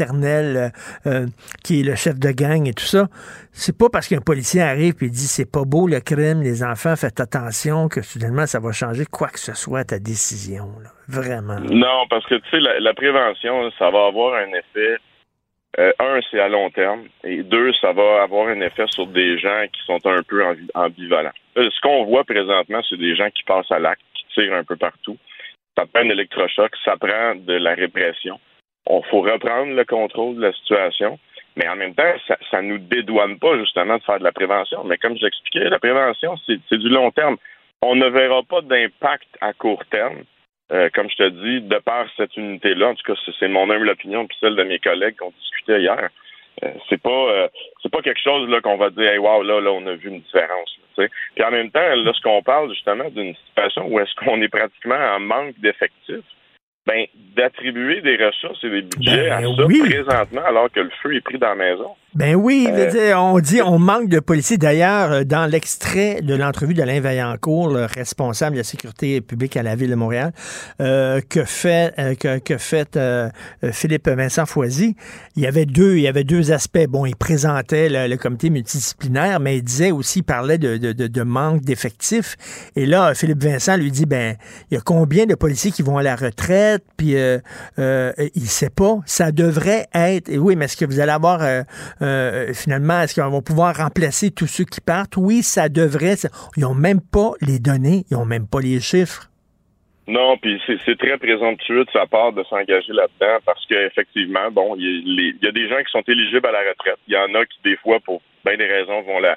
qui 1.64 1.82
est 1.82 1.84
le 1.84 1.96
chef 1.96 2.20
de 2.20 2.32
gang 2.32 2.68
et 2.68 2.74
tout 2.74 2.86
ça. 2.86 3.08
C'est 3.52 3.78
pas 3.78 3.88
parce 3.90 4.08
qu'un 4.08 4.22
policier 4.22 4.62
arrive 4.62 4.96
et 5.02 5.10
dit 5.10 5.28
c'est 5.28 5.50
pas 5.50 5.64
beau 5.66 5.88
le 5.88 6.00
crime, 6.00 6.42
les 6.42 6.64
enfants, 6.64 6.96
faites 6.96 7.20
attention 7.20 7.88
que 7.88 8.02
soudainement 8.02 8.46
ça 8.46 8.60
va 8.60 8.72
changer 8.72 9.06
quoi 9.06 9.30
que 9.30 9.40
ce 9.40 9.54
soit 9.54 9.86
ta 9.86 10.00
décision. 10.00 10.68
Vraiment. 11.08 11.60
Non, 11.60 12.08
parce 12.10 12.26
que 12.26 12.36
tu 12.36 12.50
sais, 12.50 12.60
la, 12.60 12.94
prévention, 12.94 13.72
ça 13.78 13.90
va 13.90 14.08
avoir 14.08 14.36
un 14.36 14.50
effet. 14.50 14.98
Euh, 15.78 15.92
un, 16.00 16.20
c'est 16.32 16.40
à 16.40 16.48
long 16.48 16.70
terme. 16.70 17.04
Et 17.24 17.44
deux, 17.44 17.74
ça 17.74 17.92
va 17.92 18.24
avoir 18.24 18.48
un 18.48 18.62
effet 18.62 18.86
sur 18.88 19.08
des 19.08 19.38
gens 19.38 19.66
qui 19.72 19.86
sont 19.86 20.00
un 20.06 20.24
peu 20.24 20.44
ambivalents. 20.74 21.34
Euh, 21.58 21.70
ce 21.70 21.82
qu'on 21.82 22.06
voit 22.06 22.24
présentement, 22.24 22.82
c'est 22.90 22.98
des 22.98 23.16
gens 23.16 23.30
qui 23.30 23.44
passent 23.44 23.72
à 23.72 23.80
l'acte, 23.80 24.02
qui 24.14 24.26
tirent 24.34 24.54
un 24.54 24.64
peu 24.64 24.78
partout. 24.78 25.18
Ça 25.78 25.86
prend 25.86 26.04
un 26.04 26.10
électrochoc, 26.10 26.72
ça 26.84 26.96
prend 26.98 27.36
de 27.36 27.54
la 27.54 27.74
répression. 27.74 28.40
On 28.86 29.02
faut 29.04 29.22
reprendre 29.22 29.74
le 29.74 29.86
contrôle 29.86 30.36
de 30.36 30.42
la 30.42 30.54
situation. 30.54 31.20
Mais 31.56 31.68
en 31.70 31.76
même 31.76 31.96
temps, 31.96 32.14
ça 32.52 32.62
ne 32.62 32.68
nous 32.68 32.78
dédouane 32.78 33.40
pas 33.40 33.58
justement 33.58 33.98
de 33.98 34.04
faire 34.04 34.20
de 34.20 34.26
la 34.26 34.34
prévention. 34.34 34.84
Mais 34.84 34.98
comme 34.98 35.16
j'expliquais, 35.18 35.70
la 35.70 35.80
prévention, 35.80 36.36
c'est 36.46 36.78
du 36.78 36.90
long 36.90 37.12
terme. 37.12 37.38
On 37.82 37.96
ne 37.96 38.08
verra 38.08 38.44
pas 38.44 38.62
d'impact 38.62 39.28
à 39.42 39.54
court 39.54 39.84
terme. 39.90 40.24
Euh, 40.72 40.90
comme 40.94 41.10
je 41.10 41.16
te 41.16 41.30
dis, 41.30 41.62
de 41.62 41.78
par 41.78 42.08
cette 42.18 42.36
unité-là, 42.36 42.90
en 42.90 42.96
tout 42.96 43.14
cas, 43.14 43.20
c'est 43.40 43.48
mon 43.48 43.70
humble 43.70 43.90
opinion, 43.90 44.26
puis 44.26 44.36
celle 44.42 44.56
de 44.56 44.64
mes 44.64 44.80
collègues 44.80 45.16
qu'on 45.16 45.32
discutait 45.40 45.82
hier. 45.82 46.10
Euh, 46.64 46.72
c'est 46.90 47.02
pas 47.02 47.10
euh, 47.10 47.48
c'est 47.84 47.92
pas 47.92 48.02
quelque 48.02 48.22
chose 48.22 48.50
là 48.50 48.62
qu'on 48.62 48.78
va 48.78 48.90
dire 48.90 49.12
hey, 49.12 49.18
wow 49.18 49.44
là 49.44 49.60
là 49.60 49.72
on 49.74 49.86
a 49.88 49.94
vu 49.96 50.08
une 50.08 50.22
différence 50.22 50.80
puis 50.96 51.44
en 51.44 51.52
même 51.52 51.70
temps 51.70 51.96
lorsqu'on 51.98 52.42
parle 52.42 52.70
justement 52.70 53.10
d'une 53.10 53.36
situation 53.48 53.88
où 53.88 54.00
est-ce 54.00 54.16
qu'on 54.16 54.42
est 54.42 54.48
pratiquement 54.48 54.96
en 54.96 55.20
manque 55.20 55.60
d'effectifs 55.60 56.24
ben, 56.86 57.06
d'attribuer 57.36 58.02
des 58.02 58.16
ressources 58.24 58.64
et 58.64 58.70
des 58.70 58.82
budgets 58.84 59.30
ben 59.30 59.32
à 59.32 59.42
ça 59.42 59.80
présentement 59.80 60.46
alors 60.46 60.72
que 60.72 60.80
le 60.80 60.92
feu 61.02 61.16
est 61.16 61.22
pris 61.22 61.38
dans 61.38 61.50
la 61.50 61.56
maison. 61.56 61.96
Ben 62.16 62.36
oui, 62.36 62.68
on 63.16 63.40
dit 63.40 63.62
on 63.62 63.78
manque 63.78 64.08
de 64.08 64.20
policiers. 64.20 64.58
D'ailleurs, 64.58 65.26
dans 65.26 65.46
l'extrait 65.46 66.22
de 66.22 66.34
l'entrevue 66.34 66.74
d'Alain 66.74 67.02
Vaillancourt, 67.02 67.70
le 67.70 67.86
responsable 67.86 68.56
de 68.56 68.62
la 68.62 68.64
sécurité 68.64 69.20
publique 69.20 69.58
à 69.58 69.64
la 69.64 69.76
ville 69.76 69.90
de 69.90 69.96
Montréal, 69.96 70.32
que 70.80 71.44
fait 71.46 71.94
que, 72.18 72.40
que 72.40 72.58
fait 72.58 72.98
Philippe 73.72 74.08
Vincent 74.08 74.46
Foisy, 74.46 74.96
il 75.36 75.44
y 75.44 75.48
avait 75.48 75.66
deux 75.66 75.96
il 75.98 76.02
y 76.02 76.08
avait 76.08 76.24
deux 76.24 76.52
aspects. 76.52 76.88
Bon, 76.88 77.06
il 77.06 77.16
présentait 77.16 77.90
le, 77.90 78.16
comité 78.16 78.50
multidisciplinaire, 78.50 79.40
mais 79.40 79.58
il 79.58 79.64
disait 79.64 79.92
aussi, 79.92 80.20
il 80.20 80.24
parlait 80.24 80.58
de, 80.58 80.78
de, 80.78 80.94
de 80.94 81.24
manque 81.24 81.62
d'effectifs. 81.62 82.38
Et 82.76 82.86
là, 82.86 83.14
Philippe 83.14 83.44
Vincent 83.44 83.78
lui 83.78 83.92
dit, 83.92 84.06
ben, 84.06 84.36
il 84.72 84.76
y 84.76 84.78
a 84.78 84.82
combien 84.82 85.26
de 85.26 85.36
policiers 85.36 85.72
qui 85.72 85.82
vont 85.82 85.98
à 85.98 86.04
la 86.04 86.16
retraite? 86.16 86.84
Puis 86.98 87.18
euh, 87.18 87.40
euh, 87.80 88.14
il 88.36 88.48
sait 88.48 88.70
pas. 88.70 89.00
Ça 89.06 89.32
devrait 89.32 89.88
être. 89.94 90.30
Et 90.30 90.38
oui, 90.38 90.56
mais 90.56 90.66
est-ce 90.66 90.78
que 90.78 90.86
vous 90.86 91.00
allez 91.00 91.12
avoir 91.12 91.42
euh, 92.06 92.54
finalement, 92.54 93.02
est-ce 93.02 93.20
qu'on 93.20 93.30
va 93.30 93.42
pouvoir 93.42 93.76
remplacer 93.78 94.32
tous 94.32 94.48
ceux 94.48 94.66
qui 94.66 94.82
partent? 94.82 95.18
Oui, 95.18 95.44
ça 95.44 95.70
devrait. 95.70 96.16
Ils 96.58 96.62
n'ont 96.62 96.76
même 96.76 97.02
pas 97.02 97.32
les 97.42 97.60
données, 97.60 98.06
ils 98.10 98.18
n'ont 98.18 98.26
même 98.26 98.48
pas 98.48 98.60
les 98.62 98.80
chiffres. 98.80 99.30
Non, 100.08 100.38
puis 100.38 100.62
c'est 100.86 100.98
très 101.00 101.18
présomptueux 101.18 101.84
de 101.84 101.92
sa 101.92 102.06
part 102.06 102.32
de 102.32 102.44
s'engager 102.44 102.94
là-dedans 102.94 103.40
parce 103.44 103.66
qu'effectivement, 103.66 104.52
bon, 104.52 104.76
il 104.78 105.38
y, 105.42 105.48
a 105.48 105.52
des 105.52 105.68
gens 105.68 105.80
qui 105.80 105.92
sont 105.92 106.04
éligibles 106.08 106.46
à 106.46 106.52
la 106.52 106.60
retraite. 106.60 107.00
Il 107.08 107.16
y 107.16 107.18
en 107.18 107.34
a 107.34 107.44
qui, 107.46 107.58
des 107.64 107.76
fois, 107.78 108.00
pour 108.00 108.22
bien 108.46 108.56
des 108.56 108.68
raisons, 108.68 109.02
vont 109.02 109.20
la, 109.20 109.36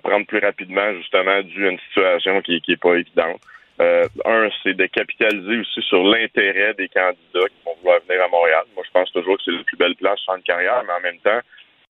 prendre 0.00 0.24
plus 0.26 0.38
rapidement, 0.38 0.92
justement, 0.94 1.42
dû 1.42 1.66
à 1.66 1.70
une 1.70 1.78
situation 1.88 2.40
qui, 2.42 2.60
qui 2.60 2.72
est 2.72 2.80
pas 2.80 2.94
évidente. 2.94 3.40
Euh, 3.80 4.04
un, 4.24 4.48
c'est 4.62 4.74
de 4.74 4.86
capitaliser 4.86 5.58
aussi 5.58 5.82
sur 5.82 6.04
l'intérêt 6.04 6.74
des 6.74 6.88
candidats 6.88 7.48
qui 7.48 7.64
vont 7.66 7.74
vouloir 7.80 7.98
venir 8.08 8.24
à 8.24 8.28
Montréal. 8.28 8.62
Moi, 8.76 8.84
je 8.86 8.90
pense 8.92 9.10
toujours 9.10 9.36
que 9.36 9.42
c'est 9.44 9.50
la 9.50 9.64
plus 9.64 9.76
belle 9.76 9.96
place 9.96 10.20
une 10.28 10.42
carrière, 10.42 10.82
mais 10.86 10.92
en 10.92 11.00
même 11.00 11.18
temps, 11.18 11.40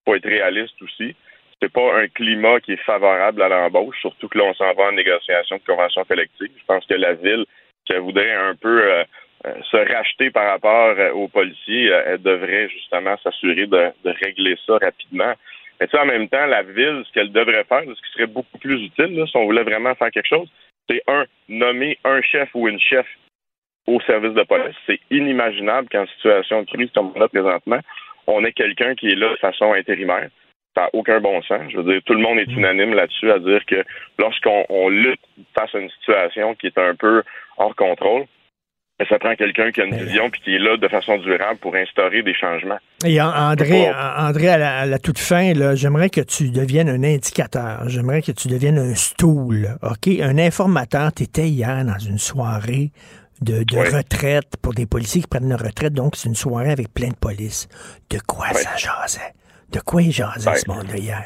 faut 0.05 0.15
être 0.15 0.29
réaliste 0.29 0.81
aussi. 0.83 1.15
C'est 1.61 1.73
pas 1.73 1.99
un 1.99 2.09
climat 2.09 2.61
qui 2.61 2.73
est 2.73 2.85
favorable 2.85 3.43
à 3.43 3.49
l'embauche, 3.49 3.99
surtout 4.01 4.29
que 4.29 4.39
là, 4.39 4.45
on 4.45 4.55
s'en 4.55 4.73
va 4.75 4.85
en 4.85 4.93
négociation 4.93 5.57
de 5.57 5.63
convention 5.67 6.05
collective. 6.05 6.51
Je 6.57 6.65
pense 6.67 6.85
que 6.87 6.95
la 6.95 7.15
ville 7.15 7.47
qui 7.87 7.95
voudrait 7.97 8.35
un 8.35 8.55
peu 8.55 8.83
euh, 8.83 9.05
euh, 9.47 9.55
se 9.71 9.77
racheter 9.77 10.31
par 10.31 10.47
rapport 10.47 10.97
aux 11.15 11.29
policiers, 11.29 11.87
elle 12.07 12.23
devrait 12.23 12.69
justement 12.69 13.17
s'assurer 13.23 13.67
de, 13.67 13.93
de, 14.05 14.15
régler 14.25 14.57
ça 14.67 14.79
rapidement. 14.79 15.33
Mais 15.81 15.87
tu 15.87 15.97
en 15.99 16.07
même 16.07 16.29
temps, 16.29 16.47
la 16.47 16.63
ville, 16.63 17.03
ce 17.07 17.13
qu'elle 17.13 17.33
devrait 17.33 17.65
faire, 17.65 17.83
ce 17.83 18.07
qui 18.07 18.13
serait 18.13 18.27
beaucoup 18.27 18.59
plus 18.59 18.85
utile, 18.85 19.17
là, 19.17 19.27
si 19.27 19.37
on 19.37 19.45
voulait 19.45 19.65
vraiment 19.65 19.95
faire 19.95 20.11
quelque 20.11 20.29
chose, 20.29 20.49
c'est 20.89 21.03
un, 21.07 21.25
nommer 21.49 21.99
un 22.05 22.21
chef 22.23 22.49
ou 22.55 22.69
une 22.69 22.81
chef 22.81 23.07
au 23.87 24.01
service 24.03 24.33
de 24.33 24.43
police. 24.43 24.77
C'est 24.87 25.01
inimaginable 25.11 25.89
qu'en 25.91 26.07
situation 26.07 26.63
de 26.63 26.67
crise 26.67 26.91
comme 26.95 27.13
là 27.17 27.29
présentement, 27.29 27.81
on 28.27 28.45
ait 28.45 28.53
quelqu'un 28.53 28.95
qui 28.95 29.11
est 29.11 29.16
là 29.16 29.31
de 29.31 29.39
façon 29.39 29.72
intérimaire. 29.72 30.29
Ça 30.75 30.83
n'a 30.83 30.91
aucun 30.93 31.20
bon 31.20 31.41
sens. 31.43 31.70
Je 31.70 31.77
veux 31.77 31.93
dire, 31.93 32.03
tout 32.05 32.14
le 32.14 32.20
monde 32.20 32.39
est 32.39 32.51
unanime 32.51 32.95
là-dessus 32.95 33.31
à 33.31 33.39
dire 33.39 33.64
que 33.66 33.85
lorsqu'on 34.18 34.89
lutte 34.89 35.20
face 35.57 35.75
à 35.75 35.79
une 35.79 35.91
situation 35.91 36.55
qui 36.55 36.66
est 36.66 36.79
un 36.79 36.95
peu 36.97 37.22
hors 37.59 37.77
contrôle, 37.77 38.27
ça 39.09 39.18
prend 39.18 39.35
quelqu'un 39.35 39.72
qui 39.72 39.81
a 39.81 39.85
une 39.85 39.97
vision 39.97 40.31
puis 40.31 40.41
qui 40.41 40.55
est 40.55 40.59
là 40.59 40.77
de 40.77 40.89
façon 40.89 41.18
durable 41.18 41.59
pour 41.59 41.75
instaurer 41.75 42.22
des 42.22 42.35
changements. 42.35 42.79
Et 43.05 43.20
André, 43.20 43.89
André 43.91 44.49
à, 44.49 44.87
la, 44.87 44.99
toute 44.99 45.18
fin, 45.18 45.53
j'aimerais 45.75 46.11
que 46.11 46.20
tu 46.20 46.51
deviennes 46.51 46.89
un 46.89 47.03
indicateur. 47.03 47.89
J'aimerais 47.89 48.22
que 48.22 48.33
tu 48.33 48.49
deviennes 48.49 48.79
un 48.79 48.95
stool. 48.95 49.77
OK? 49.83 50.09
Un 50.22 50.39
informateur. 50.39 51.12
Tu 51.12 51.25
étais 51.25 51.49
hier 51.49 51.85
dans 51.85 51.99
une 51.99 52.18
soirée 52.18 52.93
de, 53.41 53.97
retraite 53.97 54.57
pour 54.62 54.74
des 54.74 54.87
policiers 54.87 55.22
qui 55.22 55.28
prennent 55.28 55.45
une 55.45 55.55
retraite. 55.55 55.93
Donc, 55.93 56.16
c'est 56.16 56.28
une 56.28 56.35
soirée 56.35 56.70
avec 56.70 56.93
plein 56.93 57.09
de 57.09 57.16
police. 57.16 57.68
De 58.11 58.18
quoi 58.26 58.49
ça 58.49 58.76
jasait? 58.76 59.32
De 59.72 59.80
quoi 59.80 60.03
il 60.03 60.12
jasait 60.12 60.55
ce 60.55 60.70
monde-là 60.70 60.97
hier? 60.97 61.24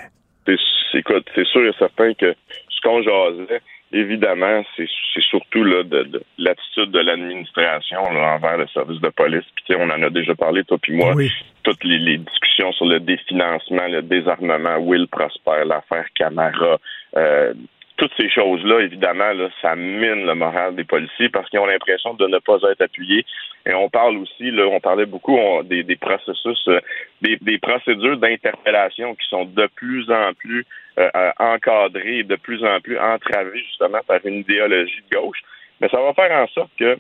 Écoute, 0.95 1.27
c'est 1.35 1.47
sûr 1.47 1.67
et 1.67 1.75
certain 1.79 2.15
que 2.15 2.35
ce 2.71 2.81
qu'on 2.83 3.03
jasait, 3.03 3.61
évidemment, 3.93 4.63
c'est 4.77 4.89
surtout 5.31 5.65
là, 5.65 5.83
de, 5.83 6.23
l'attitude 6.39 6.91
de 6.91 7.01
l'administration 7.01 8.01
envers 8.01 8.57
le 8.57 8.67
service 8.69 9.01
de 9.01 9.09
police. 9.11 9.45
Puis 9.57 9.77
on 9.79 9.91
en 9.91 10.03
a 10.03 10.11
déjà 10.11 10.35
parlé, 10.35 10.65
toi 10.65 10.79
puis 10.81 10.95
moi, 10.95 11.15
toutes 11.63 11.85
les, 11.85 12.19
discussions 12.19 12.73
sur 12.73 12.87
le 12.87 13.01
définancement, 13.01 13.87
le 13.89 14.03
désarmement, 14.03 14.79
Will 14.79 15.07
Prosper, 15.09 15.65
l'affaire 15.67 16.07
Camara, 16.15 16.79
euh, 17.17 17.53
toutes 17.99 18.13
ces 18.17 18.31
choses-là, 18.31 18.81
évidemment, 18.81 19.33
là, 19.33 19.49
ça 19.61 19.75
mine 19.75 20.25
le 20.25 20.35
moral 20.35 20.77
des 20.77 20.85
policiers 20.85 21.29
parce 21.29 21.51
qu'ils 21.51 21.59
ont 21.59 21.67
l'impression 21.67 22.15
de 22.15 22.27
ne 22.27 22.39
pas 22.39 22.59
être 22.71 22.81
appuyés. 22.81 23.27
Et 23.67 23.75
on 23.75 23.91
parle 23.91 24.17
aussi, 24.19 24.51
là, 24.53 24.67
on 24.67 24.81
parlait 24.81 25.05
beaucoup 25.05 25.37
des, 25.65 25.85
processus, 25.97 26.69
euh, 26.69 26.81
des, 27.21 27.59
procédures 27.59 28.17
d'interpellation 28.17 29.15
qui 29.17 29.29
sont 29.29 29.45
de 29.45 29.69
plus 29.75 30.09
en 30.11 30.33
plus 30.35 30.65
euh, 30.99 31.11
euh, 31.15 31.31
encadrées, 31.39 32.23
de 32.23 32.37
plus 32.37 32.65
en 32.65 32.81
plus 32.81 32.99
entravées 32.99 33.63
justement 33.65 34.01
par 34.07 34.25
une 34.25 34.37
idéologie 34.37 35.03
de 35.11 35.17
gauche. 35.17 35.43
Mais 35.81 35.89
ça 35.89 36.01
va 36.01 36.15
faire 36.15 36.33
en 36.33 36.47
sorte 36.49 36.71
que 36.79 36.97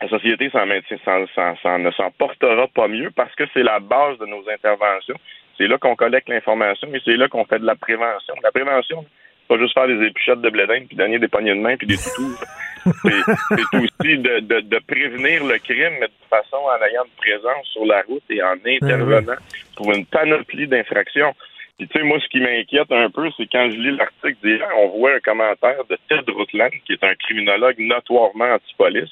la 0.00 0.08
société 0.08 0.48
s'en, 0.50 0.66
ne 0.66 1.90
s'en 1.90 2.10
portera 2.12 2.68
pas 2.68 2.88
mieux 2.88 3.10
parce 3.10 3.34
que 3.34 3.44
c'est 3.52 3.64
la 3.64 3.80
base 3.80 4.16
de 4.18 4.26
nos 4.26 4.48
interventions. 4.48 5.16
C'est 5.58 5.66
là 5.66 5.76
qu'on 5.76 5.96
collecte 5.96 6.28
l'information 6.28 6.88
et 6.94 7.00
c'est 7.04 7.16
là 7.16 7.28
qu'on 7.28 7.44
fait 7.44 7.58
de 7.58 7.66
la 7.66 7.74
prévention. 7.74 8.34
La 8.42 8.52
prévention, 8.52 9.04
pas 9.50 9.58
juste 9.58 9.74
faire 9.74 9.88
des 9.88 10.06
épichettes 10.06 10.40
de 10.40 10.48
blédin, 10.48 10.84
puis 10.86 10.96
donner 10.96 11.18
des 11.18 11.26
poignées 11.26 11.54
de 11.54 11.60
main, 11.60 11.76
puis 11.76 11.88
des 11.88 11.96
toutous. 11.96 12.38
c'est 12.86 13.76
aussi 13.76 14.18
de, 14.18 14.38
de, 14.38 14.60
de, 14.60 14.78
prévenir 14.86 15.44
le 15.44 15.58
crime, 15.58 15.94
mais 16.00 16.06
de 16.06 16.28
façon 16.30 16.56
en 16.56 16.86
ayant 16.86 17.04
une 17.04 17.16
présence 17.18 17.66
sur 17.66 17.84
la 17.84 18.00
route 18.02 18.22
et 18.30 18.40
en 18.42 18.54
intervenant 18.64 19.34
pour 19.76 19.92
une 19.92 20.06
panoplie 20.06 20.68
d'infractions. 20.68 21.34
Puis 21.76 21.88
tu 21.88 21.98
sais, 21.98 22.04
moi, 22.04 22.18
ce 22.20 22.28
qui 22.28 22.40
m'inquiète 22.40 22.92
un 22.92 23.10
peu, 23.10 23.28
c'est 23.36 23.48
quand 23.50 23.68
je 23.70 23.76
lis 23.76 23.96
l'article 23.96 24.36
d'hier, 24.42 24.68
on 24.78 24.98
voit 24.98 25.14
un 25.14 25.20
commentaire 25.20 25.84
de 25.90 25.98
Ted 26.08 26.30
Rutland, 26.30 26.70
qui 26.86 26.92
est 26.92 27.04
un 27.04 27.14
criminologue 27.16 27.78
notoirement 27.80 28.54
anti-police, 28.54 29.10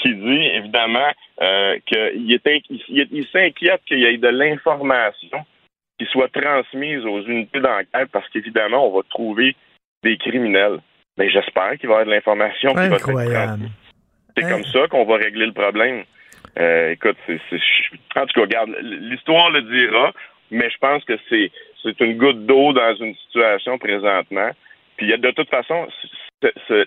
qui 0.00 0.14
dit 0.14 0.46
évidemment 0.54 1.12
euh, 1.42 1.78
qu'il 1.86 2.40
il, 2.40 3.08
il 3.12 3.26
s'inquiète 3.28 3.82
qu'il 3.86 3.98
y 3.98 4.06
ait 4.06 4.16
de 4.16 4.28
l'information 4.28 5.44
qui 5.98 6.06
soit 6.06 6.32
transmise 6.32 7.04
aux 7.04 7.22
unités 7.22 7.60
d'enquête 7.60 8.08
parce 8.10 8.28
qu'évidemment, 8.30 8.88
on 8.88 8.96
va 8.96 9.02
trouver 9.10 9.54
des 10.04 10.16
criminels. 10.18 10.78
Mais 11.18 11.30
j'espère 11.30 11.76
qu'il 11.78 11.88
va 11.88 11.96
y 11.96 12.00
avoir 12.00 12.06
de 12.06 12.10
l'information 12.10 12.70
être 12.76 13.10
C'est 14.36 14.48
comme 14.48 14.64
ça 14.64 14.88
qu'on 14.88 15.04
va 15.04 15.16
régler 15.16 15.46
le 15.46 15.52
problème. 15.52 16.04
Euh, 16.58 16.90
écoute, 16.90 17.16
c'est, 17.26 17.38
en 18.16 18.26
tout 18.26 18.34
cas, 18.34 18.40
regarde, 18.40 18.70
l'histoire 18.80 19.50
le 19.50 19.62
dira, 19.62 20.12
mais 20.50 20.70
je 20.70 20.78
pense 20.78 21.04
que 21.04 21.14
c'est, 21.28 21.50
c'est 21.82 21.98
une 22.00 22.16
goutte 22.16 22.46
d'eau 22.46 22.72
dans 22.72 22.94
une 22.96 23.14
situation 23.26 23.78
présentement. 23.78 24.50
Puis 24.96 25.08
de 25.08 25.30
toute 25.32 25.50
façon, 25.50 25.86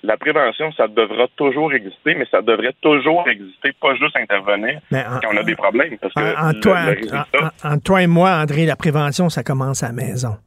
la 0.04 0.18
prévention, 0.18 0.72
ça 0.74 0.88
devra 0.88 1.28
toujours 1.36 1.74
exister, 1.74 2.16
mais 2.16 2.26
ça 2.32 2.42
devrait 2.42 2.74
toujours 2.82 3.28
exister, 3.28 3.72
pas 3.82 3.96
juste 3.96 4.16
intervenir 4.16 4.80
quand 4.92 5.30
on 5.34 5.38
a 5.38 5.44
des 5.44 5.56
problèmes. 5.56 5.98
Parce 5.98 6.14
que 6.14 6.50
en, 6.50 6.54
toi, 6.60 7.78
toi 7.84 8.02
et 8.02 8.08
moi, 8.08 8.32
André, 8.32 8.66
la 8.66 8.76
prévention, 8.78 9.30
ça 9.30 9.44
commence 9.44 9.84
à 9.84 9.88
la 9.88 9.94
maison. 9.94 10.38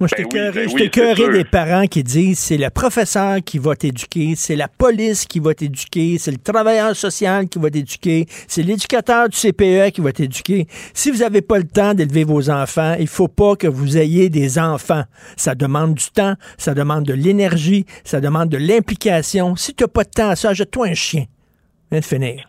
Moi, 0.00 0.08
je 0.16 0.22
ben 0.22 0.50
ben 0.50 1.32
des 1.32 1.44
parents 1.44 1.86
qui 1.86 2.02
disent 2.02 2.38
c'est 2.38 2.56
le 2.56 2.70
professeur 2.70 3.36
qui 3.44 3.58
va 3.58 3.76
t'éduquer, 3.76 4.32
c'est 4.34 4.56
la 4.56 4.66
police 4.66 5.26
qui 5.26 5.40
va 5.40 5.52
t'éduquer, 5.52 6.16
c'est 6.18 6.30
le 6.30 6.38
travailleur 6.38 6.96
social 6.96 7.46
qui 7.50 7.58
va 7.58 7.68
t'éduquer, 7.68 8.24
c'est 8.48 8.62
l'éducateur 8.62 9.28
du 9.28 9.36
CPE 9.36 9.90
qui 9.92 10.00
va 10.00 10.12
t'éduquer. 10.12 10.66
Si 10.94 11.10
vous 11.10 11.18
n'avez 11.18 11.42
pas 11.42 11.58
le 11.58 11.64
temps 11.64 11.92
d'élever 11.92 12.24
vos 12.24 12.48
enfants, 12.48 12.96
il 12.98 13.08
faut 13.08 13.28
pas 13.28 13.56
que 13.56 13.66
vous 13.66 13.98
ayez 13.98 14.30
des 14.30 14.58
enfants. 14.58 15.04
Ça 15.36 15.54
demande 15.54 15.92
du 15.96 16.06
temps, 16.06 16.34
ça 16.56 16.72
demande 16.72 17.04
de 17.04 17.12
l'énergie, 17.12 17.84
ça 18.02 18.22
demande 18.22 18.48
de 18.48 18.56
l'implication. 18.56 19.54
Si 19.54 19.74
tu 19.74 19.84
n'as 19.84 19.88
pas 19.88 20.04
de 20.04 20.10
temps 20.10 20.30
à 20.30 20.36
ça, 20.36 20.54
jette-toi 20.54 20.86
un 20.86 20.94
chien. 20.94 21.26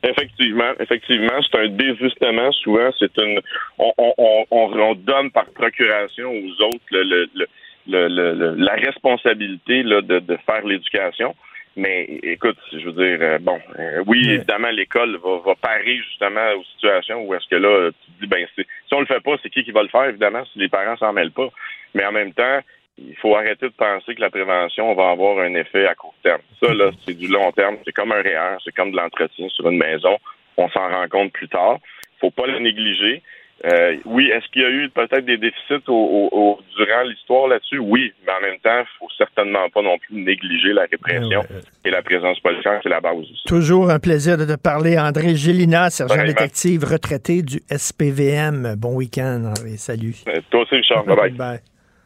Effectivement, 0.03 0.71
effectivement, 0.79 1.39
c'est 1.49 1.59
un 1.59 1.69
désistement. 1.69 2.51
Souvent, 2.51 2.89
c'est 2.99 3.17
une, 3.17 3.39
on, 3.79 3.91
on, 3.97 4.45
on, 4.51 4.95
donne 4.95 5.31
par 5.31 5.45
procuration 5.45 6.31
aux 6.31 6.65
autres 6.65 6.85
le, 6.91 7.27
le, 7.33 8.07
le, 8.07 8.55
la 8.55 8.73
responsabilité 8.73 9.83
là, 9.83 10.01
de, 10.01 10.19
de 10.19 10.37
faire 10.45 10.65
l'éducation. 10.65 11.35
Mais 11.77 12.19
écoute, 12.23 12.57
je 12.73 12.85
veux 12.85 12.91
dire, 12.91 13.17
euh, 13.21 13.39
bon, 13.39 13.57
euh, 13.79 14.03
oui, 14.05 14.29
évidemment, 14.29 14.69
l'école 14.69 15.17
va, 15.23 15.37
va 15.45 15.55
parer 15.55 15.97
justement 16.09 16.51
aux 16.57 16.63
situations 16.75 17.23
où 17.23 17.33
est-ce 17.33 17.47
que 17.47 17.55
là, 17.55 17.91
tu 17.91 18.11
te 18.11 18.21
dis, 18.21 18.27
ben, 18.27 18.45
si 18.55 18.93
on 18.93 18.99
le 18.99 19.05
fait 19.05 19.21
pas, 19.21 19.37
c'est 19.41 19.49
qui 19.49 19.63
qui 19.63 19.71
va 19.71 19.81
le 19.81 19.87
faire, 19.87 20.03
évidemment, 20.03 20.43
si 20.51 20.59
les 20.59 20.67
parents 20.67 20.97
s'en 20.97 21.13
mêlent 21.13 21.31
pas. 21.31 21.47
Mais 21.93 22.05
en 22.05 22.11
même 22.11 22.33
temps, 22.33 22.59
il 23.07 23.15
faut 23.17 23.35
arrêter 23.35 23.67
de 23.67 23.73
penser 23.73 24.15
que 24.15 24.21
la 24.21 24.29
prévention 24.29 24.93
va 24.95 25.09
avoir 25.09 25.39
un 25.39 25.53
effet 25.55 25.87
à 25.87 25.95
court 25.95 26.15
terme. 26.23 26.41
Ça, 26.61 26.73
là, 26.73 26.91
c'est 27.05 27.17
du 27.17 27.27
long 27.27 27.51
terme. 27.51 27.77
C'est 27.85 27.91
comme 27.91 28.11
un 28.11 28.21
REER, 28.21 28.57
c'est 28.63 28.73
comme 28.73 28.91
de 28.91 28.97
l'entretien 28.97 29.47
sur 29.49 29.69
une 29.69 29.77
maison. 29.77 30.17
On 30.57 30.69
s'en 30.69 30.89
rend 30.89 31.07
compte 31.09 31.31
plus 31.33 31.47
tard. 31.47 31.77
faut 32.19 32.31
pas 32.31 32.47
le 32.47 32.59
négliger. 32.59 33.21
Euh, 33.63 33.95
oui, 34.05 34.27
est-ce 34.27 34.47
qu'il 34.51 34.63
y 34.63 34.65
a 34.65 34.69
eu 34.71 34.89
peut-être 34.89 35.23
des 35.23 35.37
déficits 35.37 35.87
au, 35.87 36.59
durant 36.75 37.03
l'histoire 37.03 37.47
là-dessus? 37.47 37.77
Oui, 37.77 38.11
mais 38.25 38.33
en 38.33 38.41
même 38.41 38.59
temps, 38.59 38.79
il 38.79 38.97
faut 38.97 39.07
certainement 39.17 39.69
pas 39.69 39.83
non 39.83 39.99
plus 39.99 40.15
négliger 40.15 40.73
la 40.73 40.87
répression 40.89 41.43
et 41.85 41.91
la 41.91 42.01
présence 42.01 42.39
policière, 42.39 42.79
c'est 42.81 42.89
la 42.89 43.01
base 43.01 43.17
aussi. 43.17 43.43
Toujours 43.45 43.91
un 43.91 43.99
plaisir 43.99 44.37
de 44.37 44.45
te 44.45 44.59
parler, 44.59 44.97
André 44.97 45.35
Gélina, 45.35 45.91
sergent 45.91 46.23
détective 46.25 46.83
retraité 46.83 47.43
du 47.43 47.59
SPVM. 47.69 48.75
Bon 48.77 48.95
week-end, 48.95 49.43
André. 49.45 49.77
Salut. 49.77 50.15
Euh, 50.27 50.41
toi 50.49 50.61
aussi, 50.61 50.75
Richard. 50.75 51.05
Bye-bye. 51.05 51.35
bye. 51.37 51.59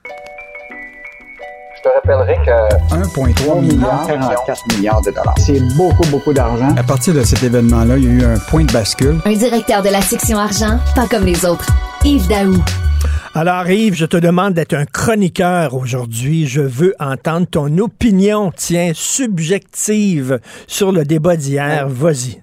Je 0.03 0.34
te 1.85 1.89
rappellerai 1.89 2.37
que 2.43 2.95
1,3 2.95 3.61
milliard, 3.61 4.07
44 4.07 4.75
milliards 4.75 5.01
de 5.01 5.11
dollars. 5.11 5.35
C'est 5.37 5.59
beaucoup, 5.77 6.07
beaucoup 6.09 6.33
d'argent. 6.33 6.75
À 6.75 6.83
partir 6.83 7.13
de 7.13 7.21
cet 7.21 7.43
événement-là, 7.43 7.97
il 7.97 8.03
y 8.05 8.07
a 8.07 8.11
eu 8.11 8.23
un 8.23 8.39
point 8.39 8.63
de 8.63 8.71
bascule. 8.71 9.19
Un 9.23 9.33
directeur 9.33 9.83
de 9.83 9.89
la 9.89 10.01
section 10.01 10.39
argent, 10.39 10.79
pas 10.95 11.07
comme 11.07 11.25
les 11.25 11.45
autres. 11.45 11.67
Yves 12.03 12.27
Daou. 12.27 12.55
Alors 13.35 13.69
Yves, 13.69 13.93
je 13.93 14.05
te 14.05 14.17
demande 14.17 14.53
d'être 14.53 14.73
un 14.73 14.85
chroniqueur 14.85 15.75
aujourd'hui. 15.75 16.47
Je 16.47 16.61
veux 16.61 16.95
entendre 16.99 17.45
ton 17.45 17.77
opinion, 17.77 18.51
tiens, 18.55 18.91
subjective 18.95 20.39
sur 20.65 20.91
le 20.91 21.03
débat 21.03 21.35
d'hier. 21.35 21.87
Vas-y. 21.87 22.41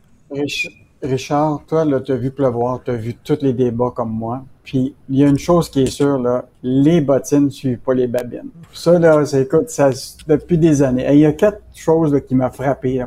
Richard, 1.02 1.62
toi, 1.66 1.84
là, 1.84 1.98
tu 2.00 2.12
as 2.12 2.16
vu 2.16 2.30
pleuvoir, 2.30 2.80
tu 2.84 2.92
as 2.92 2.94
vu 2.94 3.14
tous 3.14 3.38
les 3.42 3.52
débats 3.52 3.92
comme 3.94 4.12
moi. 4.12 4.42
Puis, 4.62 4.94
il 5.08 5.18
y 5.18 5.24
a 5.24 5.28
une 5.28 5.38
chose 5.38 5.68
qui 5.68 5.82
est 5.82 5.86
sûre, 5.86 6.18
là, 6.18 6.44
les 6.62 7.00
bottines 7.00 7.46
ne 7.46 7.50
suivent 7.50 7.80
pas 7.80 7.94
les 7.94 8.06
babines. 8.06 8.50
Ça, 8.72 8.98
là, 9.00 9.24
c'est, 9.26 9.42
écoute, 9.42 9.68
ça, 9.68 9.90
depuis 10.28 10.58
des 10.58 10.80
années. 10.80 11.04
il 11.10 11.18
y 11.18 11.26
a 11.26 11.32
quatre 11.32 11.60
choses 11.74 12.16
qui 12.28 12.36
m'ont 12.36 12.50
frappé. 12.50 12.98
Tu 12.98 13.06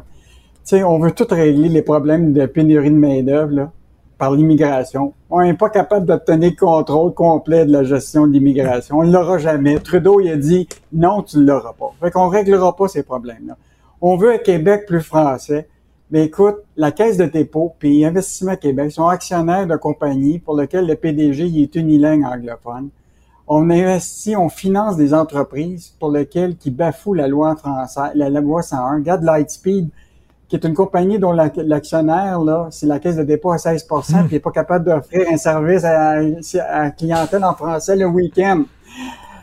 sais, 0.64 0.84
on 0.84 1.00
veut 1.00 1.12
tout 1.12 1.28
régler 1.30 1.70
les 1.70 1.82
problèmes 1.82 2.34
de 2.34 2.46
pénurie 2.46 2.92
de 2.92 2.96
main-d'œuvre 2.96 3.70
par 4.18 4.32
l'immigration. 4.32 5.14
On 5.30 5.42
n'est 5.42 5.54
pas 5.54 5.70
capable 5.70 6.06
d'obtenir 6.06 6.52
le 6.52 6.56
contrôle 6.58 7.14
complet 7.14 7.66
de 7.66 7.72
la 7.72 7.84
gestion 7.84 8.28
de 8.28 8.34
l'immigration. 8.34 9.00
On 9.00 9.04
ne 9.04 9.12
l'aura 9.12 9.38
jamais. 9.38 9.80
Trudeau, 9.80 10.20
il 10.20 10.32
a 10.32 10.38
dit 10.38 10.68
non, 10.92 11.22
tu 11.22 11.38
ne 11.38 11.46
l'auras 11.46 11.74
pas. 11.74 11.94
Fait 12.02 12.12
qu'on 12.12 12.28
réglera 12.28 12.76
pas 12.76 12.88
ces 12.88 13.04
problèmes-là. 13.04 13.56
On 14.02 14.18
veut 14.18 14.34
un 14.34 14.38
Québec 14.38 14.86
plus 14.86 15.02
français. 15.02 15.68
Mais 16.12 16.26
écoute, 16.26 16.58
la 16.78 16.92
Caisse 16.92 17.18
de 17.18 17.26
dépôt 17.26 17.74
puis 17.80 18.06
Investissement 18.06 18.56
Québec 18.56 18.92
sont 18.92 19.08
actionnaires 19.08 19.66
de 19.66 19.76
compagnies 19.76 20.38
pour 20.38 20.56
lesquelles 20.56 20.86
le 20.86 20.96
PDG 20.96 21.48
y 21.48 21.64
est 21.64 21.76
unilingue 21.76 22.24
anglophone. 22.24 22.90
On 23.48 23.70
investit, 23.70 24.36
on 24.36 24.50
finance 24.50 24.98
des 24.98 25.14
entreprises 25.14 25.94
pour 26.00 26.12
lesquelles 26.12 26.58
qui 26.58 26.72
bafouent 26.72 27.14
la 27.14 27.28
loi 27.28 27.56
française, 27.56 28.12
la, 28.16 28.30
loi 28.30 28.62
101. 28.62 28.96
Regarde 28.96 29.24
Lightspeed, 29.24 29.90
qui 30.48 30.56
est 30.56 30.64
une 30.64 30.74
compagnie 30.74 31.18
dont 31.18 31.32
l'actionnaire, 31.32 32.40
là, 32.40 32.68
c'est 32.70 32.86
la 32.86 33.00
caisse 33.00 33.16
de 33.16 33.24
dépôt 33.24 33.52
à 33.52 33.58
16 33.58 33.88
puis 33.88 33.98
il 34.30 34.34
n'est 34.34 34.40
pas 34.40 34.52
capable 34.52 34.86
d'offrir 34.86 35.28
un 35.32 35.38
service 35.38 35.84
à, 35.84 36.22
la 36.22 36.92
clientèle 36.92 37.44
en 37.44 37.56
français 37.56 37.96
le 37.96 38.06
week-end. 38.06 38.64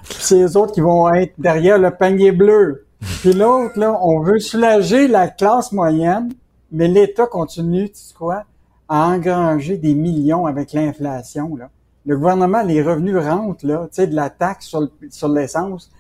C'est 0.05 0.37
les 0.37 0.57
autres 0.57 0.73
qui 0.73 0.81
vont 0.81 1.13
être 1.13 1.35
derrière 1.39 1.79
le 1.79 1.91
panier 1.91 2.33
bleu. 2.33 2.87
Puis 3.21 3.33
l'autre, 3.33 3.79
là, 3.79 3.99
on 4.01 4.21
veut 4.21 4.39
soulager 4.39 5.09
la 5.09 5.29
classe 5.29 5.73
moyenne 5.73 6.33
mais 6.73 6.89
l'État 6.89 7.27
continue, 7.27 7.91
tu 7.91 7.99
sais 7.99 8.15
quoi, 8.15 8.45
à 8.89 9.07
engranger 9.09 9.77
des 9.77 9.95
millions 9.95 10.47
avec 10.47 10.73
l'inflation. 10.73 11.55
Là. 11.57 11.71
Le 12.05 12.17
gouvernement, 12.17 12.63
les 12.63 12.83
revenus 12.83 13.17
rentrent 13.17 13.67
là, 13.67 13.83
tu 13.85 13.97
sais, 13.97 14.07
de 14.07 14.17
la 14.17 14.31
taxe 14.31 14.67
sur, 14.67 14.89
sur 15.11 15.29
l'essence, 15.29 15.91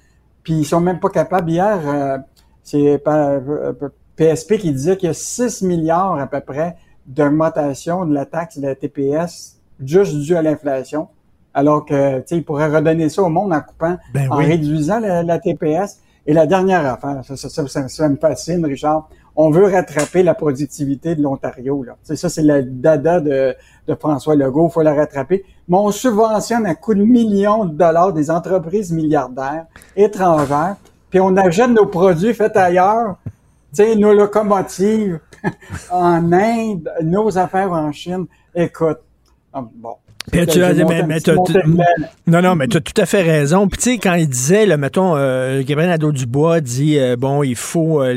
puis 0.43 0.55
ils 0.55 0.65
sont 0.65 0.81
même 0.81 0.99
pas 0.99 1.11
capables. 1.11 1.51
Hier, 1.51 1.79
euh, 1.85 2.19
c'est 2.65 3.03
PSP 4.17 4.57
qui 4.59 4.73
disait 4.73 4.97
qu'il 4.97 5.09
y 5.09 5.11
a 5.11 5.15
6 5.15 5.63
milliards 5.63 6.19
à 6.19 6.27
peu 6.27 6.41
près 6.41 6.77
d'augmentation 7.07 8.05
de 8.05 8.15
la 8.15 8.27
taxe 8.27 8.59
de 8.59 8.67
la 8.67 8.75
TPS 8.75 9.61
juste 9.85 10.17
due 10.17 10.37
à 10.37 10.43
l'inflation. 10.43 11.09
Alors 11.55 11.85
que, 11.85 12.19
tu 12.21 12.23
sais, 12.27 12.37
ils 12.37 12.45
pourraient 12.45 12.75
redonner 12.75 13.09
ça 13.09 13.23
au 13.23 13.29
monde 13.29 13.53
en 13.53 13.61
coupant, 13.61 13.97
ben 14.15 14.31
en 14.31 14.37
réduisant 14.37 15.01
la, 15.01 15.39
TPS. 15.39 16.01
Et 16.27 16.33
la 16.33 16.47
dernière 16.47 16.87
affaire, 16.87 17.23
ça, 17.25 17.37
ça, 17.37 17.67
ça, 17.67 17.89
ça 17.89 18.09
me 18.09 18.17
fascine, 18.17 18.65
Richard, 18.65 19.09
on 19.37 19.51
veut 19.51 19.65
rattraper 19.65 20.23
la 20.23 20.35
productivité 20.35 21.15
de 21.15 21.23
l'Ontario. 21.23 21.85
Ça, 22.03 22.29
c'est 22.29 22.43
la 22.43 22.63
dada 22.63 23.21
de, 23.21 23.57
François 23.99 24.37
Legault, 24.37 24.69
il 24.69 24.73
faut 24.73 24.83
la 24.83 24.95
rattraper. 24.95 25.45
Mais 25.69 25.77
on 25.77 25.91
subventionne 25.91 26.67
à 26.67 26.75
coups 26.75 26.99
de 26.99 27.03
millions 27.03 27.65
de 27.65 27.75
dollars 27.75 28.13
des 28.13 28.31
entreprises 28.31 28.93
milliardaires 28.93 29.67
étrangères, 29.97 30.77
puis 31.11 31.21
on 31.21 31.37
achète 31.37 31.71
nos 31.71 31.87
produits 31.87 32.35
faits 32.35 32.57
ailleurs, 32.57 33.17
sais, 33.73 33.97
nos 33.97 34.13
locomotives 34.13 35.21
en 35.91 36.33
Inde, 36.33 36.91
nos 37.03 37.37
affaires 37.39 37.73
en 37.73 37.91
Chine. 37.93 38.27
Écoute, 38.55 39.01
bon, 39.53 39.97
tu 40.31 40.63
as, 40.63 40.73
mais, 40.73 41.21
non, 42.29 42.43
non, 42.43 42.55
mais 42.55 42.69
tu 42.69 42.77
as 42.77 42.81
tout 42.81 43.01
à 43.01 43.07
fait 43.07 43.23
raison. 43.23 43.67
Puis, 43.67 43.79
tu 43.79 43.91
sais, 43.91 43.99
quand 43.99 44.15
il 44.15 44.29
disait, 44.29 44.67
là, 44.67 44.77
mettons, 44.77 45.17
euh, 45.17 45.63
Gabriel 45.65 45.91
Nadeau-Dubois 45.91 46.61
dit, 46.61 46.99
euh, 46.99 47.17
bon, 47.17 47.43
il 47.43 47.57
faut 47.57 48.03
euh, 48.03 48.17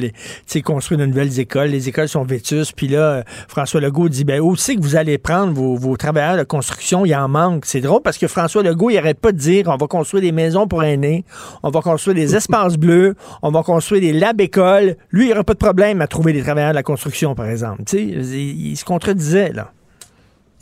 construire 0.63 0.99
de 0.99 1.05
nouvelles 1.07 1.39
écoles. 1.39 1.69
Les 1.69 1.89
écoles 1.89 2.07
sont 2.07 2.23
vétustes. 2.23 2.73
Puis 2.75 2.87
là, 2.87 2.99
euh, 2.99 3.23
François 3.47 3.81
Legault 3.81 4.09
dit, 4.09 4.23
ben, 4.23 4.39
où 4.39 4.55
c'est 4.55 4.75
que 4.75 4.81
vous 4.81 4.95
allez 4.95 5.17
prendre 5.17 5.53
vos, 5.53 5.75
vos 5.75 5.97
travailleurs 5.97 6.37
de 6.37 6.43
construction? 6.43 7.05
Il 7.05 7.15
en 7.15 7.27
manque. 7.27 7.65
C'est 7.65 7.81
drôle 7.81 8.01
parce 8.03 8.19
que 8.19 8.27
François 8.27 8.61
Legault, 8.61 8.91
il 8.91 8.97
arrête 8.97 9.19
pas 9.19 9.31
de 9.31 9.37
dire, 9.37 9.65
on 9.67 9.77
va 9.77 9.87
construire 9.87 10.21
des 10.21 10.31
maisons 10.31 10.67
pour 10.67 10.83
aînés, 10.83 11.25
on 11.63 11.71
va 11.71 11.81
construire 11.81 12.15
des 12.15 12.35
espaces 12.35 12.77
bleus, 12.77 13.15
on 13.41 13.49
va 13.49 13.63
construire 13.63 14.01
des 14.01 14.13
lab-écoles. 14.13 14.95
Lui, 15.09 15.27
il 15.27 15.31
aura 15.33 15.43
pas 15.43 15.53
de 15.53 15.59
problème 15.59 16.01
à 16.01 16.07
trouver 16.07 16.33
des 16.33 16.43
travailleurs 16.43 16.71
de 16.71 16.75
la 16.75 16.83
construction, 16.83 17.33
par 17.33 17.47
exemple. 17.47 17.83
Tu 17.85 17.97
sais, 17.97 18.03
il, 18.03 18.67
il 18.71 18.77
se 18.77 18.85
contredisait, 18.85 19.51
là. 19.51 19.71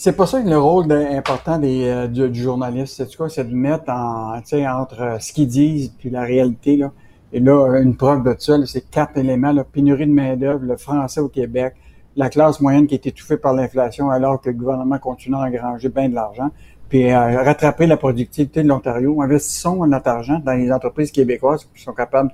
C'est 0.04 0.18
pas 0.18 0.26
ça 0.26 0.42
le 0.42 0.58
rôle 0.58 0.92
important 0.92 1.58
des, 1.58 1.86
euh, 1.86 2.08
du, 2.10 2.42
journaliste, 2.42 2.96
c'est 2.98 3.16
quoi? 3.16 3.30
C'est 3.30 3.46
de 3.46 3.56
mettre 3.56 3.86
en, 3.88 4.38
entre 4.38 5.02
euh, 5.02 5.18
ce 5.20 5.32
qu'ils 5.32 5.48
disent 5.48 5.94
puis 5.98 6.10
la 6.10 6.24
réalité. 6.24 6.76
Là. 6.76 6.92
Et 7.32 7.40
là, 7.40 7.80
une 7.80 7.96
preuve 7.96 8.22
de 8.26 8.36
ça, 8.38 8.58
c'est 8.66 8.82
quatre 8.92 9.18
éléments. 9.18 9.54
La 9.54 9.64
pénurie 9.64 10.06
de 10.06 10.12
main-d'œuvre, 10.12 10.60
le 10.66 10.76
français 10.76 11.22
au 11.22 11.30
Québec, 11.30 11.76
la 12.18 12.30
classe 12.30 12.60
moyenne 12.60 12.86
qui 12.86 12.96
est 12.96 13.08
étouffée 13.08 13.38
par 13.38 13.54
l'inflation 13.54 14.10
alors 14.10 14.42
que 14.42 14.50
le 14.50 14.58
gouvernement 14.58 15.00
continue 15.00 15.38
à 15.38 15.44
engranger 15.44 15.88
bien 15.88 16.10
de 16.10 16.16
l'argent, 16.16 16.50
puis 16.90 17.10
euh, 17.10 17.42
rattraper 17.42 17.88
la 17.88 17.96
productivité 17.96 18.62
de 18.62 18.68
l'Ontario. 18.68 19.22
Investissons 19.22 19.88
notre 19.88 20.10
argent 20.10 20.42
dans 20.44 20.52
les 20.52 20.70
entreprises 20.70 21.14
québécoises 21.14 21.64
qui 21.74 21.82
sont 21.82 21.94
capables 21.94 22.30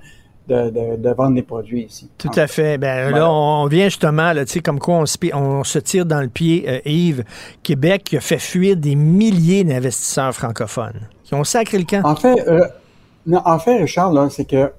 de, 0.50 1.14
vendre 1.14 1.34
des 1.34 1.42
produits 1.42 1.84
ici. 1.84 2.10
Tout 2.18 2.30
à 2.34 2.46
fait. 2.46 2.78
Ben, 2.78 3.10
Là, 3.10 3.30
on 3.30 3.66
vient 3.66 3.86
justement, 3.86 4.32
là, 4.32 4.44
comme 4.64 4.78
quoi 4.78 4.96
on 4.96 5.06
se, 5.06 5.16
on 5.34 5.64
se, 5.64 5.78
tire 5.78 6.06
dans 6.06 6.20
le 6.20 6.28
pied, 6.28 6.64
euh, 6.68 6.80
Yves. 6.84 7.24
Québec 7.62 8.14
a 8.16 8.20
fait 8.20 8.38
fuir 8.38 8.76
des 8.76 8.94
milliers 8.94 9.64
d'investisseurs 9.64 10.34
francophones 10.34 11.08
qui 11.24 11.34
ont 11.34 11.44
sacré 11.44 11.78
le 11.78 11.84
camp. 11.84 12.02
En 12.04 12.16
fait, 12.16 12.46
euh, 12.48 12.66
en 13.32 13.58
fait 13.58 13.78
Richard, 13.78 14.12
c'est 14.30 14.44
que 14.44 14.72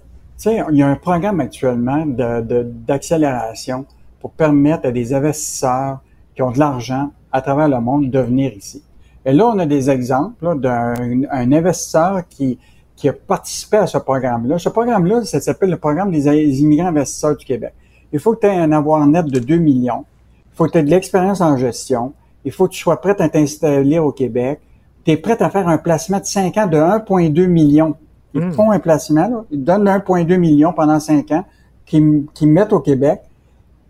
il 0.45 0.77
y 0.77 0.81
a 0.81 0.87
un 0.87 0.95
programme 0.95 1.39
actuellement 1.39 2.03
d'accélération 2.05 3.85
pour 4.19 4.31
permettre 4.31 4.87
à 4.87 4.91
des 4.91 5.13
investisseurs 5.13 5.99
qui 6.35 6.41
ont 6.41 6.51
de 6.51 6.59
l'argent 6.59 7.11
à 7.31 7.41
travers 7.41 7.67
le 7.67 7.79
monde 7.79 8.09
de 8.09 8.19
venir 8.19 8.51
ici. 8.53 8.83
Et 9.25 9.33
là, 9.33 9.47
on 9.47 9.59
a 9.59 9.65
des 9.65 9.89
exemples 9.89 10.59
d'un 10.59 11.51
investisseur 11.51 12.21
qui, 12.27 12.57
qui 13.01 13.09
a 13.09 13.13
participé 13.13 13.77
à 13.77 13.87
ce 13.87 13.97
programme-là. 13.97 14.59
Ce 14.59 14.69
programme-là, 14.69 15.25
ça 15.25 15.39
s'appelle 15.39 15.71
le 15.71 15.77
programme 15.77 16.11
des 16.11 16.61
immigrants 16.61 16.89
investisseurs 16.89 17.35
du 17.35 17.43
Québec. 17.43 17.73
Il 18.13 18.19
faut 18.19 18.35
que 18.35 18.41
tu 18.41 18.45
aies 18.45 18.55
un 18.55 18.71
avoir 18.71 19.05
net 19.07 19.25
de 19.25 19.39
2 19.39 19.57
millions. 19.57 20.05
Il 20.53 20.55
faut 20.55 20.67
que 20.67 20.73
tu 20.73 20.77
aies 20.77 20.83
de 20.83 20.89
l'expérience 20.91 21.41
en 21.41 21.57
gestion. 21.57 22.13
Il 22.45 22.51
faut 22.51 22.67
que 22.67 22.73
tu 22.73 22.79
sois 22.79 23.01
prêt 23.01 23.19
à 23.19 23.27
t'installer 23.27 23.97
au 23.97 24.11
Québec. 24.11 24.59
Tu 25.03 25.11
es 25.11 25.17
prêt 25.17 25.41
à 25.41 25.49
faire 25.49 25.67
un 25.67 25.79
placement 25.79 26.19
de 26.19 26.25
5 26.25 26.55
ans 26.59 26.67
de 26.67 26.77
1,2 26.77 27.47
million. 27.47 27.95
Ils 28.35 28.41
hmm. 28.41 28.51
font 28.51 28.69
un 28.69 28.77
placement, 28.77 29.27
là, 29.27 29.45
ils 29.49 29.63
donnent 29.63 29.89
1,2 29.89 30.37
million 30.37 30.71
pendant 30.71 30.99
5 30.99 31.31
ans 31.31 31.45
qu'ils 31.87 32.27
mettent 32.43 32.71
au 32.71 32.81
Québec. 32.81 33.21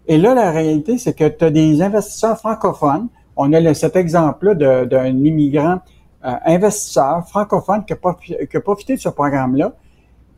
Et 0.07 0.18
là, 0.18 0.34
la 0.34 0.51
réalité, 0.51 0.97
c'est 0.97 1.14
que 1.14 1.28
tu 1.28 1.43
as 1.43 1.51
des 1.51 1.82
investisseurs 1.82 2.38
francophones. 2.38 3.09
On 3.36 3.51
a 3.51 3.74
cet 3.74 3.97
exemple-là 3.97 4.86
d'un 4.86 5.07
immigrant 5.07 5.80
euh, 6.26 6.36
investisseur 6.45 7.28
francophone 7.28 7.84
qui 7.86 7.93
a, 7.93 8.59
profité 8.61 8.95
de 8.95 8.99
ce 8.99 9.09
programme-là, 9.09 9.74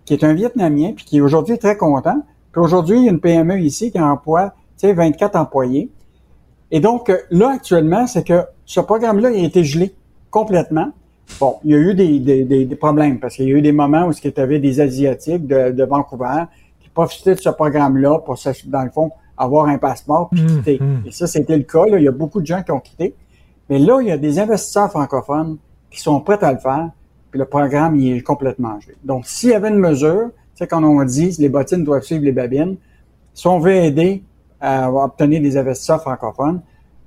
qui 0.06 0.14
est 0.14 0.24
un 0.24 0.34
Vietnamien, 0.34 0.94
puis 0.96 1.06
qui 1.06 1.18
est 1.18 1.22
aujourd'hui 1.22 1.58
très 1.58 1.78
content. 1.78 2.24
Puis 2.52 2.62
aujourd'hui, 2.62 3.00
il 3.00 3.06
y 3.06 3.08
a 3.08 3.12
une 3.12 3.20
PME 3.20 3.60
ici 3.60 3.92
qui 3.92 4.00
emploie 4.00 4.54
24 4.92 5.38
employés. 5.38 5.90
Et 6.72 6.80
donc, 6.80 7.10
euh, 7.10 7.18
là, 7.30 7.52
actuellement, 7.52 8.08
c'est 8.08 8.26
que 8.26 8.44
ce 8.66 8.82
programme-là 8.82 9.30
a 9.30 9.32
été 9.32 9.64
gelé 9.64 9.94
complètement. 10.32 10.92
Bon, 11.40 11.56
il 11.64 11.72
y 11.72 11.76
a 11.76 11.78
eu 11.78 11.94
des, 11.94 12.20
des, 12.20 12.66
des, 12.66 12.76
problèmes 12.76 13.20
parce 13.20 13.36
qu'il 13.36 13.48
y 13.48 13.54
a 13.54 13.56
eu 13.56 13.62
des 13.62 13.72
moments 13.72 14.08
où 14.08 14.12
il 14.12 14.34
y 14.36 14.40
avait 14.40 14.60
des 14.60 14.82
Asiatiques 14.82 15.48
de, 15.48 15.72
de 15.72 15.84
Vancouver 15.86 16.44
qui 16.82 16.90
profitaient 16.90 17.36
de 17.36 17.40
ce 17.40 17.50
programme-là 17.50 18.20
pour, 18.20 18.38
dans 18.66 18.84
le 18.84 18.90
fond, 18.90 19.12
avoir 19.38 19.68
un 19.68 19.78
passeport 19.78 20.30
puis 20.30 20.42
mmh, 20.42 20.48
quitter. 20.48 20.80
Mmh. 20.82 21.04
Et 21.06 21.12
ça, 21.12 21.28
c'était 21.28 21.58
le 21.58 21.64
cas. 21.64 21.86
Là. 21.86 21.98
Il 21.98 22.04
y 22.04 22.08
a 22.08 22.12
beaucoup 22.12 22.42
de 22.42 22.46
gens 22.46 22.62
qui 22.62 22.72
ont 22.72 22.80
quitté. 22.80 23.16
Mais 23.70 23.80
là, 23.80 24.00
il 24.02 24.08
y 24.08 24.12
a 24.12 24.18
des 24.18 24.40
investisseurs 24.40 24.92
francophones 24.92 25.58
qui 25.94 26.02
sont 26.02 26.20
prêts 26.20 26.44
à 26.44 26.52
le 26.52 26.58
faire, 26.60 26.90
puis 27.32 27.40
le 27.40 27.46
programme, 27.46 27.96
il 27.96 28.18
est 28.18 28.22
complètement 28.22 28.80
gelé. 28.80 28.96
Donc, 29.04 29.26
s'il 29.26 29.52
y 29.52 29.54
avait 29.54 29.70
une 29.70 29.80
mesure, 29.80 30.32
c'est 30.56 30.68
quand 30.68 30.84
on 30.84 31.04
dit 31.04 31.36
les 31.40 31.50
bottines 31.50 31.84
doivent 31.84 32.04
suivre 32.04 32.24
les 32.26 32.32
babines, 32.32 32.78
si 33.34 33.48
on 33.48 33.60
veut 33.60 33.74
aider 33.76 34.24
à 34.60 34.92
obtenir 34.92 35.42
des 35.42 35.56
investisseurs 35.56 36.02
francophones, 36.02 36.62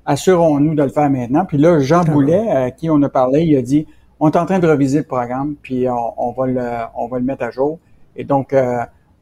assurons-nous 0.05 0.75
de 0.75 0.83
le 0.83 0.89
faire 0.89 1.11
maintenant. 1.11 1.45
Puis 1.45 1.59
là, 1.59 1.81
Jean 1.81 2.05
Boulet, 2.05 2.49
à 2.49 2.71
qui 2.71 2.89
on 2.89 3.03
a 3.03 3.09
parlé, 3.09 3.43
il 3.43 3.57
a 3.57 3.63
dit, 3.63 3.87
on 4.21 4.31
est 4.31 4.37
en 4.37 4.47
train 4.47 4.59
de 4.59 4.69
reviser 4.69 4.99
le 4.99 5.05
programme, 5.05 5.57
puis 5.61 5.87
on, 5.89 6.33
va, 6.33 6.47
le, 6.47 6.69
on 6.97 7.09
va 7.09 7.19
le 7.19 7.25
mettre 7.25 7.45
à 7.45 7.51
jour. 7.51 7.79
Et 8.15 8.25
donc, 8.25 8.53
euh, 8.53 8.79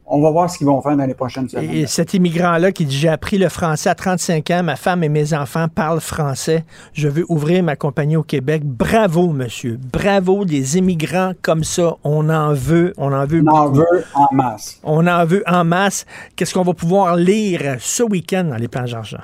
on 0.07 0.21
va 0.21 0.29
voir 0.29 0.49
ce 0.49 0.57
qu'ils 0.57 0.67
vont 0.67 0.81
faire 0.81 0.95
dans 0.95 1.05
les 1.05 1.13
prochaines 1.13 1.49
semaines. 1.49 1.71
Et 1.71 1.87
cet 1.87 2.13
immigrant-là 2.13 2.71
qui 2.71 2.85
dit 2.85 2.95
J'ai 2.95 3.09
appris 3.09 3.37
le 3.37 3.49
français 3.49 3.89
à 3.89 3.95
35 3.95 4.49
ans, 4.51 4.63
ma 4.63 4.75
femme 4.75 5.03
et 5.03 5.09
mes 5.09 5.33
enfants 5.33 5.67
parlent 5.67 5.99
français, 5.99 6.63
je 6.93 7.07
veux 7.07 7.25
ouvrir 7.29 7.63
ma 7.63 7.75
compagnie 7.75 8.15
au 8.15 8.23
Québec. 8.23 8.63
Bravo, 8.63 9.29
monsieur. 9.29 9.79
Bravo, 9.91 10.45
des 10.45 10.77
immigrants 10.77 11.31
comme 11.41 11.63
ça. 11.63 11.95
On 12.03 12.29
en 12.29 12.53
veut, 12.53 12.93
on 12.97 13.11
en 13.13 13.25
veut 13.25 13.43
On 13.45 13.51
en 13.51 13.71
veut 13.71 14.05
en 14.13 14.27
masse. 14.31 14.79
On 14.83 15.07
en 15.07 15.25
veut 15.25 15.43
en 15.47 15.63
masse. 15.63 16.05
Qu'est-ce 16.35 16.53
qu'on 16.53 16.63
va 16.63 16.73
pouvoir 16.73 17.15
lire 17.15 17.77
ce 17.79 18.03
week-end 18.03 18.45
dans 18.45 18.57
les 18.57 18.67
plans 18.67 18.85
d'argent? 18.85 19.23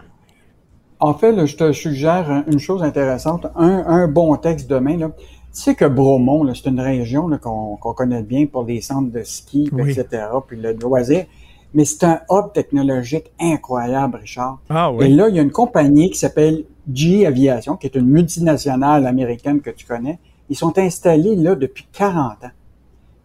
En 0.99 1.15
fait, 1.15 1.45
je 1.47 1.55
te 1.55 1.71
suggère 1.71 2.43
une 2.47 2.59
chose 2.59 2.83
intéressante, 2.83 3.47
un, 3.55 3.83
un 3.87 4.07
bon 4.07 4.35
texte 4.35 4.69
demain. 4.69 4.97
Là. 4.97 5.09
Tu 5.53 5.61
sais 5.61 5.75
que 5.75 5.85
Bromont, 5.85 6.51
c'est 6.53 6.69
une 6.69 6.79
région 6.79 7.29
qu'on 7.41 7.93
connaît 7.93 8.23
bien 8.23 8.45
pour 8.45 8.63
les 8.63 8.79
centres 8.81 9.11
de 9.11 9.23
ski, 9.23 9.69
etc., 9.77 10.05
puis 10.47 10.57
le 10.57 10.73
loisir. 10.73 11.25
Mais 11.73 11.85
c'est 11.85 12.03
un 12.03 12.21
hub 12.29 12.53
technologique 12.53 13.31
incroyable, 13.39 14.17
Richard. 14.17 14.59
Ah, 14.69 14.91
oui. 14.91 15.05
Et 15.05 15.09
là, 15.09 15.29
il 15.29 15.35
y 15.35 15.39
a 15.39 15.41
une 15.41 15.51
compagnie 15.51 16.09
qui 16.09 16.19
s'appelle 16.19 16.65
GE 16.93 17.25
Aviation, 17.25 17.77
qui 17.77 17.87
est 17.87 17.95
une 17.95 18.07
multinationale 18.07 19.05
américaine 19.05 19.61
que 19.61 19.69
tu 19.69 19.85
connais. 19.85 20.19
Ils 20.49 20.55
sont 20.55 20.77
installés 20.77 21.35
là 21.35 21.55
depuis 21.55 21.87
40 21.93 22.43
ans. 22.43 22.51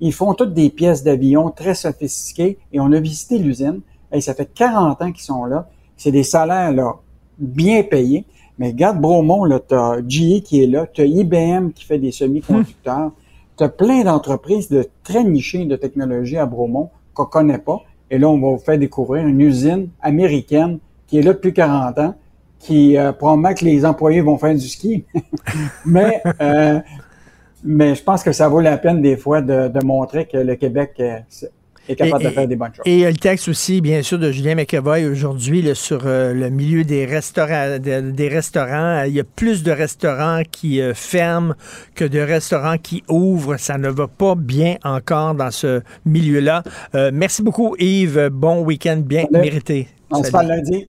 Ils 0.00 0.12
font 0.12 0.34
toutes 0.34 0.54
des 0.54 0.70
pièces 0.70 1.02
d'avion 1.02 1.50
très 1.50 1.74
sophistiquées 1.74 2.58
et 2.72 2.80
on 2.80 2.92
a 2.92 3.00
visité 3.00 3.38
l'usine. 3.38 3.80
Et 4.12 4.20
ça 4.20 4.34
fait 4.34 4.52
40 4.52 5.02
ans 5.02 5.12
qu'ils 5.12 5.24
sont 5.24 5.44
là. 5.44 5.68
C'est 5.96 6.12
des 6.12 6.22
salaires 6.22 6.72
là 6.72 6.96
bien 7.38 7.82
payés. 7.82 8.26
Mais 8.58 8.68
regarde 8.68 9.00
Bromont, 9.00 9.44
là, 9.44 9.60
t'as 9.60 9.98
GE 10.00 10.42
qui 10.42 10.62
est 10.62 10.66
là, 10.66 10.86
t'as 10.86 11.04
IBM 11.04 11.70
qui 11.74 11.84
fait 11.84 11.98
des 11.98 12.12
semi-conducteurs, 12.12 13.12
tu 13.56 13.64
as 13.64 13.68
plein 13.68 14.04
d'entreprises 14.04 14.68
de 14.68 14.86
très 15.02 15.24
nichées 15.24 15.64
de 15.64 15.76
technologie 15.76 16.36
à 16.36 16.46
Bromont 16.46 16.90
qu'on 17.14 17.26
connaît 17.26 17.58
pas. 17.58 17.82
Et 18.10 18.18
là, 18.18 18.28
on 18.28 18.38
va 18.38 18.50
vous 18.50 18.58
faire 18.58 18.78
découvrir 18.78 19.26
une 19.26 19.40
usine 19.40 19.88
américaine 20.00 20.78
qui 21.06 21.18
est 21.18 21.22
là 21.22 21.32
depuis 21.32 21.52
40 21.52 21.98
ans, 21.98 22.14
qui 22.58 22.96
euh, 22.96 23.12
probablement 23.12 23.54
que 23.54 23.64
les 23.64 23.84
employés 23.84 24.20
vont 24.20 24.38
faire 24.38 24.54
du 24.54 24.68
ski. 24.68 25.04
mais 25.86 26.22
euh, 26.40 26.80
mais 27.64 27.94
je 27.94 28.02
pense 28.02 28.22
que 28.22 28.32
ça 28.32 28.48
vaut 28.48 28.60
la 28.60 28.78
peine 28.78 29.02
des 29.02 29.16
fois 29.16 29.42
de, 29.42 29.68
de 29.68 29.84
montrer 29.84 30.26
que 30.26 30.36
le 30.36 30.54
Québec 30.54 30.92
euh, 31.00 31.18
est 31.88 31.96
capable 31.96 32.24
de 32.24 32.30
faire 32.30 32.48
des 32.48 32.56
bonnes 32.56 32.74
choses. 32.74 32.84
Et 32.84 33.04
le 33.04 33.16
texte 33.16 33.48
aussi, 33.48 33.80
bien 33.80 34.02
sûr, 34.02 34.18
de 34.18 34.30
Julien 34.30 34.54
McEvoy 34.54 35.06
aujourd'hui 35.06 35.70
sur 35.74 36.02
euh, 36.06 36.32
le 36.32 36.50
milieu 36.50 36.84
des 36.84 37.04
restaurants. 37.04 37.78
des 37.78 38.28
restaurants. 38.28 39.04
Il 39.04 39.14
y 39.14 39.20
a 39.20 39.24
plus 39.24 39.62
de 39.62 39.70
restaurants 39.70 40.42
qui 40.50 40.80
euh, 40.80 40.94
ferment 40.94 41.54
que 41.94 42.04
de 42.04 42.18
restaurants 42.18 42.78
qui 42.78 43.02
ouvrent. 43.08 43.56
Ça 43.56 43.78
ne 43.78 43.88
va 43.88 44.06
pas 44.08 44.34
bien 44.34 44.76
encore 44.84 45.34
dans 45.34 45.50
ce 45.50 45.82
milieu-là. 46.04 46.62
Euh, 46.94 47.10
merci 47.12 47.42
beaucoup, 47.42 47.76
Yves. 47.78 48.28
Bon 48.32 48.62
week-end 48.62 49.02
bien 49.04 49.26
mérité. 49.30 49.88
On 50.10 50.22
se 50.22 50.30
parle 50.30 50.48
lundi. 50.48 50.86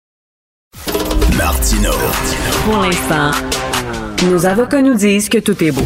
Martino. 1.37 1.91
Pour 2.65 2.77
l'instant, 2.81 3.31
nos 4.29 4.45
avocats 4.45 4.81
nous 4.81 4.95
disent 4.95 5.29
que 5.29 5.37
tout 5.37 5.63
est 5.63 5.71
beau 5.71 5.85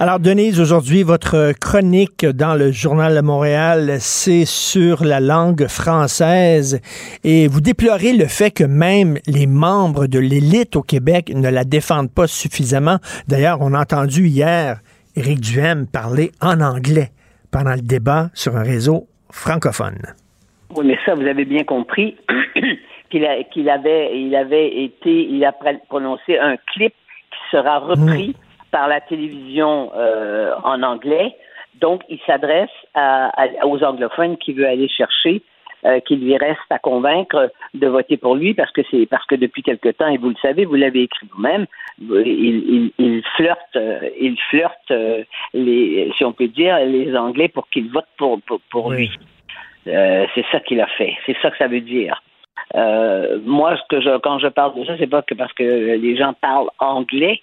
Alors, 0.00 0.20
Denise, 0.20 0.60
aujourd'hui, 0.60 1.02
votre 1.02 1.52
chronique 1.60 2.24
dans 2.24 2.54
le 2.54 2.70
Journal 2.70 3.16
de 3.16 3.20
Montréal, 3.20 3.96
c'est 3.98 4.44
sur 4.44 5.04
la 5.04 5.18
langue 5.18 5.66
française 5.66 6.80
et 7.24 7.48
vous 7.48 7.60
déplorez 7.60 8.12
le 8.12 8.26
fait 8.26 8.52
que 8.52 8.62
même 8.62 9.18
les 9.26 9.48
membres 9.48 10.06
de 10.06 10.20
l'élite 10.20 10.76
au 10.76 10.82
Québec 10.82 11.32
ne 11.34 11.48
la 11.48 11.64
défendent 11.64 12.14
pas 12.14 12.28
suffisamment. 12.28 12.98
D'ailleurs, 13.26 13.58
on 13.60 13.74
a 13.74 13.80
entendu 13.80 14.28
hier 14.28 14.78
Éric 15.16 15.40
Duhem 15.40 15.88
parler 15.92 16.30
en 16.40 16.60
anglais 16.60 17.08
pendant 17.50 17.74
le 17.74 17.82
débat 17.82 18.30
sur 18.34 18.56
un 18.56 18.62
réseau 18.62 19.08
francophone. 19.32 19.98
Oui, 20.76 20.86
mais 20.86 20.98
ça, 21.04 21.16
vous 21.16 21.26
avez 21.26 21.44
bien 21.44 21.64
compris 21.64 22.16
qu'il 23.10 23.24
avait, 23.68 24.16
il 24.16 24.36
avait 24.36 24.80
été, 24.80 25.24
il 25.28 25.44
a 25.44 25.52
prononcé 25.88 26.38
un 26.38 26.56
clip 26.72 26.94
qui 27.32 27.50
sera 27.50 27.80
repris. 27.80 28.28
Mmh 28.28 28.47
par 28.70 28.88
la 28.88 29.00
télévision 29.00 29.90
euh, 29.96 30.54
en 30.64 30.82
anglais. 30.82 31.34
Donc, 31.80 32.02
il 32.08 32.18
s'adresse 32.26 32.70
aux 33.62 33.84
anglophones 33.84 34.36
qui 34.38 34.52
veut 34.52 34.66
aller 34.66 34.88
chercher, 34.88 35.42
euh, 35.84 36.00
qu'il 36.00 36.18
lui 36.18 36.36
reste 36.36 36.58
à 36.70 36.80
convaincre 36.80 37.52
de 37.74 37.86
voter 37.86 38.16
pour 38.16 38.34
lui 38.34 38.52
parce 38.52 38.72
que 38.72 38.80
c'est 38.90 39.06
parce 39.06 39.24
que 39.26 39.36
depuis 39.36 39.62
quelque 39.62 39.90
temps, 39.90 40.08
et 40.08 40.18
vous 40.18 40.30
le 40.30 40.36
savez, 40.42 40.64
vous 40.64 40.74
l'avez 40.74 41.02
écrit 41.02 41.28
vous-même, 41.32 41.66
il, 42.00 42.90
il, 42.98 43.22
flirte, 43.36 43.76
euh, 43.76 44.00
il 44.20 44.36
flirte 44.50 44.92
les, 45.54 46.10
si 46.16 46.24
on 46.24 46.32
peut 46.32 46.48
dire, 46.48 46.78
les 46.80 47.16
Anglais 47.16 47.48
pour 47.48 47.68
qu'ils 47.68 47.90
votent 47.90 48.08
pour, 48.16 48.40
pour, 48.70 48.90
lui. 48.90 49.10
c'est 49.84 50.44
ça 50.50 50.58
qu'il 50.60 50.80
a 50.80 50.88
fait. 50.88 51.16
C'est 51.26 51.36
ça 51.40 51.52
que 51.52 51.58
ça 51.58 51.68
veut 51.68 51.80
dire. 51.80 52.20
moi, 52.74 53.76
ce 53.76 53.82
que 53.88 54.00
je, 54.00 54.18
quand 54.18 54.40
je 54.40 54.48
parle 54.48 54.80
de 54.80 54.84
ça, 54.84 54.94
c'est 54.98 55.06
pas 55.06 55.22
que 55.22 55.34
parce 55.34 55.52
que 55.52 55.62
les 55.62 56.16
gens 56.16 56.32
parlent 56.32 56.70
anglais, 56.80 57.40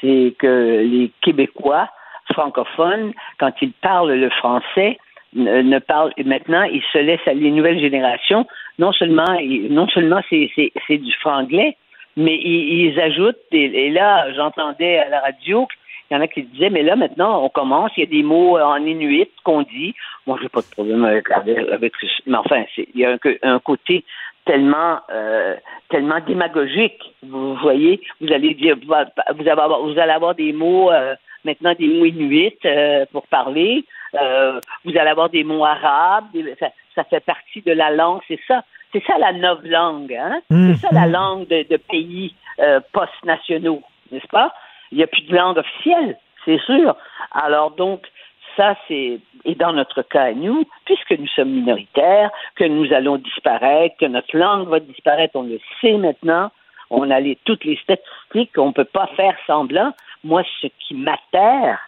c'est 0.00 0.34
que 0.38 0.80
les 0.82 1.10
Québécois 1.20 1.88
francophones, 2.32 3.12
quand 3.38 3.52
ils 3.60 3.72
parlent 3.72 4.12
le 4.12 4.30
français, 4.30 4.98
ne, 5.34 5.78
parlent 5.78 6.12
maintenant, 6.24 6.62
ils 6.62 6.82
se 6.92 6.98
laissent 6.98 7.26
à 7.26 7.34
les 7.34 7.50
nouvelles 7.50 7.80
générations. 7.80 8.46
Non 8.78 8.92
seulement, 8.92 9.38
non 9.70 9.88
seulement 9.88 10.20
c'est, 10.28 10.98
du 10.98 11.12
franglais, 11.20 11.76
mais 12.16 12.36
ils, 12.36 12.98
ajoutent. 13.00 13.36
Et, 13.52 13.90
là, 13.90 14.32
j'entendais 14.34 14.98
à 14.98 15.08
la 15.08 15.20
radio 15.20 15.66
il 16.10 16.14
y 16.14 16.16
en 16.16 16.22
a 16.22 16.26
qui 16.26 16.42
disaient, 16.42 16.70
mais 16.70 16.82
là, 16.82 16.96
maintenant, 16.96 17.44
on 17.44 17.48
commence, 17.48 17.92
il 17.96 18.00
y 18.00 18.02
a 18.02 18.10
des 18.10 18.24
mots 18.24 18.58
en 18.58 18.84
inuit 18.84 19.30
qu'on 19.44 19.62
dit. 19.62 19.94
Moi, 20.26 20.38
j'ai 20.42 20.48
pas 20.48 20.60
de 20.60 20.66
problème 20.66 21.04
avec, 21.04 21.30
avec, 21.30 21.92
mais 22.26 22.36
enfin, 22.36 22.64
il 22.76 23.00
y 23.00 23.04
a 23.04 23.16
un 23.44 23.58
côté 23.60 24.04
tellement 24.44 25.00
euh, 25.10 25.56
tellement 25.88 26.20
démagogique. 26.20 27.14
Vous 27.22 27.54
voyez, 27.56 28.00
vous 28.20 28.32
allez 28.32 28.54
dire 28.54 28.76
vous, 28.86 28.92
allez 28.92 29.50
avoir, 29.50 29.82
vous 29.82 29.98
allez 29.98 30.12
avoir 30.12 30.34
des 30.34 30.52
mots 30.52 30.90
euh, 30.90 31.14
maintenant 31.44 31.74
des 31.78 31.88
mots 31.88 32.06
inuits 32.06 32.56
euh, 32.64 33.04
pour 33.12 33.26
parler. 33.26 33.84
vous 34.12 34.96
allez 34.96 35.10
avoir 35.10 35.30
des 35.30 35.44
mots 35.44 35.64
arabes. 35.64 36.26
ça, 36.94 37.04
fait 37.04 37.20
partie 37.20 37.62
de 37.62 37.72
la 37.72 37.90
langue. 37.90 38.20
C'est 38.28 38.40
ça. 38.46 38.64
C'est 38.92 39.04
ça 39.06 39.18
la 39.18 39.30
langue, 39.30 40.12
hein? 40.12 40.40
Mmh. 40.50 40.72
C'est 40.72 40.88
ça 40.88 40.88
la 40.92 41.06
langue 41.06 41.46
de, 41.46 41.64
de 41.68 41.76
pays 41.76 42.34
post-nationaux, 42.92 43.82
n'est-ce 44.10 44.26
pas? 44.26 44.52
Il 44.90 44.98
n'y 44.98 45.04
a 45.04 45.06
plus 45.06 45.22
de 45.22 45.36
langue 45.36 45.58
officielle, 45.58 46.18
c'est 46.44 46.60
sûr. 46.62 46.96
Alors 47.30 47.70
donc, 47.70 48.02
ça, 48.56 48.76
c'est, 48.88 49.20
et 49.44 49.54
dans 49.54 49.72
notre 49.72 50.02
cas 50.02 50.24
à 50.24 50.32
nous, 50.32 50.64
puisque 50.84 51.12
nous 51.12 51.26
sommes 51.28 51.50
minoritaires, 51.50 52.30
que 52.56 52.64
nous 52.64 52.92
allons 52.92 53.16
disparaître, 53.16 53.96
que 53.98 54.06
notre 54.06 54.36
langue 54.36 54.68
va 54.68 54.80
disparaître, 54.80 55.36
on 55.36 55.42
le 55.42 55.58
sait 55.80 55.96
maintenant, 55.96 56.50
on 56.90 57.10
a 57.10 57.20
les, 57.20 57.38
toutes 57.44 57.64
les 57.64 57.76
statistiques, 57.76 58.56
on 58.58 58.68
ne 58.68 58.72
peut 58.72 58.84
pas 58.84 59.06
faire 59.16 59.36
semblant. 59.46 59.92
Moi, 60.24 60.42
ce 60.60 60.66
qui 60.66 60.94
m'atterre, 60.94 61.78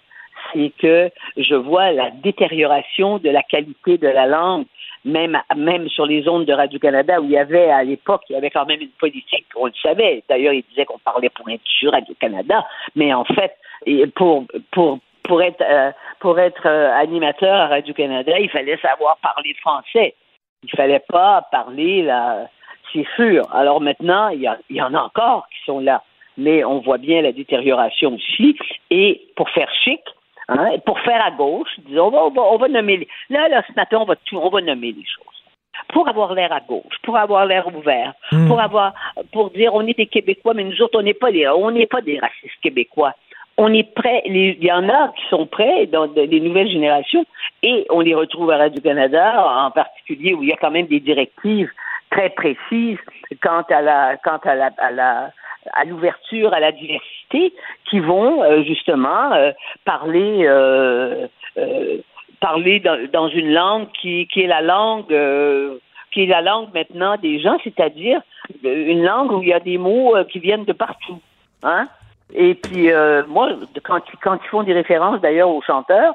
c'est 0.52 0.72
que 0.78 1.10
je 1.36 1.54
vois 1.54 1.92
la 1.92 2.10
détérioration 2.10 3.18
de 3.18 3.30
la 3.30 3.42
qualité 3.42 3.98
de 3.98 4.08
la 4.08 4.26
langue, 4.26 4.64
même, 5.04 5.40
même 5.56 5.88
sur 5.88 6.06
les 6.06 6.28
ondes 6.28 6.44
de 6.44 6.52
Radio-Canada, 6.52 7.20
où 7.20 7.24
il 7.24 7.32
y 7.32 7.38
avait, 7.38 7.70
à 7.70 7.82
l'époque, 7.82 8.22
il 8.28 8.34
y 8.34 8.36
avait 8.36 8.50
quand 8.50 8.66
même 8.66 8.80
une 8.80 8.90
politique, 8.90 9.46
on 9.56 9.66
le 9.66 9.72
savait. 9.82 10.22
D'ailleurs, 10.28 10.52
il 10.52 10.64
disait 10.70 10.84
qu'on 10.84 10.98
parlait 10.98 11.30
pour 11.30 11.48
être 11.50 11.62
sur 11.64 11.92
Radio-Canada, 11.92 12.64
mais 12.94 13.12
en 13.12 13.24
fait, 13.24 13.56
pour, 14.14 14.44
pour, 14.70 15.00
pour 15.24 15.42
être 15.42 15.62
euh, 15.62 15.90
pour 16.20 16.38
être 16.38 16.66
euh, 16.66 16.92
animateur 16.94 17.54
à 17.54 17.68
Radio 17.68 17.94
Canada, 17.94 18.38
il 18.38 18.50
fallait 18.50 18.78
savoir 18.78 19.18
parler 19.18 19.54
français. 19.60 20.14
Il 20.62 20.70
fallait 20.70 21.02
pas 21.08 21.46
parler 21.50 22.02
là, 22.02 22.48
c'est 22.92 23.06
sûr. 23.16 23.42
Alors 23.52 23.80
maintenant, 23.80 24.28
il 24.28 24.48
y, 24.70 24.82
en 24.82 24.94
a 24.94 25.00
encore 25.00 25.46
qui 25.48 25.64
sont 25.64 25.80
là, 25.80 26.02
mais 26.36 26.64
on 26.64 26.78
voit 26.80 26.98
bien 26.98 27.22
la 27.22 27.32
détérioration 27.32 28.14
aussi. 28.14 28.56
Et 28.90 29.22
pour 29.36 29.50
faire 29.50 29.70
chic, 29.84 30.00
hein, 30.48 30.78
pour 30.86 31.00
faire 31.00 31.24
à 31.24 31.32
gauche, 31.32 31.70
disons, 31.78 32.14
on 32.14 32.30
va, 32.30 32.42
on 32.42 32.58
va, 32.58 32.68
nommer 32.68 32.98
les... 32.98 33.08
là, 33.28 33.48
là, 33.48 33.62
ce 33.66 33.72
matin, 33.74 33.98
on 34.00 34.04
va 34.04 34.14
on 34.32 34.48
va 34.50 34.60
nommer 34.60 34.92
les 34.92 35.04
choses 35.04 35.42
pour 35.88 36.08
avoir 36.08 36.34
l'air 36.34 36.52
à 36.52 36.60
gauche, 36.60 36.96
pour 37.02 37.16
avoir 37.16 37.46
l'air 37.46 37.66
ouvert, 37.74 38.14
hmm. 38.30 38.46
pour 38.46 38.60
avoir, 38.60 38.94
pour 39.32 39.50
dire 39.50 39.74
on 39.74 39.86
est 39.86 39.96
des 39.96 40.06
Québécois, 40.06 40.54
mais 40.54 40.64
nous 40.64 40.80
autres 40.80 40.98
on 40.98 41.02
n'est 41.02 41.14
pas 41.14 41.32
des, 41.32 41.48
on 41.48 41.70
n'est 41.70 41.86
pas 41.86 42.00
des 42.00 42.18
racistes 42.18 42.60
québécois 42.62 43.14
on 43.56 43.72
est 43.72 43.94
prêt. 43.94 44.22
Il 44.26 44.62
y 44.64 44.72
en 44.72 44.88
a 44.88 45.08
qui 45.08 45.24
sont 45.28 45.46
prêts 45.46 45.86
dans 45.86 46.10
les 46.14 46.40
nouvelles 46.40 46.70
générations 46.70 47.24
et 47.62 47.86
on 47.90 48.00
les 48.00 48.14
retrouve 48.14 48.50
à 48.50 48.58
Radio-Canada 48.58 49.44
en 49.66 49.70
particulier 49.70 50.34
où 50.34 50.42
il 50.42 50.48
y 50.48 50.52
a 50.52 50.56
quand 50.56 50.70
même 50.70 50.86
des 50.86 51.00
directives 51.00 51.70
très 52.10 52.30
précises 52.30 52.98
quant 53.42 53.62
à 53.70 53.82
la, 53.82 54.16
quant 54.18 54.38
à 54.44 54.54
la, 54.54 54.70
à 54.78 54.90
la, 54.90 55.30
à 55.72 55.84
l'ouverture 55.84 56.52
à 56.52 56.60
la 56.60 56.72
diversité 56.72 57.52
qui 57.88 58.00
vont 58.00 58.42
euh, 58.42 58.62
justement 58.62 59.32
euh, 59.32 59.52
parler 59.84 60.44
euh, 60.46 61.26
parler 62.40 62.80
dans, 62.80 63.28
une 63.28 63.52
langue 63.52 63.86
qui, 64.00 64.26
qui 64.26 64.42
est 64.42 64.46
la 64.46 64.62
langue 64.62 65.14
qui 66.10 66.24
est 66.24 66.26
la 66.26 66.42
langue 66.42 66.68
maintenant 66.74 67.16
des 67.16 67.40
gens, 67.40 67.56
c'est-à-dire 67.62 68.20
une 68.64 69.04
langue 69.04 69.32
où 69.32 69.42
il 69.42 69.48
y 69.48 69.52
a 69.52 69.60
des 69.60 69.78
mots 69.78 70.14
qui 70.30 70.40
viennent 70.40 70.64
de 70.64 70.72
partout. 70.72 71.20
Hein? 71.62 71.88
Et 72.34 72.54
puis 72.54 72.90
moi, 73.28 73.50
quand, 73.84 74.00
quand 74.22 74.38
ils 74.42 74.48
font 74.48 74.62
des 74.62 74.72
références 74.72 75.20
d'ailleurs 75.20 75.50
aux 75.50 75.62
chanteurs, 75.62 76.14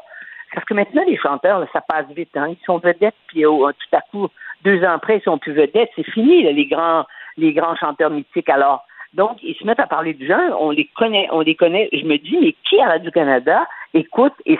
parce 0.53 0.65
que 0.65 0.73
maintenant 0.73 1.03
les 1.06 1.18
chanteurs, 1.18 1.65
ça 1.73 1.81
passe 1.81 2.07
vite, 2.15 2.35
hein? 2.35 2.48
ils 2.49 2.65
sont 2.65 2.77
vedettes, 2.77 3.15
puis 3.27 3.44
tout 3.44 3.95
à 3.95 4.02
coup, 4.11 4.27
deux 4.64 4.84
ans 4.84 4.94
après, 4.95 5.18
ils 5.18 5.23
sont 5.23 5.38
plus 5.38 5.53
vedettes, 5.53 5.91
c'est 5.95 6.10
fini, 6.11 6.44
les 6.52 6.65
grands 6.65 7.06
les 7.38 7.53
grands 7.53 7.76
chanteurs 7.76 8.10
mythiques. 8.10 8.49
Alors, 8.49 8.84
donc, 9.14 9.38
ils 9.41 9.56
se 9.56 9.65
mettent 9.65 9.80
à 9.80 9.88
parler 9.88 10.14
de 10.14 10.26
gens, 10.26 10.39
on 10.60 10.72
les 10.72 10.85
connaît, 10.95 11.30
on 11.31 11.41
les 11.41 11.56
connaît. 11.56 11.89
Je 11.94 12.06
me 12.06 12.18
dis, 12.18 12.38
mais 12.41 12.53
qui 12.68 12.80
à 12.81 12.88
Radio-Canada 12.88 13.68
écoute 13.94 14.34
et, 14.45 14.60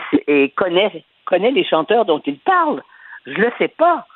connaît, 0.56 1.04
connaît 1.26 1.50
les 1.50 1.64
chanteurs 1.64 2.04
dont 2.04 2.22
ils 2.24 2.38
parlent? 2.38 2.82
Je 3.26 3.32
le 3.32 3.52
sais 3.58 3.68
pas. 3.68 4.06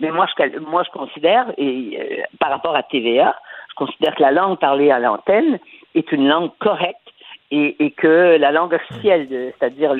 Mais 0.00 0.10
moi, 0.10 0.26
je, 0.26 0.58
moi, 0.60 0.82
je 0.84 0.90
considère, 0.90 1.52
et 1.56 1.98
euh, 2.00 2.22
par 2.38 2.50
rapport 2.50 2.76
à 2.76 2.84
TVA, 2.84 3.34
je 3.70 3.74
considère 3.74 4.14
que 4.14 4.22
la 4.22 4.30
langue 4.30 4.58
parlée 4.58 4.90
à 4.90 5.00
l'antenne 5.00 5.58
est 5.94 6.12
une 6.12 6.28
langue 6.28 6.50
correcte 6.58 6.96
et, 7.50 7.94
que 7.96 8.36
la 8.38 8.52
langue 8.52 8.74
officielle, 8.74 9.28
c'est-à-dire 9.58 9.94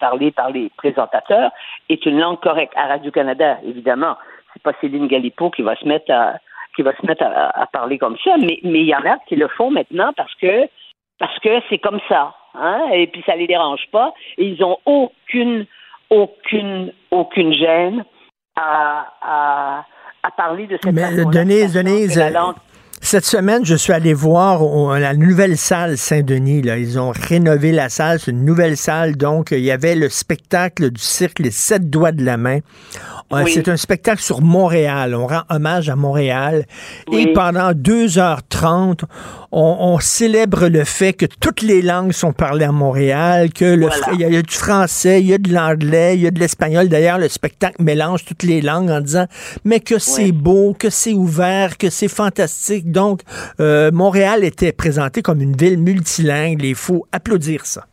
parlée 0.00 0.30
par 0.30 0.50
les 0.50 0.70
présentateurs, 0.76 1.50
est 1.88 2.04
une 2.06 2.18
langue 2.18 2.40
correcte. 2.40 2.72
À 2.76 2.86
Radio-Canada, 2.86 3.58
évidemment, 3.64 4.16
c'est 4.52 4.62
pas 4.62 4.72
Céline 4.80 5.06
Galipo 5.06 5.50
qui 5.50 5.62
va 5.62 5.76
se 5.76 5.86
mettre 5.86 6.10
à, 6.10 6.38
qui 6.74 6.82
va 6.82 6.96
se 6.96 7.06
mettre 7.06 7.24
à, 7.24 7.66
parler 7.72 7.98
comme 7.98 8.16
ça, 8.24 8.36
mais 8.38 8.58
mais 8.62 8.80
il 8.80 8.86
y 8.86 8.94
en 8.94 9.04
a 9.04 9.18
qui 9.28 9.36
le 9.36 9.48
font 9.48 9.70
maintenant 9.70 10.12
parce 10.16 10.34
que 10.36 10.68
parce 11.18 11.38
que 11.40 11.60
c'est 11.68 11.78
comme 11.78 12.00
ça, 12.08 12.34
hein, 12.54 12.82
et 12.92 13.06
puis 13.08 13.22
ça 13.26 13.36
les 13.36 13.46
dérange 13.46 13.86
pas, 13.92 14.14
et 14.38 14.46
ils 14.46 14.62
ont 14.64 14.78
aucune 14.86 15.66
aucune 16.10 16.92
aucune 17.10 17.52
gêne 17.52 18.04
à, 18.56 19.06
à, 19.20 19.84
à 20.22 20.30
parler 20.30 20.66
de 20.66 20.78
cette 20.82 20.92
mais, 20.92 21.24
Denise, 21.24 21.74
Denise, 21.74 22.18
cette 23.00 23.24
semaine, 23.24 23.64
je 23.64 23.74
suis 23.74 23.92
allé 23.92 24.12
voir 24.12 24.62
la 24.98 25.14
nouvelle 25.14 25.56
salle 25.56 25.96
Saint-Denis. 25.96 26.62
Là. 26.62 26.78
Ils 26.78 26.98
ont 26.98 27.12
rénové 27.12 27.72
la 27.72 27.88
salle, 27.88 28.18
c'est 28.20 28.30
une 28.30 28.44
nouvelle 28.44 28.76
salle. 28.76 29.16
Donc, 29.16 29.48
il 29.52 29.60
y 29.60 29.70
avait 29.70 29.94
le 29.94 30.08
spectacle 30.08 30.90
du 30.90 31.00
cirque 31.00 31.38
Les 31.38 31.50
Sept 31.50 31.88
Doigts 31.88 32.12
de 32.12 32.24
la 32.24 32.36
Main. 32.36 32.60
Euh, 33.32 33.44
c'est 33.46 33.68
un 33.68 33.76
spectacle 33.76 34.22
sur 34.22 34.40
Montréal. 34.40 35.14
On 35.14 35.26
rend 35.26 35.42
hommage 35.50 35.90
à 35.90 35.96
Montréal. 35.96 36.64
Et 37.12 37.32
pendant 37.32 37.72
2h30, 37.72 39.02
on, 39.50 39.98
célèbre 40.00 40.68
le 40.68 40.84
fait 40.84 41.12
que 41.12 41.26
toutes 41.26 41.62
les 41.62 41.82
langues 41.82 42.12
sont 42.12 42.32
parlées 42.32 42.64
à 42.64 42.72
Montréal, 42.72 43.52
que 43.52 43.64
le, 43.64 43.88
il, 44.12 44.20
y 44.20 44.36
a, 44.36 44.42
du 44.42 44.54
français, 44.54 45.20
il 45.20 45.28
y 45.28 45.34
a 45.34 45.38
de 45.38 45.52
l'anglais, 45.52 46.14
il 46.16 46.20
y 46.22 46.26
a 46.26 46.30
de 46.30 46.38
l'espagnol. 46.38 46.88
D'ailleurs, 46.88 47.18
le 47.18 47.28
spectacle 47.28 47.82
mélange 47.82 48.24
toutes 48.24 48.42
les 48.42 48.60
langues 48.60 48.90
en 48.90 49.00
disant, 49.00 49.26
mais 49.64 49.80
que 49.80 49.98
c'est 49.98 50.32
beau, 50.32 50.74
que 50.78 50.90
c'est 50.90 51.14
ouvert, 51.14 51.78
que 51.78 51.90
c'est 51.90 52.08
fantastique. 52.08 52.90
Donc, 52.90 53.22
euh, 53.60 53.90
Montréal 53.90 54.44
était 54.44 54.72
présenté 54.72 55.22
comme 55.22 55.40
une 55.40 55.56
ville 55.56 55.78
multilingue. 55.78 56.62
Il 56.62 56.74
faut 56.74 57.06
applaudir 57.12 57.64
ça. 57.64 57.86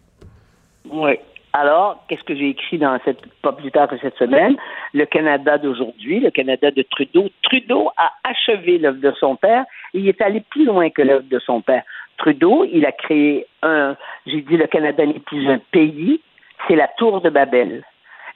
Oui. 0.92 1.14
Alors, 1.58 2.04
qu'est-ce 2.10 2.26
que 2.26 2.36
j'ai 2.36 2.50
écrit 2.50 2.78
dans 2.78 3.00
cette, 3.06 3.26
pas 3.42 3.54
plus 3.54 3.72
tard 3.72 3.88
que 3.88 3.98
cette 4.00 4.18
semaine? 4.18 4.58
Le 4.94 5.06
Canada 5.06 5.58
d'aujourd'hui, 5.58 6.20
le 6.20 6.30
Canada 6.30 6.70
de 6.70 6.82
Trudeau. 6.82 7.30
Trudeau 7.44 7.92
a 7.96 8.12
achevé 8.26 8.78
l'œuvre 8.78 9.00
de 9.00 9.14
son 9.18 9.38
père 9.38 9.64
et 9.94 10.00
il 10.00 10.10
est 10.10 10.22
allé 10.22 10.42
plus 10.50 10.66
loin 10.66 10.90
que 10.90 11.02
l'œuvre 11.02 11.24
de 11.32 11.40
son 11.40 11.62
père. 11.62 11.84
Trudeau, 12.18 12.66
il 12.70 12.86
a 12.86 12.92
créé 12.92 13.48
un, 13.64 13.96
j'ai 14.26 14.42
dit 14.42 14.58
le 14.58 14.68
Canada 14.68 15.06
n'est 15.06 15.20
plus 15.20 15.48
un 15.50 15.60
pays, 15.72 16.20
c'est 16.68 16.76
la 16.76 16.90
tour 16.90 17.22
de 17.22 17.30
Babel. 17.30 17.86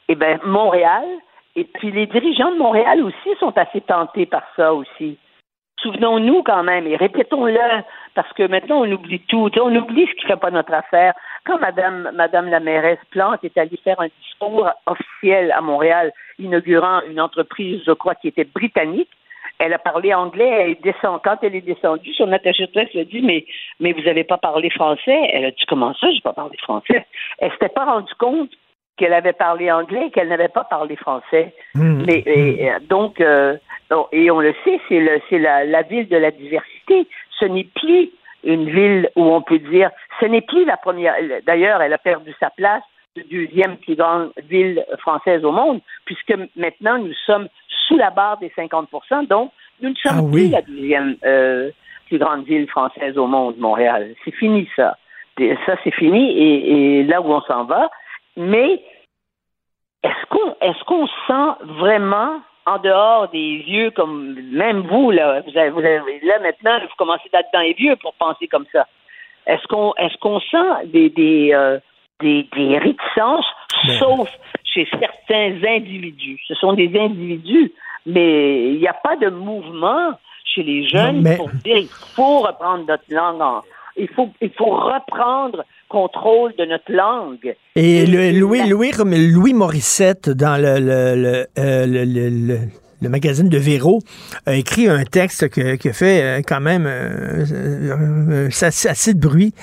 Eh 0.07 0.15
bien, 0.15 0.39
Montréal, 0.45 1.03
et 1.57 1.65
puis 1.65 1.91
les 1.91 2.05
dirigeants 2.05 2.53
de 2.53 2.57
Montréal 2.57 3.03
aussi 3.03 3.37
sont 3.37 3.57
assez 3.57 3.81
tentés 3.81 4.27
par 4.27 4.43
ça 4.55 4.73
aussi. 4.73 5.17
Souvenons-nous 5.81 6.43
quand 6.43 6.63
même, 6.63 6.87
et 6.87 6.95
répétons-le, 6.97 7.83
parce 8.13 8.31
que 8.33 8.43
maintenant 8.47 8.81
on 8.81 8.91
oublie 8.91 9.21
tout, 9.21 9.49
on 9.61 9.75
oublie 9.75 10.07
ce 10.07 10.13
qui 10.15 10.25
ne 10.25 10.31
fait 10.33 10.39
pas 10.39 10.51
notre 10.51 10.73
affaire. 10.73 11.13
Quand 11.45 11.57
Madame, 11.59 12.11
Madame 12.13 12.49
la 12.49 12.59
mairesse 12.59 12.99
Plante 13.11 13.43
est 13.43 13.57
allée 13.57 13.79
faire 13.83 13.99
un 14.01 14.09
discours 14.21 14.69
officiel 14.85 15.53
à 15.53 15.61
Montréal, 15.61 16.11
inaugurant 16.37 17.01
une 17.09 17.21
entreprise, 17.21 17.81
je 17.85 17.91
crois, 17.91 18.15
qui 18.15 18.27
était 18.27 18.43
britannique, 18.43 19.09
elle 19.59 19.73
a 19.73 19.79
parlé 19.79 20.13
anglais, 20.13 20.49
elle 20.49 20.75
descend, 20.81 21.19
quand 21.23 21.37
elle 21.43 21.55
est 21.55 21.61
descendue, 21.61 22.13
son 22.13 22.31
attaché 22.31 22.65
de 22.65 22.71
presse 22.71 22.93
lui 22.93 23.01
a 23.01 23.05
dit, 23.05 23.21
mais, 23.21 23.45
mais 23.79 23.91
vous 23.91 24.01
n'avez 24.01 24.23
pas 24.23 24.37
parlé 24.37 24.69
français? 24.69 25.29
Elle 25.33 25.45
a 25.45 25.51
dit, 25.51 25.65
comment 25.67 25.93
ça, 25.95 26.07
j'ai 26.11 26.21
pas 26.21 26.33
parlé 26.33 26.57
français? 26.57 27.05
Elle 27.39 27.51
s'était 27.51 27.69
pas 27.69 27.85
rendue 27.85 28.13
compte 28.17 28.51
qu'elle 28.99 29.13
avait 29.13 29.33
parlé 29.33 29.71
anglais 29.71 30.07
et 30.07 30.11
qu'elle 30.11 30.27
n'avait 30.27 30.49
pas 30.49 30.65
parlé 30.65 30.97
français. 30.97 31.53
Hmm. 31.73 32.03
Mais 32.05 32.21
et, 32.25 32.69
donc, 32.89 33.21
euh, 33.21 33.55
et 34.11 34.29
on 34.29 34.41
le 34.41 34.53
sait, 34.65 34.79
c'est 34.89 34.99
le, 34.99 35.21
c'est 35.29 35.39
la, 35.39 35.63
la 35.63 35.83
ville 35.83 36.09
de 36.09 36.17
la 36.17 36.31
diversité. 36.31 37.07
Ce 37.39 37.45
n'est 37.45 37.67
plus 37.75 38.11
une 38.43 38.69
ville 38.69 39.09
où 39.15 39.23
on 39.23 39.41
peut 39.41 39.59
dire, 39.59 39.89
ce 40.19 40.25
n'est 40.25 40.41
plus 40.41 40.65
la 40.65 40.75
première. 40.75 41.15
D'ailleurs, 41.45 41.81
elle 41.81 41.93
a 41.93 41.97
perdu 41.97 42.33
sa 42.39 42.49
place 42.49 42.83
de 43.15 43.23
deuxième 43.23 43.77
plus 43.77 43.95
grande 43.95 44.31
ville 44.49 44.85
française 44.99 45.43
au 45.45 45.51
monde, 45.51 45.79
puisque 46.05 46.33
maintenant 46.55 46.99
nous 46.99 47.13
sommes 47.25 47.47
sous 47.87 47.97
la 47.97 48.11
barre 48.11 48.37
des 48.37 48.49
50% 48.49 49.27
donc 49.27 49.51
nous 49.81 49.89
ne 49.89 49.95
sommes 49.95 50.27
ah 50.27 50.31
plus 50.31 50.49
la 50.49 50.61
deuxième 50.61 51.15
euh, 51.25 51.71
plus 52.07 52.17
grande 52.17 52.43
ville 52.45 52.67
française 52.67 53.17
au 53.17 53.27
monde, 53.27 53.57
Montréal. 53.57 54.13
C'est 54.25 54.35
fini 54.35 54.67
ça. 54.75 54.97
Ça, 55.65 55.77
c'est 55.83 55.93
fini 55.93 56.37
et, 56.37 56.99
et 56.99 57.03
là 57.03 57.21
où 57.21 57.31
on 57.31 57.41
s'en 57.41 57.63
va, 57.63 57.89
mais 58.39 58.81
est-ce 60.01 60.25
qu'on 60.29 60.55
est-ce 60.61 60.83
qu'on 60.85 61.07
sent 61.27 61.65
vraiment 61.79 62.39
en 62.65 62.77
dehors 62.77 63.27
des 63.29 63.57
vieux 63.57 63.91
comme 63.91 64.33
même 64.53 64.87
vous 64.87 65.11
là, 65.11 65.41
vous 65.41 65.57
avez, 65.57 65.69
vous 65.71 65.79
avez, 65.79 66.19
là 66.23 66.39
maintenant 66.39 66.79
vous 66.79 66.95
commencez 66.97 67.29
d'être 67.33 67.49
dans 67.53 67.59
les 67.59 67.73
vieux 67.73 67.97
pour 67.97 68.13
penser 68.13 68.47
comme 68.47 68.65
ça. 68.71 68.87
Est-ce 69.45 69.67
qu'on 69.67 69.93
est-ce 69.95 70.17
qu'on 70.19 70.39
sent 70.39 70.85
des 70.85 71.09
des, 71.09 71.51
euh, 71.53 71.79
des, 72.21 72.47
des 72.55 72.77
réticences, 72.77 73.45
ben. 73.87 73.99
sauf 73.99 74.29
chez 74.63 74.87
certains 74.89 75.59
individus? 75.67 76.39
Ce 76.47 76.55
sont 76.55 76.73
des 76.73 76.97
individus, 76.97 77.73
mais 78.05 78.71
il 78.71 78.79
n'y 78.79 78.87
a 78.87 78.93
pas 78.93 79.17
de 79.17 79.29
mouvement 79.29 80.11
chez 80.45 80.63
les 80.63 80.87
jeunes 80.87 81.23
pour 81.35 81.49
dire 81.49 81.77
il 81.77 81.89
faut 82.15 82.39
reprendre 82.39 82.85
notre 82.87 83.03
langue 83.09 83.41
en, 83.41 83.63
il 83.97 84.07
faut, 84.07 84.29
il 84.39 84.51
faut 84.51 84.77
reprendre 84.77 85.65
contrôle 85.89 86.53
de 86.57 86.65
notre 86.65 86.91
langue. 86.91 87.55
Et, 87.75 88.05
le, 88.05 88.31
Louis, 88.31 88.67
Louis, 88.67 88.91
Louis 88.93 89.53
Morissette, 89.53 90.29
dans 90.29 90.57
le, 90.57 90.79
le, 90.79 91.47
euh, 91.57 91.85
le 91.85 92.59
le 93.01 93.07
magazine 93.07 93.47
de 93.47 93.57
Véro, 93.57 94.01
a 94.45 94.55
écrit 94.55 94.89
un 94.89 95.05
texte 95.05 95.47
qui 95.49 95.89
a 95.89 95.93
fait 95.93 96.21
euh, 96.21 96.41
quand 96.45 96.59
même 96.59 96.85
euh, 96.85 98.49
assez, 98.61 99.13
de 99.13 99.19
bruit, 99.19 99.53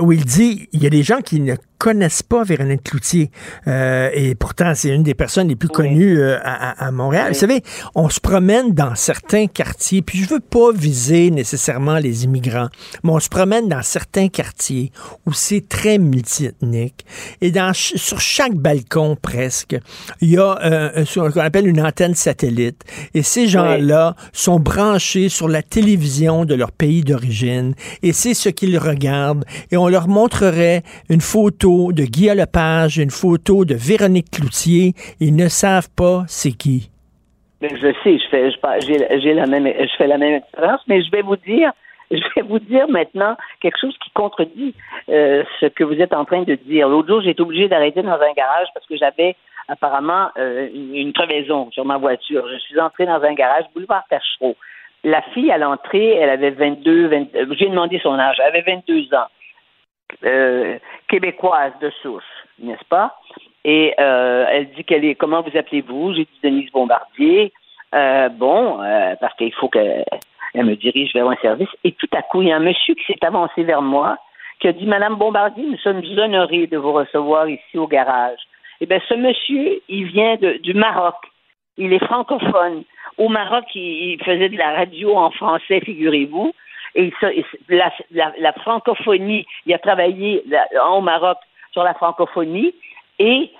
où 0.00 0.12
il 0.12 0.24
dit 0.24 0.68
il 0.72 0.82
y 0.82 0.86
a 0.86 0.90
des 0.90 1.02
gens 1.02 1.20
qui 1.20 1.40
ne 1.40 1.54
connaissent 1.86 2.24
pas 2.24 2.42
Véronique 2.42 2.82
Cloutier. 2.82 3.30
Euh, 3.68 4.10
et 4.12 4.34
pourtant, 4.34 4.72
c'est 4.74 4.88
une 4.88 5.04
des 5.04 5.14
personnes 5.14 5.46
les 5.46 5.54
plus 5.54 5.68
connues 5.68 6.18
euh, 6.18 6.36
à, 6.42 6.90
Montréal. 6.90 7.28
Vous 7.28 7.38
savez, 7.38 7.62
on 7.94 8.08
se 8.08 8.18
promène 8.18 8.72
dans 8.72 8.96
certains 8.96 9.46
quartiers, 9.46 10.02
puis 10.02 10.18
je 10.18 10.28
veux 10.28 10.40
pas 10.40 10.72
viser 10.72 11.30
nécessairement 11.30 11.98
les 11.98 12.24
immigrants, 12.24 12.66
mais 13.04 13.12
on 13.12 13.20
se 13.20 13.28
promène 13.28 13.68
dans 13.68 13.82
certains 13.82 14.26
quartiers 14.26 14.90
où 15.26 15.32
c'est 15.32 15.68
très 15.68 15.98
multiethnique. 15.98 17.06
Et 17.40 17.52
dans, 17.52 17.70
sur 17.72 18.20
chaque 18.20 18.54
balcon, 18.54 19.16
presque, 19.22 19.76
il 20.20 20.30
y 20.30 20.38
a 20.38 20.58
euh, 20.64 21.04
ce 21.04 21.20
qu'on 21.20 21.40
appelle 21.40 21.68
une 21.68 21.80
antenne 21.80 22.16
satellite. 22.16 22.82
Et 23.14 23.22
ces 23.22 23.46
gens-là 23.46 24.16
sont 24.32 24.58
branchés 24.58 25.28
sur 25.28 25.46
la 25.46 25.62
télévision 25.62 26.46
de 26.46 26.56
leur 26.56 26.72
pays 26.72 27.02
d'origine. 27.02 27.76
Et 28.02 28.12
c'est 28.12 28.34
ce 28.34 28.48
qu'ils 28.48 28.76
regardent. 28.76 29.44
Et 29.70 29.76
on 29.76 29.86
leur 29.86 30.08
montrerait 30.08 30.82
une 31.08 31.20
photo 31.20 31.75
de 31.92 32.04
Guy 32.04 32.28
Lepage, 32.34 32.98
une 32.98 33.10
photo 33.10 33.64
de 33.64 33.74
Véronique 33.74 34.30
Cloutier. 34.30 34.94
Ils 35.20 35.36
ne 35.36 35.48
savent 35.48 35.90
pas 35.94 36.24
c'est 36.26 36.52
qui. 36.52 36.90
Je 37.62 37.92
sais, 38.02 38.18
je 38.18 38.28
fais, 38.30 39.20
j'ai, 39.20 39.34
la 39.34 39.46
même, 39.46 39.66
je 39.66 39.96
fais 39.96 40.06
la 40.06 40.18
même 40.18 40.34
expérience, 40.34 40.80
mais 40.88 41.02
je 41.02 41.10
vais 41.10 41.22
vous 41.22 41.36
dire, 41.36 41.72
je 42.10 42.22
vais 42.34 42.42
vous 42.42 42.58
dire 42.58 42.88
maintenant 42.88 43.36
quelque 43.60 43.78
chose 43.80 43.96
qui 44.02 44.10
contredit 44.10 44.74
euh, 45.08 45.42
ce 45.60 45.66
que 45.66 45.84
vous 45.84 46.00
êtes 46.00 46.14
en 46.14 46.24
train 46.24 46.42
de 46.42 46.54
dire. 46.54 46.88
L'autre 46.88 47.08
jour, 47.08 47.20
j'ai 47.22 47.30
été 47.30 47.42
obligé 47.42 47.68
d'arrêter 47.68 48.02
dans 48.02 48.12
un 48.12 48.32
garage 48.36 48.68
parce 48.74 48.86
que 48.86 48.96
j'avais 48.96 49.36
apparemment 49.68 50.28
euh, 50.38 50.68
une, 50.72 51.12
crevaison 51.12 51.70
sur 51.72 51.84
ma 51.84 51.98
voiture. 51.98 52.44
Je 52.52 52.58
suis 52.58 52.80
entré 52.80 53.06
dans 53.06 53.22
un 53.22 53.34
garage, 53.34 53.64
boulevard 53.74 54.04
Tachereau. 54.08 54.56
La 55.04 55.22
fille, 55.34 55.50
à 55.50 55.58
l'entrée, 55.58 56.14
elle 56.14 56.30
avait 56.30 56.50
22, 56.50 57.08
20, 57.08 57.26
j'ai 57.58 57.68
demandé 57.68 58.00
son 58.02 58.18
âge, 58.18 58.36
elle 58.40 58.56
avait 58.56 58.64
22 58.66 59.14
ans. 59.14 59.28
Euh, 60.24 60.78
québécoise 61.08 61.72
de 61.80 61.90
souche, 62.02 62.24
n'est-ce 62.58 62.84
pas? 62.88 63.16
Et 63.64 63.94
euh, 63.98 64.46
elle 64.50 64.70
dit 64.70 64.84
qu'elle 64.84 65.04
est, 65.04 65.14
comment 65.14 65.42
vous 65.42 65.56
appelez-vous? 65.56 66.14
J'ai 66.14 66.24
dit 66.24 66.40
Denise 66.42 66.70
Bombardier. 66.70 67.52
Euh, 67.94 68.28
bon, 68.28 68.78
parce 69.20 69.34
qu'il 69.36 69.52
faut 69.54 69.68
qu'elle 69.68 70.04
me 70.54 70.74
dirige 70.74 71.12
vers 71.14 71.28
un 71.28 71.36
service. 71.36 71.68
Et 71.84 71.92
tout 71.92 72.08
à 72.12 72.22
coup, 72.22 72.42
il 72.42 72.48
y 72.48 72.52
a 72.52 72.56
un 72.56 72.60
monsieur 72.60 72.94
qui 72.94 73.04
s'est 73.04 73.24
avancé 73.24 73.64
vers 73.64 73.82
moi, 73.82 74.18
qui 74.60 74.68
a 74.68 74.72
dit, 74.72 74.86
Madame 74.86 75.16
Bombardier, 75.16 75.64
nous 75.64 75.78
sommes 75.78 76.02
honorés 76.16 76.66
de 76.66 76.76
vous 76.76 76.92
recevoir 76.92 77.48
ici 77.48 77.78
au 77.78 77.86
garage. 77.86 78.38
Eh 78.80 78.86
bien, 78.86 79.00
ce 79.08 79.14
monsieur, 79.14 79.80
il 79.88 80.06
vient 80.06 80.36
du 80.36 80.74
Maroc. 80.74 81.16
Il 81.78 81.92
est 81.92 82.04
francophone. 82.04 82.84
Au 83.18 83.28
Maroc, 83.28 83.64
il, 83.74 84.18
faisait 84.22 84.48
de 84.48 84.58
la 84.58 84.72
radio 84.72 85.16
en 85.16 85.30
français, 85.30 85.80
figurez-vous. 85.80 86.52
Et 86.96 87.12
la, 87.68 88.52
francophonie, 88.54 89.46
il 89.66 89.74
a 89.74 89.78
travaillé 89.78 90.44
au 90.90 91.00
Maroc 91.02 91.38
sur 91.72 91.82
la 91.82 91.94
francophonie. 91.94 92.74
Et 93.18 93.50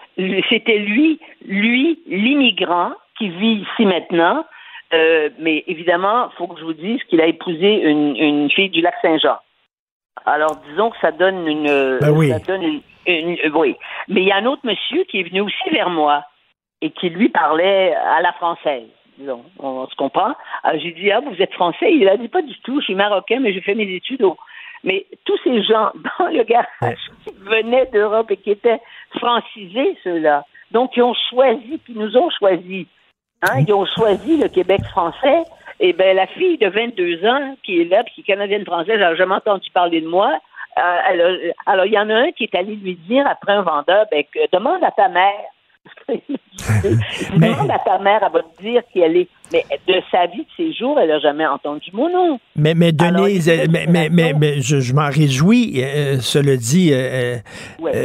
c'était 0.49 0.79
lui, 0.79 1.21
lui, 1.47 2.01
l'immigrant 2.07 2.93
qui 3.19 3.29
vit 3.29 3.67
ici 3.71 3.85
maintenant. 3.85 4.45
Euh, 4.95 5.31
mais 5.39 5.65
évidemment, 5.67 6.31
il 6.31 6.37
faut 6.37 6.47
que 6.47 6.59
je 6.59 6.65
vous 6.65 6.73
dise 6.73 7.03
qu'il 7.05 7.21
a 7.21 7.27
épousé 7.27 7.83
une, 7.83 8.51
fille 8.51 8.71
du 8.71 8.81
lac 8.81 8.95
Saint-Jean. 9.03 9.39
Alors, 10.25 10.57
disons 10.69 10.91
que 10.91 10.97
ça 11.01 11.13
donne 11.13 11.47
une. 11.47 11.99
Ben 12.01 12.11
oui. 12.11 12.31
Ça 12.31 12.39
donne 12.39 12.63
une, 12.63 12.83
oui. 13.55 13.77
Mais 14.09 14.23
il 14.23 14.29
y 14.29 14.33
a 14.33 14.37
un 14.37 14.47
autre 14.47 14.63
monsieur 14.65 15.05
qui 15.05 15.21
est 15.21 15.25
venu 15.25 15.43
aussi 15.43 15.71
vers 15.71 15.91
moi 15.91 16.25
et 16.81 16.91
qui 16.91 17.11
lui 17.11 17.29
parlait 17.29 17.95
à 17.95 18.21
la 18.23 18.33
française. 18.33 18.89
Disons, 19.19 19.45
on, 19.59 19.87
se 19.87 19.95
comprend. 19.97 20.35
Alors, 20.63 20.81
j'ai 20.81 20.93
dit, 20.93 21.11
ah, 21.11 21.21
vous 21.21 21.41
êtes 21.41 21.53
français? 21.55 21.93
Il 21.93 22.09
a 22.09 22.17
dit, 22.17 22.29
pas 22.29 22.43
du 22.43 22.59
tout, 22.61 22.81
je 22.81 22.87
suis 22.87 22.95
marocain, 22.95 23.41
mais 23.41 23.53
j'ai 23.53 23.61
fait 23.61 23.75
mes 23.75 23.95
études 23.95 24.23
au. 24.23 24.37
Mais 24.85 25.07
tous 25.25 25.39
ces 25.43 25.63
gens 25.63 25.91
dans 26.19 26.27
le 26.29 26.43
garage 26.45 27.11
qui 27.25 27.35
venaient 27.41 27.87
d'Europe 27.87 28.31
et 28.31 28.37
qui 28.37 28.51
étaient 28.51 28.81
francisés, 29.19 29.97
ceux-là, 30.05 30.45
donc 30.71 30.97
ils 30.97 31.03
ont 31.03 31.15
choisi, 31.31 31.81
qui 31.87 31.93
nous 31.95 32.17
ont 32.17 32.31
choisi. 32.31 32.87
Hein, 33.43 33.65
ils 33.67 33.73
ont 33.73 33.87
choisi 33.87 34.37
le 34.37 34.49
Québec 34.49 34.83
français. 34.91 35.43
Et 35.79 35.93
bien, 35.93 36.15
la 36.15 36.27
fille 36.27 36.59
de 36.59 36.69
22 36.69 37.27
ans 37.27 37.57
qui 37.63 37.81
est 37.81 37.85
là, 37.85 38.03
qui 38.05 38.23
est 38.23 38.25
canadienne-française, 38.25 38.95
elle 38.95 39.01
n'a 39.01 39.15
jamais 39.15 39.35
entendu 39.35 39.71
parler 39.71 40.01
de 40.01 40.09
moi. 40.09 40.33
Euh, 40.79 41.53
alors, 41.67 41.87
il 41.87 41.93
y 41.93 41.99
en 41.99 42.11
a 42.11 42.15
un 42.15 42.33
qui 42.33 42.45
est 42.45 42.55
allé 42.55 42.77
lui 42.77 42.97
dire 42.97 43.27
après 43.27 43.53
un 43.53 43.63
vendeur, 43.63 44.07
ben, 44.11 44.25
demande 44.53 44.85
à 44.85 44.91
ta 44.91 45.09
mère. 45.09 45.45
Demande 47.37 47.71
à 47.71 47.79
ta 47.79 47.99
mère, 47.99 48.21
elle 48.23 48.33
va 48.33 48.43
te 48.43 48.63
dire 48.63 48.83
qui 48.93 49.01
elle 49.01 49.17
est. 49.17 49.29
Mais 49.53 49.65
de 49.87 49.95
sa 50.11 50.27
vie, 50.27 50.39
de 50.39 50.49
ses 50.57 50.73
jours, 50.73 50.99
elle 50.99 51.09
n'a 51.09 51.21
jamais 51.21 51.47
entendu 51.47 51.91
mon 51.93 52.11
nom. 52.11 52.41
Mais, 52.57 52.75
mais 52.75 52.93
Denise, 52.93 53.49
mais, 53.71 53.87
mais, 53.89 54.09
mais, 54.11 54.33
mais, 54.33 54.61
je, 54.61 54.93
m'en 54.93 55.09
réjouis, 55.09 55.83
euh, 55.83 56.19
cela 56.21 56.57
dit. 56.57 56.91
Euh, 56.93 57.37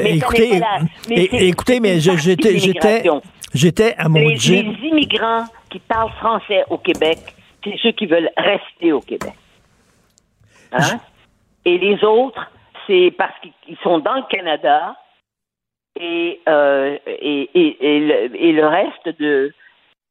écoutez, 0.05 0.61
écoutez, 1.09 1.79
mais 1.79 1.99
j'étais, 1.99 2.59
j'étais, 2.59 3.03
j'étais 3.53 3.95
à 3.97 4.07
mon 4.07 4.19
les, 4.19 4.35
Les 4.35 4.87
immigrants 4.87 5.45
qui 5.69 5.79
parlent 5.79 6.11
français 6.19 6.63
au 6.69 6.77
Québec, 6.77 7.19
c'est 7.63 7.75
ceux 7.81 7.91
qui 7.91 8.05
veulent 8.05 8.29
rester 8.37 8.91
au 8.91 9.01
Québec. 9.01 9.33
Hein? 10.73 10.99
Et 11.65 11.77
les 11.77 12.03
autres, 12.03 12.51
c'est 12.87 13.13
parce 13.17 13.33
qu'ils 13.39 13.77
sont 13.83 13.99
dans 13.99 14.15
le 14.15 14.23
Canada 14.29 14.95
et, 15.99 16.39
euh, 16.47 16.97
et, 17.05 17.49
et, 17.53 17.99
le, 17.99 18.35
et, 18.35 18.51
le, 18.51 18.65
reste 18.65 19.19
de 19.19 19.51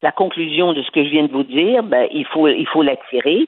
la 0.02 0.12
conclusion 0.12 0.72
de 0.72 0.82
ce 0.82 0.90
que 0.90 1.04
je 1.04 1.10
viens 1.10 1.26
de 1.26 1.32
vous 1.32 1.44
dire, 1.44 1.82
ben, 1.82 2.06
il 2.12 2.26
faut 2.26 2.48
il 2.48 2.66
faut 2.68 2.82
l'attirer. 2.82 3.46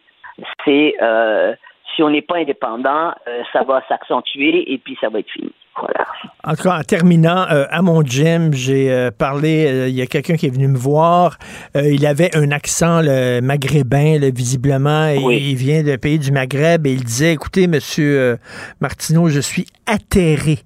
C'est 0.64 0.94
euh, 1.02 1.54
si 1.94 2.02
on 2.02 2.10
n'est 2.10 2.22
pas 2.22 2.38
indépendant, 2.38 3.12
euh, 3.28 3.42
ça 3.52 3.62
va 3.64 3.82
s'accentuer 3.88 4.72
et 4.72 4.78
puis 4.78 4.96
ça 5.00 5.08
va 5.08 5.18
être 5.20 5.30
fini. 5.30 5.52
Voilà. 5.78 6.06
En 6.44 6.54
tout 6.54 6.64
cas, 6.64 6.78
en 6.78 6.82
terminant, 6.82 7.46
euh, 7.50 7.64
à 7.70 7.80
mon 7.80 8.02
gym, 8.02 8.52
j'ai 8.52 8.92
euh, 8.92 9.10
parlé, 9.10 9.88
il 9.88 9.94
y 9.94 10.02
a 10.02 10.06
quelqu'un 10.06 10.36
qui 10.36 10.46
est 10.46 10.54
venu 10.54 10.68
me 10.68 10.76
voir, 10.76 11.38
il 11.74 12.04
avait 12.06 12.34
un 12.36 12.50
accent 12.50 13.02
maghrébin, 13.42 14.18
visiblement, 14.34 15.08
et 15.08 15.16
il 15.16 15.56
vient 15.56 15.82
de 15.82 15.96
pays 15.96 16.18
du 16.18 16.30
Maghreb, 16.30 16.86
et 16.86 16.92
il 16.92 17.04
disait, 17.04 17.32
écoutez, 17.32 17.66
monsieur 17.68 18.36
Martineau, 18.80 19.28
je 19.28 19.40
suis 19.40 19.66
atterré 19.86 20.58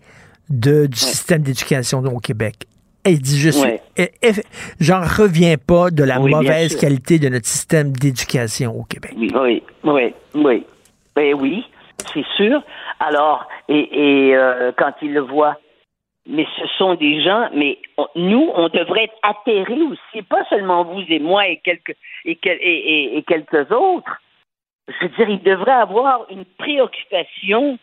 de, 0.50 0.86
du 0.86 0.98
système 0.98 1.42
d'éducation 1.42 1.98
au 1.98 2.18
Québec. 2.18 2.66
Et 3.04 3.10
il 3.10 3.20
dit, 3.20 3.38
je 3.38 3.50
suis, 3.50 3.78
j'en 4.80 5.00
reviens 5.00 5.56
pas 5.58 5.90
de 5.90 6.02
la 6.02 6.18
mauvaise 6.18 6.74
qualité 6.74 7.18
de 7.20 7.28
notre 7.28 7.46
système 7.46 7.92
d'éducation 7.92 8.72
au 8.78 8.82
Québec. 8.82 9.12
Oui, 9.16 9.62
oui, 9.84 10.14
oui. 10.34 10.66
Ben 11.14 11.34
oui, 11.34 11.64
c'est 12.12 12.26
sûr. 12.36 12.62
Alors, 12.98 13.46
et, 13.68 14.28
et 14.28 14.36
euh, 14.36 14.72
quand 14.76 14.92
il 15.02 15.12
le 15.12 15.20
voit, 15.20 15.56
mais 16.28 16.46
ce 16.58 16.66
sont 16.78 16.96
des 16.96 17.22
gens, 17.22 17.48
mais 17.54 17.78
nous, 18.16 18.50
on 18.54 18.68
devrait 18.68 19.04
être 19.04 19.18
atterrés 19.22 19.82
aussi, 19.82 20.22
pas 20.22 20.44
seulement 20.50 20.82
vous 20.84 21.04
et 21.08 21.20
moi 21.20 21.46
et 21.46 21.60
quelques, 21.62 21.96
et, 22.24 22.36
et, 22.42 23.18
et 23.18 23.22
quelques 23.22 23.70
autres. 23.70 24.20
Je 24.88 25.06
veux 25.06 25.12
dire, 25.16 25.28
il 25.28 25.42
devrait 25.42 25.70
avoir 25.70 26.26
une 26.30 26.44
préoccupation 26.58 27.78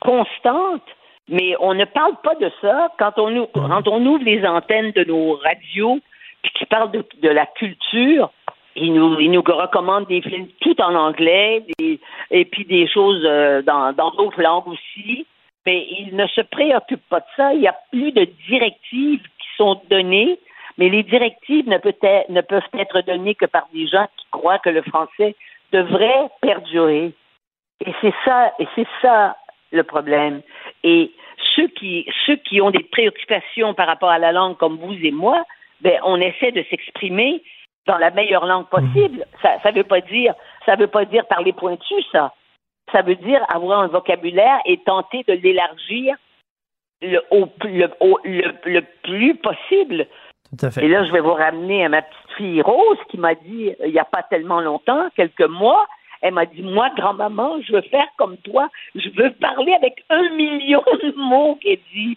constante, 0.00 0.82
mais 1.28 1.54
on 1.60 1.74
ne 1.74 1.84
parle 1.84 2.16
pas 2.22 2.34
de 2.36 2.50
ça 2.60 2.88
quand 2.98 3.18
on, 3.18 3.46
quand 3.46 3.88
on 3.88 4.06
ouvre 4.06 4.24
les 4.24 4.44
antennes 4.46 4.92
de 4.92 5.04
nos 5.04 5.36
radios, 5.36 6.00
puis 6.42 6.52
qui 6.54 6.66
parlent 6.66 6.92
de, 6.92 7.04
de 7.22 7.28
la 7.28 7.46
culture 7.46 8.30
il 8.76 8.92
nous, 8.92 9.18
il 9.18 9.30
nous 9.30 9.42
recommande 9.42 10.06
des 10.06 10.20
films 10.20 10.48
tout 10.60 10.80
en 10.80 10.94
anglais 10.94 11.64
et 12.30 12.44
puis 12.44 12.64
des 12.64 12.86
choses 12.86 13.22
euh, 13.24 13.62
dans 13.62 13.92
d'autres 13.92 14.40
langues 14.40 14.68
aussi. 14.68 15.26
Mais 15.64 15.86
il 15.98 16.14
ne 16.14 16.26
se 16.28 16.42
préoccupe 16.42 17.02
pas 17.08 17.20
de 17.20 17.26
ça. 17.36 17.54
Il 17.54 17.60
n'y 17.60 17.68
a 17.68 17.76
plus 17.90 18.12
de 18.12 18.28
directives 18.48 19.22
qui 19.22 19.48
sont 19.56 19.80
données, 19.90 20.38
mais 20.78 20.88
les 20.90 21.02
directives 21.02 21.68
ne, 21.68 21.78
peut 21.78 21.96
être, 22.02 22.30
ne 22.30 22.40
peuvent 22.42 22.62
être 22.78 23.00
données 23.00 23.34
que 23.34 23.46
par 23.46 23.66
des 23.72 23.88
gens 23.88 24.06
qui 24.16 24.26
croient 24.30 24.58
que 24.58 24.70
le 24.70 24.82
français 24.82 25.34
devrait 25.72 26.28
perdurer. 26.40 27.12
Et 27.84 27.92
c'est 28.00 28.14
ça, 28.24 28.52
et 28.58 28.68
c'est 28.76 28.86
ça 29.02 29.36
le 29.72 29.82
problème. 29.82 30.42
Et 30.86 31.10
ceux 31.56 31.66
qui, 31.66 32.06
ceux 32.24 32.36
qui 32.36 32.60
ont 32.60 32.70
des 32.70 32.84
préoccupations 32.84 33.74
par 33.74 33.88
rapport 33.88 34.10
à 34.10 34.20
la 34.20 34.30
langue 34.30 34.56
comme 34.56 34.78
vous 34.78 34.94
et 35.02 35.10
moi, 35.10 35.44
ben, 35.80 35.98
on 36.04 36.20
essaie 36.20 36.52
de 36.52 36.64
s'exprimer 36.70 37.42
dans 37.86 37.98
la 37.98 38.12
meilleure 38.12 38.46
langue 38.46 38.68
possible. 38.68 39.26
Ça 39.42 39.58
ne 39.64 39.76
veut 39.76 39.84
pas 39.84 40.00
dire 40.00 40.34
ça 40.64 40.76
veut 40.76 40.86
pas 40.86 41.04
dire 41.04 41.26
parler 41.26 41.52
pointu, 41.52 41.94
ça. 42.12 42.32
Ça 42.92 43.02
veut 43.02 43.16
dire 43.16 43.44
avoir 43.48 43.80
un 43.80 43.88
vocabulaire 43.88 44.60
et 44.64 44.78
tenter 44.78 45.24
de 45.26 45.32
l'élargir 45.32 46.14
le, 47.02 47.20
au, 47.30 47.48
le, 47.64 47.90
le, 48.64 48.82
plus 49.02 49.34
possible. 49.36 50.06
Tout 50.50 50.66
à 50.66 50.70
fait. 50.70 50.84
Et 50.84 50.88
là, 50.88 51.04
je 51.04 51.12
vais 51.12 51.20
vous 51.20 51.34
ramener 51.34 51.84
à 51.84 51.88
ma 51.88 52.02
petite 52.02 52.36
fille 52.36 52.62
Rose 52.62 52.98
qui 53.10 53.18
m'a 53.18 53.34
dit, 53.34 53.72
il 53.84 53.92
n'y 53.92 53.98
a 53.98 54.04
pas 54.04 54.22
tellement 54.22 54.60
longtemps, 54.60 55.08
quelques 55.16 55.48
mois, 55.48 55.86
elle 56.22 56.34
m'a 56.34 56.46
dit, 56.46 56.62
moi, 56.62 56.90
grand-maman, 56.96 57.60
je 57.66 57.72
veux 57.72 57.82
faire 57.82 58.08
comme 58.16 58.36
toi, 58.38 58.68
je 58.94 59.08
veux 59.16 59.32
parler 59.32 59.72
avec 59.72 60.04
un 60.10 60.30
million 60.36 60.82
de 61.02 61.14
mots, 61.16 61.58
qu'elle 61.60 61.78
dit 61.92 62.16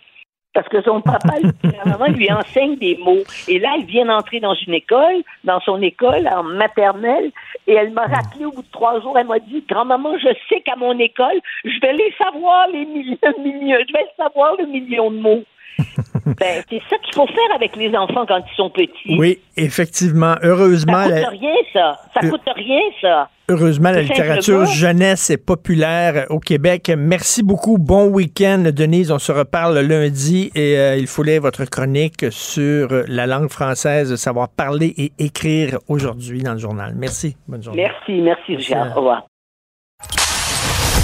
parce 0.53 0.67
que 0.67 0.81
son 0.81 1.01
papa, 1.01 1.35
maman 1.85 2.07
lui 2.07 2.31
enseigne 2.31 2.75
des 2.77 2.97
mots. 2.97 3.23
Et 3.47 3.59
là, 3.59 3.75
elle 3.77 3.85
vient 3.85 4.05
d'entrer 4.05 4.39
dans 4.39 4.55
une 4.55 4.73
école, 4.73 5.23
dans 5.43 5.59
son 5.61 5.81
école 5.81 6.27
en 6.27 6.43
maternelle, 6.43 7.31
et 7.67 7.73
elle 7.73 7.91
m'a 7.91 8.05
rappelé 8.05 8.45
au 8.45 8.51
bout 8.51 8.63
de 8.63 8.71
trois 8.71 8.99
jours, 9.01 9.17
elle 9.17 9.27
m'a 9.27 9.39
dit, 9.39 9.63
grand-maman, 9.69 10.17
je 10.17 10.29
sais 10.49 10.61
qu'à 10.61 10.75
mon 10.75 10.97
école, 10.99 11.39
je 11.63 11.79
vais 11.79 11.93
les 11.93 12.13
savoir 12.17 12.67
les 12.73 12.85
millions, 12.85 13.77
je 13.87 13.93
vais 13.93 14.05
savoir 14.17 14.55
le 14.57 14.65
million 14.65 15.11
de 15.11 15.17
mots. 15.17 15.43
ben, 16.25 16.63
c'est 16.69 16.81
ça 16.89 16.97
qu'il 16.97 17.13
faut 17.13 17.27
faire 17.27 17.55
avec 17.55 17.75
les 17.75 17.95
enfants 17.95 18.25
quand 18.25 18.39
ils 18.39 18.55
sont 18.55 18.69
petits. 18.69 19.17
Oui, 19.17 19.39
effectivement. 19.55 20.35
Heureusement. 20.41 21.05
Ça 21.05 21.21
coûte 21.23 21.39
rien, 21.39 21.55
ça. 21.71 21.99
Ça 22.13 22.19
euh, 22.25 22.29
coûte 22.29 22.49
rien, 22.53 22.81
ça. 22.99 23.29
Heureusement, 23.49 23.89
la 23.89 24.03
littérature 24.03 24.65
jeunesse 24.65 25.31
est 25.31 25.37
populaire 25.37 26.27
au 26.29 26.39
Québec. 26.39 26.91
Merci 26.95 27.41
beaucoup. 27.41 27.79
Bon 27.79 28.05
week-end, 28.07 28.63
Denise. 28.71 29.09
On 29.11 29.17
se 29.17 29.31
reparle 29.31 29.79
lundi 29.79 30.51
et 30.53 30.77
euh, 30.77 30.95
il 30.97 31.07
faut 31.07 31.23
lire 31.23 31.41
votre 31.41 31.65
chronique 31.65 32.27
sur 32.29 32.89
la 33.07 33.25
langue 33.25 33.49
française, 33.49 34.15
savoir 34.17 34.49
parler 34.49 34.93
et 34.97 35.11
écrire 35.17 35.79
aujourd'hui 35.87 36.43
dans 36.43 36.53
le 36.53 36.59
journal. 36.59 36.93
Merci. 36.95 37.35
Bonne 37.47 37.63
journée. 37.63 37.81
Merci, 37.81 38.21
merci, 38.21 38.55
Richard. 38.55 38.91
Au 38.91 38.99
revoir. 38.99 39.25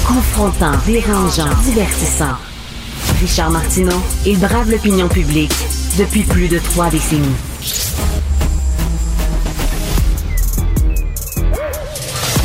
Confrontant, 0.06 0.78
dérangeant, 0.86 1.50
divertissant. 1.64 2.36
Richard 3.20 3.50
Martineau, 3.50 3.98
il 4.28 4.40
brave 4.40 4.70
l'opinion 4.70 5.08
publique 5.08 5.54
depuis 5.98 6.24
plus 6.24 6.48
de 6.48 6.60
trois 6.60 6.92
décennies. 6.92 8.35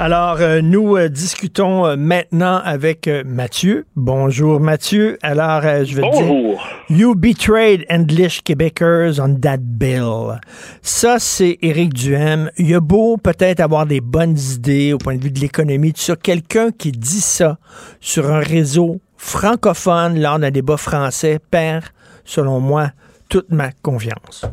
Alors, 0.00 0.36
euh, 0.40 0.60
nous 0.60 0.96
euh, 0.96 1.08
discutons 1.08 1.84
euh, 1.84 1.96
maintenant 1.96 2.60
avec 2.64 3.10
Mathieu. 3.26 3.84
Bonjour, 3.96 4.60
Mathieu. 4.60 5.18
Alors, 5.22 5.62
je 5.62 5.96
vais 5.96 6.02
Bonjour. 6.02 6.60
dire, 6.88 6.98
You 6.98 7.16
betrayed 7.16 7.84
English 7.90 8.42
Quebecers 8.44 9.18
on 9.18 9.34
that 9.40 9.58
bill. 9.58 10.38
Ça, 10.82 11.18
c'est 11.18 11.58
Éric 11.62 11.94
Duhem. 11.94 12.48
Il 12.58 12.72
a 12.76 12.80
beau 12.80 13.16
peut-être 13.16 13.58
avoir 13.58 13.86
des 13.86 14.00
bonnes 14.00 14.38
idées 14.38 14.92
au 14.92 14.98
point 14.98 15.16
de 15.16 15.20
vue 15.20 15.32
de 15.32 15.40
l'économie, 15.40 15.92
ça. 15.96 16.14
Quelqu'un 16.14 16.70
qui 16.70 16.92
dit 16.92 17.20
ça 17.20 17.58
sur 17.98 18.30
un 18.30 18.38
réseau 18.38 19.00
francophone 19.16 20.20
lors 20.20 20.38
d'un 20.38 20.52
débat 20.52 20.76
français 20.76 21.40
perd, 21.50 21.86
selon 22.24 22.60
moi, 22.60 22.92
toute 23.28 23.50
ma 23.50 23.72
confiance. 23.72 24.44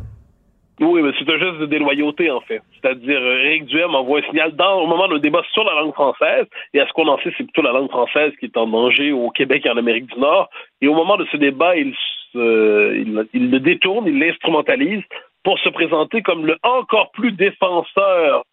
Oui, 0.78 1.00
mais 1.02 1.10
c'est 1.18 1.30
un 1.30 1.38
geste 1.38 1.58
de 1.58 1.66
déloyauté, 1.66 2.30
en 2.30 2.40
fait. 2.40 2.60
C'est-à-dire, 2.74 3.18
Éric 3.18 3.64
Duhem 3.64 3.94
envoie 3.94 4.18
un 4.18 4.22
signal 4.28 4.54
dans, 4.54 4.82
au 4.82 4.86
moment 4.86 5.08
d'un 5.08 5.18
débat 5.18 5.42
sur 5.52 5.64
la 5.64 5.74
langue 5.74 5.94
française, 5.94 6.44
et 6.74 6.80
à 6.80 6.86
ce 6.86 6.92
qu'on 6.92 7.08
en 7.08 7.16
sait, 7.18 7.32
c'est 7.36 7.44
plutôt 7.44 7.62
la 7.62 7.72
langue 7.72 7.88
française 7.88 8.32
qui 8.38 8.46
est 8.46 8.56
en 8.58 8.66
danger 8.66 9.12
au 9.12 9.30
Québec 9.30 9.64
et 9.64 9.70
en 9.70 9.78
Amérique 9.78 10.12
du 10.12 10.20
Nord. 10.20 10.50
Et 10.82 10.88
au 10.88 10.94
moment 10.94 11.16
de 11.16 11.26
ce 11.32 11.38
débat, 11.38 11.76
il, 11.76 11.94
il, 12.34 13.26
il 13.32 13.50
le 13.50 13.60
détourne, 13.60 14.06
il 14.06 14.18
l'instrumentalise 14.18 15.02
pour 15.44 15.58
se 15.60 15.68
présenter 15.70 16.22
comme 16.22 16.44
le 16.44 16.58
encore 16.62 17.10
plus 17.12 17.32
défenseur 17.32 18.44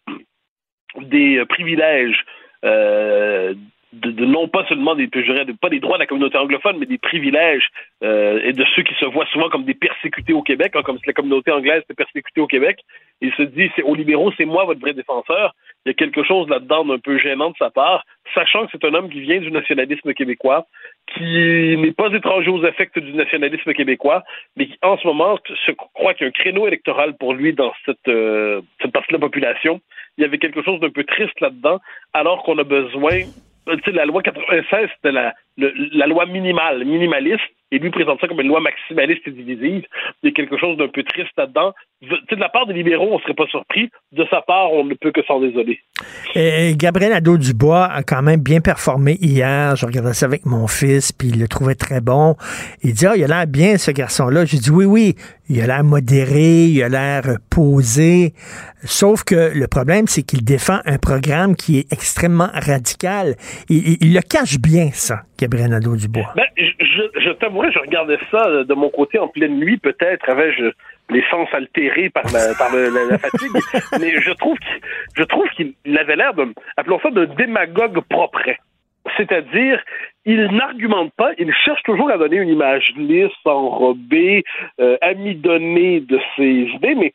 des 1.00 1.44
privilèges 1.46 2.24
euh, 2.64 3.52
de, 4.00 4.24
non 4.24 4.48
pas 4.48 4.64
seulement 4.66 4.94
des, 4.94 5.08
je 5.12 5.52
pas 5.52 5.68
des 5.68 5.80
droits 5.80 5.96
de 5.96 6.02
la 6.02 6.06
communauté 6.06 6.36
anglophone, 6.38 6.76
mais 6.78 6.86
des 6.86 6.98
privilèges 6.98 7.68
euh, 8.02 8.40
et 8.42 8.52
de 8.52 8.64
ceux 8.74 8.82
qui 8.82 8.94
se 8.94 9.04
voient 9.06 9.26
souvent 9.26 9.48
comme 9.48 9.64
des 9.64 9.74
persécutés 9.74 10.32
au 10.32 10.42
Québec, 10.42 10.72
hein, 10.74 10.82
comme 10.82 10.98
si 10.98 11.06
la 11.06 11.12
communauté 11.12 11.50
anglaise 11.50 11.82
était 11.82 11.94
persécutée 11.94 12.40
au 12.40 12.46
Québec. 12.46 12.80
Il 13.20 13.32
se 13.34 13.42
dit, 13.42 13.70
c'est 13.76 13.82
aux 13.82 13.94
libéraux, 13.94 14.32
c'est 14.36 14.44
moi 14.44 14.64
votre 14.64 14.80
vrai 14.80 14.92
défenseur. 14.92 15.54
Il 15.84 15.90
y 15.90 15.92
a 15.92 15.94
quelque 15.94 16.24
chose 16.24 16.48
là-dedans 16.48 16.84
d'un 16.84 16.98
peu 16.98 17.18
gênant 17.18 17.50
de 17.50 17.56
sa 17.58 17.70
part, 17.70 18.04
sachant 18.34 18.66
que 18.66 18.72
c'est 18.72 18.84
un 18.86 18.94
homme 18.94 19.10
qui 19.10 19.20
vient 19.20 19.40
du 19.40 19.50
nationalisme 19.50 20.12
québécois, 20.14 20.66
qui 21.14 21.76
n'est 21.76 21.92
pas 21.92 22.12
étranger 22.12 22.50
aux 22.50 22.64
affects 22.64 22.98
du 22.98 23.12
nationalisme 23.12 23.72
québécois, 23.72 24.24
mais 24.56 24.66
qui 24.66 24.78
en 24.82 24.98
ce 24.98 25.06
moment 25.06 25.38
se 25.66 25.72
croit 25.72 26.14
qu'il 26.14 26.26
y 26.26 26.26
a 26.26 26.28
un 26.28 26.32
créneau 26.32 26.66
électoral 26.66 27.16
pour 27.16 27.34
lui 27.34 27.52
dans 27.52 27.72
cette, 27.84 28.08
euh, 28.08 28.60
cette 28.80 28.92
partie 28.92 29.12
de 29.12 29.18
la 29.18 29.20
population. 29.20 29.80
Il 30.16 30.22
y 30.22 30.24
avait 30.24 30.38
quelque 30.38 30.62
chose 30.62 30.80
d'un 30.80 30.90
peu 30.90 31.04
triste 31.04 31.40
là-dedans, 31.40 31.80
alors 32.12 32.42
qu'on 32.42 32.58
a 32.58 32.64
besoin 32.64 33.20
la 33.66 34.04
loi 34.04 34.22
96, 34.22 34.88
c'était 34.96 35.12
la, 35.12 35.34
la 35.56 36.06
loi 36.06 36.26
minimale, 36.26 36.84
minimaliste, 36.84 37.40
et 37.74 37.78
lui 37.78 37.90
présente 37.90 38.20
ça 38.20 38.28
comme 38.28 38.40
une 38.40 38.48
loi 38.48 38.60
maximaliste 38.60 39.26
et 39.26 39.32
divisive. 39.32 39.84
Il 40.22 40.26
y 40.26 40.28
a 40.28 40.30
quelque 40.32 40.56
chose 40.56 40.76
d'un 40.76 40.86
peu 40.86 41.02
triste 41.02 41.32
là-dedans. 41.36 41.74
De 42.02 42.36
la 42.36 42.48
part 42.48 42.66
des 42.66 42.74
libéraux, 42.74 43.08
on 43.10 43.16
ne 43.16 43.22
serait 43.22 43.34
pas 43.34 43.46
surpris. 43.46 43.90
De 44.12 44.24
sa 44.30 44.42
part, 44.42 44.72
on 44.72 44.84
ne 44.84 44.94
peut 44.94 45.10
que 45.10 45.22
s'en 45.24 45.40
désoler. 45.40 45.80
Et 46.36 46.74
Gabriel 46.76 47.12
Nadeau-Dubois 47.12 47.86
a 47.86 48.02
quand 48.04 48.22
même 48.22 48.40
bien 48.40 48.60
performé 48.60 49.16
hier. 49.20 49.74
Je 49.74 49.86
regardais 49.86 50.12
ça 50.12 50.26
avec 50.26 50.46
mon 50.46 50.68
fils, 50.68 51.12
puis 51.12 51.28
il 51.28 51.40
le 51.40 51.48
trouvait 51.48 51.74
très 51.74 52.00
bon. 52.00 52.36
Il 52.84 52.92
dit, 52.92 53.06
ah, 53.06 53.14
il 53.16 53.24
a 53.24 53.26
l'air 53.26 53.46
bien, 53.48 53.76
ce 53.76 53.90
garçon-là. 53.90 54.44
J'ai 54.44 54.58
dit, 54.58 54.70
oui, 54.70 54.84
oui, 54.84 55.14
il 55.48 55.60
a 55.60 55.66
l'air 55.66 55.82
modéré, 55.82 56.66
il 56.66 56.82
a 56.82 56.88
l'air 56.88 57.22
posé. 57.50 58.34
Sauf 58.84 59.24
que 59.24 59.52
le 59.54 59.66
problème, 59.66 60.06
c'est 60.06 60.22
qu'il 60.22 60.44
défend 60.44 60.78
un 60.84 60.98
programme 60.98 61.56
qui 61.56 61.78
est 61.78 61.92
extrêmement 61.92 62.50
radical. 62.52 63.34
Il, 63.68 63.96
il, 64.02 64.14
le 64.14 64.20
cache 64.20 64.58
bien, 64.58 64.90
ça, 64.92 65.22
Gabriel 65.38 65.70
Nadeau-Dubois. 65.70 66.32
Ben, 66.36 66.46
je, 66.56 67.02
je 67.18 67.30
t'avouerais, 67.30 67.72
je 67.72 67.78
regardais 67.78 68.18
ça 68.30 68.64
de 68.64 68.74
mon 68.74 68.88
côté 68.88 69.18
en 69.18 69.28
pleine 69.28 69.58
nuit, 69.58 69.78
peut-être 69.78 70.28
avais-je 70.28 70.70
les 71.10 71.24
sens 71.30 71.48
altérés 71.52 72.10
par 72.10 72.24
la, 72.32 72.54
par 72.54 72.74
la, 72.74 73.18
fatigue, 73.18 73.50
mais 74.00 74.20
je 74.20 74.32
trouve 74.32 74.58
qu'il, 74.58 74.80
je 75.16 75.22
trouve 75.24 75.48
qu'il 75.50 75.74
avait 75.98 76.16
l'air 76.16 76.34
de, 76.34 76.52
appelons 76.76 77.00
ça, 77.00 77.10
de 77.10 77.24
démagogue 77.24 78.00
propre. 78.08 78.40
C'est-à-dire, 79.16 79.82
il 80.24 80.46
n'argumente 80.52 81.12
pas, 81.14 81.32
il 81.38 81.52
cherche 81.64 81.82
toujours 81.82 82.10
à 82.10 82.16
donner 82.16 82.36
une 82.36 82.48
image 82.48 82.92
lisse, 82.96 83.32
enrobée, 83.44 84.44
euh, 84.80 84.96
amidonnée 85.02 86.00
de 86.00 86.18
ses 86.36 86.70
idées, 86.74 86.94
mais 86.94 87.12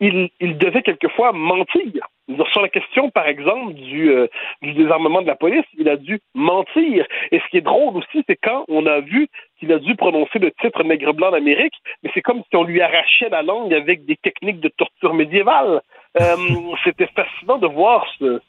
il, 0.00 0.30
il 0.40 0.58
devait 0.58 0.82
quelquefois 0.82 1.32
mentir. 1.32 2.08
Sur 2.52 2.62
la 2.62 2.68
question, 2.68 3.10
par 3.10 3.26
exemple, 3.26 3.74
du, 3.74 4.10
euh, 4.10 4.26
du 4.62 4.72
désarmement 4.72 5.22
de 5.22 5.26
la 5.26 5.36
police, 5.36 5.64
il 5.78 5.88
a 5.88 5.96
dû 5.96 6.20
mentir. 6.34 7.06
Et 7.30 7.38
ce 7.40 7.48
qui 7.50 7.58
est 7.58 7.62
drôle 7.62 7.96
aussi, 7.96 8.24
c'est 8.26 8.36
quand 8.36 8.64
on 8.68 8.86
a 8.86 9.00
vu 9.00 9.28
qu'il 9.58 9.72
a 9.72 9.78
dû 9.78 9.94
prononcer 9.96 10.38
le 10.38 10.50
titre 10.52 10.82
Nègre 10.84 11.12
blanc 11.14 11.30
d'Amérique, 11.30 11.74
mais 12.02 12.10
c'est 12.14 12.22
comme 12.22 12.42
si 12.48 12.56
on 12.56 12.64
lui 12.64 12.80
arrachait 12.80 13.28
la 13.28 13.42
langue 13.42 13.72
avec 13.74 14.04
des 14.04 14.16
techniques 14.16 14.60
de 14.60 14.68
torture 14.68 15.14
médiévale. 15.14 15.82
Euh, 16.20 16.36
C'était 16.84 17.08
fascinant 17.08 17.58
de 17.58 17.66
voir 17.66 18.06
ce, 18.18 18.40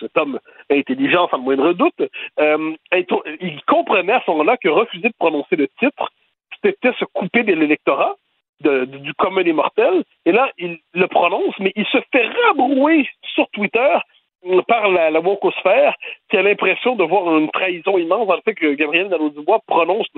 cet 0.00 0.16
homme 0.16 0.38
intelligent, 0.70 1.28
sans 1.28 1.38
moindre 1.38 1.72
doute. 1.72 2.02
Euh, 2.40 2.74
il 3.40 3.62
comprenait 3.66 4.12
à 4.12 4.22
ce 4.24 4.30
moment-là 4.30 4.56
que 4.56 4.68
refuser 4.68 5.08
de 5.08 5.14
prononcer 5.18 5.56
le 5.56 5.68
titre, 5.78 6.10
c'était 6.62 6.92
se 6.98 7.04
couper 7.04 7.42
de 7.42 7.54
l'électorat 7.54 8.16
du 8.62 9.14
commun 9.14 9.42
des. 9.42 9.54
Et 10.26 10.32
là, 10.32 10.50
il 10.58 10.78
le 10.94 11.06
prononce, 11.06 11.54
mais 11.58 11.72
il 11.76 11.86
se 11.86 11.98
fait 12.12 12.26
rabrouer 12.46 13.08
sur 13.34 13.48
Twitter 13.50 13.96
par 14.66 14.88
la, 14.88 15.10
la 15.10 15.20
wokosphère 15.20 15.94
qui 16.28 16.36
a 16.36 16.42
l'impression 16.42 16.96
de 16.96 17.04
voir 17.04 17.36
une 17.38 17.50
trahison 17.50 17.96
immense 17.98 18.26
dans 18.26 18.36
le 18.36 18.42
fait 18.44 18.54
que 18.54 18.74
Gabriel 18.74 19.08
Nadeau-Dubois 19.08 19.60
prononce 19.66 20.08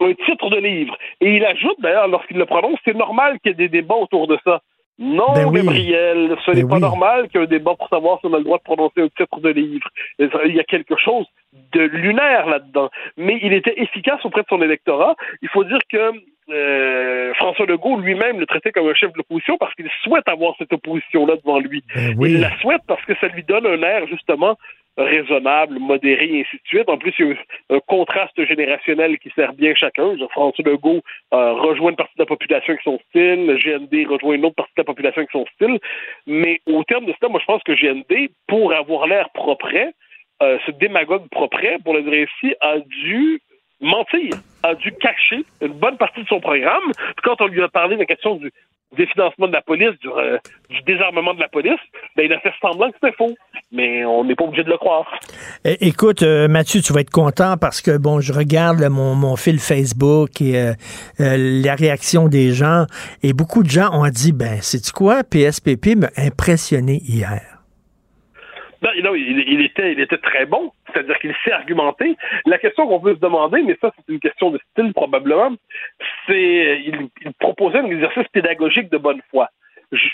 un 0.00 0.14
titre 0.14 0.50
de 0.50 0.56
livre. 0.56 0.96
Et 1.20 1.36
il 1.36 1.44
ajoute 1.44 1.80
d'ailleurs, 1.80 2.08
lorsqu'il 2.08 2.38
le 2.38 2.46
prononce, 2.46 2.78
c'est 2.84 2.96
normal 2.96 3.38
qu'il 3.40 3.50
y 3.50 3.52
ait 3.52 3.68
des 3.68 3.68
débats 3.68 3.96
autour 3.96 4.26
de 4.26 4.38
ça. 4.44 4.60
Non, 5.00 5.32
ben 5.34 5.50
Gabriel, 5.50 6.36
ce 6.44 6.50
n'est 6.50 6.62
ben 6.62 6.68
pas 6.68 6.78
normal 6.78 7.28
qu'il 7.28 7.40
y 7.40 7.42
ait 7.42 7.46
un 7.46 7.48
débat 7.48 7.74
pour 7.74 7.88
savoir 7.88 8.20
si 8.20 8.26
on 8.26 8.34
a 8.34 8.38
le 8.38 8.44
droit 8.44 8.58
de 8.58 8.62
prononcer 8.62 9.00
un 9.00 9.08
titre 9.08 9.40
de 9.40 9.48
livre. 9.48 9.88
Il 10.18 10.54
y 10.54 10.60
a 10.60 10.64
quelque 10.64 10.94
chose 11.02 11.26
de 11.72 11.80
lunaire 11.80 12.46
là-dedans. 12.46 12.90
Mais 13.16 13.38
il 13.42 13.54
était 13.54 13.80
efficace 13.80 14.22
auprès 14.24 14.42
de 14.42 14.46
son 14.50 14.60
électorat. 14.60 15.16
Il 15.40 15.48
faut 15.48 15.64
dire 15.64 15.78
que 15.90 16.12
euh, 16.50 17.32
François 17.34 17.64
Legault 17.64 17.98
lui-même 18.00 18.40
le 18.40 18.46
traitait 18.46 18.72
comme 18.72 18.88
un 18.88 18.94
chef 18.94 19.12
de 19.12 19.18
l'opposition 19.18 19.56
parce 19.56 19.74
qu'il 19.74 19.88
souhaite 20.02 20.28
avoir 20.28 20.54
cette 20.58 20.72
opposition-là 20.72 21.36
devant 21.36 21.60
lui. 21.60 21.82
Ben 21.94 22.14
il 22.20 22.40
la 22.40 22.54
souhaite 22.58 22.82
parce 22.86 23.04
que 23.04 23.14
ça 23.20 23.28
lui 23.28 23.42
donne 23.42 23.66
un 23.66 23.80
air, 23.82 24.06
justement, 24.06 24.58
raisonnable, 24.96 25.78
modéré, 25.78 26.26
et 26.26 26.40
ainsi 26.40 26.56
de 26.56 26.62
suite. 26.66 26.88
En 26.88 26.98
plus, 26.98 27.14
il 27.18 27.28
y 27.28 27.32
a 27.32 27.76
un 27.76 27.80
contraste 27.86 28.44
générationnel 28.44 29.18
qui 29.18 29.30
sert 29.30 29.52
bien 29.52 29.74
chacun. 29.74 30.16
François 30.30 30.64
Legault 30.64 31.02
euh, 31.32 31.52
rejoint 31.52 31.90
une 31.90 31.96
partie 31.96 32.16
de 32.16 32.22
la 32.22 32.26
population 32.26 32.72
avec 32.72 32.82
son 32.82 32.98
style, 33.08 33.46
le 33.46 33.56
GND 33.56 34.08
rejoint 34.08 34.34
une 34.34 34.44
autre 34.44 34.56
partie 34.56 34.72
de 34.76 34.80
la 34.80 34.84
population 34.84 35.20
avec 35.20 35.30
son 35.30 35.46
style. 35.54 35.78
Mais 36.26 36.60
au 36.66 36.84
terme 36.84 37.06
de 37.06 37.14
ça, 37.20 37.28
moi, 37.28 37.40
je 37.40 37.46
pense 37.46 37.62
que 37.62 37.72
GND, 37.72 38.30
pour 38.46 38.72
avoir 38.72 39.06
l'air 39.06 39.30
propre, 39.30 39.68
euh, 40.42 40.58
ce 40.66 40.70
démagogue 40.72 41.28
propre, 41.30 41.60
pour 41.84 41.94
le 41.94 42.02
dire 42.02 42.26
ainsi, 42.26 42.54
a 42.60 42.78
dû 42.78 43.40
mentir, 43.80 44.32
a 44.62 44.74
dû 44.74 44.92
cacher 44.92 45.44
une 45.60 45.72
bonne 45.72 45.96
partie 45.96 46.22
de 46.22 46.28
son 46.28 46.40
programme. 46.40 46.92
quand 47.22 47.40
on 47.40 47.46
lui 47.46 47.62
a 47.62 47.68
parlé 47.68 47.96
de 47.96 48.00
la 48.00 48.06
question 48.06 48.36
du 48.36 48.50
définancement 48.96 49.48
de 49.48 49.52
la 49.52 49.62
police, 49.62 49.98
du, 50.00 50.08
euh, 50.08 50.38
désarmement 50.86 51.34
de 51.34 51.40
la 51.40 51.48
police, 51.48 51.78
ben, 52.16 52.24
il 52.26 52.32
a 52.32 52.40
fait 52.40 52.52
semblant 52.60 52.90
que 52.90 52.96
c'était 53.00 53.16
faux. 53.16 53.36
Mais 53.72 54.04
on 54.04 54.24
n'est 54.24 54.34
pas 54.34 54.44
obligé 54.44 54.64
de 54.64 54.70
le 54.70 54.78
croire. 54.78 55.06
Écoute, 55.64 56.22
euh, 56.22 56.48
Mathieu, 56.48 56.80
tu 56.80 56.92
vas 56.92 57.00
être 57.00 57.10
content 57.10 57.56
parce 57.56 57.80
que, 57.80 57.96
bon, 57.98 58.20
je 58.20 58.32
regarde 58.32 58.82
mon, 58.90 59.14
mon 59.14 59.36
fil 59.36 59.58
Facebook 59.60 60.40
et 60.40 60.58
euh, 60.58 60.74
la 61.18 61.74
réaction 61.76 62.28
des 62.28 62.50
gens. 62.52 62.86
Et 63.22 63.32
beaucoup 63.32 63.62
de 63.62 63.70
gens 63.70 63.90
ont 63.92 64.08
dit, 64.08 64.32
ben, 64.32 64.58
c'est 64.60 64.90
quoi? 64.92 65.22
PSPP 65.22 65.96
m'a 65.96 66.10
impressionné 66.16 67.00
hier. 67.04 67.60
Non, 68.82 69.14
il, 69.14 69.44
il, 69.46 69.60
était, 69.64 69.92
il 69.92 70.00
était 70.00 70.18
très 70.18 70.46
bon. 70.46 70.72
C'est-à-dire 70.92 71.18
qu'il 71.18 71.34
sait 71.44 71.52
argumenter. 71.52 72.16
La 72.46 72.58
question 72.58 72.86
qu'on 72.86 73.00
peut 73.00 73.14
se 73.14 73.20
demander, 73.20 73.62
mais 73.62 73.76
ça, 73.80 73.92
c'est 73.96 74.12
une 74.12 74.20
question 74.20 74.50
de 74.50 74.60
style 74.70 74.92
probablement, 74.92 75.52
c'est 76.26 76.82
il, 76.84 77.08
il 77.22 77.32
proposait 77.38 77.78
un 77.78 77.86
exercice 77.86 78.28
pédagogique 78.32 78.90
de 78.90 78.98
bonne 78.98 79.20
foi 79.30 79.48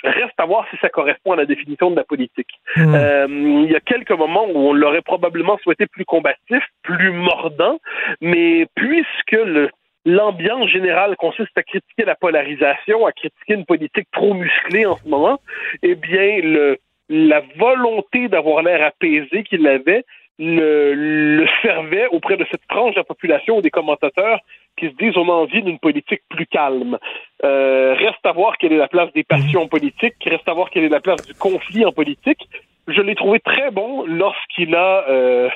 reste 0.05 0.39
à 0.39 0.47
voir 0.47 0.67
si 0.71 0.77
ça 0.79 0.89
correspond 0.89 1.33
à 1.33 1.37
la 1.37 1.47
définition 1.47 1.91
de 1.91 1.97
la 1.97 2.05
politique. 2.05 2.49
Hmm. 2.77 2.95
Euh, 2.95 3.27
il 3.29 3.71
y 3.71 3.77
a 3.77 3.81
quelques 3.81 4.13
moments 4.13 4.47
où 4.47 4.57
on 4.57 4.73
l'aurait 4.73 5.03
probablement 5.03 5.59
souhaité 5.59 5.87
plus 5.87 6.05
combatif, 6.05 6.63
plus 6.83 7.13
mordant, 7.13 7.79
mais 8.21 8.67
puisque 8.75 9.33
le, 9.33 9.71
l'ambiance 10.05 10.71
générale 10.71 11.17
consiste 11.17 11.57
à 11.57 11.63
critiquer 11.63 12.05
la 12.05 12.15
polarisation, 12.15 13.07
à 13.07 13.13
critiquer 13.13 13.55
une 13.55 13.67
politique 13.67 14.09
trop 14.13 14.35
musclée 14.35 14.87
en 14.87 14.97
ce 14.97 15.09
moment, 15.09 15.39
eh 15.83 15.95
bien, 15.95 16.41
le, 16.43 16.79
la 17.09 17.43
volonté 17.57 18.29
d'avoir 18.29 18.63
l'air 18.63 18.83
apaisé 18.85 19.43
qu'il 19.45 19.67
avait 19.67 20.05
le, 20.39 20.93
le, 20.95 21.47
servait 21.63 22.07
auprès 22.09 22.37
de 22.37 22.47
cette 22.51 22.67
tranche 22.69 22.95
de 22.95 23.01
la 23.01 23.05
population 23.05 23.61
des 23.61 23.71
commentateurs 23.71 24.41
qui 24.77 24.89
se 24.89 24.95
disent 24.95 25.17
on 25.17 25.29
a 25.29 25.33
envie 25.33 25.63
d'une 25.63 25.79
politique 25.79 26.23
plus 26.29 26.47
calme. 26.47 26.99
Euh, 27.45 27.95
reste 27.95 28.25
à 28.25 28.33
voir 28.33 28.59
quelle 28.59 28.73
est 28.73 28.79
la 28.79 28.89
place 28.89 29.13
des 29.15 29.25
passions 29.25 29.67
politiques, 29.69 30.17
reste 30.25 30.49
à 30.49 30.53
voir 30.53 30.71
quelle 30.71 30.85
est 30.85 30.91
la 30.91 31.01
place 31.01 31.27
du 31.27 31.35
conflit 31.35 31.85
en 31.87 31.93
politique. 31.93 32.49
Je 32.87 33.01
l'ai 33.01 33.15
trouvé 33.15 33.41
très 33.41 33.71
bon 33.71 34.05
lorsqu'il 34.07 34.75
a 34.75 35.09
euh, 35.09 35.49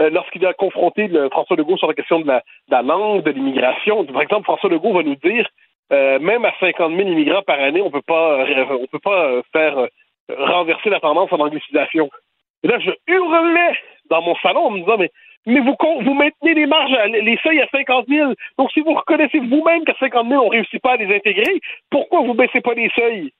euh 0.00 0.10
lorsqu'il 0.10 0.44
a 0.44 0.52
confronté 0.52 1.06
le, 1.06 1.28
François 1.30 1.56
Legault 1.56 1.76
sur 1.76 1.86
la 1.86 1.94
question 1.94 2.20
de 2.20 2.26
la, 2.26 2.38
de 2.68 2.72
la 2.72 2.82
langue, 2.82 3.22
de 3.22 3.30
l'immigration. 3.30 4.04
Par 4.06 4.22
exemple, 4.22 4.44
François 4.44 4.70
Legault 4.70 4.92
va 4.92 5.02
nous 5.02 5.16
dire 5.16 5.48
euh, 5.92 6.18
même 6.18 6.44
à 6.44 6.52
50 6.60 6.94
000 6.96 7.08
immigrants 7.08 7.42
par 7.42 7.60
année, 7.60 7.80
on 7.80 7.90
peut 7.90 8.02
pas 8.02 8.44
on 8.70 8.86
peut 8.86 8.98
pas 8.98 9.40
faire 9.52 9.86
renverser 10.36 10.90
la 10.90 11.00
tendance 11.00 11.32
en 11.32 11.38
anglicisation. 11.38 12.10
Et 12.64 12.68
là, 12.68 12.78
je 12.78 12.90
hurlais 13.06 13.78
dans 14.10 14.22
mon 14.22 14.34
salon 14.36 14.66
en 14.66 14.70
me 14.70 14.80
disant, 14.80 14.96
mais 14.98 15.10
mais 15.48 15.60
vous, 15.60 15.74
vous 16.02 16.14
maintenez 16.14 16.54
les 16.54 16.66
marges, 16.66 16.92
les 17.10 17.38
seuils 17.42 17.60
à 17.60 17.68
50 17.68 18.06
000. 18.06 18.32
Donc, 18.58 18.70
si 18.72 18.80
vous 18.80 18.92
reconnaissez 18.92 19.38
vous-même 19.38 19.84
qu'à 19.84 19.94
50 19.98 20.28
000, 20.28 20.42
on 20.42 20.46
ne 20.46 20.50
réussit 20.50 20.80
pas 20.82 20.92
à 20.92 20.96
les 20.96 21.14
intégrer, 21.14 21.60
pourquoi 21.90 22.20
vous 22.20 22.34
ne 22.34 22.38
baissez 22.38 22.60
pas 22.60 22.74
les 22.74 22.90
seuils? 22.90 23.32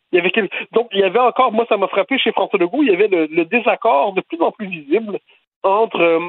Donc, 0.72 0.88
il 0.92 1.00
y 1.00 1.04
avait 1.04 1.18
encore, 1.18 1.52
moi, 1.52 1.66
ça 1.68 1.76
m'a 1.76 1.86
frappé 1.88 2.18
chez 2.18 2.32
François 2.32 2.58
Legault, 2.58 2.82
il 2.82 2.90
y 2.90 2.94
avait 2.94 3.08
le, 3.08 3.44
désaccord 3.44 4.14
de 4.14 4.22
plus 4.22 4.40
en 4.40 4.52
plus 4.52 4.68
visible 4.68 5.18
entre 5.62 6.00
euh, 6.00 6.20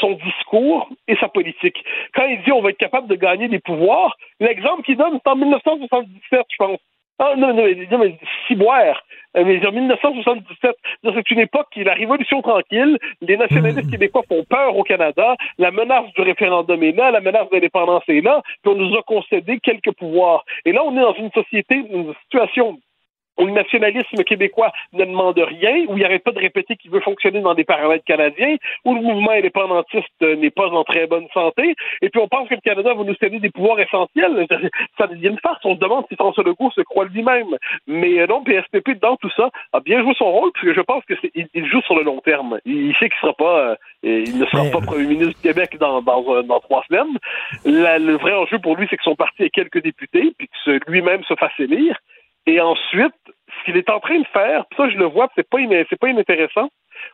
son 0.00 0.12
discours 0.12 0.88
et 1.08 1.16
sa 1.16 1.28
politique. 1.28 1.82
Quand 2.14 2.26
il 2.26 2.42
dit 2.44 2.52
on 2.52 2.60
va 2.60 2.70
être 2.70 2.78
capable 2.78 3.08
de 3.08 3.16
gagner 3.16 3.48
des 3.48 3.58
pouvoirs, 3.58 4.14
l'exemple 4.38 4.82
qu'il 4.82 4.96
donne, 4.96 5.18
c'est 5.24 5.30
en 5.30 5.36
1977, 5.36 6.42
je 6.48 6.56
pense. 6.58 6.78
Ah, 7.18 7.34
non, 7.36 7.54
non, 7.54 7.64
non, 7.90 7.98
mais 7.98 8.18
ciboire. 8.48 9.00
Euh, 9.36 9.44
mais 9.44 9.64
en 9.66 9.72
1977, 9.72 10.76
c'est 11.02 11.30
une 11.30 11.38
époque 11.38 11.68
qui 11.72 11.80
est 11.80 11.84
la 11.84 11.94
révolution 11.94 12.42
tranquille. 12.42 12.98
Les 13.20 13.36
nationalistes 13.36 13.86
hmm. 13.86 13.90
québécois 13.90 14.22
font 14.28 14.44
peur 14.44 14.76
au 14.76 14.82
Canada. 14.82 15.36
La 15.58 15.70
menace 15.70 16.12
du 16.14 16.22
référendum 16.22 16.82
est 16.82 16.92
là. 16.92 17.10
La 17.10 17.20
menace 17.20 17.48
de 17.50 17.54
l'indépendance 17.54 18.02
est 18.08 18.20
là. 18.20 18.42
Puis 18.62 18.72
on 18.72 18.76
nous 18.76 18.96
a 18.96 19.02
concédé 19.02 19.60
quelques 19.60 19.92
pouvoirs. 19.92 20.44
Et 20.64 20.72
là, 20.72 20.82
on 20.84 20.96
est 20.96 21.00
dans 21.00 21.14
une 21.14 21.30
société, 21.30 21.76
une 21.76 22.14
situation 22.24 22.78
où 23.38 23.46
le 23.46 23.52
nationalisme 23.52 24.22
québécois 24.24 24.72
ne 24.92 25.04
demande 25.04 25.38
rien, 25.38 25.84
où 25.88 25.96
il 25.96 26.02
n'arrête 26.02 26.22
pas 26.22 26.32
de 26.32 26.38
répéter 26.38 26.76
qu'il 26.76 26.90
veut 26.90 27.00
fonctionner 27.00 27.40
dans 27.40 27.54
des 27.54 27.64
paramètres 27.64 28.04
canadiens, 28.04 28.56
où 28.84 28.94
le 28.94 29.00
mouvement 29.00 29.32
indépendantiste 29.32 30.20
n'est 30.20 30.50
pas 30.50 30.68
en 30.68 30.84
très 30.84 31.06
bonne 31.06 31.26
santé, 31.32 31.74
et 32.02 32.08
puis 32.08 32.20
on 32.20 32.28
pense 32.28 32.48
que 32.48 32.54
le 32.54 32.60
Canada 32.60 32.94
va 32.94 33.04
nous 33.04 33.14
céder 33.16 33.38
des 33.38 33.50
pouvoirs 33.50 33.80
essentiels. 33.80 34.46
Ça 34.98 35.06
devient 35.06 35.28
une 35.28 35.40
farce. 35.40 35.64
On 35.64 35.74
se 35.74 35.80
demande 35.80 36.04
si 36.08 36.16
François 36.16 36.44
Legault 36.44 36.70
se 36.70 36.82
croit 36.82 37.06
lui-même. 37.06 37.56
Mais 37.86 38.20
euh, 38.20 38.26
non, 38.26 38.42
PSPP, 38.42 39.00
dans 39.00 39.16
tout 39.16 39.30
ça, 39.36 39.50
a 39.72 39.80
bien 39.80 40.02
joué 40.02 40.14
son 40.16 40.30
rôle, 40.30 40.52
parce 40.52 40.66
que 40.66 40.74
je 40.74 40.80
pense 40.80 41.02
qu'il 41.04 41.66
joue 41.66 41.80
sur 41.82 41.96
le 41.96 42.02
long 42.02 42.20
terme. 42.20 42.58
Il, 42.64 42.94
sait 42.98 43.08
qu'il 43.08 43.18
sera 43.20 43.32
pas, 43.34 43.58
euh, 43.58 43.76
il 44.02 44.38
ne 44.38 44.46
sera 44.46 44.64
pas 44.70 44.80
premier 44.80 45.06
ministre 45.06 45.34
du 45.34 45.48
Québec 45.48 45.76
dans, 45.78 46.02
dans, 46.02 46.42
dans 46.42 46.60
trois 46.60 46.84
semaines. 46.88 47.18
le 47.64 48.16
vrai 48.16 48.32
enjeu 48.34 48.58
pour 48.58 48.76
lui, 48.76 48.86
c'est 48.90 48.96
que 48.96 49.02
son 49.02 49.16
parti 49.16 49.44
ait 49.44 49.50
quelques 49.50 49.82
députés, 49.82 50.34
puis 50.38 50.48
que 50.48 50.90
lui-même 50.90 51.24
se 51.24 51.34
fasse 51.34 51.52
élire. 51.58 51.98
Et 52.46 52.60
ensuite, 52.60 53.14
ce 53.26 53.64
qu'il 53.64 53.76
est 53.76 53.90
en 53.90 54.00
train 54.00 54.18
de 54.18 54.26
faire, 54.26 54.64
ça 54.76 54.88
je 54.88 54.96
le 54.96 55.06
vois, 55.06 55.28
c'est 55.34 55.48
pas 55.48 55.58
c'est 55.88 55.98
pas 55.98 56.08
inintéressant. 56.08 56.68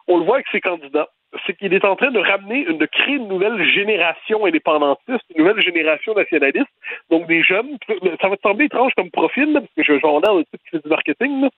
On 0.08 0.18
le 0.18 0.24
voit 0.24 0.36
avec 0.36 0.48
ses 0.52 0.60
candidats, 0.60 1.08
c'est 1.46 1.56
qu'il 1.56 1.72
est 1.72 1.84
en 1.84 1.96
train 1.96 2.10
de 2.10 2.18
ramener, 2.18 2.64
de 2.64 2.86
créer 2.86 3.16
une 3.16 3.28
nouvelle 3.28 3.62
génération 3.64 4.44
indépendantiste, 4.44 5.24
une 5.34 5.44
nouvelle 5.44 5.62
génération 5.62 6.14
nationaliste. 6.14 6.68
Donc 7.10 7.26
des 7.26 7.42
jeunes, 7.42 7.78
ça 8.20 8.28
va 8.28 8.36
te 8.36 8.42
sembler 8.42 8.66
étrange 8.66 8.92
comme 8.96 9.10
profil, 9.10 9.52
parce 9.52 9.66
que 9.76 9.82
je 9.82 9.92
vais 9.92 10.04
en 10.04 10.20
qui 10.20 10.70
fait 10.70 10.82
du 10.82 10.88
marketing, 10.88 11.48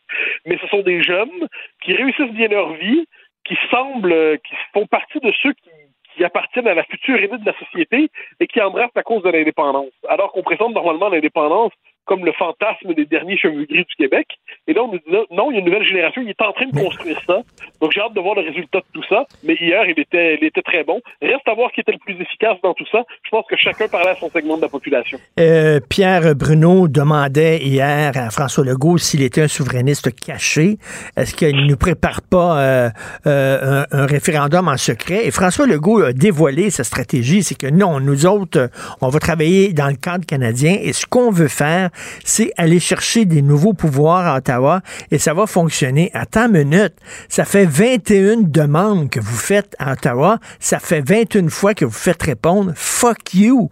mais 0.46 0.58
ce 0.58 0.66
sont 0.68 0.82
des 0.82 1.02
jeunes 1.02 1.48
qui 1.82 1.94
réussissent 1.94 2.32
bien 2.32 2.48
leur 2.48 2.72
vie, 2.74 3.06
qui 3.44 3.56
semblent, 3.70 4.38
qui 4.46 4.54
font 4.72 4.86
partie 4.86 5.20
de 5.20 5.32
ceux 5.42 5.52
qui 5.52 5.70
qui 6.16 6.24
appartiennent 6.24 6.68
à 6.68 6.74
la 6.74 6.84
future 6.84 7.16
élite 7.16 7.40
de 7.40 7.46
la 7.46 7.58
société 7.58 8.10
et 8.40 8.46
qui 8.46 8.60
embrassent 8.60 8.94
la 8.94 9.02
cause 9.02 9.22
de 9.22 9.30
l'indépendance. 9.30 9.92
Alors 10.08 10.32
qu'on 10.32 10.42
présente 10.42 10.74
normalement 10.74 11.08
l'indépendance 11.08 11.72
comme 12.04 12.24
le 12.24 12.32
fantasme 12.32 12.94
des 12.94 13.04
derniers 13.04 13.36
cheveux 13.36 13.64
gris 13.64 13.84
du 13.84 13.94
Québec. 13.96 14.26
Et 14.66 14.74
là, 14.74 14.82
on 14.82 14.92
nous 14.92 14.98
dit 14.98 15.16
non, 15.30 15.50
il 15.50 15.54
y 15.54 15.56
a 15.56 15.58
une 15.60 15.66
nouvelle 15.66 15.86
génération, 15.86 16.22
il 16.22 16.30
est 16.30 16.42
en 16.42 16.52
train 16.52 16.66
de 16.66 16.78
construire 16.78 17.20
ça. 17.26 17.42
Donc, 17.80 17.92
j'ai 17.92 18.00
hâte 18.00 18.14
de 18.14 18.20
voir 18.20 18.34
le 18.34 18.42
résultat 18.42 18.78
de 18.78 18.84
tout 18.92 19.04
ça. 19.08 19.24
Mais 19.44 19.54
hier, 19.54 19.84
il 19.86 19.98
était, 19.98 20.36
il 20.40 20.44
était 20.44 20.62
très 20.62 20.84
bon. 20.84 21.00
Reste 21.20 21.46
à 21.46 21.54
voir 21.54 21.70
qui 21.72 21.80
était 21.80 21.92
le 21.92 21.98
plus 21.98 22.20
efficace 22.20 22.56
dans 22.62 22.74
tout 22.74 22.86
ça. 22.90 23.02
Je 23.24 23.30
pense 23.30 23.44
que 23.48 23.56
chacun 23.56 23.88
parlait 23.88 24.10
à 24.10 24.16
son 24.16 24.30
segment 24.30 24.56
de 24.56 24.62
la 24.62 24.68
population. 24.68 25.18
Euh, 25.38 25.80
Pierre 25.88 26.34
Bruno 26.34 26.88
demandait 26.88 27.58
hier 27.58 28.12
à 28.16 28.30
François 28.30 28.64
Legault 28.64 28.98
s'il 28.98 29.22
était 29.22 29.42
un 29.42 29.48
souverainiste 29.48 30.14
caché. 30.14 30.78
Est-ce 31.16 31.34
qu'il 31.34 31.56
ne 31.56 31.66
nous 31.66 31.76
prépare 31.76 32.22
pas 32.22 32.60
euh, 32.60 32.90
euh, 33.26 33.84
un, 33.90 33.98
un, 33.98 34.06
référendum 34.06 34.68
en 34.68 34.76
secret? 34.76 35.26
Et 35.26 35.30
François 35.30 35.66
Legault 35.66 36.02
a 36.02 36.12
dévoilé 36.12 36.70
sa 36.70 36.84
stratégie. 36.84 37.42
C'est 37.42 37.56
que 37.56 37.68
non, 37.68 38.00
nous 38.00 38.26
autres, 38.26 38.70
on 39.00 39.08
va 39.08 39.18
travailler 39.18 39.72
dans 39.72 39.88
le 39.88 39.96
cadre 39.96 40.26
canadien 40.26 40.76
et 40.80 40.92
ce 40.92 41.06
qu'on 41.06 41.30
veut 41.30 41.48
faire, 41.48 41.90
c'est 42.24 42.52
aller 42.56 42.80
chercher 42.80 43.24
des 43.24 43.42
nouveaux 43.42 43.74
pouvoirs 43.74 44.26
à 44.26 44.38
Ottawa 44.38 44.80
et 45.10 45.18
ça 45.18 45.34
va 45.34 45.46
fonctionner. 45.46 46.10
Attends 46.14 46.46
une 46.46 46.64
minute, 46.64 46.94
ça 47.28 47.44
fait 47.44 47.64
21 47.64 48.42
demandes 48.42 49.10
que 49.10 49.20
vous 49.20 49.36
faites 49.36 49.74
à 49.78 49.92
Ottawa, 49.92 50.38
ça 50.58 50.78
fait 50.78 51.00
21 51.00 51.48
fois 51.48 51.74
que 51.74 51.84
vous 51.84 51.90
faites 51.90 52.22
répondre 52.22 52.72
fuck 52.74 53.34
you. 53.34 53.70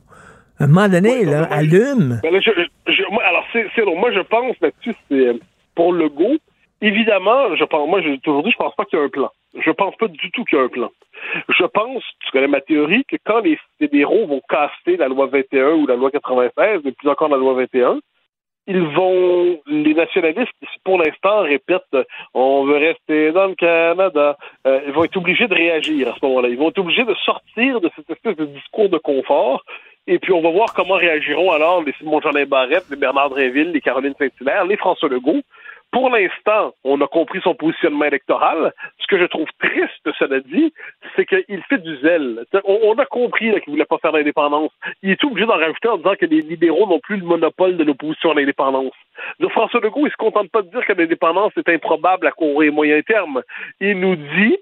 À 0.59 0.65
un 0.65 0.67
moment 0.67 0.89
donné, 0.89 1.25
là, 1.25 1.45
allume. 1.45 2.21
Ben 2.23 2.35
alors, 3.25 3.45
c'est, 3.53 3.85
moi, 3.97 4.13
je 4.13 4.21
pense 4.21 4.57
là-dessus, 4.61 4.95
c'est 5.09 5.15
euh, 5.15 5.35
pour 5.75 5.93
le 5.93 6.11
go. 6.11 6.37
Évidemment, 6.83 7.55
je 7.57 7.65
pense, 7.65 7.89
moi, 7.89 8.01
dit, 8.01 8.21
je 8.25 8.57
pense 8.57 8.75
pas 8.75 8.85
qu'il 8.85 8.99
y 8.99 9.03
a 9.03 9.05
un 9.05 9.09
plan. 9.09 9.31
Je 9.55 9.71
pense 9.71 9.95
pas 9.97 10.09
du 10.09 10.31
tout 10.31 10.45
qu'il 10.45 10.59
y 10.59 10.61
a 10.61 10.65
un 10.65 10.69
plan. 10.69 10.91
Je 11.49 11.65
pense, 11.65 12.03
tu 12.25 12.31
connais 12.31 12.47
ma 12.47 12.61
théorie, 12.61 13.05
que 13.05 13.17
quand 13.25 13.41
les 13.41 13.59
fédéraux 13.79 14.27
vont 14.27 14.41
casser 14.49 14.97
la 14.97 15.09
loi 15.09 15.27
21 15.27 15.73
ou 15.73 15.87
la 15.87 15.97
loi 15.97 16.11
96, 16.11 16.81
et 16.85 16.93
plus 16.93 17.09
encore 17.09 17.29
la 17.29 17.37
loi 17.37 17.55
21, 17.55 18.01
ils 18.67 18.83
vont, 18.83 19.61
les 19.67 19.95
nationalistes, 19.95 20.53
pour 20.85 20.99
l'instant, 20.99 21.41
répètent, 21.41 21.97
on 22.35 22.65
veut 22.65 22.77
rester 22.77 23.33
dans 23.33 23.47
le 23.47 23.55
Canada, 23.55 24.37
euh, 24.67 24.81
ils 24.87 24.93
vont 24.93 25.05
être 25.05 25.17
obligés 25.17 25.49
de 25.49 25.55
réagir 25.55 26.09
à 26.09 26.15
ce 26.15 26.25
moment-là. 26.25 26.49
Ils 26.49 26.59
vont 26.59 26.69
être 26.69 26.79
obligés 26.79 27.05
de 27.05 27.15
sortir 27.15 27.81
de 27.81 27.91
cette 27.97 28.09
espèce 28.09 28.37
de 28.37 28.47
discours 28.47 28.89
de 28.89 28.99
confort. 28.99 29.65
Et 30.07 30.19
puis, 30.19 30.33
on 30.33 30.41
va 30.41 30.51
voir 30.51 30.73
comment 30.73 30.95
réagiront 30.95 31.51
alors 31.51 31.83
les 31.83 31.93
Simon 31.95 32.21
Jean 32.21 32.33
Barrette, 32.47 32.85
les 32.91 32.97
Bernard 32.97 33.31
Dréville, 33.31 33.73
les 33.73 33.81
Caroline 33.81 34.15
Saint-Hilaire, 34.19 34.65
les 34.65 34.77
François 34.77 35.09
Legault, 35.09 35.43
pour 35.93 36.09
l'instant, 36.11 36.73
on 36.85 37.01
a 37.01 37.07
compris 37.09 37.41
son 37.43 37.55
positionnement 37.55 38.05
électoral. 38.05 38.73
Ce 38.99 39.07
que 39.09 39.19
je 39.19 39.25
trouve 39.25 39.49
triste, 39.59 40.09
cela 40.19 40.41
dit, 40.41 40.73
c'est 41.17 41.27
qu'il 41.27 41.63
fait 41.69 41.79
du 41.79 41.97
zèle. 41.99 42.45
On, 42.65 42.95
a 42.95 43.07
compris 43.07 43.51
qu'il 43.51 43.55
ne 43.55 43.73
voulait 43.73 43.85
pas 43.85 43.99
faire 43.99 44.13
l'indépendance. 44.13 44.71
Il 45.03 45.11
est 45.11 45.25
obligé 45.25 45.47
d'en 45.47 45.57
rajouter 45.57 45.89
en 45.89 45.97
disant 45.97 46.15
que 46.19 46.27
les 46.27 46.43
libéraux 46.43 46.87
n'ont 46.87 47.01
plus 47.01 47.17
le 47.17 47.27
monopole 47.27 47.77
de 47.77 47.85
l'opposition 47.85 48.31
à 48.31 48.35
l'indépendance. 48.35 48.93
François 49.51 49.81
Legault, 49.81 50.03
il 50.03 50.05
ne 50.05 50.11
se 50.11 50.17
contente 50.17 50.51
pas 50.51 50.63
de 50.63 50.71
dire 50.71 50.87
que 50.87 50.93
l'indépendance 50.93 51.53
est 51.57 51.69
improbable 51.69 52.27
à 52.27 52.31
court 52.31 52.63
et 52.63 52.71
moyen 52.71 53.01
terme. 53.03 53.43
Il 53.81 53.99
nous 53.99 54.17
dit 54.17 54.59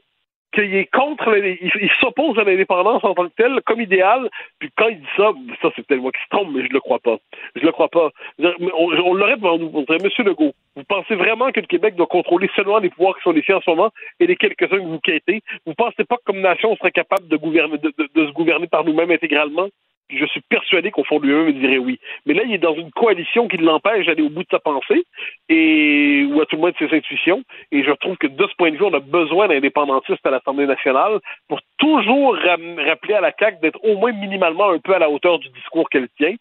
qu'il 0.53 0.75
est 0.75 0.91
contre, 0.91 1.37
il, 1.37 1.91
s'oppose 2.01 2.39
à 2.39 2.45
l'indépendance 2.45 3.05
en 3.05 3.15
tant 3.15 3.29
que 3.29 3.35
telle, 3.37 3.61
comme 3.66 3.81
idéal. 3.81 4.29
Puis 4.59 4.70
quand 4.77 4.89
il 4.89 5.01
dit 5.01 5.07
ça, 5.16 5.33
ça 5.62 5.69
c'est 5.75 5.87
peut-être 5.87 6.01
moi 6.01 6.12
qui 6.12 6.23
se 6.23 6.29
trompe, 6.31 6.55
mais 6.55 6.66
je 6.66 6.73
le 6.73 6.81
crois 6.81 6.99
pas. 6.99 7.16
Je 7.55 7.65
le 7.65 7.73
crois 7.73 7.89
pas. 7.89 8.11
On, 8.39 9.15
l'aurait 9.15 9.37
devant 9.37 9.59
nous. 9.59 9.70
On 9.75 9.83
dirait, 9.83 9.99
Monsieur 10.03 10.25
Legault, 10.25 10.53
vous 10.77 10.85
pensez 10.85 11.15
vraiment 11.15 11.51
que 11.53 11.61
le 11.61 11.66
Québec 11.66 11.97
doit 11.97 12.07
contrôler 12.07 12.49
seulement 12.57 12.79
les 12.79 12.91
pouvoirs 12.91 13.16
qui 13.16 13.23
sont 13.23 13.33
les 13.33 13.43
siens 13.43 13.57
en 13.57 13.61
ce 13.61 13.70
moment 13.70 13.91
et 14.20 14.27
les 14.27 14.37
quelques-uns 14.37 14.79
que 14.79 14.83
vous 14.83 15.01
quittez? 15.01 15.43
Vous 15.66 15.75
pensez 15.75 16.05
pas 16.05 16.16
que 16.16 16.25
comme 16.25 16.41
nation, 16.41 16.73
on 16.73 16.77
serait 16.77 16.93
capable 16.93 17.29
de 17.29 17.37
gouverner, 17.37 17.79
de 17.79 18.27
se 18.27 18.33
gouverner 18.33 18.66
par 18.66 18.85
nous-mêmes 18.85 19.11
intégralement? 19.11 19.69
Je 20.10 20.24
suis 20.26 20.40
persuadé 20.40 20.90
qu'au 20.90 21.05
fond 21.05 21.18
lui-même, 21.18 21.48
il 21.48 21.60
dirait 21.60 21.78
oui. 21.78 21.98
Mais 22.26 22.35
là, 22.35 22.43
il 22.44 22.55
est 22.55 22.59
dans 22.59 22.74
une 22.74 22.90
coalition 22.90 23.48
qui 23.48 23.59
l'empêche 23.59 24.06
d'aller 24.06 24.22
au 24.22 24.30
bout 24.30 24.43
de 24.43 24.48
sa 24.51 24.59
pensée, 24.59 25.05
et 25.48 26.24
ou 26.30 26.40
à 26.40 26.47
tout 26.47 26.56
le 26.56 26.60
moins 26.60 26.70
de 26.70 26.76
ses 26.78 26.94
intuitions. 26.97 27.43
Et 27.72 27.82
je 27.82 27.90
trouve 27.93 28.16
que 28.16 28.26
de 28.26 28.47
ce 28.47 28.55
point 28.56 28.70
de 28.70 28.76
vue, 28.76 28.85
on 28.85 28.94
a 28.94 29.01
besoin 29.01 29.48
d'indépendantistes 29.48 30.26
à 30.26 30.30
l'Assemblée 30.30 30.66
nationale 30.66 31.20
pour 31.48 31.60
toujours 31.78 32.36
rappeler 32.36 33.14
à 33.14 33.20
la 33.20 33.32
CAQ 33.39 33.59
d'être 33.60 33.82
au 33.85 33.97
moins 33.97 34.12
minimalement 34.12 34.70
un 34.70 34.78
peu 34.78 34.94
à 34.94 34.98
la 34.98 35.10
hauteur 35.10 35.39
du 35.39 35.48
discours 35.51 35.89
qu'elle 35.90 36.09
tient. 36.16 36.35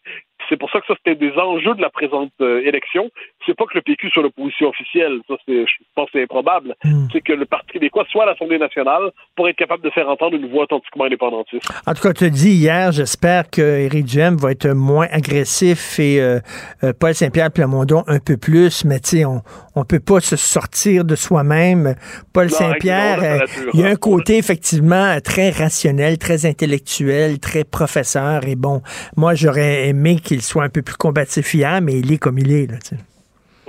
C'est 0.48 0.56
pour 0.56 0.70
ça 0.70 0.80
que 0.80 0.86
ça, 0.86 0.94
c'était 0.96 1.16
des 1.16 1.32
enjeux 1.36 1.74
de 1.74 1.82
la 1.82 1.90
présente 1.90 2.32
euh, 2.40 2.60
élection. 2.64 3.10
C'est 3.46 3.54
pas 3.54 3.64
que 3.64 3.74
le 3.74 3.82
PQ 3.82 4.10
soit 4.10 4.22
l'opposition 4.22 4.68
officielle. 4.68 5.20
Ça, 5.28 5.34
c'est, 5.46 5.66
je 5.66 5.74
pense 5.94 6.06
que 6.06 6.12
c'est 6.14 6.22
improbable. 6.22 6.74
Hmm. 6.84 7.06
C'est 7.12 7.20
que 7.20 7.32
le 7.32 7.44
Parti 7.44 7.72
québécois 7.72 8.04
soit 8.10 8.24
à 8.24 8.26
l'Assemblée 8.26 8.58
nationale 8.58 9.10
pour 9.36 9.48
être 9.48 9.56
capable 9.56 9.82
de 9.82 9.90
faire 9.90 10.08
entendre 10.08 10.36
une 10.36 10.48
voix 10.50 10.64
authentiquement 10.64 11.04
indépendantiste. 11.04 11.68
En 11.86 11.94
tout 11.94 12.02
cas, 12.02 12.12
tu 12.12 12.24
as 12.24 12.30
dit 12.30 12.50
hier, 12.50 12.92
j'espère 12.92 13.50
que 13.50 13.62
Éric 13.62 14.06
Duhem 14.06 14.36
va 14.36 14.52
être 14.52 14.68
moins 14.68 15.06
agressif 15.10 15.98
et 15.98 16.20
euh, 16.20 16.40
euh, 16.82 16.92
Paul 16.98 17.14
Saint-Pierre 17.14 17.50
Plamondon 17.52 18.04
un 18.06 18.18
peu 18.18 18.36
plus, 18.36 18.84
mais 18.84 19.00
tu 19.00 19.18
sais, 19.18 19.24
on, 19.24 19.42
on 19.74 19.84
peut 19.84 20.00
pas 20.00 20.20
se 20.20 20.36
sortir 20.36 21.04
de 21.04 21.14
soi-même. 21.14 21.94
Paul 22.32 22.50
Saint-Pierre, 22.50 23.44
il 23.74 23.80
y 23.80 23.84
a 23.84 23.88
un 23.88 23.96
côté 23.96 24.38
effectivement 24.38 25.18
très 25.22 25.50
rationnel, 25.50 26.18
très 26.18 26.46
intellectuel, 26.46 27.38
très 27.38 27.64
professeur. 27.64 28.44
Et 28.46 28.56
bon, 28.56 28.82
moi, 29.16 29.34
j'aurais 29.34 29.88
aimé 29.88 30.16
qu'il 30.16 30.37
soit 30.42 30.64
un 30.64 30.68
peu 30.68 30.82
plus 30.82 30.96
combatif 30.96 31.54
hier, 31.54 31.80
mais 31.80 31.98
il 31.98 32.12
est 32.12 32.18
comme 32.18 32.38
il 32.38 32.52
est. 32.52 32.70
Là, 32.70 32.78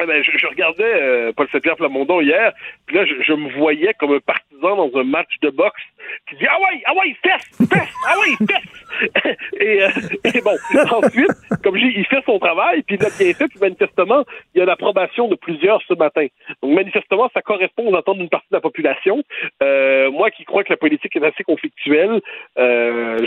ben, 0.06 0.24
je, 0.24 0.48
regardais 0.48 0.84
euh, 0.84 1.34
Paul 1.36 1.48
Saint-Pierre 1.52 1.76
hier, 2.22 2.54
puis 2.86 2.96
là, 2.96 3.06
je, 3.06 3.34
me 3.34 3.54
voyais 3.58 3.94
comme 4.00 4.14
un 4.14 4.20
partisan 4.20 4.76
dans 4.78 4.98
un 4.98 5.04
match 5.04 5.40
de 5.42 5.50
boxe 5.50 5.82
qui 6.28 6.36
dit 6.36 6.48
Ah 6.48 6.60
ouais, 6.60 6.82
ah 6.86 6.94
ouais, 6.94 7.16
fesse, 7.24 7.68
fesse, 7.70 7.94
ah 8.08 8.20
ouais, 8.20 8.48
fesse 8.48 8.80
et, 9.60 9.84
euh, 9.84 9.90
et 10.34 10.42
bon, 10.42 10.56
ensuite, 10.92 11.32
comme 11.64 11.78
je 11.78 11.86
dis, 11.86 11.94
il 11.98 12.06
fait 12.06 12.24
son 12.26 12.40
travail, 12.40 12.84
puis 12.84 12.96
il 12.96 13.06
a 13.06 13.10
bien 13.10 13.34
fait, 13.34 13.48
puis 13.48 13.60
manifestement, 13.60 14.24
il 14.54 14.60
y 14.60 14.62
a 14.62 14.66
l'approbation 14.66 15.28
de 15.28 15.36
plusieurs 15.36 15.82
ce 15.88 15.94
matin. 15.94 16.26
Donc, 16.62 16.74
manifestement, 16.74 17.30
ça 17.34 17.42
correspond 17.42 17.92
aux 17.92 17.96
attentes 17.96 18.18
d'une 18.18 18.30
partie 18.30 18.48
de 18.52 18.56
la 18.58 18.62
population. 18.62 19.24
Euh, 19.64 20.12
moi 20.12 20.32
qui 20.32 20.44
crois 20.46 20.64
que 20.64 20.72
la 20.72 20.78
politique 20.78 21.16
est 21.16 21.24
assez 21.24 21.44
conflictuelle, 21.44 22.22
euh, 22.58 23.18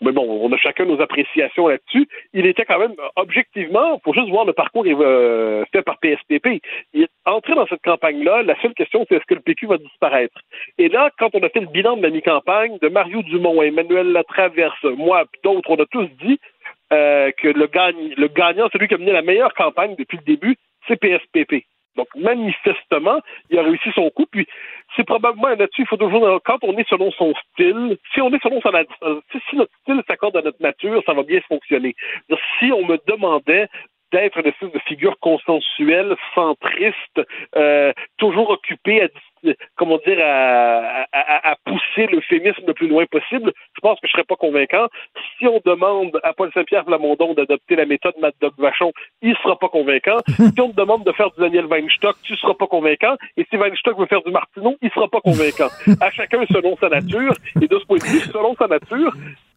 mais 0.00 0.12
bon, 0.12 0.26
on 0.42 0.52
a 0.52 0.56
chacun 0.58 0.84
nos 0.84 1.00
appréciations 1.00 1.68
là-dessus. 1.68 2.08
Il 2.32 2.46
était 2.46 2.64
quand 2.64 2.78
même, 2.78 2.94
objectivement, 3.16 4.00
faut 4.04 4.14
juste 4.14 4.28
voir 4.28 4.44
le 4.44 4.52
parcours 4.52 4.84
fait 4.84 5.82
par 5.82 5.98
PSPP. 5.98 6.60
Il, 6.92 7.06
entrer 7.26 7.54
dans 7.54 7.66
cette 7.66 7.82
campagne-là, 7.82 8.42
la 8.42 8.60
seule 8.60 8.74
question, 8.74 9.04
c'est 9.08 9.16
est-ce 9.16 9.24
que 9.24 9.34
le 9.34 9.40
PQ 9.40 9.66
va 9.66 9.78
disparaître? 9.78 10.38
Et 10.78 10.88
là, 10.88 11.10
quand 11.18 11.30
on 11.34 11.42
a 11.42 11.48
fait 11.48 11.60
le 11.60 11.66
bilan 11.66 11.96
de 11.96 12.02
la 12.02 12.10
mi-campagne, 12.24 12.78
de 12.80 12.88
Mario 12.88 13.22
Dumont, 13.22 13.62
Emmanuel 13.62 14.12
Latraverse, 14.12 14.84
moi, 14.96 15.24
d'autres, 15.42 15.70
on 15.70 15.76
a 15.76 15.86
tous 15.86 16.08
dit 16.22 16.38
euh, 16.92 17.30
que 17.38 17.48
le, 17.48 17.68
le 18.16 18.28
gagnant, 18.28 18.68
celui 18.72 18.88
qui 18.88 18.94
a 18.94 18.98
mené 18.98 19.12
la 19.12 19.22
meilleure 19.22 19.54
campagne 19.54 19.94
depuis 19.96 20.18
le 20.18 20.24
début, 20.24 20.56
c'est 20.86 20.96
PSPP. 20.96 21.64
Donc, 21.96 22.08
manifestement, 22.16 23.20
il 23.50 23.58
a 23.58 23.62
réussi 23.62 23.90
son 23.94 24.10
coup. 24.10 24.26
Puis, 24.30 24.46
c'est 24.96 25.04
probablement 25.04 25.48
là-dessus, 25.48 25.82
il 25.82 25.86
faut 25.86 25.96
toujours, 25.96 26.40
quand 26.44 26.58
on 26.62 26.76
est 26.76 26.88
selon 26.88 27.12
son 27.12 27.32
style, 27.52 27.96
si 28.12 28.20
on 28.20 28.32
est 28.32 28.42
selon 28.42 28.60
son, 28.60 28.72
si 29.48 29.56
notre 29.56 29.72
style 29.82 30.02
s'accorde 30.08 30.36
à 30.36 30.42
notre 30.42 30.60
nature, 30.60 31.02
ça 31.06 31.14
va 31.14 31.22
bien 31.22 31.40
fonctionner. 31.48 31.94
Si 32.58 32.72
on 32.72 32.84
me 32.84 32.98
demandait 33.06 33.68
d'être 34.14 34.38
une 34.38 34.46
espèce 34.46 34.70
de 34.70 34.78
figure 34.86 35.18
consensuelle, 35.18 36.14
centriste, 36.34 37.20
euh, 37.56 37.92
toujours 38.16 38.50
occupée 38.50 39.02
à 39.02 39.08
comment 39.76 39.98
dire, 40.06 40.18
à, 40.22 41.06
à, 41.12 41.50
à, 41.50 41.56
pousser 41.66 42.06
l'euphémisme 42.10 42.62
le 42.66 42.74
plus 42.74 42.88
loin 42.88 43.04
possible, 43.06 43.52
je 43.74 43.80
pense 43.80 44.00
que 44.00 44.06
je 44.06 44.12
serais 44.12 44.24
pas 44.24 44.36
convaincant. 44.36 44.86
Si 45.38 45.46
on 45.46 45.60
demande 45.64 46.18
à 46.22 46.32
Paul 46.32 46.50
Saint-Pierre 46.54 46.84
Plamondon 46.84 47.34
d'adopter 47.34 47.76
la 47.76 47.84
méthode 47.84 48.14
Mad 48.20 48.32
Dog 48.40 48.52
Vachon, 48.58 48.92
il 49.22 49.36
sera 49.42 49.58
pas 49.58 49.68
convaincant. 49.68 50.18
si 50.28 50.60
on 50.60 50.70
te 50.70 50.76
demande 50.76 51.04
de 51.04 51.12
faire 51.12 51.30
du 51.32 51.40
Daniel 51.40 51.66
Weinstock, 51.66 52.16
tu 52.22 52.36
seras 52.36 52.54
pas 52.54 52.66
convaincant. 52.66 53.16
Et 53.36 53.46
si 53.50 53.56
Weinstock 53.56 53.98
veut 53.98 54.06
faire 54.06 54.22
du 54.22 54.30
Martineau, 54.30 54.76
il 54.80 54.90
sera 54.90 55.08
pas 55.08 55.20
convaincant. 55.20 55.68
à 56.00 56.10
chacun 56.10 56.44
selon 56.50 56.76
sa 56.78 56.88
nature. 56.88 57.34
Et 57.60 57.68
de 57.68 57.78
ce 57.78 57.84
point 57.84 57.98
de 57.98 58.04
vue, 58.04 58.20
selon 58.20 58.54
sa 58.54 58.66
nature, 58.66 59.12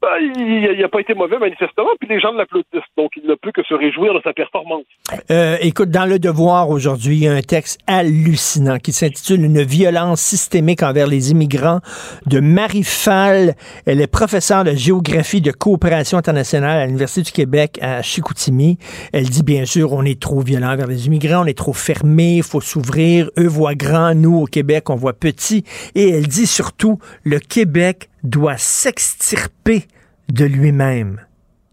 ben, 0.08 0.34
il 0.38 0.80
n'a 0.80 0.88
pas 0.88 1.02
été 1.02 1.14
mauvais 1.14 1.38
manifestement, 1.38 1.90
puis 2.00 2.08
les 2.08 2.20
gens 2.20 2.32
l'applaudissent. 2.32 2.82
Donc, 2.98 3.12
il 3.18 3.28
ne 3.28 3.36
peut 3.36 3.52
que 3.52 3.64
se 3.64 3.74
réjouir 3.74 4.14
de 4.14 4.22
sa 4.24 4.32
performance. 4.32 4.86
Euh, 5.32 5.58
écoute, 5.62 5.90
dans 5.90 6.06
Le 6.06 6.18
Devoir 6.18 6.70
aujourd'hui, 6.70 7.16
il 7.18 7.24
y 7.24 7.28
a 7.28 7.34
un 7.34 7.42
texte 7.42 7.80
hallucinant 7.88 8.78
qui 8.78 8.94
s'intitule 8.94 9.44
Une 9.44 9.62
violence 9.62 10.22
systémique 10.22 10.84
envers 10.84 11.08
les 11.08 11.32
immigrants 11.32 11.80
de 12.26 12.40
Marie 12.40 12.84
Fall. 12.84 13.56
Elle 13.86 14.02
est 14.02 14.12
professeure 14.12 14.64
de 14.64 14.72
géographie 14.72 15.42
de 15.42 15.52
coopération 15.52 16.18
internationale 16.18 16.80
à 16.80 16.86
l'Université 16.86 17.24
du 17.24 17.32
Québec 17.32 17.78
à 17.82 18.02
Chicoutimi. 18.02 18.78
Elle 19.12 19.30
dit 19.30 19.44
bien 19.44 19.66
sûr, 19.66 19.92
on 19.92 20.04
est 20.04 20.22
trop 20.22 20.40
violent 20.40 20.72
envers 20.72 20.88
les 20.88 21.08
immigrants, 21.08 21.44
on 21.44 21.46
est 21.46 21.58
trop 21.58 21.74
fermé, 21.74 22.38
il 22.38 22.44
faut 22.44 22.62
s'ouvrir. 22.62 23.30
Eux 23.38 23.48
voient 23.48 23.76
grand, 23.76 24.16
nous 24.16 24.38
au 24.38 24.46
Québec, 24.46 24.90
on 24.90 24.96
voit 24.96 25.14
petit. 25.14 25.64
Et 25.96 26.10
elle 26.10 26.28
dit 26.28 26.48
surtout, 26.48 27.00
le 27.24 27.40
Québec 27.40 28.10
doit 28.24 28.58
s'extirper 28.58 29.84
de 30.32 30.46
lui-même. 30.46 31.27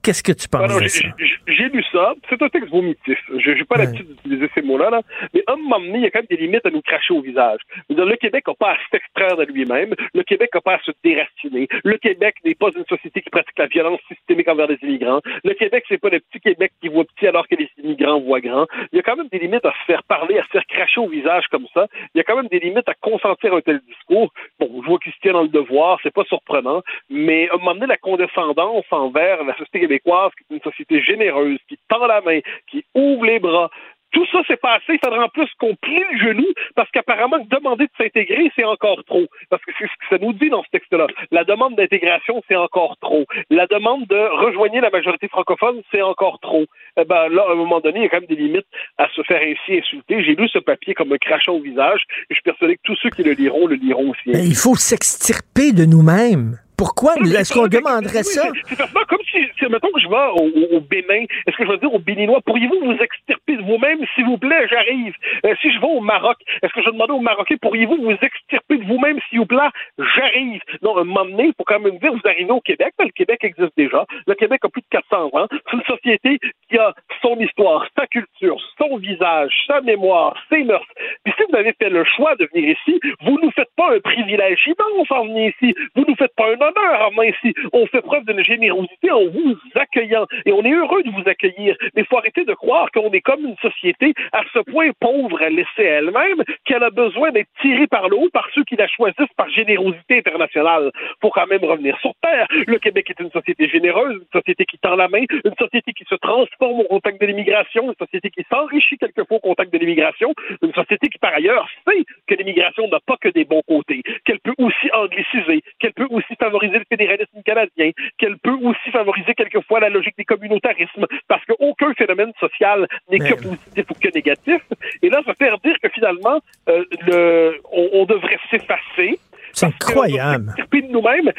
Qu'est-ce 0.05 0.23
que 0.23 0.33
tu 0.33 0.49
penses 0.49 0.79
de 0.79 0.87
ça? 0.87 1.09
J'ai 1.47 1.69
lu 1.71 1.83
ça. 1.91 2.15
C'est 2.29 2.43
un 2.43 2.49
texte 2.51 2.69
vomitif. 2.69 3.19
Je 3.39 3.51
n'ai 3.53 3.65
pas 3.65 3.79
l'habitude 3.79 4.07
d'utiliser 4.07 4.51
ces 4.55 4.61
mots-là, 4.61 4.91
là. 4.91 5.01
mais 5.33 5.43
à 5.47 5.55
un 5.55 5.57
moment 5.57 5.81
donné, 5.81 5.99
il 5.99 6.03
y 6.03 6.07
a 6.07 6.11
quand 6.11 6.19
même 6.19 6.27
des 6.29 6.37
limites 6.37 6.67
à 6.67 6.71
nous 6.71 6.83
cracher 6.83 7.15
au 7.15 7.23
visage. 7.23 7.61
Le 7.89 8.17
Québec 8.17 8.45
n'a 8.47 8.53
pas 8.53 8.73
à 8.73 8.77
s'extraire 8.91 9.39
de 9.39 9.45
lui-même. 9.45 9.95
Le 10.13 10.23
Québec 10.23 10.51
n'a 10.55 10.61
pas 10.61 10.75
à 10.75 10.81
se 10.81 10.91
déraciner. 11.03 11.69
Le 11.85 11.97
Québec 11.97 12.35
n'est 12.45 12.55
pas 12.55 12.69
une 12.77 12.85
société 12.85 13.23
qui 13.23 13.31
pratique 13.31 13.59
la 13.59 13.67
violence 13.67 14.01
systémique 14.09 14.47
envers 14.49 14.67
les 14.67 14.79
immigrants. 14.83 15.23
Le 15.43 15.55
Québec, 15.55 15.85
c'est 15.89 15.97
pas 15.97 16.11
le 16.11 16.21
petit 16.21 16.41
Québec 16.41 16.73
qui 16.83 16.89
voit 16.89 17.05
petit 17.05 17.27
alors 17.27 17.49
que 17.49 17.55
les 17.55 17.71
immigrants 17.83 18.21
voient 18.21 18.41
grand. 18.41 18.67
Il 18.93 18.97
y 18.97 18.99
a 18.99 19.03
quand 19.03 19.17
même 19.17 19.29
des 19.33 19.39
limites 19.39 19.65
à 19.65 19.73
se 19.73 19.85
faire 19.87 20.03
parler, 20.03 20.39
à 20.39 20.43
se 20.43 20.49
faire 20.49 20.67
cracher 20.67 21.01
au 21.01 21.09
visage 21.09 21.47
comme 21.51 21.67
ça. 21.73 21.87
Il 22.15 22.19
y 22.19 22.21
a 22.21 22.25
quand 22.25 22.37
même 22.37 22.49
des 22.49 22.61
limites 22.61 22.89
à 22.91 22.95
consentir 23.01 23.55
un 23.55 23.63
tel 23.63 23.81
discours. 23.89 24.31
Bon, 24.61 24.69
je 24.83 24.87
vois 24.87 24.99
qu'il 24.99 25.13
se 25.13 25.19
tient 25.21 25.33
dans 25.33 25.43
le 25.43 25.49
devoir, 25.49 25.99
c'est 26.03 26.13
pas 26.13 26.25
surprenant, 26.25 26.83
mais 27.09 27.49
à 27.49 27.55
un 27.55 27.57
moment 27.57 27.75
donné, 27.75 27.87
la 27.87 27.97
condescendance 27.97 28.85
envers 28.91 29.43
la 29.45 29.57
société 29.57 29.81
québécoise, 29.81 29.94
qui 29.99 30.45
est 30.51 30.55
une 30.55 30.63
société 30.63 31.03
généreuse, 31.03 31.59
qui 31.69 31.79
tend 31.89 32.07
la 32.07 32.21
main, 32.21 32.41
qui 32.71 32.85
ouvre 32.95 33.25
les 33.25 33.39
bras, 33.39 33.71
tout 34.15 34.25
ça, 34.31 34.39
c'est 34.47 34.61
pas 34.61 34.75
assez. 34.75 34.95
Il 34.95 35.01
faudra 35.05 35.25
en 35.25 35.29
plus 35.29 35.49
qu'on 35.59 35.75
plie 35.75 36.03
le 36.13 36.19
genou 36.19 36.47
parce 36.77 36.89
qu'apparemment, 36.93 37.39
demander 37.51 37.85
de 37.85 37.91
s'intégrer, 37.99 38.51
c'est 38.55 38.65
encore 38.65 39.03
trop. 39.05 39.27
Parce 39.51 39.63
que 39.65 39.73
c'est 39.77 39.87
ce 39.87 39.91
que 39.91 40.17
ça 40.17 40.25
nous 40.25 40.33
dit 40.33 40.51
dans 40.51 40.63
ce 40.63 40.71
texte-là. 40.71 41.09
La 41.33 41.45
demande 41.45 41.75
d'intégration, 41.75 42.41
c'est 42.49 42.55
encore 42.55 42.97
trop. 43.01 43.27
La 43.51 43.67
demande 43.67 44.07
de 44.07 44.47
rejoigner 44.47 44.81
la 44.81 44.91
majorité 44.91 45.27
francophone, 45.29 45.83
c'est 45.91 46.03
encore 46.03 46.39
trop. 46.39 46.65
Eh 46.97 47.05
ben, 47.05 47.29
là, 47.29 47.45
à 47.49 47.53
un 47.53 47.57
moment 47.57 47.81
donné, 47.81 48.01
il 48.01 48.03
y 48.05 48.07
a 48.07 48.09
quand 48.09 48.21
même 48.21 48.29
des 48.29 48.37
limites 48.37 48.67
à 48.99 49.09
se 49.09 49.23
faire 49.23 49.43
ainsi 49.43 49.79
insulter. 49.79 50.23
J'ai 50.23 50.37
lu 50.37 50.49
ce 50.49 50.61
papier 50.61 50.95
comme 50.95 51.13
un 51.13 51.19
crachat 51.19 51.51
au 51.51 51.61
visage 51.61 52.03
et 52.09 52.27
je 52.31 52.35
suis 52.35 52.43
persuadé 52.43 52.77
que 52.77 52.83
tous 52.85 52.97
ceux 53.03 53.11
qui 53.11 53.25
le 53.25 53.33
liront 53.33 53.67
le 53.67 53.75
liront 53.75 54.11
aussi. 54.11 54.31
Mais 54.31 54.47
il 54.47 54.55
faut 54.55 54.77
s'extirper 54.77 55.73
de 55.73 55.85
nous-mêmes. 55.85 56.59
Pourquoi? 56.77 57.15
Est-ce 57.17 57.53
qu'on 57.53 57.69
demanderait 57.69 58.23
ça? 58.23 58.51
C'est 58.69 58.77
comme 58.77 59.23
si, 59.31 59.39
mettons 59.69 59.93
que 59.93 60.01
je 60.01 60.09
vais 60.09 60.27
au, 60.35 60.77
au, 60.77 60.81
Bénin, 60.81 61.25
est-ce 61.47 61.57
que 61.57 61.65
je 61.65 61.71
vais 61.71 61.79
dire 61.79 61.93
aux 61.93 61.99
Béninois, 61.99 62.41
pourriez-vous 62.45 62.81
vous 62.85 62.99
extirper 63.01 63.57
de 63.57 63.63
vous-même, 63.63 63.99
s'il 64.15 64.25
vous 64.27 64.39
plaît, 64.39 64.67
j'arrive. 64.69 65.15
Euh, 65.47 65.55
si 65.61 65.73
je 65.73 65.81
vais 65.81 65.87
au 65.87 66.01
Maroc, 66.01 66.37
est-ce 66.63 66.73
que 66.73 66.81
je 66.81 66.87
vais 66.87 66.93
demander 66.93 67.13
aux 67.13 67.21
Marocains, 67.21 67.57
pourriez-vous 67.61 67.97
vous 67.97 68.17
extirper 68.21 68.79
de 68.79 68.85
vous-même, 68.85 69.19
s'il 69.29 69.39
vous 69.39 69.47
plaît, 69.47 69.71
j'arrive. 69.99 70.61
Non, 70.83 70.97
à 70.97 71.01
un 71.01 71.05
moment 71.05 71.25
donné, 71.25 71.47
il 71.47 71.55
faut 71.57 71.65
quand 71.65 71.81
même 71.81 71.99
dire, 71.99 72.13
vous 72.13 72.29
arrivez 72.29 72.51
au 72.51 72.61
Québec, 72.61 72.95
ben, 72.99 73.07
le 73.07 73.13
Québec 73.13 73.39
existe 73.43 73.73
déjà. 73.77 74.05
Le 74.27 74.35
Québec 74.35 74.61
a 74.65 74.69
plus 74.69 74.83
de 74.83 74.87
400 74.91 75.31
ans. 75.33 75.47
C'est 75.51 75.77
une 75.77 75.85
société 75.85 76.39
qui 76.69 76.79
a 76.79 76.95
son 77.23 77.37
histoire, 77.39 77.87
sa 77.97 78.07
culture, 78.07 78.57
son 78.79 78.97
visage, 78.99 79.53
sa 79.67 79.81
mémoire, 79.81 80.37
ses 80.51 80.65
mœurs. 80.65 80.87
Puis 81.25 81.35
si 81.37 81.45
vous 81.49 81.57
avez 81.57 81.75
fait 81.81 81.91
le 81.91 82.05
choix 82.05 82.35
de 82.37 82.49
venir 82.53 82.77
ici, 82.77 83.01
vous 83.23 83.39
nous 83.43 83.51
faites 83.53 83.71
pas 83.77 83.95
un 83.95 84.01
privilège 84.01 84.61
immense 84.67 85.11
en 85.11 85.25
venir 85.25 85.53
ici. 85.61 85.75
Vous 85.95 86.05
nous 86.07 86.17
faites 86.17 86.35
pas 86.37 86.53
un 86.53 86.64
en 86.65 87.23
ici. 87.23 87.55
On 87.73 87.87
fait 87.87 88.03
preuve 88.03 88.25
d'une 88.25 88.45
générosité 88.45 89.11
en 89.11 89.27
vous 89.27 89.57
accueillant 89.75 90.27
et 90.45 90.53
on 90.53 90.63
est 90.63 90.73
heureux 90.73 91.03
de 91.03 91.11
vous 91.11 91.29
accueillir. 91.29 91.77
Mais 91.95 92.03
il 92.03 92.07
faut 92.07 92.19
arrêter 92.19 92.45
de 92.45 92.55
croire 92.55 92.91
qu'on 92.93 93.11
est 93.11 93.21
comme 93.21 93.45
une 93.45 93.57
société 93.57 94.15
à 94.33 94.43
ce 94.53 94.59
point 94.71 94.91
pauvre 95.01 95.41
à 95.43 95.49
laisser 95.51 95.83
elle-même 95.83 96.43
qu'elle 96.65 96.83
a 96.83 96.91
besoin 96.91 97.31
d'être 97.33 97.49
tirée 97.61 97.87
par 97.87 98.09
le 98.09 98.17
haut 98.17 98.31
par 98.33 98.49
ceux 98.55 98.65
qui 98.65 98.77
la 98.77 98.89
choisissent 98.89 99.35
par 99.37 99.49
générosité 99.51 100.19
internationale. 100.19 100.91
Pour 101.21 101.35
quand 101.35 101.47
même 101.47 101.65
revenir 101.65 101.99
sur 102.01 102.13
terre. 102.23 102.47
Le 102.67 102.79
Québec 102.79 103.11
est 103.11 103.21
une 103.21 103.31
société 103.31 103.69
généreuse, 103.69 104.15
une 104.15 104.41
société 104.41 104.65
qui 104.65 104.79
tend 104.79 104.97
la 104.97 105.09
main, 105.09 105.25
une 105.45 105.55
société 105.59 105.93
qui 105.93 106.05
se 106.05 106.15
transforme 106.17 106.81
au 106.81 106.85
contact 106.85 107.21
de 107.21 107.27
l'immigration, 107.27 107.89
une 107.89 108.07
société 108.07 108.31
qui 108.31 108.45
s'enrichit 108.51 108.99
quelquefois 108.99 109.39
au 109.39 109.41
contact 109.41 109.73
de 109.73 109.79
l'immigration, 109.79 110.33
une 110.63 110.73
société 110.73 111.09
qui 111.09 111.19
par 111.19 111.35
ailleurs 111.35 111.69
sait 111.87 112.05
que 112.27 112.35
l'immigration 112.35 112.89
n'a 112.89 113.01
pas 113.01 113.17
que 113.21 113.29
des 113.29 113.45
bons 113.45 113.63
côtés, 113.67 114.03
qu'elle 114.25 114.41
peut 114.41 114.55
aussi 114.59 114.91
angliciser, 114.93 115.63
qu'elle 115.79 115.93
peut 115.93 116.07
aussi 116.11 116.35
favoriser 116.39 116.54
le 116.63 116.85
fédéralisme 116.89 117.43
canadien, 117.45 117.91
qu'elle 118.19 118.39
peut 118.39 118.57
aussi 118.63 118.91
favoriser 118.93 119.35
quelquefois 119.35 119.81
la 119.81 119.89
logique 119.89 120.17
des 120.17 120.25
communautarismes, 120.25 121.07
parce 121.29 121.45
qu'aucun 121.45 121.93
phénomène 121.95 122.33
social 122.41 122.87
n'est 123.11 123.19
que 123.19 123.35
positif 123.35 123.85
ou 123.91 123.95
que 123.95 124.15
négatif. 124.15 124.63
Et 125.03 125.09
là, 125.09 125.21
ça 125.25 125.33
veut 125.33 125.37
faire 125.37 125.59
dire 125.59 125.77
que 125.83 125.89
finalement, 125.89 126.41
euh, 126.69 126.85
le, 127.07 127.61
on, 127.73 127.89
on 127.93 128.05
devrait 128.05 128.39
s'effacer. 128.51 129.19
C'est 129.53 129.67
incroyable. 129.67 130.55
nous-mêmes. 130.91 131.33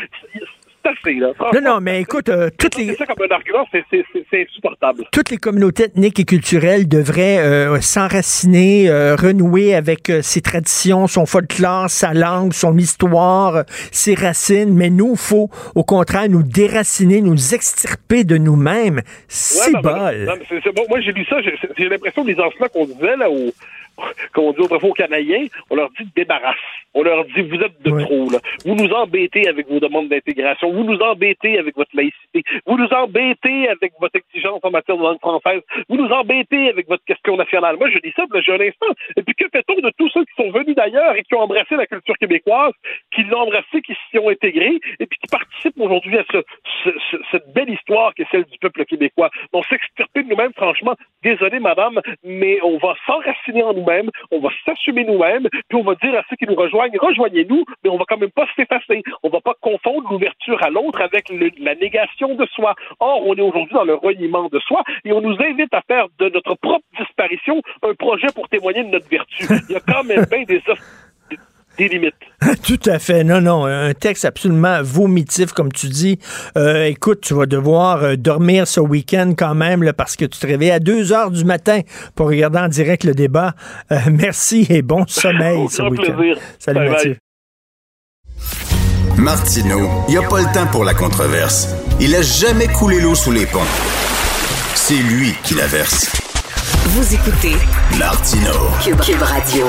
Assez, 0.86 1.16
là. 1.16 1.32
Non, 1.52 1.62
non, 1.62 1.80
mais 1.82 2.02
écoute, 2.02 2.30
euh, 2.30 2.50
toutes 2.60 2.76
les. 2.78 2.94
ça 2.94 3.08
comme 3.08 3.26
un 3.28 3.34
argument, 3.34 3.66
c'est 3.72 4.42
insupportable. 4.42 5.06
Toutes 5.12 5.32
les 5.32 5.38
communautés 5.38 5.86
ethniques 5.86 6.20
et 6.20 6.26
culturelles 6.26 6.88
devraient 6.88 7.40
euh, 7.40 7.82
s'enraciner, 7.82 8.88
euh, 8.88 9.16
renouer 9.16 9.74
avec 9.74 10.12
euh, 10.12 10.22
ses 10.22 10.42
traditions, 10.42 11.08
son 11.08 11.26
folklore, 11.26 11.90
sa 11.90 12.14
langue, 12.14 12.54
son 12.54 12.78
histoire, 12.78 13.64
ses 13.92 14.14
racines. 14.14 14.76
Mais 14.76 14.92
nous, 14.92 15.14
il 15.14 15.18
faut, 15.18 15.50
au 15.74 15.84
contraire, 15.84 16.30
nous 16.30 16.44
déraciner, 16.44 17.22
nous 17.22 17.56
extirper 17.56 18.24
de 18.24 18.38
nous-mêmes. 18.38 19.02
C'est 19.28 19.74
ouais, 19.74 19.82
bol. 19.82 20.26
Non, 20.26 20.34
mais 20.52 20.72
bon. 20.72 20.84
Moi, 20.88 21.02
j'ai 21.02 21.14
lu 21.14 21.26
ça, 21.26 21.38
j'ai 21.42 21.90
l'impression 21.90 22.24
des 22.24 22.40
enfants 22.40 22.68
qu'on 22.72 22.86
disait 22.86 23.18
là 23.18 23.30
où 23.30 23.52
comme 24.34 24.46
on 24.46 24.54
dit 24.54 24.62
autrefois 24.62 24.90
aux 24.90 24.94
Canadiens, 24.94 25.46
on 25.70 25.76
leur 25.76 25.90
dit 25.92 26.08
débarrasse. 26.16 26.56
On 26.94 27.04
leur 27.04 27.26
dit 27.26 27.42
vous 27.42 27.60
êtes 27.62 27.82
de 27.82 28.04
trop 28.04 28.30
là. 28.30 28.40
Vous 28.66 28.76
nous 28.76 28.90
embêtez 28.92 29.48
avec 29.48 29.68
vos 29.68 29.80
demandes 29.80 30.08
d'intégration. 30.10 30.72
Vous 30.72 30.84
nous 30.84 31.00
embêtez 31.00 31.60
avec 31.60 31.76
votre 31.76 31.92
laïcité. 31.94 32.44
Vous 32.66 32.78
nous 32.78 32.88
embêtez 32.88 33.68
avec 33.68 33.94
votre 34.00 34.16
exigence 34.16 34.60
en 34.64 34.72
matière 34.72 34.98
de 34.98 35.04
langue 35.04 35.20
française. 35.20 35.62
Vous 35.90 35.98
nous 35.98 36.10
embêtez 36.10 36.70
avec 36.70 36.88
votre 36.88 37.04
question 37.04 37.36
nationale. 37.36 37.78
Moi, 37.78 37.90
je 37.90 38.00
dis 38.00 38.14
ça, 38.16 38.24
j'ai 38.42 38.54
un 38.54 38.62
instant. 38.62 38.94
Et 39.18 39.24
puis 39.24 39.36
que 39.36 39.46
fait-on 39.52 39.76
de 39.82 39.92
tous 39.98 40.10
ceux 40.10 40.24
qui 40.26 40.34
sont 40.38 40.52
venus 40.52 40.76
d'ailleurs 40.76 41.16
et 41.16 41.24
qui 41.24 41.36
ont 41.36 41.42
embrassé 41.42 41.76
la 41.76 41.86
culture 41.86 42.18
québécoise, 42.18 42.74
qui 43.14 43.24
l'ont 43.24 43.42
embrassé, 43.42 43.82
qui 43.86 43.94
s'y 44.10 44.18
ont 44.20 44.30
intégrés 44.30 44.80
et 45.00 45.06
puis 45.06 45.20
qui 45.20 45.28
participent 45.28 45.80
aujourd'hui 45.80 46.18
à 46.18 46.24
ce, 46.32 46.38
ce, 46.84 46.90
ce, 47.12 47.18
cette 47.32 47.54
belle 47.54 47.70
histoire 47.70 48.14
qui 48.14 48.22
est 48.22 48.28
celle 48.32 48.46
du 48.46 48.58
peuple 48.58 48.86
québécois? 48.86 49.30
On 49.54 49.64
s'extirper 49.64 50.24
de 50.24 50.30
nous-mêmes, 50.30 50.54
franchement. 50.54 50.96
Désolé, 51.24 51.60
madame, 51.60 52.00
mais 52.24 52.60
on 52.64 52.78
va 52.78 52.96
s'enraciner 53.06 53.64
en 53.64 53.74
nous-mêmes, 53.86 54.10
on 54.32 54.40
va 54.40 54.50
s'assumer 54.66 55.04
nous-mêmes, 55.04 55.48
puis 55.70 55.78
on 55.78 55.84
va 55.84 55.96
dire 55.96 56.16
à 56.16 56.24
ceux 56.30 56.36
qui 56.36 56.46
nous 56.46 56.56
rejoignent, 56.56 56.98
rejoignez-nous, 57.00 57.64
mais 57.84 57.90
on 57.90 57.98
va 57.98 58.06
quand 58.08 58.18
même 58.18 58.32
pas 58.32 58.48
s'effacer. 58.56 59.04
On 59.24 59.30
va 59.30 59.42
pas 59.42 59.54
confondre 59.62 60.10
l'ouverture 60.12 60.62
à 60.64 60.70
l'autre 60.70 61.02
avec 61.02 61.30
le, 61.30 61.50
la 61.60 61.76
négation 61.76 62.36
de 62.36 62.46
soi. 62.48 62.76
Or, 63.00 63.26
on 63.26 63.36
est 63.36 63.42
aujourd'hui 63.42 63.74
dans 63.74 63.84
le 63.84 63.96
reniement 63.96 64.50
de 64.50 64.60
soi 64.60 64.84
et 65.04 65.12
on 65.12 65.22
nous 65.22 65.36
invite 65.40 65.74
à 65.74 65.82
faire 65.82 66.08
de 66.20 66.30
notre 66.30 66.56
propre 66.56 66.86
disparition 66.98 67.62
un 67.84 67.94
projet 67.94 68.28
pour 68.34 68.50
témoigner 68.50 68.84
de 68.84 68.90
notre 68.90 69.10
vertu. 69.10 69.46
Il 69.70 69.74
y 69.74 69.76
a 69.76 69.82
quand 69.82 70.04
même 70.04 70.26
bien 70.32 70.44
des 70.44 70.62
des 71.78 71.88
limites. 71.88 72.14
Tout 72.64 72.80
à 72.86 73.00
fait. 73.00 73.24
Non, 73.24 73.42
non, 73.42 73.66
un 73.66 73.94
texte 73.94 74.26
absolument 74.26 74.82
vomitif, 74.82 75.52
comme 75.52 75.72
tu 75.72 75.88
dis. 75.88 76.20
Euh, 76.58 76.86
écoute, 76.86 77.22
tu 77.22 77.34
vas 77.34 77.46
devoir 77.46 78.04
euh, 78.04 78.16
dormir 78.16 78.68
ce 78.68 78.80
week-end 78.80 79.34
quand 79.38 79.56
même, 79.56 79.84
là, 79.84 79.94
parce 79.94 80.16
que 80.16 80.26
tu 80.26 80.40
te 80.40 80.48
réveilles 80.48 80.72
à 80.72 80.80
2 80.80 81.14
heures 81.14 81.32
du 81.32 81.46
matin 81.46 81.82
pour 82.16 82.28
regarder 82.28 82.60
en 82.60 82.68
direct 82.68 83.04
le 83.04 83.14
débat. 83.14 83.54
Euh, 83.92 83.98
merci 84.12 84.66
et 84.70 84.82
bon 84.82 85.06
sommeil 85.08 85.68
ce 85.70 85.82
week-end. 85.84 86.16
Salut 86.60 86.80
Bye 86.80 86.90
Mathieu. 86.90 87.18
Martineau, 89.18 89.90
il 90.08 90.12
n'y 90.12 90.18
a 90.18 90.28
pas 90.28 90.42
le 90.42 90.54
temps 90.54 90.68
pour 90.68 90.84
la 90.84 90.94
controverse. 90.94 91.74
Il 92.02 92.14
a 92.16 92.22
jamais 92.22 92.68
coulé 92.68 93.00
l'eau 93.00 93.16
sous 93.16 93.32
les 93.32 93.46
ponts. 93.46 93.60
C'est 94.76 94.96
lui 94.96 95.34
qui 95.44 95.56
la 95.56 95.68
verse. 95.68 96.12
Vous 96.88 97.14
écoutez 97.14 97.56
Martino. 97.98 98.52
Cube, 98.84 99.00
Cube 99.00 99.22
Radio. 99.22 99.66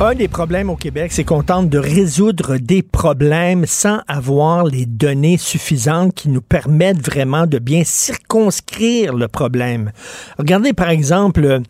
Un 0.00 0.16
des 0.16 0.26
problèmes 0.26 0.70
au 0.70 0.76
Québec, 0.76 1.12
c'est 1.12 1.22
qu'on 1.22 1.44
tente 1.44 1.68
de 1.70 1.78
résoudre 1.78 2.56
des 2.56 2.82
problèmes 2.82 3.64
sans 3.64 4.00
avoir 4.08 4.64
les 4.64 4.86
données 4.86 5.38
suffisantes 5.38 6.12
qui 6.14 6.30
nous 6.30 6.40
permettent 6.40 7.00
vraiment 7.00 7.46
de 7.46 7.60
bien 7.60 7.82
circonscrire 7.84 9.14
le 9.14 9.28
problème. 9.28 9.92
Regardez, 10.36 10.72
par 10.72 10.90
exemple, 10.90 11.60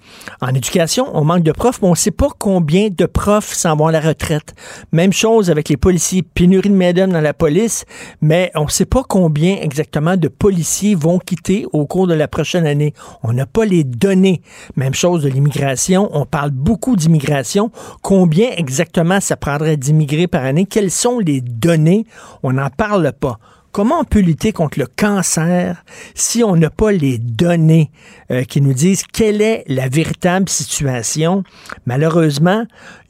en 0.41 0.49
éducation, 0.49 1.07
on 1.13 1.23
manque 1.23 1.43
de 1.43 1.53
profs, 1.53 1.83
mais 1.83 1.89
on 1.89 1.91
ne 1.91 1.97
sait 1.97 2.11
pas 2.11 2.29
combien 2.39 2.89
de 2.89 3.05
profs 3.05 3.53
s'en 3.53 3.77
vont 3.77 3.89
à 3.89 3.93
la 3.93 4.01
retraite. 4.01 4.55
Même 4.91 5.13
chose 5.13 5.51
avec 5.51 5.69
les 5.69 5.77
policiers, 5.77 6.23
pénurie 6.23 6.71
de 6.71 6.75
main-d'œuvre 6.75 7.13
dans 7.13 7.21
la 7.21 7.35
police, 7.35 7.85
mais 8.23 8.51
on 8.55 8.65
ne 8.65 8.71
sait 8.71 8.87
pas 8.87 9.03
combien 9.07 9.59
exactement 9.61 10.17
de 10.17 10.29
policiers 10.29 10.95
vont 10.95 11.19
quitter 11.19 11.67
au 11.75 11.87
cours 11.87 12.07
de 12.07 12.15
la 12.15 12.27
prochaine 12.27 12.67
année. 12.67 12.95
On 13.23 13.35
n'a 13.35 13.45
pas 13.45 13.67
les 13.67 13.85
données. 13.85 14.41
Même 14.77 14.95
chose 14.95 15.25
de 15.25 15.29
l'immigration. 15.29 16.09
On 16.15 16.25
parle 16.25 16.53
beaucoup 16.53 16.97
d'immigration. 16.97 17.71
Combien 18.17 18.51
exactement 18.57 19.19
ça 19.19 19.37
prendrait 19.37 19.77
d'immigrer 19.77 20.29
par 20.29 20.45
année? 20.45 20.67
Quelles 20.67 20.93
sont 20.93 21.19
les 21.19 21.41
données? 21.41 22.05
On 22.45 22.53
n'en 22.53 22.71
parle 22.71 23.13
pas. 23.13 23.41
Comment 23.73 23.99
on 23.99 24.05
peut 24.05 24.21
lutter 24.21 24.53
contre 24.53 24.79
le 24.79 24.87
cancer 24.87 25.83
si 26.15 26.45
on 26.45 26.55
n'a 26.55 26.71
pas 26.71 26.93
les 26.93 27.19
données 27.19 27.91
euh, 28.31 28.45
qui 28.45 28.61
nous 28.61 28.73
disent 28.73 29.03
quelle 29.03 29.43
est 29.43 29.65
la 29.67 29.89
véritable 29.89 30.49
situation? 30.49 31.43
Malheureusement, 31.87 32.63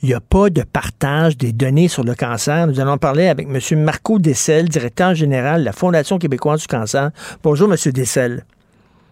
il 0.02 0.08
n'y 0.08 0.14
a 0.14 0.20
pas 0.20 0.48
de 0.48 0.62
partage 0.62 1.36
des 1.36 1.52
données 1.52 1.88
sur 1.88 2.02
le 2.02 2.14
cancer. 2.14 2.66
Nous 2.66 2.80
allons 2.80 2.96
parler 2.96 3.26
avec 3.28 3.46
M. 3.46 3.84
Marco 3.84 4.18
Dessel, 4.18 4.70
directeur 4.70 5.14
général 5.14 5.60
de 5.60 5.66
la 5.66 5.72
Fondation 5.72 6.18
québécoise 6.18 6.62
du 6.62 6.66
cancer. 6.66 7.10
Bonjour, 7.42 7.70
M. 7.70 7.76
Dessel. 7.92 8.46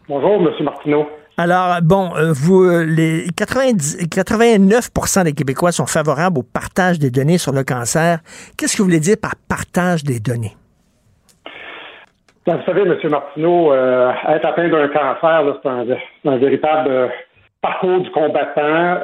Bonjour, 0.08 0.36
M. 0.36 0.64
Martineau. 0.64 1.04
Alors, 1.38 1.78
bon, 1.82 2.10
euh, 2.14 2.32
vous, 2.34 2.64
euh, 2.64 2.84
les 2.84 3.24
90, 3.34 4.06
89% 4.08 5.24
des 5.24 5.32
Québécois 5.32 5.72
sont 5.72 5.86
favorables 5.86 6.38
au 6.38 6.42
partage 6.42 6.98
des 6.98 7.10
données 7.10 7.38
sur 7.38 7.52
le 7.52 7.64
cancer. 7.64 8.18
Qu'est-ce 8.58 8.76
que 8.76 8.82
vous 8.82 8.88
voulez 8.88 9.00
dire 9.00 9.16
par 9.20 9.32
partage 9.48 10.04
des 10.04 10.20
données? 10.20 10.52
Ben, 12.46 12.56
vous 12.56 12.64
savez, 12.66 12.82
M. 12.82 12.96
Martineau, 13.08 13.72
euh, 13.72 14.12
être 14.28 14.44
atteint 14.44 14.68
d'un 14.68 14.88
cancer, 14.88 15.58
c'est 15.62 15.68
un, 15.68 15.86
un, 16.32 16.36
véritable 16.36 17.10
parcours 17.62 18.00
du 18.00 18.10
combattant, 18.10 18.98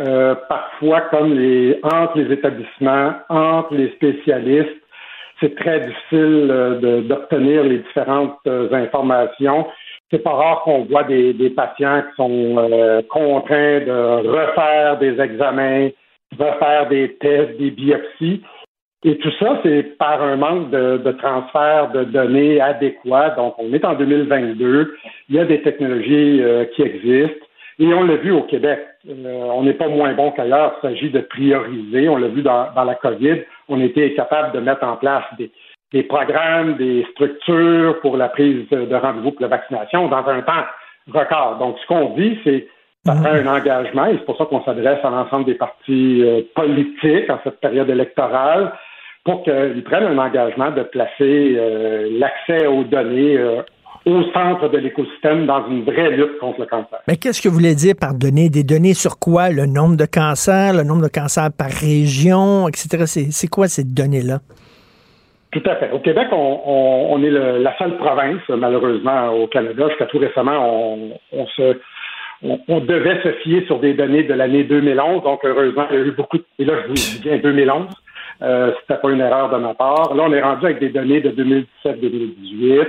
parfois 0.49 1.03
comme 1.13 1.33
les 1.33 1.79
entre 1.85 2.19
les 2.19 2.35
établissements, 2.35 3.15
entre 3.29 3.73
les 3.75 3.91
spécialistes. 3.93 4.83
C'est 5.41 5.55
très 5.55 5.81
difficile 5.81 6.49
d'obtenir 7.09 7.63
les 7.63 7.79
différentes 7.79 8.41
informations 8.73 9.65
c'est 10.11 10.23
pas 10.23 10.33
rare 10.33 10.63
qu'on 10.63 10.85
voit 10.85 11.05
des, 11.05 11.35
des, 11.35 11.51
patients 11.51 12.03
qui 12.03 12.17
sont 12.17 12.57
euh, 12.59 13.03
contraints 13.11 13.81
de 13.81 14.29
refaire 14.29 14.99
des 14.99 15.21
examens, 15.21 15.89
refaire 16.39 16.89
des 16.89 17.15
tests, 17.21 17.59
des 17.59 17.71
biopsies. 17.71 18.43
Et 19.05 19.17
tout 19.19 19.31
ça, 19.39 19.61
c'est 19.63 19.97
par 19.97 20.23
un 20.23 20.37
manque 20.37 20.71
de, 20.71 20.97
de, 20.99 21.13
transfert 21.13 21.91
de 21.93 22.05
données 22.05 22.61
adéquats. 22.61 23.31
Donc, 23.31 23.55
on 23.59 23.73
est 23.73 23.85
en 23.85 23.95
2022. 23.95 24.97
Il 25.29 25.37
y 25.37 25.39
a 25.39 25.45
des 25.45 25.63
technologies 25.63 26.43
euh, 26.43 26.65
qui 26.75 26.83
existent. 26.83 27.45
Et 27.79 27.95
on 27.95 28.03
l'a 28.03 28.17
vu 28.17 28.33
au 28.33 28.43
Québec. 28.43 28.81
Euh, 29.09 29.13
on 29.55 29.63
n'est 29.63 29.75
pas 29.75 29.87
moins 29.87 30.13
bon 30.15 30.33
qu'ailleurs. 30.33 30.75
Il 30.79 30.89
s'agit 30.89 31.11
de 31.11 31.21
prioriser. 31.21 32.09
On 32.09 32.17
l'a 32.17 32.27
vu 32.27 32.43
dans, 32.43 32.73
dans 32.75 32.85
la 32.85 32.97
COVID. 32.97 33.43
On 33.69 33.81
était 33.81 34.15
capable 34.15 34.53
de 34.53 34.61
mettre 34.61 34.85
en 34.85 34.97
place 34.97 35.25
des, 35.39 35.53
des 35.93 36.03
programmes, 36.03 36.77
des 36.77 37.07
structures 37.13 38.01
pour 38.01 38.17
la 38.17 38.29
prise 38.29 38.69
de 38.71 38.95
rendez-vous 38.95 39.33
pour 39.33 39.43
la 39.43 39.49
vaccination 39.49 40.09
dans 40.09 40.27
un 40.27 40.43
temps 40.43 40.65
record. 41.13 41.59
Donc, 41.59 41.77
ce 41.81 41.87
qu'on 41.87 42.15
dit, 42.15 42.39
c'est 42.45 42.69
ça 43.07 43.15
prend 43.15 43.31
un 43.31 43.47
engagement 43.47 44.07
et 44.07 44.15
c'est 44.19 44.25
pour 44.25 44.37
ça 44.37 44.45
qu'on 44.45 44.63
s'adresse 44.65 44.99
à 45.03 45.11
l'ensemble 45.11 45.47
des 45.47 45.55
partis 45.55 46.23
euh, 46.23 46.43
politiques 46.55 47.31
en 47.31 47.39
cette 47.43 47.61
période 47.61 47.89
électorale 47.89 48.73
pour 49.25 49.45
qu'ils 49.45 49.83
prennent 49.85 50.05
un 50.05 50.19
engagement 50.19 50.71
de 50.71 50.83
placer 50.83 51.55
euh, 51.57 52.09
l'accès 52.19 52.67
aux 52.67 52.85
données 52.85 53.39
euh, 53.39 53.63
au 54.05 54.23
centre 54.33 54.69
de 54.69 54.79
l'écosystème 54.79 55.47
dans 55.47 55.67
une 55.69 55.85
vraie 55.85 56.11
lutte 56.11 56.39
contre 56.39 56.61
le 56.61 56.67
cancer. 56.67 56.99
Mais 57.07 57.17
qu'est-ce 57.17 57.41
que 57.41 57.49
vous 57.49 57.55
voulez 57.55 57.75
dire 57.75 57.95
par 57.99 58.15
données? 58.15 58.49
Des 58.49 58.65
données 58.65 58.95
sur 58.95 59.19
quoi? 59.19 59.51
Le 59.51 59.67
nombre 59.67 59.97
de 59.97 60.07
cancers, 60.07 60.73
le 60.73 60.83
nombre 60.83 61.03
de 61.03 61.09
cancers 61.09 61.51
par 61.57 61.71
région, 61.71 62.69
etc. 62.69 63.05
C'est 63.31 63.49
quoi 63.49 63.69
ces 63.69 63.85
données-là? 63.85 64.41
Tout 65.51 65.63
à 65.65 65.77
fait. 65.77 65.91
Au 65.93 65.99
Québec, 66.01 66.29
on, 66.33 67.23
est 67.23 67.31
la 67.31 67.77
seule 67.79 67.97
province, 67.97 68.47
malheureusement, 68.49 69.31
au 69.31 69.47
Canada. 69.47 69.89
Jusqu'à 69.89 70.07
tout 70.07 70.19
récemment, 70.19 70.99
on, 71.33 71.47
se, 71.47 71.79
on, 72.43 72.81
devait 72.81 73.23
se 73.23 73.33
fier 73.43 73.65
sur 73.67 73.79
des 73.79 73.95
données 73.95 74.25
de 74.25 74.35
l'année 74.35 74.65
2011. 74.65 75.23
Donc, 75.23 75.41
heureusement, 75.45 75.87
il 75.91 75.97
y 75.97 76.01
a 76.01 76.05
eu 76.05 76.11
beaucoup 76.11 76.37
de... 76.37 76.45
Et 76.59 76.67
là, 76.67 76.75
je 76.83 76.89
vous 76.89 76.95
dis 76.95 77.21
bien 77.23 77.39
2011. 77.39 77.87
Euh, 78.43 78.73
C'était 78.81 79.01
pas 79.01 79.11
une 79.11 79.21
erreur 79.21 79.49
de 79.49 79.57
ma 79.57 79.73
part. 79.73 80.15
Là, 80.15 80.25
on 80.27 80.33
est 80.33 80.43
rendu 80.43 80.67
avec 80.67 80.81
des 80.81 80.91
données 80.91 81.23
de 81.23 81.31
2017-2018. 81.31 82.87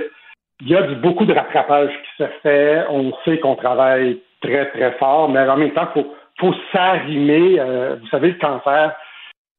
Il 0.62 0.68
y 0.68 0.76
a 0.76 0.82
du, 0.82 0.96
beaucoup 0.96 1.24
de 1.24 1.32
rattrapage 1.32 1.88
qui 1.88 2.22
se 2.22 2.28
fait. 2.42 2.84
On 2.90 3.12
sait 3.24 3.38
qu'on 3.38 3.56
travaille 3.56 4.20
très, 4.42 4.66
très 4.66 4.92
fort, 4.92 5.30
mais 5.30 5.40
en 5.48 5.56
même 5.56 5.72
temps, 5.72 5.88
il 5.96 6.02
faut, 6.02 6.14
faut 6.38 6.54
s'arrimer. 6.72 7.58
Euh, 7.58 7.96
vous 7.98 8.08
savez, 8.08 8.28
le 8.28 8.34
cancer, 8.34 8.94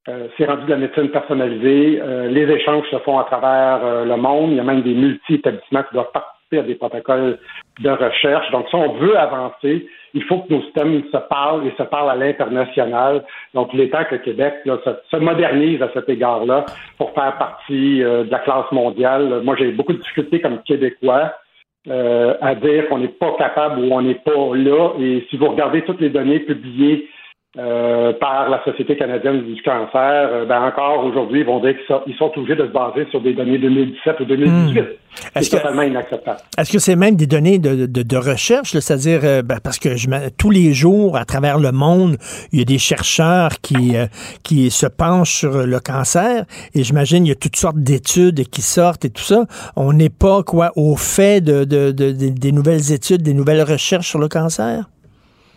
euh, 0.10 0.28
c'est 0.36 0.45
rendu 0.45 0.65
de 0.65 0.72
la 0.72 0.78
médecine 0.78 1.10
personnalisée. 1.10 1.99
Euh, 2.02 2.28
les 2.28 2.52
échanges 2.52 2.90
se 2.90 2.98
font 2.99 3.19
à 3.19 3.26
travers 3.26 3.86
euh, 3.86 4.06
le 4.06 4.18
monde. 4.18 4.49
Il 4.49 4.57
y 4.57 4.60
a 4.60 4.64
même 4.64 4.82
des 4.82 4.95
multi-établissements 4.95 5.84
qui 5.84 5.94
doivent 5.94 6.11
participer 6.11 6.57
à 6.57 6.64
des 6.64 6.73
protocoles 6.73 7.38
de 7.80 7.90
recherche. 7.90 8.49
Donc, 8.52 8.68
si 8.69 8.76
on 8.76 8.94
veut 8.94 9.15
avancer, 9.15 9.88
il 10.15 10.23
faut 10.23 10.40
que 10.40 10.53
nos 10.53 10.61
systèmes 10.64 11.03
se 11.11 11.18
parlent 11.30 11.68
et 11.68 11.73
se 11.78 11.84
parlent 11.84 12.10
à 12.10 12.15
l'international. 12.15 13.23
Donc, 13.53 13.69
il 13.73 13.82
est 13.82 13.90
temps 13.90 14.03
que 14.06 14.15
le 14.15 14.22
Québec 14.22 14.56
se, 14.65 15.18
modernise 15.18 15.84
à 15.84 15.91
cet 15.94 16.10
égard-là 16.10 16.65
pour 16.98 17.14
faire 17.14 17.38
partie 17.38 17.99
de 17.99 18.28
la 18.30 18.40
classe 18.40 18.72
mondiale. 18.72 19.41
Moi, 19.44 19.56
j'ai 19.60 19.72
beaucoup 19.72 19.94
de 19.94 19.99
difficultés 19.99 20.41
comme 20.41 20.64
Québécois. 20.64 21.32
à 21.88 22.56
dire 22.56 22.90
qu'on 22.90 22.98
n'est 22.98 23.07
pas 23.07 23.34
capable 23.38 23.80
ou 23.82 23.94
on 23.94 24.02
n'est 24.02 24.15
pas 24.15 24.56
là. 24.56 24.94
Et 24.99 25.26
si 25.30 25.38
vous 25.38 25.48
regardez 25.48 25.84
toutes 25.84 26.02
les 26.02 26.10
données 26.10 26.40
publiées 26.40 27.07
euh, 27.60 28.14
par 28.14 28.49
la 28.49 28.64
Société 28.64 28.95
canadienne 28.95 29.41
du 29.44 29.61
cancer, 29.61 30.30
euh, 30.32 30.45
ben 30.45 30.61
encore 30.61 31.03
aujourd'hui, 31.03 31.41
ils 31.41 31.45
vont 31.45 31.60
dire 31.60 31.76
qu'ils 32.06 32.15
sont, 32.15 32.32
obligés 32.38 32.56
de 32.56 32.65
se 32.65 32.72
baser 32.72 33.06
sur 33.11 33.19
des 33.19 33.34
données 33.34 33.57
2017 33.57 34.22
ou 34.22 34.23
2018. 34.23 34.80
Hmm. 34.80 34.86
C'est 35.36 35.49
totalement 35.49 35.82
inacceptable. 35.82 36.40
Est-ce 36.57 36.72
que 36.72 36.80
c'est 36.80 36.95
même 36.95 37.18
des 37.18 37.28
données 37.28 37.60
de, 37.60 37.88
de, 37.88 38.03
de 38.03 38.15
recherche, 38.15 38.72
c'est-à-dire 38.72 39.19
euh, 39.26 39.41
ben, 39.41 39.57
parce 39.61 39.80
que 39.80 39.98
je, 39.98 40.07
tous 40.38 40.49
les 40.49 40.72
jours, 40.72 41.18
à 41.18 41.26
travers 41.26 41.60
le 41.60 41.73
monde, 41.73 42.15
il 42.53 42.60
y 42.60 42.61
a 42.61 42.65
des 42.65 42.78
chercheurs 42.78 43.60
qui, 43.61 43.95
qui 44.44 44.72
se 44.72 44.86
penchent 44.86 45.40
sur 45.40 45.68
le 45.68 45.80
cancer 45.82 46.45
et 46.73 46.84
j'imagine 46.84 47.26
il 47.26 47.30
y 47.30 47.34
a 47.34 47.36
toutes 47.36 47.57
sortes 47.57 47.80
d'études 47.80 48.48
qui 48.48 48.61
sortent 48.61 49.03
et 49.03 49.10
tout 49.10 49.23
ça. 49.23 49.44
On 49.76 49.91
n'est 49.91 50.10
pas 50.10 50.41
quoi 50.44 50.72
au 50.78 50.95
fait 50.95 51.41
de, 51.41 51.65
de, 51.65 51.91
des 51.91 52.52
nouvelles 52.53 52.94
études, 52.94 53.23
des 53.23 53.34
nouvelles 53.34 53.64
recherches 53.64 54.07
sur 54.07 54.19
le 54.19 54.30
cancer? 54.30 54.86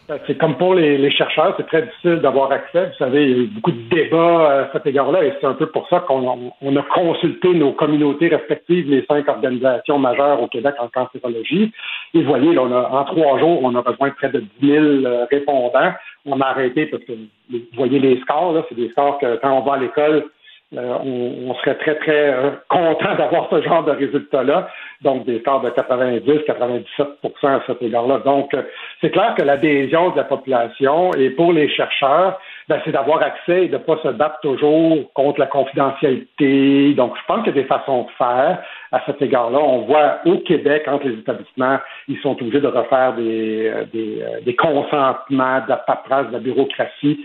Ben, 0.07 0.19
c'est 0.27 0.37
comme 0.37 0.59
pour 0.59 0.75
les, 0.75 1.11
chercheurs, 1.11 1.55
c'est 1.57 1.67
très 1.67 1.81
difficile 1.81 2.17
d'avoir 2.17 2.53
accès. 2.53 2.87
Vous 2.87 2.99
savez, 2.99 3.25
il 3.25 3.31
y 3.31 3.33
a 3.33 3.37
eu 3.45 3.47
beaucoup 3.47 3.73
de 3.73 3.89
débats 3.89 4.61
à 4.61 4.73
cet 4.73 4.87
égard-là, 4.87 5.25
et 5.25 5.33
c'est 5.41 5.47
un 5.47 5.55
peu 5.55 5.65
pour 5.67 5.89
ça 5.89 6.01
qu'on 6.01 6.51
a 6.77 6.83
consulté 6.95 7.49
nos 7.55 7.73
communautés 7.73 8.29
respectives, 8.29 8.91
les 8.91 9.07
cinq 9.07 9.27
organisations 9.29 9.99
majeures 9.99 10.43
au 10.43 10.49
Québec 10.49 10.75
en 10.79 10.89
cancérologie. 10.89 11.73
Et 12.13 12.21
vous 12.21 12.29
voyez, 12.29 12.59
on 12.59 12.71
a, 12.71 12.87
en 12.91 13.05
trois 13.05 13.39
jours, 13.39 13.61
on 13.63 13.75
a 13.75 13.81
besoin 13.81 14.09
de 14.09 14.15
près 14.15 14.29
de 14.29 14.45
10 14.61 14.69
000 14.69 14.85
euh, 14.85 15.25
répondants. 15.31 15.93
On 16.27 16.39
a 16.43 16.47
arrêté 16.49 16.85
parce 16.87 17.03
que 17.05 17.13
vous 17.51 17.61
voyez 17.73 17.99
les 17.99 18.21
scores, 18.21 18.53
là, 18.53 18.63
c'est 18.69 18.75
des 18.75 18.91
scores 18.91 19.19
que 19.19 19.37
quand 19.37 19.57
on 19.57 19.63
va 19.63 19.75
à 19.75 19.79
l'école, 19.79 20.25
euh, 20.77 20.99
on, 21.05 21.55
serait 21.57 21.77
très, 21.77 21.95
très 21.97 22.33
euh, 22.35 22.51
content 22.69 23.15
d'avoir 23.17 23.49
ce 23.51 23.63
genre 23.63 23.85
de 23.85 23.93
résultats-là. 23.93 24.69
Donc, 25.03 25.25
des 25.25 25.39
scores 25.41 25.61
de 25.61 25.71
90, 25.71 26.27
97% 26.27 26.87
à 27.45 27.63
cet 27.67 27.83
égard-là. 27.83 28.19
Donc, 28.25 28.53
euh, 28.55 28.63
c'est 29.05 29.11
clair 29.11 29.35
que 29.35 29.43
l'adhésion 29.43 30.13
de 30.13 30.17
la 30.17 30.25
population 30.25 31.13
et 31.13 31.29
pour 31.29 31.53
les 31.53 31.69
chercheurs, 31.69 32.41
ben, 32.71 32.81
c'est 32.85 32.93
d'avoir 32.93 33.23
accès 33.23 33.67
et 33.67 33.69
de 33.69 33.75
ne 33.75 33.79
pas 33.79 33.99
se 34.03 34.09
battre 34.09 34.41
toujours 34.41 35.13
contre 35.13 35.41
la 35.41 35.47
confidentialité. 35.47 36.95
Donc, 36.95 37.13
je 37.21 37.23
pense 37.27 37.45
qu'il 37.45 37.55
y 37.55 37.59
a 37.59 37.63
des 37.63 37.69
façons 37.69 38.05
de 38.05 38.11
faire 38.17 38.63
à 38.93 39.03
cet 39.05 39.21
égard-là. 39.21 39.59
On 39.59 39.83
voit 39.83 40.21
au 40.25 40.39
Québec, 40.39 40.85
entre 40.87 41.07
les 41.07 41.19
établissements, 41.19 41.79
ils 42.09 42.19
sont 42.21 42.31
obligés 42.31 42.63
de 42.63 42.69
refaire 42.69 43.13
des, 43.13 43.71
des, 43.93 44.25
des 44.43 44.57
consentements, 44.57 45.61
de 45.61 45.69
la 45.69 45.77
paperasse, 45.77 46.29
de 46.29 46.33
la 46.33 46.39
bureaucratie 46.39 47.21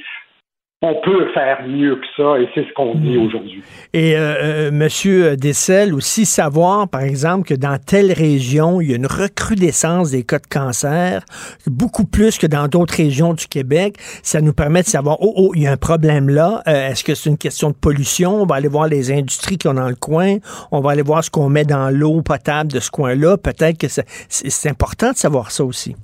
on 0.81 0.95
peut 1.03 1.27
faire 1.33 1.67
mieux 1.67 1.97
que 1.97 2.05
ça 2.15 2.39
et 2.39 2.47
c'est 2.55 2.65
ce 2.65 2.73
qu'on 2.73 2.95
dit 2.95 3.17
aujourd'hui. 3.17 3.61
Et 3.91 4.15
euh, 4.15 4.35
euh, 4.41 4.71
Monsieur 4.71 5.35
Dessel, 5.35 5.93
aussi 5.93 6.25
savoir, 6.25 6.87
par 6.87 7.01
exemple, 7.01 7.49
que 7.49 7.53
dans 7.53 7.77
telle 7.77 8.13
région, 8.13 8.79
il 8.79 8.91
y 8.91 8.93
a 8.93 8.95
une 8.95 9.05
recrudescence 9.05 10.11
des 10.11 10.23
cas 10.23 10.39
de 10.39 10.47
cancer, 10.47 11.25
beaucoup 11.67 12.05
plus 12.05 12.37
que 12.37 12.47
dans 12.47 12.69
d'autres 12.69 12.95
régions 12.95 13.33
du 13.33 13.47
Québec. 13.47 13.97
Ça 14.23 14.39
nous 14.39 14.53
permet 14.53 14.81
de 14.81 14.87
savoir, 14.87 15.17
oh, 15.19 15.33
oh, 15.35 15.51
il 15.53 15.63
y 15.63 15.67
a 15.67 15.71
un 15.73 15.77
problème 15.77 16.29
là. 16.29 16.63
Euh, 16.67 16.91
est-ce 16.91 17.03
que 17.03 17.13
c'est 17.13 17.29
une 17.29 17.37
question 17.37 17.71
de 17.71 17.75
pollution? 17.75 18.41
On 18.41 18.45
va 18.45 18.55
aller 18.55 18.69
voir 18.69 18.87
les 18.87 19.11
industries 19.11 19.57
qui 19.57 19.67
ont 19.67 19.73
dans 19.73 19.89
le 19.89 19.95
coin. 19.95 20.37
On 20.71 20.79
va 20.79 20.91
aller 20.91 21.01
voir 21.01 21.25
ce 21.25 21.29
qu'on 21.29 21.49
met 21.49 21.65
dans 21.65 21.89
l'eau 21.89 22.21
potable 22.21 22.71
de 22.71 22.79
ce 22.79 22.89
coin-là. 22.89 23.35
Peut-être 23.35 23.77
que 23.77 23.87
c'est 23.89 24.69
important 24.69 25.11
de 25.11 25.17
savoir 25.17 25.51
ça 25.51 25.65
aussi. 25.65 25.97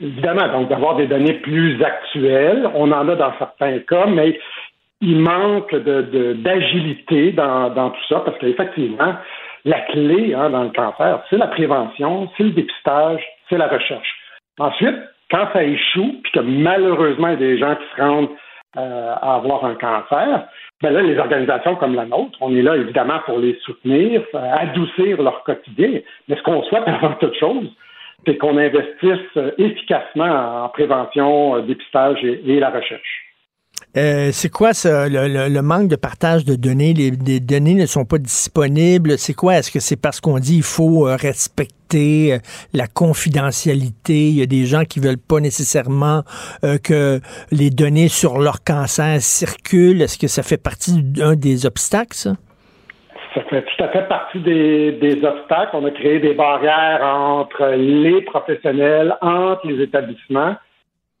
Évidemment, 0.00 0.48
donc 0.48 0.68
d'avoir 0.68 0.96
des 0.96 1.06
données 1.06 1.34
plus 1.34 1.82
actuelles. 1.82 2.68
On 2.74 2.90
en 2.90 3.08
a 3.08 3.16
dans 3.16 3.32
certains 3.38 3.78
cas, 3.80 4.06
mais 4.06 4.38
il 5.00 5.18
manque 5.18 5.74
d'agilité 5.74 7.32
dans, 7.32 7.90
tout 7.90 8.04
ça 8.08 8.20
parce 8.20 8.38
qu'effectivement, 8.38 9.14
la 9.64 9.80
clé 9.80 10.34
hein, 10.34 10.50
dans 10.50 10.64
le 10.64 10.70
cancer, 10.70 11.22
c'est 11.28 11.36
la 11.36 11.48
prévention, 11.48 12.30
c'est 12.36 12.44
le 12.44 12.50
dépistage, 12.50 13.22
c'est 13.48 13.58
la 13.58 13.68
recherche. 13.68 14.08
Ensuite, 14.58 14.96
quand 15.30 15.48
ça 15.52 15.64
échoue, 15.64 16.20
puis 16.22 16.32
que 16.32 16.40
malheureusement 16.40 17.28
il 17.28 17.32
y 17.32 17.34
a 17.34 17.36
des 17.36 17.58
gens 17.58 17.74
qui 17.76 17.84
se 17.94 18.02
rendent 18.02 18.28
euh, 18.76 19.14
à 19.20 19.36
avoir 19.36 19.64
un 19.64 19.74
cancer, 19.74 20.44
ben 20.82 20.92
là, 20.92 21.02
les 21.02 21.18
organisations 21.18 21.76
comme 21.76 21.94
la 21.94 22.06
nôtre, 22.06 22.38
on 22.40 22.54
est 22.54 22.62
là 22.62 22.76
évidemment 22.76 23.20
pour 23.26 23.38
les 23.38 23.58
soutenir, 23.62 24.22
euh, 24.34 24.52
adoucir 24.52 25.22
leur 25.22 25.44
quotidien. 25.44 26.00
Mais 26.28 26.36
ce 26.36 26.42
qu'on 26.42 26.62
souhaite 26.64 26.84
avant 26.86 27.12
toute 27.14 27.38
chose, 27.38 27.70
c'est 28.26 28.36
qu'on 28.36 28.56
investisse 28.56 29.36
euh, 29.36 29.50
efficacement 29.58 30.64
en 30.64 30.68
prévention, 30.68 31.56
euh, 31.56 31.62
dépistage 31.62 32.18
et, 32.22 32.60
la 32.60 32.70
recherche. 32.70 33.26
Euh, 33.96 34.30
c'est 34.32 34.50
quoi 34.50 34.72
ça, 34.74 35.08
le, 35.08 35.60
manque 35.62 35.88
de 35.88 35.96
partage 35.96 36.44
de 36.44 36.54
données? 36.54 36.92
Les, 36.92 37.40
données 37.40 37.74
ne 37.74 37.86
sont 37.86 38.04
pas 38.04 38.18
disponibles. 38.18 39.18
C'est 39.18 39.34
quoi? 39.34 39.56
Est-ce 39.56 39.70
que 39.70 39.80
c'est 39.80 39.96
parce 39.96 40.20
qu'on 40.20 40.38
dit 40.38 40.54
qu'il 40.54 40.62
faut 40.62 41.02
respecter 41.02 42.38
la 42.72 42.86
confidentialité? 42.86 44.28
Il 44.28 44.34
y 44.34 44.42
a 44.42 44.46
des 44.46 44.66
gens 44.66 44.84
qui 44.84 45.00
veulent 45.00 45.16
pas 45.18 45.40
nécessairement 45.40 46.22
que 46.84 47.20
les 47.50 47.70
données 47.70 48.08
sur 48.08 48.38
leur 48.38 48.62
cancer 48.62 49.20
circulent. 49.22 50.02
Est-ce 50.02 50.18
que 50.18 50.28
ça 50.28 50.42
fait 50.42 50.62
partie 50.62 51.02
d'un 51.02 51.34
des 51.34 51.66
obstacles, 51.66 52.16
ça? 52.16 52.34
Ça 53.34 53.42
fait 53.42 53.62
tout 53.62 53.84
à 53.84 53.88
fait 53.88 54.08
partie 54.08 54.40
des, 54.40 54.92
des, 54.92 55.24
obstacles. 55.24 55.70
On 55.74 55.84
a 55.84 55.90
créé 55.90 56.18
des 56.18 56.34
barrières 56.34 57.04
entre 57.04 57.64
les 57.76 58.22
professionnels, 58.22 59.16
entre 59.20 59.66
les 59.68 59.82
établissements. 59.82 60.56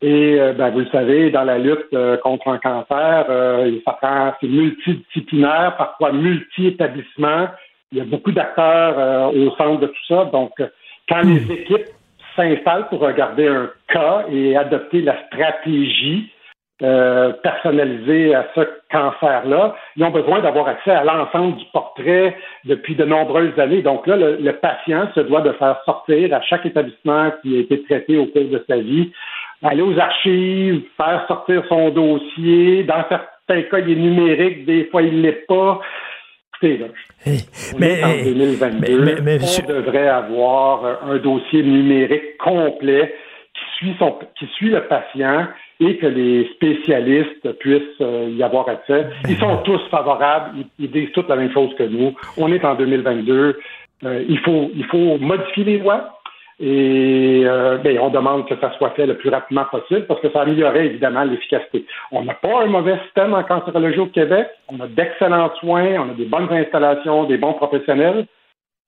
Et 0.02 0.40
euh, 0.40 0.52
ben, 0.54 0.70
vous 0.70 0.80
le 0.80 0.88
savez, 0.90 1.30
dans 1.30 1.44
la 1.44 1.58
lutte 1.58 1.92
euh, 1.92 2.16
contre 2.16 2.48
un 2.48 2.58
cancer, 2.58 3.26
euh, 3.28 3.78
ça 3.84 3.92
prend 3.92 4.32
c'est 4.40 4.48
multidisciplinaire, 4.48 5.76
parfois 5.76 6.12
multi-établissements. 6.12 7.48
Il 7.92 7.98
y 7.98 8.00
a 8.00 8.04
beaucoup 8.04 8.32
d'acteurs 8.32 9.34
au 9.34 9.50
centre 9.56 9.80
de 9.80 9.86
tout 9.88 10.06
ça. 10.08 10.24
Donc, 10.32 10.52
quand 11.08 11.22
les 11.22 11.40
hmm. 11.40 11.50
équipes 11.50 11.88
s'installent 12.36 12.88
pour 12.88 13.00
regarder 13.00 13.48
un 13.48 13.70
cas 13.88 14.24
et 14.30 14.56
adopter 14.56 15.02
la 15.02 15.16
stratégie 15.26 16.30
euh, 16.82 17.32
personnalisé 17.42 18.34
à 18.34 18.46
ce 18.54 18.60
cancer-là, 18.90 19.76
ils 19.96 20.04
ont 20.04 20.10
besoin 20.10 20.40
d'avoir 20.40 20.66
accès 20.68 20.90
à 20.90 21.04
l'ensemble 21.04 21.56
du 21.56 21.64
portrait 21.72 22.34
depuis 22.64 22.94
de 22.94 23.04
nombreuses 23.04 23.58
années. 23.58 23.82
Donc 23.82 24.06
là, 24.06 24.16
le, 24.16 24.52
patient 24.52 25.08
se 25.14 25.20
doit 25.20 25.42
de 25.42 25.52
faire 25.52 25.78
sortir 25.84 26.34
à 26.34 26.40
chaque 26.40 26.64
établissement 26.64 27.32
qui 27.42 27.56
a 27.56 27.60
été 27.60 27.82
traité 27.82 28.16
au 28.16 28.26
cours 28.26 28.48
de 28.48 28.64
sa 28.66 28.78
vie, 28.78 29.12
aller 29.62 29.82
aux 29.82 29.98
archives, 29.98 30.82
faire 30.96 31.24
sortir 31.28 31.62
son 31.68 31.90
dossier. 31.90 32.84
Dans 32.84 33.04
certains 33.08 33.62
cas, 33.62 33.78
il 33.80 33.92
est 33.92 33.96
numérique, 33.96 34.64
des 34.64 34.84
fois, 34.86 35.02
il 35.02 35.18
ne 35.18 35.22
l'est 35.22 35.46
pas. 35.46 35.80
Là, 36.62 36.86
mais, 37.78 38.04
en 38.04 38.22
2022, 38.22 39.64
on 39.66 39.80
devrait 39.80 40.08
avoir 40.08 41.02
un 41.08 41.16
dossier 41.16 41.62
numérique 41.62 42.36
complet 42.38 43.14
qui 43.80 44.46
suit 44.54 44.70
le 44.70 44.82
patient 44.82 45.46
et 45.80 45.96
que 45.96 46.06
les 46.06 46.48
spécialistes 46.54 47.52
puissent 47.58 48.00
euh, 48.00 48.28
y 48.30 48.42
avoir 48.42 48.68
accès. 48.68 49.06
Ils 49.28 49.38
sont 49.38 49.58
tous 49.64 49.80
favorables, 49.90 50.64
ils, 50.78 50.90
disent 50.90 51.12
toutes 51.12 51.28
la 51.28 51.36
même 51.36 51.52
chose 51.52 51.74
que 51.76 51.84
nous. 51.84 52.14
On 52.36 52.52
est 52.52 52.64
en 52.64 52.74
2022, 52.74 53.58
euh, 54.04 54.24
il, 54.28 54.38
faut, 54.40 54.70
il 54.74 54.84
faut 54.86 55.18
modifier 55.18 55.64
les 55.64 55.78
lois 55.78 56.20
et 56.62 57.42
euh, 57.46 57.78
ben, 57.78 57.98
on 58.00 58.10
demande 58.10 58.46
que 58.46 58.54
ça 58.60 58.70
soit 58.76 58.90
fait 58.90 59.06
le 59.06 59.16
plus 59.16 59.30
rapidement 59.30 59.64
possible 59.64 60.04
parce 60.06 60.20
que 60.20 60.30
ça 60.30 60.42
améliorerait 60.42 60.86
évidemment 60.86 61.24
l'efficacité. 61.24 61.86
On 62.12 62.22
n'a 62.22 62.34
pas 62.34 62.62
un 62.62 62.66
mauvais 62.66 62.98
système 63.04 63.32
en 63.32 63.42
cancérologie 63.42 64.00
au 64.00 64.06
Québec, 64.06 64.46
on 64.68 64.78
a 64.80 64.86
d'excellents 64.86 65.50
soins, 65.58 65.94
on 65.98 66.10
a 66.10 66.14
des 66.14 66.26
bonnes 66.26 66.52
installations, 66.52 67.24
des 67.24 67.38
bons 67.38 67.54
professionnels. 67.54 68.26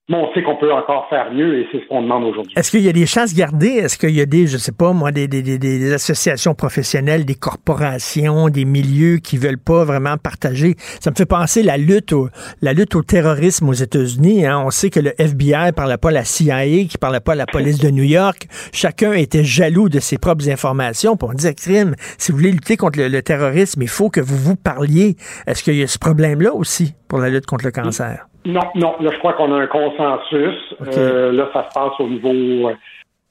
On 0.09 0.33
sait 0.33 0.43
qu'on 0.43 0.57
peut 0.57 0.73
encore 0.73 1.07
faire 1.09 1.31
mieux 1.31 1.59
et 1.59 1.67
c'est 1.71 1.79
ce 1.79 1.87
qu'on 1.87 2.01
demande 2.01 2.25
aujourd'hui. 2.25 2.51
Est-ce 2.57 2.71
qu'il 2.71 2.81
y 2.81 2.89
a 2.89 2.93
des 2.93 3.05
chances 3.05 3.33
gardées? 3.33 3.69
Est-ce 3.69 3.97
qu'il 3.97 4.09
y 4.09 4.19
a 4.19 4.25
des, 4.25 4.47
je 4.47 4.57
sais 4.57 4.73
pas, 4.73 4.91
moi, 4.91 5.13
des, 5.13 5.93
associations 5.93 6.53
professionnelles, 6.53 7.23
des 7.23 7.35
corporations, 7.35 8.49
des 8.49 8.65
milieux 8.65 9.19
qui 9.19 9.37
veulent 9.37 9.57
pas 9.57 9.85
vraiment 9.85 10.17
partager? 10.17 10.75
Ça 10.99 11.09
me 11.09 11.15
fait 11.15 11.25
penser 11.25 11.63
la 11.63 11.77
lutte 11.77 12.11
au, 12.11 12.27
la 12.61 12.73
lutte 12.73 12.95
au 12.95 13.01
terrorisme 13.01 13.69
aux 13.69 13.73
États-Unis. 13.73 14.45
Hein. 14.45 14.61
On 14.65 14.71
sait 14.71 14.89
que 14.89 14.99
le 14.99 15.13
FBI 15.17 15.71
parlait 15.73 15.95
pas 15.95 16.11
la 16.11 16.25
CIA, 16.25 16.83
qui 16.83 16.97
parlait 16.99 17.21
pas 17.21 17.35
la 17.35 17.45
police 17.45 17.79
de 17.79 17.89
New 17.89 18.03
York. 18.03 18.47
Chacun 18.73 19.13
était 19.13 19.45
jaloux 19.45 19.87
de 19.87 20.01
ses 20.01 20.17
propres 20.17 20.49
informations. 20.49 21.15
Puis 21.15 21.29
on 21.31 21.33
disait, 21.33 21.53
crime, 21.53 21.95
si 22.17 22.33
vous 22.33 22.39
voulez 22.39 22.51
lutter 22.51 22.75
contre 22.75 22.99
le 22.99 23.21
terrorisme, 23.21 23.81
il 23.81 23.87
faut 23.87 24.09
que 24.09 24.19
vous 24.19 24.37
vous 24.37 24.57
parliez. 24.57 25.15
Est-ce 25.47 25.63
qu'il 25.63 25.75
y 25.75 25.83
a 25.83 25.87
ce 25.87 25.97
problème-là 25.97 26.53
aussi 26.53 26.93
pour 27.07 27.19
la 27.19 27.29
lutte 27.29 27.45
contre 27.45 27.63
le 27.63 27.71
cancer? 27.71 28.27
Non, 28.45 28.71
non. 28.75 28.95
Là, 28.99 29.11
je 29.11 29.17
crois 29.19 29.33
qu'on 29.33 29.53
a 29.53 29.61
un 29.61 29.67
consensus. 29.67 30.75
Euh, 30.97 31.31
là, 31.31 31.49
ça 31.53 31.67
se 31.69 31.73
passe 31.73 31.99
au 31.99 32.07
niveau 32.07 32.69
euh, 32.69 32.73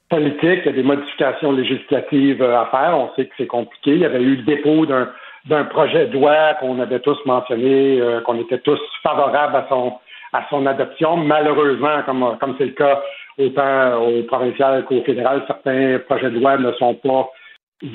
politique. 0.09 0.61
Il 0.63 0.65
y 0.65 0.69
a 0.69 0.73
des 0.73 0.83
modifications 0.83 1.51
législatives 1.51 2.41
euh, 2.41 2.59
à 2.59 2.65
faire. 2.67 2.97
On 2.97 3.13
sait 3.15 3.25
que 3.25 3.33
c'est 3.37 3.47
compliqué. 3.47 3.91
Il 3.91 3.99
y 3.99 4.05
avait 4.05 4.21
eu 4.21 4.37
le 4.37 4.43
dépôt 4.43 4.85
d'un 4.85 5.09
d'un 5.45 5.65
projet 5.65 6.05
de 6.05 6.13
loi 6.13 6.53
qu'on 6.61 6.79
avait 6.79 7.01
tous 7.01 7.17
mentionné, 7.25 7.99
qu'on 8.23 8.39
était 8.39 8.59
tous 8.59 8.79
favorables 9.03 9.57
à 9.57 9.65
son 9.67 9.91
à 10.31 10.45
son 10.49 10.65
adoption. 10.65 11.17
Malheureusement, 11.17 12.01
comme 12.05 12.37
comme 12.39 12.55
c'est 12.57 12.67
le 12.67 12.71
cas 12.71 13.01
autant 13.37 14.01
au 14.07 14.23
provincial 14.23 14.85
qu'au 14.85 15.01
fédéral, 15.01 15.43
certains 15.45 15.99
projets 16.07 16.29
de 16.29 16.39
loi 16.39 16.57
ne 16.57 16.71
sont 16.73 16.93
pas 16.93 17.29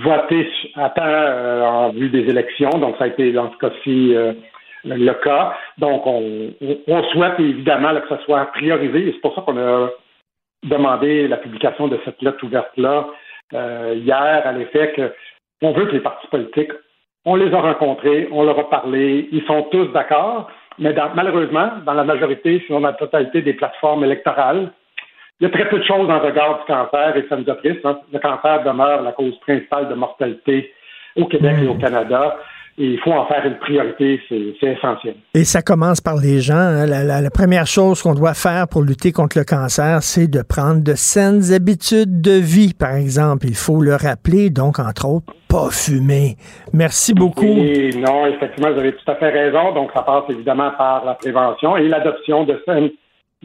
votés 0.05 0.47
à 0.77 0.91
temps 0.91 1.87
en 1.87 1.89
vue 1.89 2.11
des 2.11 2.29
élections. 2.29 2.69
Donc, 2.69 2.97
ça 2.99 3.05
a 3.05 3.07
été 3.07 3.33
dans 3.33 3.51
ce 3.51 3.57
cas-ci 3.57 4.15
le 4.85 5.13
cas. 5.15 5.57
Donc, 5.79 6.07
on, 6.07 7.03
souhaite 7.13 7.39
évidemment 7.39 7.95
que 8.01 8.09
ça 8.09 8.23
soit 8.25 8.47
priorisé 8.47 9.09
et 9.09 9.13
c'est 9.13 9.21
pour 9.21 9.35
ça 9.35 9.43
qu'on 9.43 9.59
a 9.59 9.91
demandé 10.65 11.29
la 11.29 11.37
publication 11.37 11.89
de 11.89 11.99
cette 12.05 12.21
lettre 12.23 12.45
ouverte-là 12.45 13.07
euh, 13.55 13.95
hier 13.97 14.43
à 14.45 14.53
l'effet 14.53 14.93
qu'on 15.61 15.73
veut 15.73 15.87
que 15.87 15.93
les 15.93 16.01
partis 16.01 16.27
politiques, 16.29 16.73
on 17.25 17.37
les 17.37 17.53
a 17.53 17.61
rencontrés, 17.61 18.29
on 18.33 18.43
leur 18.43 18.59
a 18.59 18.71
parlé, 18.71 19.29
ils 19.33 19.45
sont 19.45 19.63
tous 19.71 19.87
d'accord, 19.89 20.51
mais 20.79 20.95
malheureusement, 21.15 21.71
dans 21.85 21.95
la 21.95 22.05
majorité, 22.05 22.63
sinon 22.67 22.81
dans 22.81 22.89
la 22.89 22.95
totalité 22.95 23.43
des 23.43 23.55
plateformes 23.55 24.05
électorales, 24.05 24.73
il 25.41 25.45
y 25.45 25.47
a 25.47 25.51
très 25.51 25.69
peu 25.69 25.79
de 25.79 25.85
choses 25.85 26.11
en 26.11 26.19
regard 26.19 26.59
du 26.59 26.65
cancer 26.67 27.17
et 27.17 27.27
ça 27.29 27.37
nous 27.37 27.49
a 27.49 27.55
triste. 27.57 27.85
Hein. 27.85 28.01
Le 28.13 28.19
cancer 28.19 28.63
demeure 28.65 29.03
la 29.03 29.13
cause 29.13 29.39
principale 29.41 29.89
de 29.89 29.95
mortalité 29.95 30.73
au 31.17 31.27
Québec 31.27 31.57
et 31.63 31.69
au 31.69 31.75
Canada 31.75 32.39
il 32.79 32.99
faut 33.01 33.13
en 33.13 33.27
faire 33.27 33.45
une 33.45 33.59
priorité, 33.59 34.21
c'est 34.29 34.67
essentiel. 34.67 35.17
Et 35.35 35.45
ça 35.45 35.63
commence 35.63 36.01
par 36.01 36.17
les 36.17 36.41
gens. 36.41 36.55
Hein. 36.55 36.87
La, 36.87 37.31
première 37.31 37.67
chose 37.67 38.03
qu'on 38.03 38.15
doit 38.15 38.35
faire 38.35 38.69
pour 38.69 38.83
lutter 38.83 39.11
contre 39.11 39.37
le 39.37 39.45
cancer, 39.45 40.03
c'est 40.03 40.29
de 40.29 40.43
prendre 40.43 40.83
de 40.83 40.95
saines 40.95 41.53
habitudes 41.53 42.21
de 42.21 42.39
vie, 42.39 42.75
par 42.75 42.95
exemple. 42.95 43.47
Il 43.47 43.57
faut 43.57 43.81
le 43.81 43.97
rappeler, 43.97 44.51
donc, 44.51 44.79
entre 44.79 45.09
autres, 45.09 45.35
pas 45.49 45.71
fumer. 45.71 46.37
Merci 46.73 47.15
beaucoup. 47.15 47.43
non, 47.45 48.27
effectivement, 48.27 48.73
vous 48.73 48.79
avez 48.79 48.93
tout 48.93 49.11
à 49.11 49.17
fait 49.17 49.31
raison. 49.31 49.73
Donc, 49.75 49.91
ça 49.93 50.03
passe 50.03 50.25
évidemment 50.29 50.71
par 50.79 51.05
la 51.05 51.15
prévention 51.15 51.77
et 51.77 51.89
l'adoption 51.89 52.45
de 52.45 52.63
saines 52.65 52.91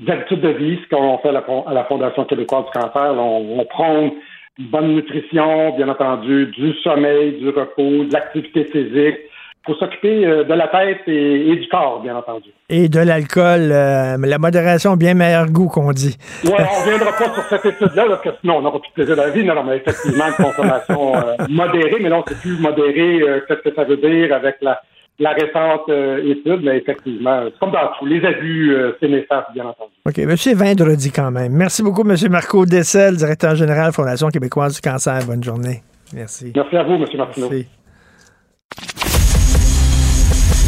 habitudes 0.08 0.42
de 0.42 0.50
vie, 0.50 0.80
ce 0.84 0.96
qu'on 0.96 1.18
fait 1.20 1.30
à 1.30 1.74
la 1.74 1.84
Fondation 1.86 2.26
québécoise 2.26 2.66
du 2.66 2.80
cancer. 2.80 3.14
On, 3.16 3.60
on 3.60 3.66
prend 3.66 4.00
une 4.00 4.12
bonne 4.60 4.96
nutrition, 4.96 5.76
bien 5.76 5.90
entendu, 5.90 6.48
du 6.48 6.74
sommeil, 6.84 7.40
du 7.40 7.50
repos, 7.50 8.06
de 8.06 8.14
l'activité 8.14 8.66
physique. 8.66 9.18
Il 9.66 9.74
faut 9.74 9.80
s'occuper 9.80 10.26
euh, 10.26 10.44
de 10.44 10.54
la 10.54 10.68
tête 10.68 11.08
et, 11.08 11.56
du 11.56 11.68
corps, 11.70 12.02
bien 12.02 12.18
entendu. 12.18 12.50
Et 12.68 12.90
de 12.90 13.00
l'alcool, 13.00 13.72
euh, 13.72 14.18
la 14.20 14.38
modération 14.38 14.98
bien 14.98 15.14
meilleur 15.14 15.50
goût 15.50 15.70
qu'on 15.70 15.94
dit. 15.94 16.18
Oui, 16.44 16.52
on 16.52 16.62
ne 16.62 16.86
reviendra 16.86 17.12
pas 17.18 17.34
sur 17.34 17.44
cette 17.44 17.66
étude-là, 17.66 18.06
parce 18.10 18.22
que 18.22 18.30
sinon 18.42 18.58
on 18.58 18.62
n'aura 18.62 18.80
plus 18.80 18.90
de 18.90 18.94
plaisir 18.94 19.16
de 19.16 19.22
la 19.22 19.30
vie. 19.30 19.46
Non, 19.46 19.56
non, 19.56 19.64
mais 19.64 19.78
effectivement, 19.78 20.26
une 20.28 20.46
consommation 20.46 21.16
euh, 21.16 21.36
modérée, 21.50 21.98
mais 22.02 22.10
non, 22.10 22.26
c'est 22.28 22.40
plus 22.42 22.60
modéré, 22.60 23.24
qu'est-ce 23.48 23.62
que 23.62 23.74
ça 23.74 23.86
veut 23.86 23.98
dire 23.98 24.36
avec 24.36 24.58
la, 24.62 24.82
la 25.20 25.32
récente 25.32 25.90
étude, 26.24 26.62
mais 26.64 26.78
effectivement, 26.78 27.44
c'est 27.46 27.60
comme 27.60 27.72
dans 27.72 27.90
tous 28.00 28.06
les 28.06 28.26
abus, 28.26 28.76
c'est 29.00 29.08
nécessaire, 29.08 29.46
bien 29.54 29.66
entendu. 29.66 29.92
OK. 30.06 30.18
Monsieur 30.18 30.56
Vendredi, 30.56 31.12
quand 31.12 31.32
même. 31.32 31.54
Merci 31.54 31.84
beaucoup, 31.84 32.04
Monsieur 32.04 32.30
Marco 32.30 32.66
Dessel, 32.66 33.16
directeur 33.16 33.56
général 33.56 33.94
Fondation 33.94 34.30
québécoise 34.30 34.76
du 34.76 34.82
cancer. 34.82 35.20
Bonne 35.26 35.44
journée. 35.44 35.82
Merci. 36.14 36.52
Merci 36.56 36.76
à 36.78 36.84
vous, 36.84 36.98
Monsieur 36.98 37.18
Martineau. 37.18 37.50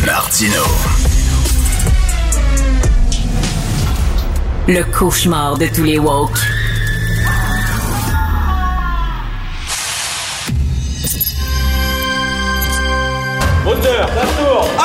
Martino. 0.06 0.64
Le 4.68 4.84
cauchemar 4.98 5.58
de 5.58 5.66
tous 5.76 5.84
les 5.84 6.00
woke. 6.00 6.55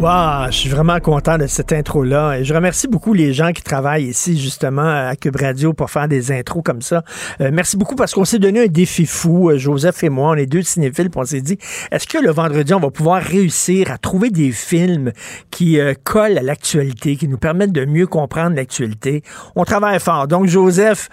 Wow, 0.00 0.46
je 0.46 0.52
suis 0.52 0.68
vraiment 0.68 1.00
content 1.00 1.38
de 1.38 1.48
cette 1.48 1.72
intro-là. 1.72 2.38
Et 2.38 2.44
je 2.44 2.54
remercie 2.54 2.86
beaucoup 2.86 3.14
les 3.14 3.32
gens 3.32 3.50
qui 3.50 3.62
travaillent 3.62 4.04
ici, 4.04 4.38
justement, 4.38 5.08
à 5.08 5.16
Cube 5.16 5.34
Radio 5.34 5.72
pour 5.72 5.90
faire 5.90 6.06
des 6.06 6.30
intros 6.30 6.62
comme 6.64 6.82
ça. 6.82 7.02
Euh, 7.40 7.50
merci 7.52 7.76
beaucoup 7.76 7.96
parce 7.96 8.14
qu'on 8.14 8.24
s'est 8.24 8.38
donné 8.38 8.62
un 8.62 8.66
défi 8.68 9.06
fou, 9.06 9.50
euh, 9.50 9.58
Joseph 9.58 10.04
et 10.04 10.08
moi. 10.08 10.30
On 10.30 10.34
est 10.36 10.46
deux 10.46 10.62
cinéphiles, 10.62 11.10
puis 11.10 11.20
on 11.20 11.24
s'est 11.24 11.40
dit, 11.40 11.58
est-ce 11.90 12.06
que 12.06 12.18
le 12.18 12.30
vendredi, 12.30 12.72
on 12.74 12.78
va 12.78 12.92
pouvoir 12.92 13.20
réussir 13.20 13.90
à 13.90 13.98
trouver 13.98 14.30
des 14.30 14.52
films 14.52 15.10
qui 15.50 15.80
euh, 15.80 15.94
collent 16.04 16.38
à 16.38 16.42
l'actualité, 16.42 17.16
qui 17.16 17.26
nous 17.26 17.38
permettent 17.38 17.72
de 17.72 17.84
mieux 17.84 18.06
comprendre 18.06 18.54
l'actualité? 18.54 19.24
On 19.56 19.64
travaille 19.64 19.98
fort. 19.98 20.28
Donc, 20.28 20.46
Joseph, 20.46 21.08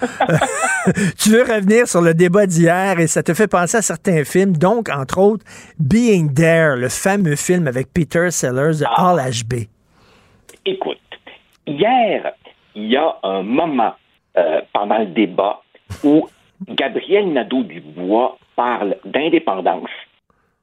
tu 1.17 1.31
veux 1.31 1.41
revenir 1.41 1.87
sur 1.87 2.01
le 2.01 2.13
débat 2.13 2.45
d'hier 2.45 2.99
et 2.99 3.07
ça 3.07 3.23
te 3.23 3.33
fait 3.33 3.47
penser 3.47 3.77
à 3.77 3.81
certains 3.81 4.23
films. 4.25 4.55
Donc, 4.55 4.89
entre 4.89 5.17
autres, 5.17 5.43
Being 5.79 6.31
There, 6.35 6.75
le 6.77 6.89
fameux 6.89 7.35
film 7.35 7.65
avec 7.65 7.91
Peter 7.91 8.29
Sellers 8.29 8.74
de 8.79 8.85
All 8.85 9.17
HB. 9.17 9.67
Écoute, 10.65 10.99
hier, 11.67 12.33
il 12.75 12.87
y 12.87 12.97
a 12.97 13.15
un 13.23 13.43
moment 13.43 13.95
euh, 14.37 14.61
pendant 14.73 14.99
le 14.99 15.07
débat 15.07 15.61
où 16.03 16.27
Gabriel 16.67 17.31
Nadeau-Dubois 17.33 18.37
parle 18.55 18.95
d'indépendance 19.05 19.89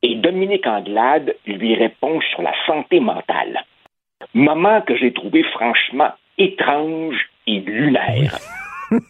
et 0.03 0.17
Dominique 0.17 0.67
Anglade 0.67 1.35
lui 1.47 1.75
répond 1.75 2.21
sur 2.21 2.43
la 2.43 2.53
santé 2.67 3.01
mentale. 3.01 3.65
Moment 4.35 4.81
que 4.83 4.97
j'ai 4.97 5.13
trouvé 5.13 5.43
franchement 5.45 6.11
étrange 6.39 7.29
et 7.47 7.61
lunaire. 7.61 8.39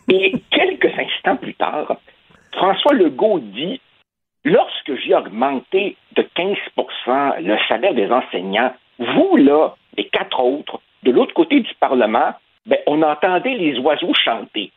et 0.09 0.35
quelques 0.51 0.93
instants 0.99 1.37
plus 1.37 1.55
tard, 1.55 1.97
François 2.53 2.95
Legault 2.95 3.41
dit 3.41 3.81
Lorsque 4.45 4.97
j'ai 4.97 5.15
augmenté 5.15 5.97
de 6.17 6.23
15% 6.37 7.43
le 7.43 7.57
salaire 7.69 7.95
des 7.95 8.11
enseignants, 8.11 8.75
vous, 9.03 9.37
là, 9.37 9.75
les 9.97 10.09
quatre 10.09 10.41
autres, 10.41 10.81
de 11.03 11.11
l'autre 11.11 11.35
côté 11.35 11.61
du 11.61 11.75
Parlement, 11.81 12.33
ben, 12.67 12.79
on 12.87 13.03
entendait 13.03 13.55
les 13.55 13.79
oiseaux 13.79 14.15
chanter. 14.15 14.71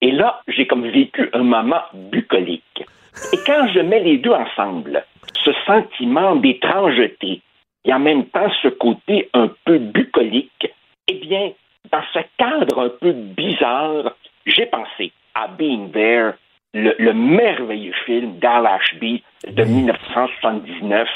Et 0.00 0.10
là, 0.10 0.42
j'ai 0.48 0.66
comme 0.66 0.86
vécu 0.88 1.30
un 1.32 1.42
moment 1.42 1.82
bucolique. 1.94 2.84
Et 3.32 3.38
quand 3.46 3.68
je 3.72 3.80
mets 3.80 4.00
les 4.00 4.18
deux 4.18 4.32
ensemble, 4.32 5.04
ce 5.44 5.52
sentiment 5.66 6.36
d'étrangeté 6.36 7.40
et 7.84 7.94
en 7.94 8.00
même 8.00 8.26
temps 8.26 8.50
ce 8.62 8.68
côté 8.68 9.30
un 9.32 9.48
peu 9.64 9.78
bucolique, 9.78 10.68
eh 11.08 11.14
bien, 11.14 11.52
dans 11.90 12.02
ce 12.12 12.18
cadre 12.36 12.80
un 12.80 12.88
peu 12.88 13.12
bizarre, 13.12 14.16
j'ai 14.44 14.66
pensé 14.66 15.12
à 15.34 15.48
Being 15.48 15.92
There, 15.92 16.32
le, 16.74 17.12
merveilleux 17.12 17.94
film 18.04 18.38
d'Al 18.38 18.66
Ashby 18.66 19.22
de 19.46 19.62
1979 19.64 21.08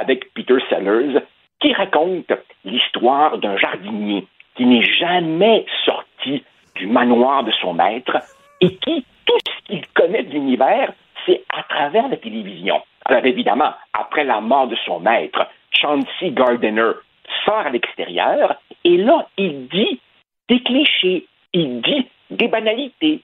avec 0.00 0.32
Peter 0.34 0.56
Sellers, 0.68 1.20
qui 1.64 1.72
raconte 1.72 2.30
l'histoire 2.66 3.38
d'un 3.38 3.56
jardinier 3.56 4.26
qui 4.54 4.66
n'est 4.66 4.84
jamais 4.84 5.64
sorti 5.86 6.44
du 6.74 6.86
manoir 6.86 7.42
de 7.42 7.52
son 7.52 7.72
maître 7.72 8.18
et 8.60 8.76
qui, 8.76 9.04
tout 9.24 9.38
ce 9.46 9.66
qu'il 9.66 9.86
connaît 9.94 10.24
de 10.24 10.30
l'univers, 10.32 10.92
c'est 11.24 11.42
à 11.56 11.62
travers 11.62 12.08
la 12.08 12.18
télévision. 12.18 12.82
Alors 13.06 13.24
évidemment, 13.24 13.72
après 13.94 14.24
la 14.24 14.42
mort 14.42 14.68
de 14.68 14.76
son 14.84 15.00
maître, 15.00 15.46
Chauncey 15.70 16.32
Gardiner 16.32 16.92
sort 17.46 17.66
à 17.66 17.70
l'extérieur 17.70 18.56
et 18.84 18.98
là, 18.98 19.26
il 19.38 19.66
dit 19.68 20.00
des 20.50 20.62
clichés, 20.62 21.26
il 21.54 21.80
dit 21.80 22.06
des 22.30 22.48
banalités. 22.48 23.20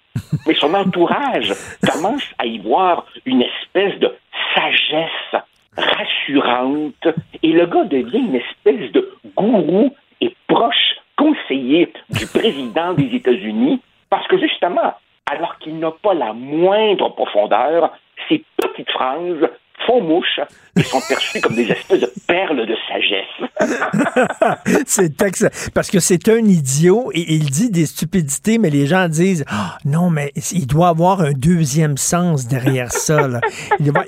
Mais 0.46 0.54
son 0.54 0.72
entourage 0.72 1.52
commence 1.86 2.26
à 2.38 2.46
y 2.46 2.58
voir 2.58 3.04
une 3.26 3.42
espèce 3.42 3.98
de 3.98 4.16
sagesse 4.54 5.44
rassurante, 5.76 7.08
et 7.42 7.52
le 7.52 7.66
gars 7.66 7.84
devient 7.84 8.18
une 8.18 8.36
espèce 8.36 8.92
de 8.92 9.10
gourou 9.36 9.94
et 10.20 10.34
proche 10.48 10.96
conseiller 11.16 11.92
du 12.10 12.26
président 12.26 12.94
des 12.94 13.14
États-Unis, 13.14 13.80
parce 14.08 14.26
que 14.26 14.38
justement, 14.38 14.94
alors 15.30 15.58
qu'il 15.58 15.78
n'a 15.78 15.90
pas 15.90 16.14
la 16.14 16.32
moindre 16.32 17.10
profondeur, 17.10 17.92
ces 18.28 18.42
petites 18.56 18.90
phrases 18.90 19.48
font 19.90 20.02
mouche 20.02 20.40
sont 20.84 21.00
perçus 21.08 21.40
comme 21.40 21.54
des 21.54 21.66
espèces 21.66 22.00
de 22.00 22.12
perles 22.26 22.66
de 22.66 22.74
sagesse. 22.88 24.84
c'est 24.86 25.70
parce 25.74 25.90
que 25.90 26.00
c'est 26.00 26.28
un 26.28 26.38
idiot 26.38 27.10
et 27.12 27.34
il 27.34 27.50
dit 27.50 27.70
des 27.70 27.86
stupidités, 27.86 28.58
mais 28.58 28.70
les 28.70 28.86
gens 28.86 29.08
disent 29.08 29.44
ah, 29.48 29.78
non, 29.84 30.10
mais 30.10 30.32
il 30.52 30.66
doit 30.66 30.88
avoir 30.88 31.20
un 31.20 31.32
deuxième 31.32 31.96
sens 31.96 32.46
derrière 32.46 32.92
ça. 32.92 33.28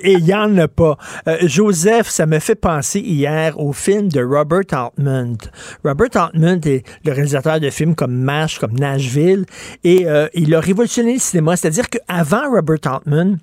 Et 0.01 0.13
il 0.13 0.23
n'y 0.23 0.33
en 0.33 0.57
a 0.57 0.67
pas. 0.67 0.97
Euh, 1.27 1.37
Joseph, 1.43 2.07
ça 2.07 2.25
me 2.25 2.39
fait 2.39 2.55
penser 2.55 2.99
hier 2.99 3.59
au 3.59 3.73
film 3.73 4.09
de 4.09 4.23
Robert 4.23 4.63
Altman. 4.71 5.35
Robert 5.83 6.15
Altman 6.15 6.59
est 6.65 6.83
le 7.05 7.11
réalisateur 7.11 7.59
de 7.59 7.69
films 7.69 7.95
comme 7.95 8.15
MASH, 8.15 8.59
comme 8.59 8.73
Nashville, 8.73 9.45
et 9.83 10.07
euh, 10.07 10.27
il 10.33 10.55
a 10.55 10.59
révolutionné 10.59 11.13
le 11.13 11.19
cinéma. 11.19 11.55
C'est-à-dire 11.55 11.89
qu'avant 11.89 12.49
Robert 12.49 12.79
Altman, 12.85 13.37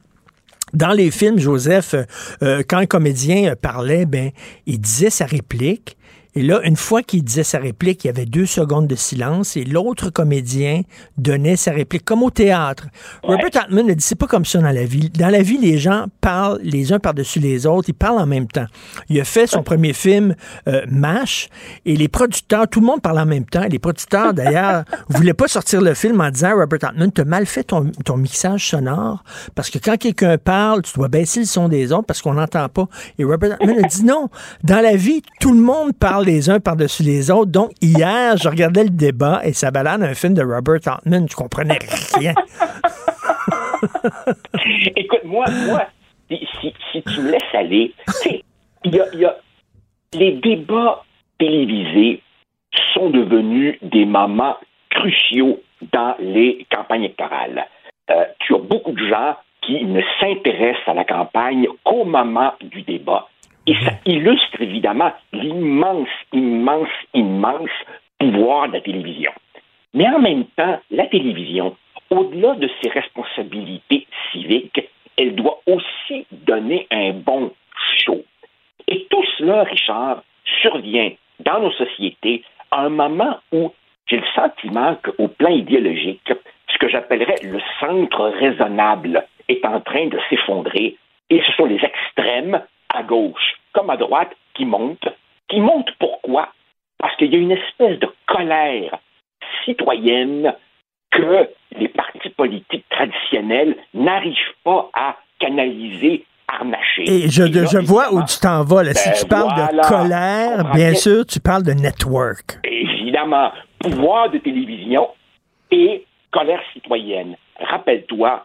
dans 0.72 0.92
les 0.92 1.10
films, 1.10 1.38
Joseph, 1.38 1.94
euh, 1.94 2.04
euh, 2.42 2.62
quand 2.66 2.78
un 2.78 2.86
comédien 2.86 3.54
parlait, 3.56 4.06
ben, 4.06 4.30
il 4.66 4.80
disait 4.80 5.10
sa 5.10 5.26
réplique, 5.26 5.96
et 6.34 6.42
là, 6.42 6.60
une 6.62 6.76
fois 6.76 7.02
qu'il 7.02 7.24
disait 7.24 7.42
sa 7.42 7.58
réplique, 7.58 8.04
il 8.04 8.06
y 8.06 8.10
avait 8.10 8.26
deux 8.26 8.46
secondes 8.46 8.86
de 8.86 8.94
silence 8.94 9.56
et 9.56 9.64
l'autre 9.64 10.10
comédien 10.10 10.82
donnait 11.18 11.56
sa 11.56 11.72
réplique, 11.72 12.04
comme 12.04 12.22
au 12.22 12.30
théâtre. 12.30 12.86
Robert 13.22 13.50
Altman 13.54 13.90
a 13.90 13.94
dit, 13.94 14.04
c'est 14.04 14.14
pas 14.14 14.28
comme 14.28 14.44
ça 14.44 14.60
dans 14.60 14.70
la 14.70 14.84
vie. 14.84 15.10
Dans 15.10 15.28
la 15.28 15.42
vie, 15.42 15.58
les 15.58 15.78
gens 15.78 16.06
parlent 16.20 16.60
les 16.62 16.92
uns 16.92 17.00
par-dessus 17.00 17.40
les 17.40 17.66
autres, 17.66 17.88
ils 17.88 17.94
parlent 17.94 18.20
en 18.20 18.26
même 18.26 18.46
temps. 18.46 18.66
Il 19.08 19.20
a 19.20 19.24
fait 19.24 19.46
son 19.46 19.62
premier 19.62 19.92
film, 19.92 20.36
euh, 20.68 20.82
MASH, 20.88 21.48
et 21.84 21.96
les 21.96 22.08
producteurs, 22.08 22.68
tout 22.68 22.80
le 22.80 22.86
monde 22.86 23.02
parle 23.02 23.18
en 23.18 23.26
même 23.26 23.44
temps. 23.44 23.66
les 23.68 23.78
producteurs, 23.78 24.32
d'ailleurs, 24.32 24.84
voulaient 25.08 25.34
pas 25.34 25.48
sortir 25.48 25.80
le 25.80 25.94
film 25.94 26.20
en 26.20 26.30
disant, 26.30 26.54
Robert 26.54 26.90
Altman, 26.90 27.10
as 27.16 27.24
mal 27.24 27.46
fait 27.46 27.64
ton, 27.64 27.90
ton 28.04 28.16
mixage 28.16 28.68
sonore, 28.68 29.24
parce 29.56 29.68
que 29.70 29.78
quand 29.78 29.96
quelqu'un 29.96 30.38
parle, 30.38 30.82
tu 30.82 30.94
dois 30.94 31.08
baisser 31.08 31.40
le 31.40 31.46
son 31.46 31.68
des 31.68 31.92
autres 31.92 32.06
parce 32.06 32.22
qu'on 32.22 32.34
n'entend 32.34 32.68
pas. 32.68 32.88
Et 33.18 33.24
Robert 33.24 33.56
Altman 33.60 33.84
a 33.84 33.88
dit, 33.88 34.04
non, 34.04 34.28
dans 34.62 34.80
la 34.80 34.94
vie, 34.94 35.22
tout 35.40 35.52
le 35.52 35.60
monde 35.60 35.92
parle 35.98 36.19
les 36.20 36.50
uns 36.50 36.60
par-dessus 36.60 37.02
les 37.02 37.30
autres. 37.30 37.50
Donc, 37.50 37.72
hier, 37.80 38.36
je 38.36 38.48
regardais 38.48 38.84
le 38.84 38.90
débat 38.90 39.40
et 39.44 39.52
ça 39.52 39.70
balade 39.70 40.02
un 40.02 40.14
film 40.14 40.34
de 40.34 40.42
Robert 40.42 40.80
Altman. 40.86 41.26
Je 41.28 41.36
comprenais 41.36 41.78
rien. 42.14 42.34
Écoute, 44.96 45.24
moi, 45.24 45.46
moi 45.66 45.86
si, 46.28 47.02
tu 47.02 47.20
me 47.20 47.32
laisses 47.32 47.54
aller, 47.54 47.92
il 48.84 48.94
y 48.94 49.00
a, 49.00 49.14
y 49.14 49.24
a, 49.24 49.36
les 50.12 50.32
débats 50.32 51.02
télévisés 51.38 52.22
sont 52.94 53.10
devenus 53.10 53.78
des 53.82 54.04
moments 54.04 54.56
cruciaux 54.90 55.60
dans 55.92 56.14
les 56.18 56.66
campagnes 56.70 57.04
électorales. 57.04 57.66
Euh, 58.10 58.24
tu 58.40 58.54
as 58.54 58.58
beaucoup 58.58 58.92
de 58.92 59.06
gens 59.08 59.36
qui 59.62 59.84
ne 59.84 60.00
s'intéressent 60.20 60.88
à 60.88 60.94
la 60.94 61.04
campagne 61.04 61.66
qu'au 61.84 62.04
moment 62.04 62.52
du 62.60 62.82
débat 62.82 63.28
et 63.70 63.74
ça 63.84 63.92
illustre 64.04 64.60
évidemment 64.60 65.12
l'immense, 65.32 66.08
immense, 66.32 66.88
immense 67.14 67.70
pouvoir 68.18 68.66
de 68.66 68.72
la 68.72 68.80
télévision. 68.80 69.30
Mais 69.94 70.08
en 70.08 70.18
même 70.18 70.44
temps, 70.56 70.80
la 70.90 71.06
télévision, 71.06 71.76
au-delà 72.10 72.56
de 72.56 72.68
ses 72.82 72.90
responsabilités 72.90 74.08
civiques, 74.32 74.88
elle 75.16 75.36
doit 75.36 75.60
aussi 75.66 76.26
donner 76.32 76.88
un 76.90 77.12
bon 77.12 77.52
show. 77.98 78.24
Et 78.88 79.06
tout 79.08 79.24
cela, 79.38 79.62
Richard, 79.62 80.24
survient 80.62 81.12
dans 81.38 81.60
nos 81.60 81.72
sociétés 81.72 82.42
à 82.72 82.86
un 82.86 82.88
moment 82.88 83.38
où 83.52 83.72
j'ai 84.08 84.16
le 84.16 84.26
sentiment 84.34 84.96
qu'au 84.96 85.28
plan 85.28 85.50
idéologique, 85.50 86.32
ce 86.72 86.78
que 86.78 86.88
j'appellerais 86.88 87.36
le 87.44 87.60
centre 87.78 88.30
raisonnable 88.30 89.24
est 89.46 89.64
en 89.64 89.80
train 89.80 90.08
de 90.08 90.18
s'effondrer 90.28 90.96
et 91.30 91.40
ce 91.46 91.52
sont 91.52 91.66
les 91.66 91.80
extrêmes 91.84 92.60
à 92.92 93.02
gauche 93.02 93.56
comme 93.72 93.90
à 93.90 93.96
droite 93.96 94.30
qui 94.54 94.64
montent. 94.64 95.08
Qui 95.48 95.60
montent 95.60 95.90
pourquoi? 95.98 96.48
Parce 96.98 97.16
qu'il 97.16 97.32
y 97.32 97.36
a 97.36 97.38
une 97.38 97.52
espèce 97.52 97.98
de 97.98 98.08
colère 98.26 98.98
citoyenne 99.64 100.54
que 101.10 101.48
les 101.76 101.88
partis 101.88 102.30
politiques 102.30 102.84
traditionnels 102.88 103.76
n'arrivent 103.94 104.36
pas 104.64 104.90
à 104.94 105.16
canaliser 105.38 106.24
harnaché. 106.48 107.02
Et 107.06 107.28
je, 107.28 107.44
je 107.44 107.78
vois 107.78 108.12
où 108.12 108.22
tu 108.24 108.38
t'en 108.38 108.64
vas. 108.64 108.82
Là. 108.82 108.94
si 108.94 109.08
Ben 109.08 109.14
tu 109.16 109.26
parles 109.26 109.54
de 109.54 109.88
colère, 109.88 110.72
bien 110.72 110.94
sûr, 110.94 111.24
tu 111.26 111.40
parles 111.40 111.62
de 111.62 111.72
network. 111.72 112.58
Évidemment, 112.64 113.50
pouvoir 113.80 114.30
de 114.30 114.38
télévision 114.38 115.08
et 115.70 116.04
colère 116.30 116.60
citoyenne. 116.72 117.36
Rappelle-toi, 117.58 118.44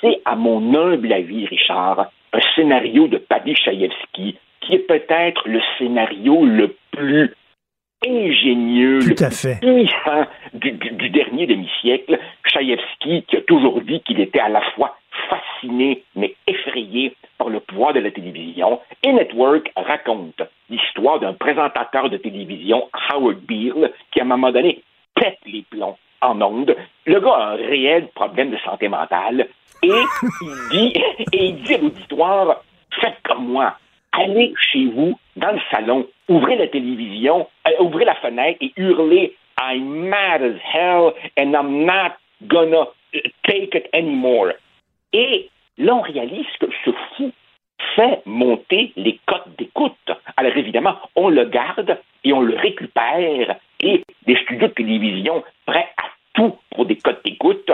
c'est 0.00 0.20
à 0.24 0.34
mon 0.34 0.74
humble 0.74 1.12
avis, 1.12 1.46
Richard, 1.46 2.10
un 2.32 2.40
scénario 2.54 3.08
de 3.08 3.18
Paddy 3.18 3.54
Chayefsky 3.56 4.36
qui 4.60 4.74
est 4.74 4.86
peut-être 4.86 5.48
le 5.48 5.60
scénario 5.78 6.44
le 6.44 6.76
plus 6.90 7.32
ingénieux, 8.06 9.00
le 9.00 9.14
Tout 9.14 9.24
à 9.24 9.28
plus 9.30 9.58
puissant 9.60 10.26
du, 10.54 10.72
du- 10.72 10.90
du 10.92 11.10
dernier 11.10 11.46
demi-siècle. 11.46 12.18
Chayefsky 12.46 13.22
qui 13.24 13.36
a 13.36 13.40
toujours 13.42 13.80
dit 13.82 14.00
qu'il 14.02 14.20
était 14.20 14.40
à 14.40 14.48
la 14.48 14.60
fois 14.72 14.96
fasciné 15.28 16.02
mais 16.14 16.34
effrayé 16.46 17.14
par 17.38 17.48
le 17.48 17.60
pouvoir 17.60 17.92
de 17.92 18.00
la 18.00 18.10
télévision. 18.10 18.80
Et 19.02 19.12
Network 19.12 19.72
raconte 19.76 20.42
l'histoire 20.70 21.18
d'un 21.20 21.32
présentateur 21.34 22.08
de 22.10 22.16
télévision, 22.18 22.88
Howard 23.10 23.38
Beale, 23.40 23.92
qui 24.12 24.20
à 24.20 24.22
un 24.22 24.26
moment 24.26 24.52
donné 24.52 24.82
pète 25.14 25.38
les 25.46 25.64
plombs 25.68 25.96
en 26.20 26.40
ondes. 26.40 26.76
Le 27.06 27.20
gars 27.20 27.34
a 27.34 27.52
un 27.52 27.56
réel 27.56 28.08
problème 28.14 28.50
de 28.50 28.58
santé 28.58 28.88
mentale 28.88 29.48
et 29.82 30.02
il 30.42 30.68
dit, 30.70 30.92
et 31.32 31.44
il 31.46 31.62
dit 31.62 31.74
à 31.74 31.78
l'auditoire, 31.78 32.62
faites 33.00 33.18
comme 33.24 33.48
moi, 33.48 33.76
allez 34.12 34.54
chez 34.72 34.86
vous, 34.86 35.18
dans 35.36 35.52
le 35.52 35.60
salon, 35.70 36.06
ouvrez 36.28 36.56
la 36.56 36.68
télévision, 36.68 37.48
euh, 37.66 37.82
ouvrez 37.82 38.04
la 38.04 38.14
fenêtre 38.16 38.58
et 38.60 38.72
hurlez 38.76 39.36
I'm 39.60 40.08
mad 40.08 40.42
as 40.42 40.58
hell 40.72 41.14
and 41.36 41.54
I'm 41.54 41.84
not 41.84 42.16
gonna 42.46 42.86
uh, 43.14 43.18
take 43.44 43.74
it 43.74 43.88
anymore. 43.92 44.52
Et 45.12 45.48
là, 45.78 45.96
on 45.96 46.00
réalise 46.00 46.46
que 46.60 46.66
ce 46.84 46.90
fou 47.16 47.32
fait 47.96 48.22
monter 48.26 48.92
les 48.96 49.18
cotes 49.26 49.56
d'écoute. 49.58 49.94
Alors 50.36 50.56
évidemment, 50.56 50.96
on 51.16 51.28
le 51.28 51.44
garde 51.44 51.98
et 52.24 52.32
on 52.32 52.40
le 52.40 52.56
récupère 52.56 53.56
et 53.80 54.04
des 54.26 54.36
studios 54.42 54.68
de 54.68 54.72
télévision 54.72 55.42
prêts 55.66 55.88
à 55.96 56.06
tout 56.38 56.56
pour 56.74 56.86
des 56.86 56.96
cotes 56.96 57.24
d'écoute 57.24 57.68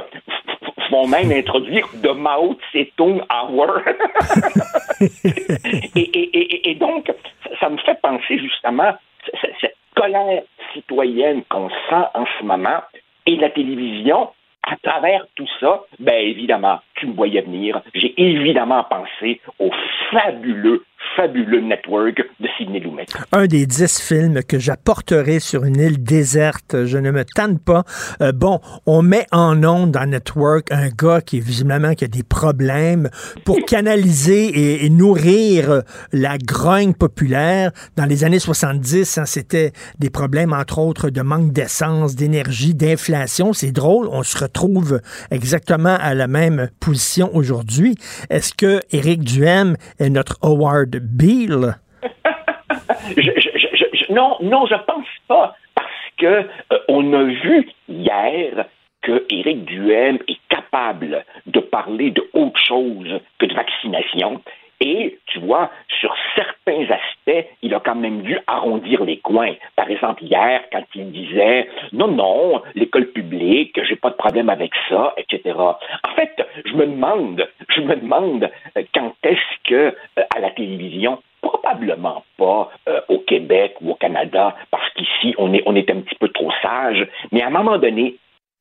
vont 0.91 1.07
même 1.07 1.31
introduire 1.33 1.87
de 2.03 2.09
Mao 2.11 2.57
Tse-tung 2.73 3.21
Hour. 3.31 3.79
et, 5.01 6.01
et- 6.01 6.39
et- 6.39 6.71
et 6.71 6.75
donc, 6.77 7.11
ça- 7.61 7.69
me 7.69 7.77
fait 7.79 8.01
penser 8.01 8.39
justement 8.39 8.93
cette 9.61 9.77
colère 9.95 10.43
citoyenne 10.73 11.43
qu'on 11.49 11.69
sent 11.69 12.05
en 12.15 12.25
ce 12.39 12.45
moment 12.45 12.81
et 13.27 13.37
la 13.37 13.51
télévision. 13.51 14.31
À 14.67 14.77
travers 14.83 15.27
tout 15.37 15.47
ça, 15.61 15.83
ben 15.99 16.15
évidemment, 16.15 16.81
tu 16.95 17.07
me 17.07 17.13
voyais 17.13 17.43
venir. 17.43 17.83
J'ai 17.95 18.15
évidemment 18.17 18.83
pensé 18.85 19.41
au 19.59 19.71
fabuleux, 20.11 20.85
fabuleux 21.17 21.61
network 21.61 22.17
de 22.41 22.49
Sidney 22.57 22.81
Lumet. 22.81 23.07
un 23.33 23.47
des 23.47 23.67
dix 23.67 24.01
films 24.01 24.43
que 24.43 24.59
j'apporterai 24.59 25.39
sur 25.39 25.65
une 25.65 25.77
île 25.77 26.03
déserte. 26.03 26.85
Je 26.87 26.99
ne 26.99 27.11
me 27.11 27.25
tanne 27.25 27.59
pas. 27.59 27.85
Euh, 28.21 28.33
bon, 28.33 28.61
on 28.87 29.03
met 29.03 29.27
en 29.33 29.63
onde 29.65 29.93
dans 29.93 30.07
Network 30.07 30.71
un 30.73 30.89
gars 30.89 31.21
qui 31.21 31.41
visiblement 31.41 31.95
qui 31.95 32.05
a 32.05 32.09
des 32.09 32.23
problèmes 32.23 33.09
pour 33.45 33.59
canaliser 33.67 34.47
et, 34.47 34.87
et 34.87 34.91
nourrir 34.91 35.83
la 36.13 36.39
grogne 36.39 36.95
populaire. 36.95 37.71
Dans 37.97 38.07
les 38.07 38.25
années 38.25 38.39
70, 38.39 39.19
hein, 39.19 39.27
c'était 39.27 39.73
des 39.99 40.11
problèmes, 40.11 40.53
entre 40.53 40.79
autres, 40.79 41.11
de 41.11 41.23
manque 41.23 41.53
d'essence, 41.53 42.17
d'énergie, 42.17 42.75
d'inflation. 42.75 43.53
C'est 43.53 43.73
drôle, 43.73 44.09
on 44.11 44.23
se 44.23 44.39
retrouve 44.39 45.01
exactement 45.31 45.97
à 46.01 46.15
la 46.15 46.27
même 46.27 46.69
position 46.81 47.35
aujourd'hui. 47.35 47.97
Est-ce 48.31 48.55
que 48.55 48.81
Éric 48.91 49.23
Duhem 49.25 49.77
est 49.99 50.11
notre 50.11 50.39
Howard 50.43 50.94
Je- 53.17 53.23
je- 53.23 53.59
je- 53.59 53.87
je- 53.93 54.13
non, 54.13 54.37
non, 54.43 54.67
je 54.67 54.75
pense 54.87 55.07
pas, 55.29 55.55
parce 55.75 55.89
que 56.19 56.27
euh, 56.27 56.79
on 56.89 57.13
a 57.13 57.25
vu 57.25 57.69
hier 57.89 58.67
que 59.03 59.25
Éric 59.31 59.65
Duhem 59.67 60.19
est 60.29 60.39
capable 60.49 61.25
de 61.47 61.61
parler 61.61 62.11
de 62.11 62.23
autre 62.33 62.59
chose 62.61 63.21
que 63.39 63.47
de 63.47 63.55
vaccination. 63.55 64.41
Et, 64.81 65.19
tu 65.27 65.39
vois, 65.41 65.71
sur 66.01 66.15
certains 66.35 66.85
aspects, 66.91 67.49
il 67.63 67.75
a 67.75 67.81
quand 67.81 67.95
même 67.95 68.23
dû 68.23 68.39
arrondir 68.47 69.05
les 69.05 69.19
coins. 69.19 69.55
Par 69.77 69.91
exemple, 69.91 70.25
hier, 70.25 70.63
quand 70.73 70.85
il 70.95 71.11
disait 71.13 71.69
non, 71.93 72.09
non, 72.09 72.63
l'école 72.75 73.07
publique, 73.07 73.79
j'ai 73.85 73.97
pas 73.97 74.11
de 74.11 74.17
problème 74.17 74.51
avec 74.51 74.73
ça, 74.89 75.15
etc. 75.17 75.55
En 75.57 76.15
fait, 76.17 76.35
je 76.65 76.75
me 76.75 76.87
demande, 76.87 77.47
je 77.69 77.81
me 77.81 77.97
demande 77.97 78.51
euh, 78.77 78.83
quand 78.95 79.15
est-ce 79.23 79.69
que 79.69 79.75
euh, 80.19 80.23
à 80.35 80.41
la 80.41 80.51
télévision, 80.51 81.21
probablement 81.41 82.25
pas 82.39 82.71
euh, 82.89 83.01
au 83.09 83.19
Québec 83.19 83.77
ou 83.81 83.93
au 83.93 83.95
Canada, 83.95 84.57
parce 84.71 84.89
qu'ici 84.95 85.35
on 85.39 85.53
est 85.53 85.63
on 85.67 85.75
est 85.75 85.91
un 85.91 86.01
petit 86.01 86.15
peu 86.15 86.29
trop 86.29 86.51
sage, 86.63 87.07
mais 87.33 87.43
à 87.43 87.49
un 87.49 87.51
moment 87.51 87.79
donné, 87.79 88.17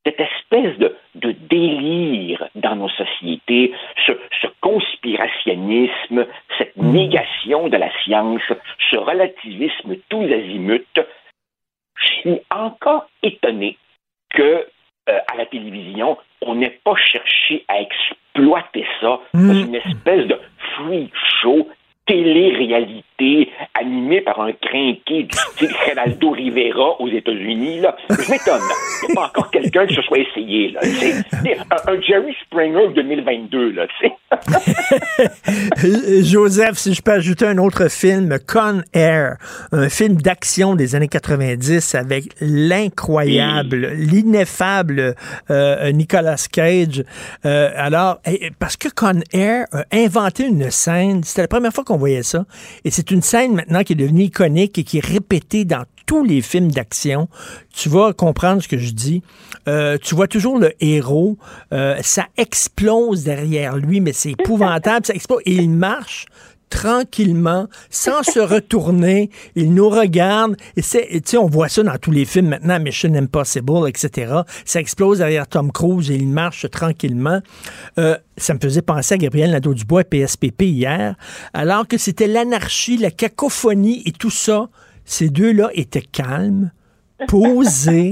cette 0.06 0.20
espèce 0.20 0.78
de, 0.80 0.96
de 1.16 1.32
délire 1.32 2.50
dans 2.56 2.76
nos 2.76 2.90
sociétés, 2.90 3.74
ce, 4.06 4.12
ce 4.42 4.48
conspirationnisme, 4.62 6.26
cette 6.58 6.76
négation 6.78 7.70
de 7.70 7.78
la 7.78 7.90
science, 8.04 8.42
ce 8.92 8.98
relativisme 8.98 9.96
tous 10.10 10.24
azimuts, 10.24 11.06
je 11.96 12.08
suis 12.08 12.40
encore 12.52 13.08
étonné 13.22 13.78
que 14.34 14.68
euh, 15.10 15.20
à 15.32 15.36
la 15.36 15.46
télévision, 15.46 16.18
on 16.42 16.56
n'ait 16.56 16.80
pas 16.84 16.96
cherché 16.96 17.66
à 17.68 17.82
exploiter 17.82 18.86
ça 19.02 19.20
dans 19.34 19.54
une 19.54 19.76
espèce 19.76 20.28
de 20.28 20.40
freak 20.76 21.12
show 21.42 21.70
télé-réalité 22.06 23.04
animée 23.74 24.22
par 24.22 24.42
un 24.42 24.52
crinqué 24.54 25.24
du 25.24 25.38
style 25.38 25.72
Geraldo 25.88 26.32
Rivera 26.32 27.00
aux 27.00 27.08
États-Unis. 27.08 27.80
Là. 27.82 27.96
Je 28.10 28.32
m'étonne. 28.32 28.62
Il 29.04 29.08
n'y 29.08 29.12
a 29.12 29.16
pas 29.16 29.28
encore 29.28 29.52
quelqu'un 29.52 29.86
qui 29.86 29.96
se 29.96 30.02
soit 30.02 30.20
essayé. 30.20 30.72
Là, 30.72 30.82
tu 30.82 30.90
sais. 30.90 31.14
un, 31.72 31.92
un 31.92 32.02
Jerry 32.02 32.36
Springer 32.46 32.90
2022. 32.96 33.72
Là, 33.72 33.88
tu 33.88 34.08
sais. 34.08 34.14
Joseph, 36.24 36.78
si 36.78 36.94
je 36.94 37.02
peux 37.02 37.12
ajouter 37.12 37.46
un 37.46 37.58
autre 37.58 37.90
film, 37.90 38.38
Con 38.48 38.82
Air, 38.94 39.38
un 39.72 39.90
film 39.90 40.16
d'action 40.16 40.76
des 40.76 40.96
années 40.96 41.08
90 41.08 41.96
avec 41.96 42.26
l'incroyable, 42.42 43.92
l'ineffable 43.96 45.16
euh, 45.50 45.92
Nicolas 45.92 46.48
Cage. 46.52 47.04
Euh, 47.46 47.72
alors, 47.76 48.20
eh, 48.26 48.52
parce 48.60 48.78
que 48.78 48.90
Con 48.90 49.22
Air 49.34 49.66
a 49.72 49.84
inventé 49.94 50.46
une 50.46 50.72
scène, 50.72 51.24
c'était 51.24 51.42
la 51.42 51.48
première 51.48 51.74
fois 51.74 51.84
qu'on 51.84 51.98
voyait 51.98 52.24
ça, 52.24 52.46
et 52.84 52.92
c'est 52.92 53.12
une 53.14 53.22
scène 53.22 53.54
maintenant 53.54 53.84
qui 53.84 53.94
est 53.94 53.98
devenue 53.98 54.24
iconique 54.24 54.78
et 54.78 54.84
qui 54.84 54.98
est 54.98 55.06
répétée 55.06 55.66
dans 55.66 55.86
tous 56.06 56.24
les 56.24 56.42
films 56.42 56.72
d'action. 56.72 57.30
Tu 57.74 57.90
vas 57.90 58.12
comprendre 58.14 58.62
ce 58.62 58.68
que 58.68 58.78
je 58.78 58.92
dis. 58.92 59.22
Euh, 59.68 59.98
tu 60.02 60.16
vois 60.16 60.28
toujours 60.28 60.60
le 60.60 60.74
héros, 60.82 61.38
euh, 61.72 61.98
ça 62.02 62.26
explose 62.36 63.24
derrière 63.24 63.78
lui, 63.78 64.02
mais 64.02 64.12
c'est 64.12 64.32
épouvantable, 64.32 65.06
ça 65.06 65.14
explose, 65.14 65.42
et 65.46 65.54
il 65.54 65.70
marche 65.70 66.26
tranquillement, 66.74 67.68
sans 67.92 68.24
se 68.24 68.40
retourner. 68.40 69.30
Il 69.56 69.76
nous 69.76 69.90
regarde. 69.90 70.58
Et 70.76 70.82
c'est, 70.82 71.38
on 71.38 71.46
voit 71.46 71.70
ça 71.70 71.84
dans 71.84 71.98
tous 72.00 72.10
les 72.10 72.26
films 72.26 72.50
maintenant, 72.50 72.80
Mission 72.80 73.14
Impossible, 73.14 73.88
etc. 73.88 74.42
Ça 74.66 74.80
explose 74.80 75.20
derrière 75.20 75.48
Tom 75.48 75.72
Cruise 75.72 76.10
et 76.10 76.16
il 76.16 76.28
marche 76.28 76.68
tranquillement. 76.72 77.42
Euh, 78.00 78.18
ça 78.38 78.56
me 78.56 78.60
faisait 78.60 78.82
penser 78.82 79.14
à 79.14 79.18
Gabriel 79.18 79.52
Nadeau-Dubois 79.52 80.02
et 80.02 80.04
PSPP 80.26 80.64
hier, 80.64 81.16
alors 81.54 81.88
que 81.88 82.00
c'était 82.00 82.28
l'anarchie, 82.28 82.98
la 82.98 83.12
cacophonie 83.12 84.02
et 84.08 84.12
tout 84.12 84.32
ça. 84.32 84.70
Ces 85.06 85.30
deux-là 85.30 85.70
étaient 85.74 86.02
calmes, 86.02 86.72
posés, 87.28 88.10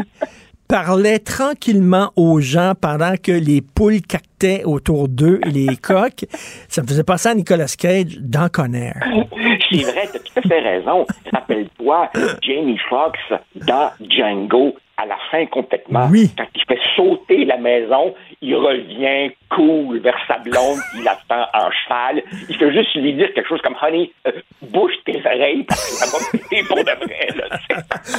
parlaient 0.72 1.20
tranquillement 1.20 2.14
aux 2.16 2.40
gens 2.40 2.72
pendant 2.80 3.16
que 3.22 3.34
les 3.34 3.62
poules 3.62 4.02
cactaient 4.02 4.64
autour 4.64 5.10
d'eux 5.10 5.42
et 5.46 5.50
les 5.50 5.76
coques. 5.82 6.26
Ça 6.70 6.82
me 6.82 6.88
faisait 6.88 7.04
penser 7.04 7.28
à 7.28 7.36
Nicolas 7.36 7.76
Cage 7.78 8.18
dans 8.22 8.48
Conner. 8.48 8.94
C'est 9.70 9.84
vrai, 9.84 10.08
tu 10.10 10.18
as 10.18 10.20
tout 10.20 10.40
à 10.40 10.42
fait 10.42 10.60
raison. 10.62 11.06
Rappelle-toi, 11.34 12.10
Jamie 12.42 12.80
Foxx 12.90 13.20
dans 13.68 13.92
Django, 14.00 14.76
à 15.02 15.06
la 15.06 15.18
fin 15.32 15.46
complètement, 15.48 16.08
quand 16.38 16.46
il 16.56 16.66
fait 16.68 16.80
sauter 16.96 17.46
la 17.46 17.58
maison, 17.58 18.14
il 18.42 18.56
revient 18.56 19.34
cool 19.50 20.00
vers 20.00 20.18
sa 20.28 20.38
blonde, 20.38 20.78
il 21.00 21.08
attend 21.08 21.48
en 21.54 21.72
cheval. 21.72 22.22
Il 22.50 22.56
fait 22.56 22.72
juste 22.72 22.94
lui 22.96 23.14
dire 23.14 23.34
quelque 23.34 23.48
chose 23.48 23.62
comme 23.62 23.76
Honey, 23.82 24.12
euh, 24.28 24.32
bouge 24.62 24.94
tes 25.06 25.20
oreilles 25.26 25.64
parce 25.64 25.82
que 25.82 25.96
ça 25.96 26.18
va 26.18 26.40
péter 26.40 26.64
pour 26.68 26.78
de 26.78 27.06
vrai. 27.06 27.28
Là, 27.36 27.58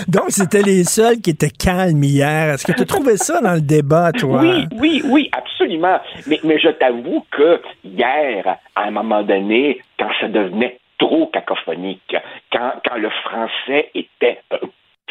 Donc, 0.08 0.30
c'était 0.30 0.62
les 0.62 0.84
seuls 0.84 1.20
qui 1.20 1.30
étaient 1.30 1.50
calmes 1.50 2.02
hier. 2.02 2.54
Est-ce 2.54 2.66
que 2.66 2.72
tu 2.72 2.84
trouvé 2.84 3.16
ça 3.16 3.40
dans 3.40 3.54
le 3.54 3.60
débat, 3.60 4.12
toi? 4.12 4.40
Oui, 4.40 4.66
oui, 4.78 5.02
oui, 5.04 5.30
absolument. 5.32 6.00
Mais, 6.26 6.40
mais 6.42 6.58
je 6.58 6.68
t'avoue 6.68 7.24
que 7.30 7.62
hier, 7.84 8.56
à 8.74 8.82
un 8.82 8.90
moment 8.90 9.22
donné, 9.22 9.78
quand 9.98 10.10
ça 10.20 10.28
devenait 10.28 10.78
trop 10.98 11.26
cacophonique, 11.26 12.16
quand, 12.52 12.72
quand 12.84 12.96
le 12.96 13.10
français 13.24 13.90
était 13.94 14.40
un 14.50 14.58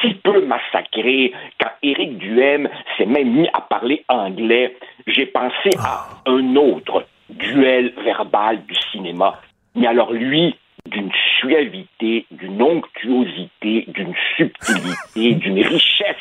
petit 0.01 0.15
peu 0.15 0.45
massacré, 0.45 1.33
quand 1.59 1.71
Éric 1.83 2.17
Duhem 2.17 2.69
s'est 2.97 3.05
même 3.05 3.31
mis 3.31 3.47
à 3.53 3.61
parler 3.61 4.03
anglais, 4.07 4.75
j'ai 5.07 5.25
pensé 5.27 5.69
à 5.79 6.07
un 6.25 6.55
autre 6.55 7.05
duel 7.29 7.93
verbal 8.03 8.65
du 8.65 8.75
cinéma. 8.91 9.39
Mais 9.75 9.87
alors 9.87 10.11
lui, 10.11 10.55
d'une 10.85 11.11
suavité, 11.39 12.25
d'une 12.31 12.61
onctuosité, 12.61 13.85
d'une 13.87 14.13
subtilité, 14.35 15.35
d'une 15.39 15.63
richesse 15.63 16.15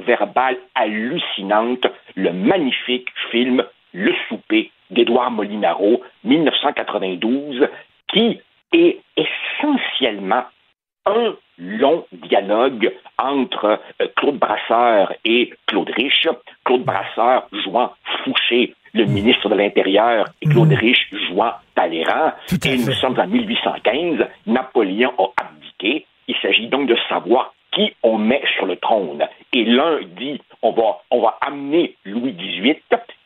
verbale 0.00 0.56
hallucinante, 0.74 1.86
le 2.16 2.32
magnifique 2.32 3.08
film 3.30 3.64
Le 3.92 4.12
souper 4.28 4.70
d'Édouard 4.90 5.30
Molinaro, 5.30 6.02
1992, 6.24 7.68
qui 8.08 8.40
est 8.72 8.98
essentiellement 9.16 10.44
un 11.06 11.34
long 11.58 12.06
dialogue 12.12 12.92
entre 13.18 13.80
euh, 14.00 14.06
Claude 14.16 14.38
Brasseur 14.38 15.12
et 15.24 15.52
Claude 15.66 15.90
Rich. 15.90 16.28
Claude 16.64 16.84
Brasseur 16.84 17.48
jouant 17.64 17.92
Fouché, 18.24 18.74
le 18.92 19.04
ministre 19.04 19.48
de 19.48 19.54
l'Intérieur, 19.54 20.26
et 20.42 20.46
Claude 20.46 20.72
Rich 20.72 21.08
jouant 21.28 21.52
Talleyrand. 21.74 22.32
Et 22.64 22.76
nous 22.76 22.92
sommes 22.92 23.18
en 23.18 23.26
1815. 23.26 24.26
Napoléon 24.46 25.12
a 25.18 25.44
abdiqué. 25.44 26.06
Il 26.28 26.36
s'agit 26.42 26.68
donc 26.68 26.88
de 26.88 26.96
savoir 27.08 27.54
qui 27.72 27.94
on 28.02 28.18
met 28.18 28.42
sur 28.56 28.66
le 28.66 28.76
trône. 28.76 29.26
Et 29.52 29.64
l'un 29.64 30.00
dit 30.16 30.40
on 30.62 30.72
va, 30.72 30.98
on 31.10 31.20
va 31.20 31.38
amener 31.40 31.96
Louis 32.04 32.32
XVIII 32.32 32.76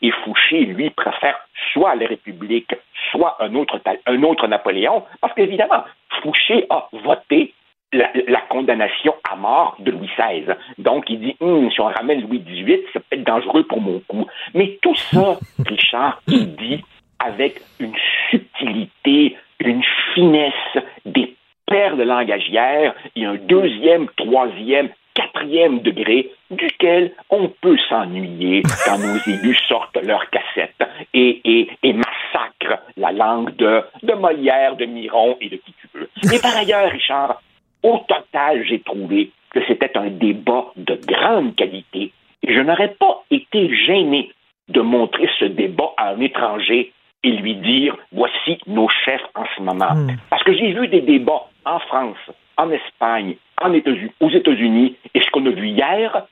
et 0.02 0.10
Fouché, 0.10 0.60
lui, 0.60 0.90
préfère 0.90 1.36
soit 1.72 1.94
la 1.96 2.06
République, 2.06 2.74
soit 3.10 3.36
un 3.40 3.54
autre, 3.54 3.80
un 4.06 4.22
autre 4.22 4.46
Napoléon, 4.46 5.02
parce 5.20 5.34
qu'évidemment, 5.34 5.84
Fouché 6.22 6.66
a 6.70 6.88
voté 6.92 7.54
la, 7.94 8.40
condamnation 8.48 9.14
à 9.30 9.36
mort 9.36 9.76
de 9.78 9.90
Louis 9.90 10.10
XVI. 10.18 10.54
Donc, 10.78 11.04
il 11.08 11.20
dit, 11.20 11.36
hum, 11.40 11.70
si 11.70 11.80
on 11.80 11.86
ramène 11.86 12.22
Louis 12.22 12.40
XVIII, 12.40 12.82
c'est 12.92 13.02
peut-être 13.04 13.24
dangereux 13.24 13.64
pour 13.64 13.80
mon 13.80 14.00
coup. 14.00 14.26
Mais 14.54 14.78
tout 14.82 14.94
ça, 14.94 15.38
Richard, 15.66 16.20
il 16.28 16.54
dit 16.56 16.84
avec 17.18 17.60
une 17.80 17.94
subtilité, 18.30 19.36
une 19.60 19.82
finesse, 20.14 20.84
des 21.06 21.34
perles 21.66 22.02
langagières 22.02 22.94
et 23.16 23.24
un 23.24 23.36
deuxième, 23.36 24.08
troisième, 24.16 24.90
quatrième 25.14 25.80
degré 25.80 26.30
duquel 26.50 27.12
on 27.30 27.48
peut 27.48 27.78
s'ennuyer 27.88 28.62
quand 28.84 28.98
nos 28.98 29.16
élus 29.26 29.58
sortent 29.68 29.98
leurs 30.02 30.28
cassettes 30.30 30.82
et, 31.14 31.40
et, 31.44 31.68
et 31.82 31.92
massacrent 31.92 32.82
la 32.96 33.12
langue 33.12 33.54
de, 33.56 33.82
de 34.02 34.12
Molière, 34.14 34.76
de 34.76 34.84
Miron 34.84 35.36
et 35.40 35.48
de 35.48 35.56
qui 35.56 35.72
tu 35.80 35.88
veux. 35.94 36.08
Mais 36.30 36.38
par 36.40 36.56
ailleurs, 36.56 36.90
Richard, 36.90 37.40
au 37.84 37.98
total, 38.08 38.64
j'ai 38.66 38.80
trouvé 38.80 39.30
que 39.50 39.60
c'était 39.68 39.96
un 39.96 40.10
débat 40.10 40.72
de 40.76 40.98
grande 41.06 41.54
qualité 41.54 42.10
et 42.42 42.52
je 42.52 42.60
n'aurais 42.60 42.94
pas 42.98 43.22
été 43.30 43.72
gêné 43.86 44.32
de 44.68 44.80
montrer 44.80 45.28
ce 45.38 45.44
débat 45.44 45.92
à 45.96 46.10
un 46.10 46.20
étranger 46.20 46.92
et 47.22 47.30
lui 47.30 47.54
dire 47.56 47.96
voici 48.12 48.58
nos 48.66 48.88
chefs 48.88 49.24
en 49.34 49.44
ce 49.56 49.62
moment. 49.62 49.94
Hmm. 49.94 50.16
Parce 50.30 50.42
que 50.42 50.54
j'ai 50.54 50.72
vu 50.72 50.88
des 50.88 51.02
débats 51.02 51.46
en 51.64 51.78
France, 51.80 52.18
en 52.56 52.70
Espagne, 52.70 53.36
en 53.62 53.72
États 53.72 53.92
aux 54.20 54.30
États-Unis, 54.30 54.96
et 55.14 55.20
ce 55.20 55.30
qu'on 55.30 55.46
a 55.46 55.50
vu 55.50 55.68
hier, 55.68 56.26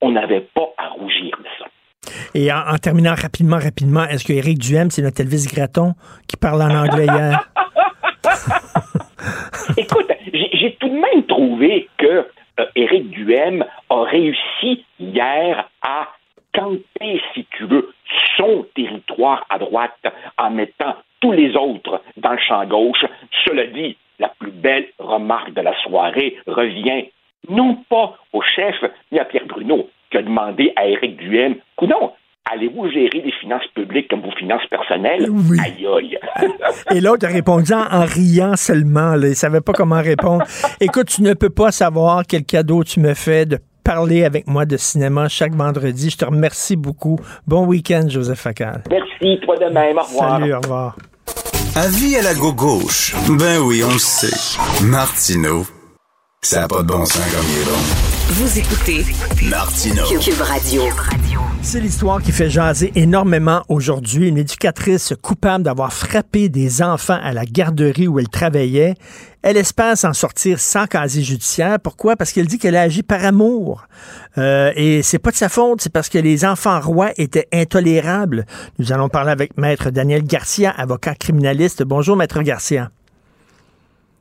on 0.00 0.12
n'avait 0.12 0.46
pas 0.54 0.68
à 0.78 0.88
rougir 0.88 1.36
de 1.38 1.48
ça. 1.58 1.66
Et 2.34 2.50
en, 2.52 2.76
terminant 2.76 3.14
rapidement, 3.14 3.58
rapidement, 3.58 4.04
est-ce 4.04 4.24
que 4.24 4.32
Éric 4.32 4.58
Duhem, 4.58 4.90
c'est 4.90 5.02
notre 5.02 5.20
Elvis 5.20 5.46
Gratton 5.52 5.94
qui 6.28 6.36
parle 6.36 6.62
en 6.62 6.74
anglais 6.74 7.06
hier? 7.06 7.50
J'ai 10.60 10.74
tout 10.74 10.90
de 10.90 10.94
même 10.94 11.24
trouvé 11.24 11.88
que 11.96 12.26
euh, 12.60 12.66
Éric 12.76 13.08
Duhem 13.12 13.64
a 13.88 14.02
réussi 14.02 14.84
hier 14.98 15.70
à 15.80 16.08
camper, 16.52 17.22
si 17.32 17.46
tu 17.56 17.64
veux, 17.64 17.94
son 18.36 18.66
territoire 18.74 19.46
à 19.48 19.58
droite 19.58 20.06
en 20.36 20.50
mettant 20.50 20.96
tous 21.20 21.32
les 21.32 21.56
autres 21.56 22.02
dans 22.18 22.32
le 22.32 22.38
champ 22.38 22.66
gauche. 22.66 23.06
Cela 23.46 23.68
dit, 23.68 23.96
la 24.18 24.28
plus 24.28 24.50
belle 24.50 24.88
remarque 24.98 25.54
de 25.54 25.62
la 25.62 25.74
soirée 25.82 26.36
revient 26.46 27.06
non 27.48 27.76
pas 27.88 28.18
au 28.34 28.42
chef 28.42 28.76
ni 29.10 29.18
à 29.18 29.24
Pierre 29.24 29.46
Bruno, 29.46 29.88
qui 30.10 30.18
a 30.18 30.22
demandé 30.22 30.74
à 30.76 30.86
Éric 30.86 31.16
Duhem, 31.16 31.56
non, 31.80 32.12
allez-vous 32.50 32.88
gérer 32.90 33.20
des 33.20 33.32
finances 33.40 33.66
publiques 33.74 34.08
comme 34.08 34.22
vos 34.22 34.32
finances 34.32 34.66
personnelles? 34.70 35.28
Oui. 35.30 35.58
Aïe, 35.60 35.86
aïe. 35.86 36.18
Et 36.94 37.00
l'autre 37.00 37.26
a 37.26 37.30
répondu 37.30 37.72
en, 37.72 38.04
riant 38.04 38.56
seulement. 38.56 39.14
Il 39.14 39.30
ne 39.30 39.34
savait 39.34 39.60
pas 39.60 39.72
comment 39.72 40.00
répondre. 40.00 40.44
Écoute, 40.80 41.08
tu 41.08 41.22
ne 41.22 41.34
peux 41.34 41.50
pas 41.50 41.70
savoir 41.72 42.22
quel 42.28 42.44
cadeau 42.44 42.84
tu 42.84 43.00
me 43.00 43.14
fais 43.14 43.46
de 43.46 43.58
parler 43.84 44.24
avec 44.24 44.46
moi 44.46 44.66
de 44.66 44.76
cinéma 44.76 45.28
chaque 45.28 45.54
vendredi. 45.54 46.10
Je 46.10 46.18
te 46.18 46.24
remercie 46.24 46.76
beaucoup. 46.76 47.18
Bon 47.46 47.66
week-end, 47.66 48.06
Joseph 48.08 48.40
Facal. 48.40 48.82
Merci, 48.90 49.40
toi 49.42 49.56
de 49.56 49.66
même. 49.72 49.98
Au 49.98 50.02
revoir. 50.02 50.30
Salut, 50.38 50.54
au 50.54 50.60
revoir. 50.60 50.96
Avis 51.76 52.16
à 52.16 52.22
la 52.22 52.34
gauche. 52.34 53.14
Ben 53.38 53.58
oui, 53.60 53.82
on 53.84 53.92
le 53.92 53.98
sait. 53.98 54.56
Martineau, 54.84 55.64
ça 56.42 56.62
n'a 56.62 56.68
pas 56.68 56.82
de 56.82 56.88
bon 56.88 57.04
sens 57.04 57.18
comme 57.32 57.46
il 57.48 57.62
est 57.62 57.64
bon. 57.64 57.78
Vous 58.30 58.58
écoutez 58.58 59.04
Martineau. 59.48 60.04
Cube 60.20 60.40
Radio. 60.40 60.82
C'est 61.62 61.80
l'histoire 61.80 62.20
qui 62.22 62.32
fait 62.32 62.50
jaser 62.50 62.90
énormément 62.94 63.62
aujourd'hui. 63.68 64.28
Une 64.28 64.38
éducatrice 64.38 65.14
coupable 65.22 65.62
d'avoir 65.62 65.92
frappé 65.92 66.48
des 66.48 66.82
enfants 66.82 67.18
à 67.22 67.32
la 67.32 67.44
garderie 67.44 68.08
où 68.08 68.18
elle 68.18 68.28
travaillait. 68.28 68.94
Elle 69.42 69.56
espère 69.56 69.96
s'en 69.96 70.12
sortir 70.12 70.58
sans 70.58 70.86
casier 70.86 71.22
judiciaire. 71.22 71.78
Pourquoi? 71.78 72.16
Parce 72.16 72.32
qu'elle 72.32 72.46
dit 72.46 72.58
qu'elle 72.58 72.76
a 72.76 72.82
agi 72.82 73.02
par 73.02 73.24
amour. 73.24 73.86
Euh, 74.38 74.72
et 74.74 75.02
c'est 75.02 75.18
pas 75.18 75.30
de 75.30 75.36
sa 75.36 75.48
faute, 75.48 75.80
c'est 75.82 75.92
parce 75.92 76.08
que 76.08 76.18
les 76.18 76.44
enfants 76.44 76.80
rois 76.80 77.10
étaient 77.18 77.48
intolérables. 77.52 78.46
Nous 78.78 78.92
allons 78.92 79.08
parler 79.08 79.30
avec 79.30 79.56
Maître 79.56 79.90
Daniel 79.90 80.24
Garcia, 80.24 80.70
avocat 80.70 81.14
criminaliste. 81.14 81.84
Bonjour, 81.84 82.16
Maître 82.16 82.42
Garcia. 82.42 82.90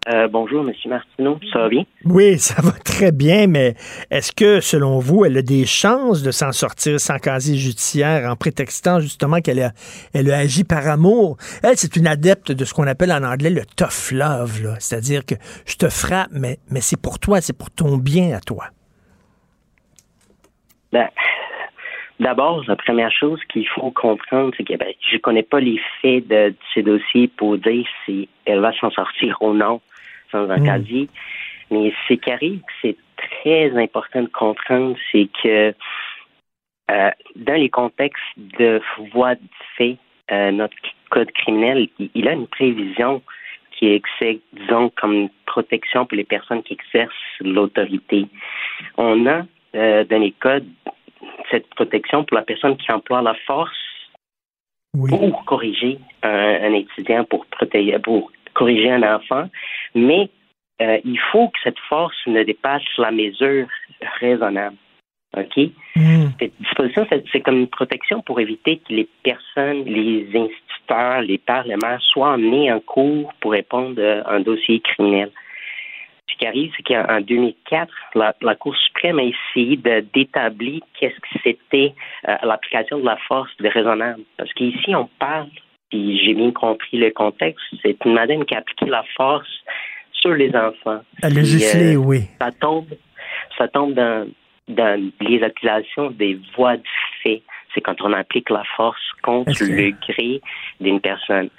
Euh, 0.07 0.27
bonjour, 0.29 0.67
M. 0.67 0.73
Martineau. 0.87 1.39
Ça 1.51 1.59
va 1.59 1.69
bien? 1.69 1.83
Oui, 2.05 2.39
ça 2.39 2.61
va 2.61 2.71
très 2.71 3.11
bien, 3.11 3.47
mais 3.47 3.75
est-ce 4.09 4.31
que, 4.31 4.61
selon 4.61 4.99
vous, 4.99 5.25
elle 5.25 5.37
a 5.37 5.41
des 5.41 5.65
chances 5.65 6.23
de 6.23 6.31
s'en 6.31 6.51
sortir 6.51 6.99
sans 6.99 7.17
casier 7.17 7.57
judiciaire 7.57 8.31
en 8.31 8.35
prétextant 8.35 9.01
justement 9.01 9.41
qu'elle 9.41 9.61
a, 9.61 9.71
elle 10.13 10.31
a 10.31 10.37
agi 10.37 10.63
par 10.63 10.87
amour? 10.87 11.37
Elle, 11.63 11.77
c'est 11.77 11.97
une 11.97 12.07
adepte 12.07 12.51
de 12.51 12.65
ce 12.65 12.73
qu'on 12.73 12.87
appelle 12.87 13.11
en 13.11 13.23
anglais 13.23 13.49
le 13.49 13.65
tough 13.65 14.11
love, 14.11 14.75
c'est-à-dire 14.79 15.25
que 15.25 15.35
je 15.65 15.75
te 15.75 15.89
frappe, 15.89 16.29
mais, 16.31 16.59
mais 16.69 16.81
c'est 16.81 16.99
pour 16.99 17.19
toi, 17.19 17.41
c'est 17.41 17.57
pour 17.57 17.69
ton 17.69 17.97
bien 17.97 18.35
à 18.35 18.39
toi. 18.39 18.67
Ben, 20.91 21.07
D'abord, 22.19 22.65
la 22.67 22.75
première 22.75 23.11
chose 23.11 23.39
qu'il 23.45 23.67
faut 23.67 23.91
comprendre, 23.91 24.53
c'est 24.57 24.65
que 24.65 24.75
ben, 24.75 24.93
je 25.09 25.15
ne 25.15 25.19
connais 25.19 25.43
pas 25.43 25.61
les 25.61 25.79
faits 26.01 26.27
de, 26.27 26.53
ces 26.73 26.83
dossiers 26.83 27.29
pour 27.29 27.57
dire 27.57 27.87
si 28.05 28.27
elle 28.45 28.59
va 28.59 28.73
s'en 28.73 28.91
sortir 28.91 29.37
ou 29.41 29.53
non 29.53 29.79
sans 30.31 30.49
un 30.49 30.57
mm. 30.57 30.65
casier. 30.65 31.09
Mais 31.71 31.93
ce 32.07 32.13
qui 32.15 32.31
arrive, 32.31 32.61
c'est 32.81 32.97
très 33.15 33.71
important 33.77 34.23
de 34.23 34.27
comprendre, 34.27 34.97
c'est 35.11 35.29
que 35.41 35.73
euh, 36.91 37.11
dans 37.35 37.53
les 37.53 37.69
contextes 37.69 38.21
de 38.37 38.81
voie 39.13 39.35
de 39.35 39.41
fait, 39.77 39.97
euh, 40.31 40.51
notre 40.51 40.75
code 41.09 41.31
criminel, 41.31 41.87
il, 41.99 42.27
a 42.27 42.33
une 42.33 42.47
prévision 42.47 43.21
qui 43.71 43.87
est, 43.87 44.41
disons, 44.53 44.91
comme 44.99 45.13
une 45.13 45.29
protection 45.45 46.05
pour 46.05 46.17
les 46.17 46.23
personnes 46.23 46.63
qui 46.63 46.73
exercent 46.73 47.13
l'autorité. 47.39 48.25
On 48.97 49.25
a 49.25 49.43
euh, 49.75 50.03
dans 50.03 50.19
les 50.19 50.31
codes 50.31 50.67
cette 51.51 51.67
protection 51.75 52.23
pour 52.23 52.35
la 52.35 52.43
personne 52.43 52.77
qui 52.77 52.91
emploie 52.91 53.21
la 53.21 53.35
force 53.45 53.71
pour 54.93 55.45
corriger 55.45 55.99
un, 56.23 56.73
étudiant, 56.73 57.23
pour 57.23 57.45
protéger, 57.45 57.97
pour 57.99 58.31
corriger 58.53 58.91
un 58.91 59.03
enfant, 59.03 59.49
mais 59.93 60.29
euh, 60.81 60.97
il 61.03 61.19
faut 61.31 61.49
que 61.49 61.59
cette 61.63 61.79
force 61.87 62.17
ne 62.27 62.43
dépasse 62.43 62.83
la 62.97 63.11
mesure 63.11 63.67
raisonnable. 64.19 64.77
OK? 65.37 65.57
Hmm. 65.95 66.29
Cette 66.39 66.53
disposition, 66.59 67.07
c'est 67.31 67.41
comme 67.41 67.59
une 67.59 67.67
protection 67.67 68.21
pour 68.21 68.39
éviter 68.39 68.77
que 68.77 68.93
les 68.93 69.07
personnes, 69.23 69.83
les 69.85 70.27
instituteurs, 70.33 71.21
les 71.21 71.37
parlements 71.37 71.99
soient 71.99 72.33
emmenés 72.33 72.71
en 72.71 72.79
cours 72.79 73.31
pour 73.39 73.51
répondre 73.51 74.01
à 74.01 74.33
un 74.33 74.39
dossier 74.39 74.79
criminel 74.79 75.31
qui 76.39 76.47
arrive, 76.47 76.71
c'est 76.75 76.83
qu'en 76.83 77.21
2004, 77.21 77.91
la, 78.15 78.55
Cour 78.55 78.75
suprême 78.75 79.19
a 79.19 79.23
essayé 79.23 79.77
d'établir 80.13 80.81
qu'est-ce 80.99 81.19
que 81.19 81.39
c'était 81.43 81.93
euh, 82.27 82.35
l'application 82.43 82.99
de 82.99 83.05
la 83.05 83.17
force 83.27 83.51
de 83.59 83.67
raisonnable. 83.67 84.21
Parce 84.37 84.51
qu'ici, 84.53 84.95
on 84.95 85.09
parle, 85.19 85.49
puis 85.89 86.19
j'ai 86.23 86.33
bien 86.33 86.51
compris 86.51 86.97
le 86.97 87.11
contexte, 87.11 87.63
c'est 87.81 87.97
une 88.05 88.13
madame 88.13 88.45
qui 88.45 88.55
a 88.55 88.59
appliqué 88.59 88.85
la 88.85 89.03
force 89.15 89.49
sur 90.13 90.33
les 90.33 90.53
enfants. 90.55 91.01
Elle 91.21 91.39
a 91.39 91.99
oui. 91.99 92.21
Ça 92.39 92.51
tombe, 92.51 92.89
ça 93.57 93.67
tombe 93.67 93.93
dans, 93.93 94.27
dans 94.67 95.11
les 95.21 95.43
accusations 95.43 96.11
des 96.11 96.39
voies 96.55 96.77
de 96.77 96.83
fait. 97.23 97.41
C'est 97.73 97.81
quand 97.81 98.01
on 98.01 98.13
applique 98.13 98.49
la 98.49 98.63
force 98.75 99.01
contre 99.21 99.63
le 99.63 99.91
gré 100.07 100.41
d'une 100.79 100.99
personne. 100.99 101.49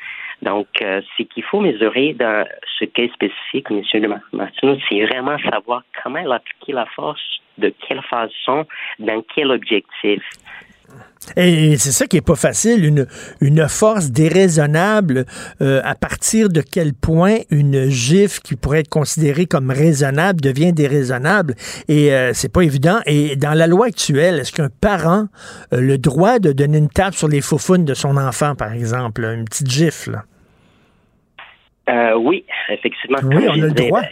Donc, 0.42 0.68
euh, 0.80 1.02
ce 1.16 1.22
qu'il 1.24 1.42
faut 1.44 1.60
mesurer 1.60 2.14
dans 2.14 2.46
ce 2.78 2.84
cas 2.86 3.06
spécifique, 3.12 3.66
M. 3.70 4.20
Martineau, 4.32 4.76
c'est 4.88 5.04
vraiment 5.04 5.36
savoir 5.50 5.82
comment 6.02 6.30
appliquer 6.30 6.72
la 6.72 6.86
force, 6.86 7.20
de 7.58 7.72
quelle 7.86 8.02
façon, 8.02 8.66
dans 8.98 9.22
quel 9.34 9.50
objectif. 9.50 10.22
Et 11.36 11.76
c'est 11.76 11.92
ça 11.92 12.06
qui 12.06 12.16
est 12.16 12.26
pas 12.26 12.34
facile, 12.34 12.84
une, 12.84 13.06
une 13.40 13.68
force 13.68 14.10
déraisonnable. 14.10 15.26
Euh, 15.60 15.80
à 15.84 15.94
partir 15.94 16.48
de 16.48 16.60
quel 16.60 16.94
point 16.94 17.36
une 17.50 17.88
gifle 17.88 18.40
qui 18.40 18.56
pourrait 18.56 18.80
être 18.80 18.88
considérée 18.88 19.46
comme 19.46 19.70
raisonnable 19.70 20.40
devient 20.40 20.72
déraisonnable. 20.72 21.54
Et 21.88 22.12
euh, 22.12 22.32
c'est 22.32 22.52
pas 22.52 22.62
évident. 22.62 22.98
Et 23.06 23.36
dans 23.36 23.52
la 23.52 23.66
loi 23.66 23.86
actuelle, 23.86 24.40
est-ce 24.40 24.52
qu'un 24.52 24.70
parent 24.80 25.26
a 25.70 25.76
le 25.76 25.98
droit 25.98 26.38
de 26.38 26.52
donner 26.52 26.78
une 26.78 26.88
tape 26.88 27.14
sur 27.14 27.28
les 27.28 27.42
faufounes 27.42 27.84
de 27.84 27.94
son 27.94 28.16
enfant, 28.16 28.54
par 28.56 28.72
exemple, 28.72 29.22
une 29.22 29.44
petite 29.44 29.70
gifle? 29.70 30.22
Euh, 31.90 32.14
oui, 32.14 32.44
effectivement. 32.68 33.18
Oui, 33.24 33.46
on 33.48 33.52
a 33.52 33.56
le 33.56 33.72
droit. 33.72 34.02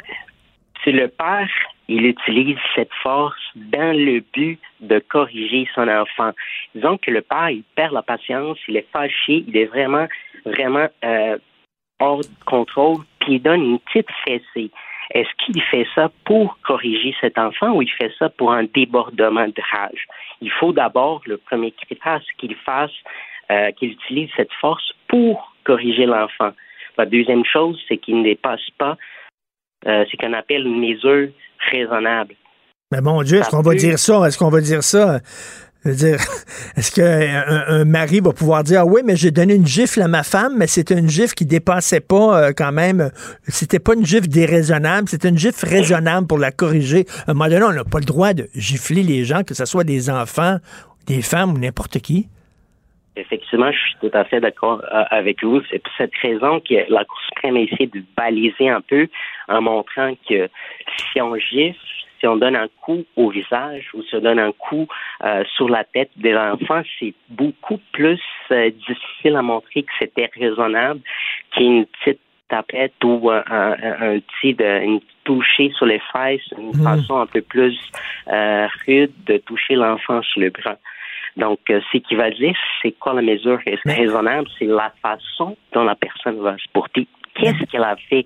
C'est 0.84 0.92
le 0.92 1.08
père 1.08 1.48
il 1.88 2.04
utilise 2.04 2.58
cette 2.74 2.92
force 3.02 3.40
dans 3.56 3.96
le 3.96 4.20
but 4.34 4.60
de 4.80 4.98
corriger 4.98 5.66
son 5.74 5.88
enfant. 5.88 6.32
Disons 6.74 6.98
que 6.98 7.10
le 7.10 7.22
père, 7.22 7.50
il 7.50 7.64
perd 7.74 7.94
la 7.94 8.02
patience, 8.02 8.58
il 8.68 8.76
est 8.76 8.86
fâché, 8.92 9.44
il 9.48 9.56
est 9.56 9.64
vraiment, 9.64 10.06
vraiment 10.44 10.86
euh, 11.04 11.38
hors 11.98 12.20
de 12.20 12.44
contrôle, 12.44 12.98
puis 13.20 13.34
il 13.36 13.42
donne 13.42 13.62
une 13.62 13.78
petite 13.78 14.10
fessée. 14.26 14.70
Est-ce 15.14 15.30
qu'il 15.42 15.60
fait 15.62 15.86
ça 15.94 16.10
pour 16.26 16.58
corriger 16.62 17.14
cet 17.22 17.38
enfant 17.38 17.72
ou 17.72 17.80
il 17.80 17.90
fait 17.90 18.12
ça 18.18 18.28
pour 18.28 18.52
un 18.52 18.64
débordement 18.64 19.48
de 19.48 19.62
rage? 19.72 20.06
Il 20.42 20.50
faut 20.50 20.74
d'abord, 20.74 21.22
le 21.24 21.38
premier 21.38 21.72
critère, 21.72 22.20
c'est 22.26 22.36
qu'il 22.36 22.54
fasse, 22.54 22.92
euh, 23.50 23.70
qu'il 23.72 23.92
utilise 23.92 24.28
cette 24.36 24.52
force 24.60 24.92
pour 25.08 25.54
corriger 25.64 26.04
l'enfant. 26.04 26.52
La 26.98 27.06
deuxième 27.06 27.44
chose, 27.44 27.78
c'est 27.88 27.96
qu'il 27.96 28.18
ne 28.18 28.24
dépasse 28.24 28.68
pas 28.76 28.96
euh, 29.86 30.04
ce 30.10 30.16
qu'on 30.16 30.32
appelle 30.32 30.66
une 30.66 30.80
mesure 30.80 31.28
raisonnable. 31.70 32.34
Mais 32.90 33.00
mon 33.00 33.22
Dieu, 33.22 33.38
est-ce 33.38 33.50
qu'on 33.50 33.62
va 33.62 33.74
dire 33.74 33.98
ça? 33.98 34.26
Est-ce 34.26 34.36
qu'on 34.36 34.48
va 34.48 34.60
dire 34.60 34.82
ça? 34.82 35.20
est-ce 35.84 36.90
qu'un 36.90 37.44
un 37.68 37.84
mari 37.84 38.18
va 38.18 38.32
pouvoir 38.32 38.64
dire, 38.64 38.80
ah 38.80 38.84
oui, 38.84 39.02
mais 39.04 39.14
j'ai 39.14 39.30
donné 39.30 39.54
une 39.54 39.66
gifle 39.66 40.02
à 40.02 40.08
ma 40.08 40.24
femme, 40.24 40.54
mais 40.56 40.66
c'était 40.66 40.98
une 40.98 41.08
gifle 41.08 41.34
qui 41.34 41.46
dépassait 41.46 42.00
pas 42.00 42.42
euh, 42.42 42.52
quand 42.56 42.72
même, 42.72 43.10
c'était 43.46 43.78
pas 43.78 43.94
une 43.94 44.04
gifle 44.04 44.26
déraisonnable, 44.26 45.08
c'était 45.08 45.28
une 45.28 45.38
gifle 45.38 45.66
raisonnable 45.66 46.26
pour 46.26 46.38
la 46.38 46.50
corriger. 46.50 47.06
À 47.26 47.30
un 47.30 47.34
moment 47.34 47.48
donné, 47.48 47.62
on 47.62 47.72
n'a 47.72 47.84
pas 47.84 48.00
le 48.00 48.06
droit 48.06 48.34
de 48.34 48.48
gifler 48.56 49.04
les 49.04 49.24
gens, 49.24 49.44
que 49.44 49.54
ce 49.54 49.64
soit 49.66 49.84
des 49.84 50.10
enfants, 50.10 50.58
des 51.06 51.22
femmes 51.22 51.54
ou 51.54 51.58
n'importe 51.58 52.00
qui. 52.00 52.28
Effectivement, 53.18 53.72
je 53.72 53.78
suis 53.78 53.94
tout 54.00 54.10
à 54.16 54.24
fait 54.24 54.40
d'accord 54.40 54.82
euh, 54.84 55.04
avec 55.10 55.42
vous. 55.42 55.60
C'est 55.70 55.82
pour 55.82 55.92
cette 55.96 56.14
raison 56.22 56.60
que 56.60 56.90
la 56.90 57.04
Cour 57.04 57.20
suprême 57.28 57.56
a 57.56 57.60
essayé 57.60 57.86
de 57.86 58.02
baliser 58.16 58.68
un 58.68 58.80
peu 58.80 59.08
en 59.48 59.60
montrant 59.60 60.14
que 60.28 60.48
si 61.12 61.20
on 61.20 61.36
gifle, 61.36 61.78
si 62.20 62.26
on 62.26 62.36
donne 62.36 62.56
un 62.56 62.68
coup 62.80 63.04
au 63.16 63.30
visage 63.30 63.88
ou 63.94 64.02
si 64.02 64.16
on 64.16 64.20
donne 64.20 64.38
un 64.38 64.52
coup 64.52 64.86
euh, 65.24 65.44
sur 65.56 65.68
la 65.68 65.84
tête 65.84 66.10
de 66.16 66.30
l'enfant, 66.30 66.82
c'est 66.98 67.14
beaucoup 67.28 67.80
plus 67.92 68.20
euh, 68.50 68.70
difficile 68.70 69.36
à 69.36 69.42
montrer 69.42 69.82
que 69.82 69.92
c'était 69.98 70.30
raisonnable 70.34 71.00
qu'une 71.52 71.86
petite 71.86 72.20
tapette 72.48 73.04
ou 73.04 73.30
un, 73.30 73.42
un, 73.48 74.18
petit 74.20 74.54
de, 74.54 74.82
une 74.82 75.00
toucher 75.24 75.70
sur 75.76 75.84
les 75.84 76.00
fesses, 76.12 76.40
une 76.56 76.70
mmh. 76.70 76.82
façon 76.82 77.20
un 77.20 77.26
peu 77.26 77.42
plus 77.42 77.78
rude 78.86 79.12
de 79.26 79.36
toucher 79.38 79.74
l'enfant 79.74 80.22
sur 80.22 80.40
le 80.40 80.48
bras. 80.50 80.78
Donc, 81.38 81.60
ce 81.68 81.98
qui 81.98 82.16
va 82.16 82.30
dire, 82.30 82.54
c'est 82.82 82.92
quoi 82.92 83.14
la 83.14 83.22
mesure? 83.22 83.60
Raisonnable, 83.84 84.48
c'est 84.58 84.66
la 84.66 84.92
façon 85.00 85.56
dont 85.72 85.84
la 85.84 85.94
personne 85.94 86.40
va 86.40 86.56
se 86.58 86.68
porter. 86.72 87.06
Qu'est-ce 87.34 87.64
qu'elle 87.70 87.84
a 87.84 87.96
fait? 88.08 88.24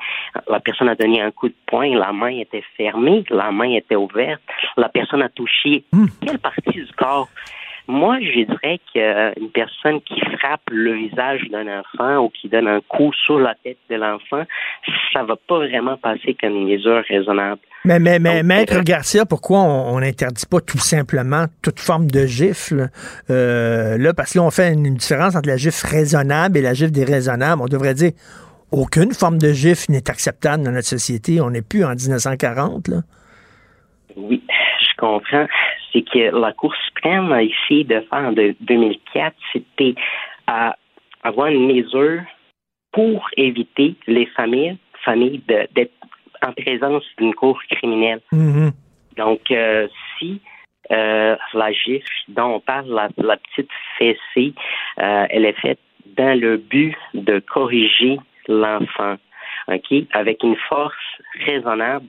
La 0.49 0.61
personne 0.61 0.89
a 0.89 0.95
donné 0.95 1.21
un 1.21 1.31
coup 1.31 1.49
de 1.49 1.55
poing, 1.67 1.95
la 1.95 2.13
main 2.13 2.31
était 2.39 2.65
fermée, 2.77 3.25
la 3.29 3.53
main 3.53 3.71
était 3.71 3.97
ouverte, 3.97 4.41
la 4.79 4.89
personne 4.89 5.21
a 5.23 5.29
touché 5.29 5.85
hmm. 5.93 6.07
quelle 6.25 6.39
partie 6.39 6.71
du 6.71 6.87
corps? 6.97 7.29
Moi, 7.89 8.21
je 8.21 8.45
dirais 8.45 8.79
qu'une 8.93 9.51
personne 9.51 10.01
qui 10.03 10.21
frappe 10.39 10.63
le 10.71 10.93
visage 10.95 11.43
d'un 11.51 11.81
enfant 11.81 12.25
ou 12.25 12.29
qui 12.31 12.49
donne 12.49 12.69
un 12.69 12.81
coup 12.81 13.13
sur 13.13 13.39
la 13.39 13.55
tête 13.57 13.79
de 13.91 13.97
l'enfant, 13.97 14.45
ça 15.13 15.25
va 15.25 15.35
pas 15.37 15.59
vraiment 15.59 15.97
passer 15.97 16.37
comme 16.41 16.53
une 16.53 16.69
mesure 16.69 17.03
raisonnable. 17.09 17.61
Mais, 17.85 17.99
mais, 17.99 18.21
mais 18.21 18.45
Maître 18.45 18.79
euh, 18.79 18.83
Garcia, 18.83 19.27
pourquoi 19.27 19.59
on 19.59 19.99
n'interdit 19.99 20.47
pas 20.47 20.61
tout 20.61 20.79
simplement 20.79 21.47
toute 21.63 21.81
forme 21.81 22.09
de 22.09 22.27
gifle? 22.27 22.89
Euh, 23.29 23.99
là, 23.99 24.15
parce 24.15 24.35
que 24.35 24.39
là, 24.39 24.45
on 24.45 24.51
fait 24.53 24.73
une 24.73 24.95
différence 24.95 25.35
entre 25.35 25.49
la 25.49 25.57
gifle 25.57 25.85
raisonnable 25.89 26.59
et 26.59 26.63
la 26.63 26.75
gifle 26.75 26.93
déraisonnable. 26.93 27.63
On 27.63 27.67
devrait 27.67 27.95
dire 27.95 28.13
aucune 28.71 29.13
forme 29.13 29.39
de 29.39 29.53
gifle 29.53 29.91
n'est 29.91 30.09
acceptable 30.09 30.63
dans 30.63 30.71
notre 30.71 30.87
société. 30.87 31.41
On 31.41 31.51
n'est 31.51 31.63
plus 31.63 31.85
en 31.85 31.91
1940, 31.95 32.89
là. 32.89 32.99
Oui, 34.17 34.43
je 35.03 35.07
comprends. 35.07 35.47
C'est 35.93 36.03
que 36.03 36.37
la 36.37 36.53
Cour 36.53 36.75
suprême 36.87 37.33
a 37.33 37.43
essayé 37.43 37.85
de 37.85 38.01
faire 38.01 38.25
en 38.25 38.33
2004, 38.33 39.35
c'était 39.53 39.95
à 40.47 40.77
avoir 41.23 41.49
une 41.49 41.67
mesure 41.67 42.23
pour 42.93 43.29
éviter 43.37 43.95
les 44.07 44.27
familles, 44.27 44.77
familles 45.05 45.43
d'être 45.49 45.93
en 46.45 46.53
présence 46.53 47.05
d'une 47.19 47.35
cour 47.35 47.61
criminelle. 47.71 48.21
Mm-hmm. 48.33 48.73
Donc, 49.17 49.51
euh, 49.51 49.89
si 50.19 50.41
euh, 50.91 51.37
la 51.55 51.73
gifle 51.73 52.07
dont 52.29 52.57
on 52.57 52.61
parle, 52.61 52.89
la, 53.17 53.37
petite 53.37 53.71
fessée, 53.99 54.53
euh, 55.01 55.27
elle 55.31 55.45
est 55.45 55.61
faite 55.61 55.79
dans 56.17 56.39
le 56.39 56.57
but 56.57 56.97
de 57.15 57.39
corriger 57.39 58.19
l'enfant, 58.49 59.17
ok, 59.69 59.95
avec 60.13 60.43
une 60.43 60.57
force 60.69 60.95
raisonnable, 61.47 62.07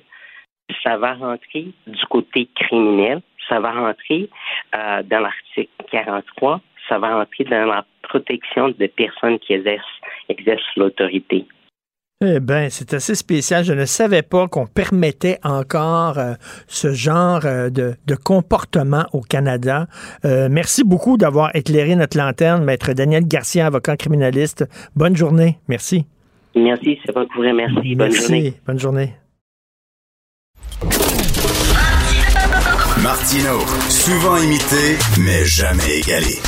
ça 0.84 0.98
va 0.98 1.14
rentrer 1.14 1.68
du 1.88 2.06
côté 2.10 2.50
criminel, 2.56 3.22
ça 3.50 3.60
va 3.60 3.72
rentrer 3.72 4.30
dans 4.74 5.20
l'article 5.20 5.70
43, 5.92 6.62
ça 6.88 7.00
va 7.00 7.16
rentrer 7.16 7.44
dans 7.44 7.66
la 7.66 7.86
protection 8.04 8.70
des 8.70 8.88
personnes 8.88 9.40
qui 9.40 9.54
exercent, 9.54 10.00
exercent 10.30 10.76
l'autorité. 10.76 11.46
Eh 12.26 12.40
bien, 12.40 12.70
c'est 12.70 12.94
assez 12.94 13.16
spécial. 13.16 13.66
Je 13.66 13.74
ne 13.74 13.84
savais 13.84 14.22
pas 14.22 14.48
qu'on 14.48 14.66
permettait 14.66 15.40
encore 15.44 16.18
euh, 16.18 16.34
ce 16.68 16.94
genre 16.94 17.42
euh, 17.46 17.70
de, 17.70 18.16
comportement 18.24 19.04
au 19.12 19.20
Canada. 19.20 19.88
Euh, 20.24 20.48
merci 20.50 20.86
beaucoup 20.86 21.18
d'avoir 21.18 21.54
éclairé 21.54 21.96
notre 21.96 22.18
lanterne, 22.18 22.64
Maître 22.64 22.94
Daniel 22.94 23.28
Garcia, 23.28 23.66
avocat 23.66 23.98
criminaliste. 23.98 24.66
Bonne 24.96 25.18
journée. 25.18 25.58
Merci. 25.68 26.06
Merci, 26.56 26.98
c'est 27.06 27.12
pas 27.12 27.26
couvrir. 27.26 27.54
Merci. 27.56 27.96
Bonne 27.96 28.12
journée. 28.12 28.54
Bonne 28.66 28.80
journée. 28.80 29.14
Martino, 33.02 33.60
souvent 33.90 34.38
imité, 34.38 34.98
mais 35.20 35.46
jamais 35.46 36.00
égalé. 36.00 36.40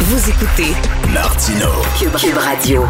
Vous 0.00 0.28
écoutez 0.28 0.74
Martino, 1.12 1.68
Cube 1.98 2.36
Radio. 2.36 2.84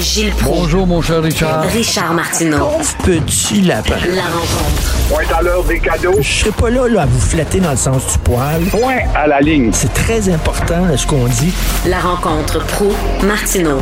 Gilles 0.00 0.32
Bonjour, 0.42 0.86
mon 0.86 1.00
cher 1.00 1.22
Richard. 1.22 1.62
Richard 1.70 2.14
Martineau. 2.14 2.70
petit 3.04 3.60
lapin. 3.62 3.94
La 4.14 4.22
rencontre. 4.22 4.96
Point 5.08 5.36
à 5.38 5.42
l'heure 5.42 5.64
des 5.64 5.78
cadeaux. 5.78 6.14
Je 6.20 6.22
serai 6.40 6.50
pas 6.50 6.70
là, 6.70 6.88
là, 6.88 7.02
à 7.02 7.06
vous 7.06 7.20
flatter 7.20 7.60
dans 7.60 7.70
le 7.70 7.76
sens 7.76 8.12
du 8.12 8.18
poil. 8.18 8.62
Point 8.70 8.98
à 9.14 9.26
la 9.26 9.40
ligne. 9.40 9.70
C'est 9.72 9.92
très 9.92 10.28
important, 10.28 10.86
ce 10.96 11.06
qu'on 11.06 11.26
dit. 11.26 11.52
La 11.86 12.00
rencontre 12.00 12.64
pro 12.66 12.92
martineau 13.22 13.78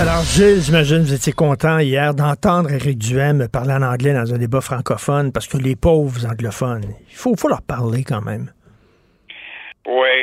Alors, 0.00 0.24
Gilles, 0.24 0.64
j'imagine 0.64 1.04
que 1.04 1.12
vous 1.12 1.14
étiez 1.14 1.32
content 1.32 1.78
hier 1.78 2.14
d'entendre 2.14 2.72
Éric 2.72 2.98
Duhem 2.98 3.46
parler 3.52 3.76
en 3.76 3.84
anglais 3.84 4.14
dans 4.14 4.32
un 4.32 4.38
débat 4.38 4.60
francophone 4.60 5.32
parce 5.32 5.46
que 5.46 5.60
les 5.60 5.76
pauvres 5.76 6.24
anglophones, 6.24 6.96
il 7.10 7.14
faut, 7.14 7.36
leur 7.48 7.60
parler 7.60 8.02
quand 8.02 8.24
même. 8.24 8.48
Oui, 9.86 10.18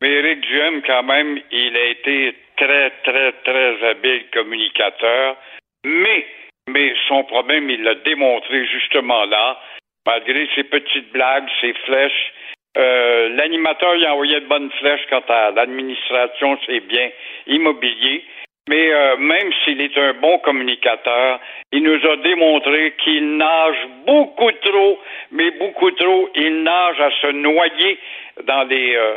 mais 0.00 0.10
Éric 0.12 0.40
Duhem, 0.42 0.82
quand 0.86 1.02
même, 1.04 1.40
il 1.50 1.76
a 1.76 1.86
été 1.96 2.36
très, 2.56 2.90
très, 3.02 3.32
très 3.44 3.88
habile 3.88 4.28
communicateur, 4.32 5.36
mais, 5.84 6.26
mais 6.68 6.92
son 7.08 7.24
problème, 7.24 7.70
il 7.70 7.82
l'a 7.82 7.96
démontré 8.04 8.66
justement 8.66 9.24
là, 9.24 9.58
malgré 10.06 10.48
ses 10.54 10.64
petites 10.64 11.10
blagues, 11.12 11.48
ses 11.60 11.72
flèches. 11.86 12.32
Euh, 12.76 13.28
l'animateur, 13.30 13.96
il 13.96 14.04
a 14.04 14.12
envoyé 14.12 14.40
de 14.40 14.46
bonnes 14.46 14.70
flèches 14.78 15.06
quant 15.08 15.24
à 15.28 15.50
l'administration, 15.52 16.58
c'est 16.66 16.80
bien 16.80 17.08
immobilier. 17.46 18.24
Mais 18.68 18.92
euh, 18.92 19.16
même 19.18 19.52
s'il 19.64 19.80
est 19.80 19.96
un 19.98 20.14
bon 20.14 20.38
communicateur, 20.38 21.38
il 21.70 21.82
nous 21.82 22.06
a 22.06 22.16
démontré 22.16 22.94
qu'il 23.04 23.36
nage 23.36 23.76
beaucoup 24.06 24.50
trop, 24.52 24.98
mais 25.32 25.50
beaucoup 25.52 25.90
trop. 25.90 26.30
Il 26.34 26.62
nage 26.62 27.00
à 27.00 27.10
se 27.10 27.26
noyer 27.32 27.98
dans 28.44 28.64
les 28.64 28.96
euh, 28.96 29.16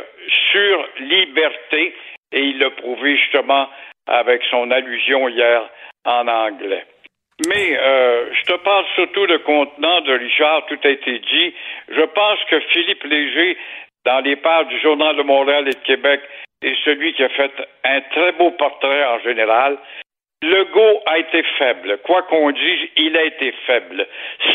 surlibertés 0.52 1.94
et 2.32 2.40
il 2.40 2.58
l'a 2.58 2.70
prouvé 2.70 3.16
justement 3.16 3.68
avec 4.06 4.42
son 4.50 4.70
allusion 4.70 5.28
hier 5.28 5.68
en 6.04 6.28
anglais. 6.28 6.84
Mais 7.46 7.78
euh, 7.78 8.26
je 8.34 8.42
te 8.52 8.58
parle 8.58 8.84
surtout 8.96 9.26
de 9.26 9.36
contenant 9.38 10.00
de 10.02 10.12
Richard, 10.12 10.66
tout 10.66 10.78
a 10.84 10.88
été 10.88 11.20
dit. 11.20 11.54
Je 11.88 12.02
pense 12.02 12.38
que 12.50 12.60
Philippe 12.72 13.04
Léger, 13.04 13.56
dans 14.04 14.20
les 14.20 14.36
pages 14.36 14.66
du 14.66 14.80
Journal 14.80 15.16
de 15.16 15.22
Montréal 15.22 15.68
et 15.68 15.74
de 15.74 15.84
Québec, 15.84 16.20
est 16.62 16.76
celui 16.84 17.12
qui 17.14 17.24
a 17.24 17.28
fait 17.28 17.52
un 17.84 18.00
très 18.12 18.32
beau 18.32 18.50
portrait 18.52 19.04
en 19.04 19.18
général. 19.20 19.78
Legault 20.42 21.02
a 21.06 21.18
été 21.18 21.42
faible. 21.58 21.98
Quoi 22.04 22.22
qu'on 22.22 22.50
dise, 22.52 22.88
il 22.96 23.16
a 23.16 23.24
été 23.24 23.52
faible. 23.66 24.06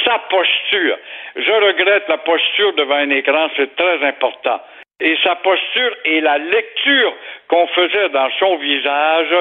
Sa 0.06 0.20
posture, 0.30 0.98
je 1.36 1.52
regrette 1.52 2.08
la 2.08 2.20
posture 2.20 2.74
devant 2.74 2.96
un 2.96 3.10
écran, 3.10 3.50
c'est 3.58 3.76
très 3.76 4.06
important. 4.06 4.62
Et 5.02 5.18
sa 5.24 5.36
posture 5.36 5.96
et 6.06 6.22
la 6.22 6.38
lecture 6.38 7.14
qu'on 7.50 7.68
faisait 7.68 8.10
dans 8.10 8.30
son 8.40 8.56
visage 8.58 9.36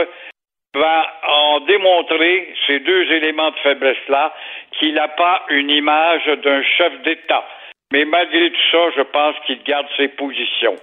va 0.74 1.12
en 1.28 1.60
démontrer 1.60 2.52
ces 2.66 2.80
deux 2.80 3.12
éléments 3.12 3.50
de 3.50 3.58
faiblesse-là, 3.58 4.34
qu'il 4.72 4.94
n'a 4.94 5.08
pas 5.08 5.44
une 5.50 5.70
image 5.70 6.26
d'un 6.26 6.62
chef 6.62 7.02
d'État. 7.02 7.44
Mais 7.92 8.06
malgré 8.06 8.50
tout 8.50 8.70
ça, 8.70 8.78
je 8.96 9.02
pense 9.02 9.36
qu'il 9.46 9.62
garde 9.64 9.86
ses 9.98 10.08
positions. 10.08 10.76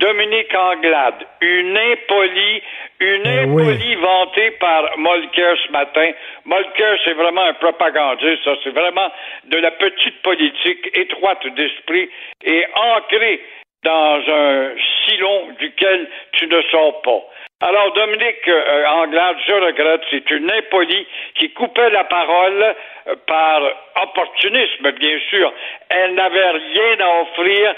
Dominique 0.00 0.52
Anglade, 0.52 1.26
une 1.40 1.78
impolie, 1.78 2.62
une 2.98 3.22
Ben 3.22 3.50
impolie 3.50 3.94
vantée 3.94 4.50
par 4.52 4.98
Molker 4.98 5.54
ce 5.64 5.70
matin. 5.70 6.10
Molker, 6.46 6.96
c'est 7.04 7.12
vraiment 7.12 7.44
un 7.44 7.52
propagandiste, 7.52 8.42
ça. 8.44 8.52
C'est 8.64 8.74
vraiment 8.74 9.12
de 9.44 9.58
la 9.58 9.70
petite 9.70 10.22
politique 10.22 10.90
étroite 10.94 11.46
d'esprit 11.54 12.10
et 12.42 12.64
ancrée 12.74 13.40
dans 13.84 14.20
un 14.28 14.70
silon 15.06 15.50
duquel 15.58 16.08
tu 16.32 16.46
ne 16.48 16.60
sors 16.70 17.00
pas. 17.02 17.22
Alors, 17.62 17.92
Dominique 17.92 18.48
euh, 18.48 18.86
Anglade, 18.86 19.36
je 19.46 19.52
regrette, 19.52 20.00
c'est 20.10 20.30
une 20.30 20.50
impolie 20.50 21.06
qui 21.34 21.50
coupait 21.50 21.90
la 21.90 22.04
parole 22.04 22.62
euh, 22.62 23.14
par 23.26 23.60
opportunisme, 24.02 24.90
bien 24.92 25.18
sûr. 25.28 25.52
Elle 25.90 26.14
n'avait 26.14 26.50
rien 26.52 27.00
à 27.00 27.20
offrir, 27.20 27.74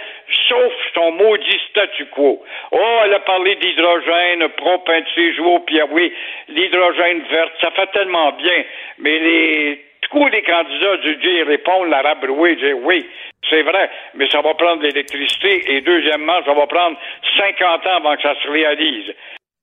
sauf 0.48 0.72
son 0.94 1.10
maudit 1.10 1.60
statu 1.70 2.06
quo. 2.06 2.44
Oh, 2.70 2.98
elle 3.04 3.14
a 3.14 3.20
parlé 3.20 3.56
d'hydrogène, 3.56 4.48
propinté, 4.50 5.34
jouer 5.34 5.58
puis 5.66 5.80
ah 5.80 5.86
oui, 5.90 6.12
l'hydrogène 6.46 7.22
verte, 7.28 7.52
ça 7.60 7.72
fait 7.72 7.88
tellement 7.88 8.30
bien. 8.32 8.64
Mais 8.98 9.18
les 9.18 9.84
tous 10.12 10.28
les 10.28 10.42
candidats 10.42 10.96
du 10.98 11.16
Dieu 11.16 11.44
répondent, 11.44 11.88
la 11.88 12.02
rabrouée, 12.02 12.54
dire 12.54 12.76
oui, 12.82 13.04
c'est 13.50 13.62
vrai, 13.62 13.90
mais 14.14 14.28
ça 14.30 14.42
va 14.42 14.54
prendre 14.54 14.82
l'électricité 14.82 15.74
et 15.74 15.80
deuxièmement, 15.80 16.40
ça 16.44 16.52
va 16.52 16.66
prendre 16.68 16.96
50 17.36 17.86
ans 17.86 17.96
avant 17.96 18.14
que 18.14 18.22
ça 18.22 18.34
se 18.42 18.48
réalise. 18.48 19.12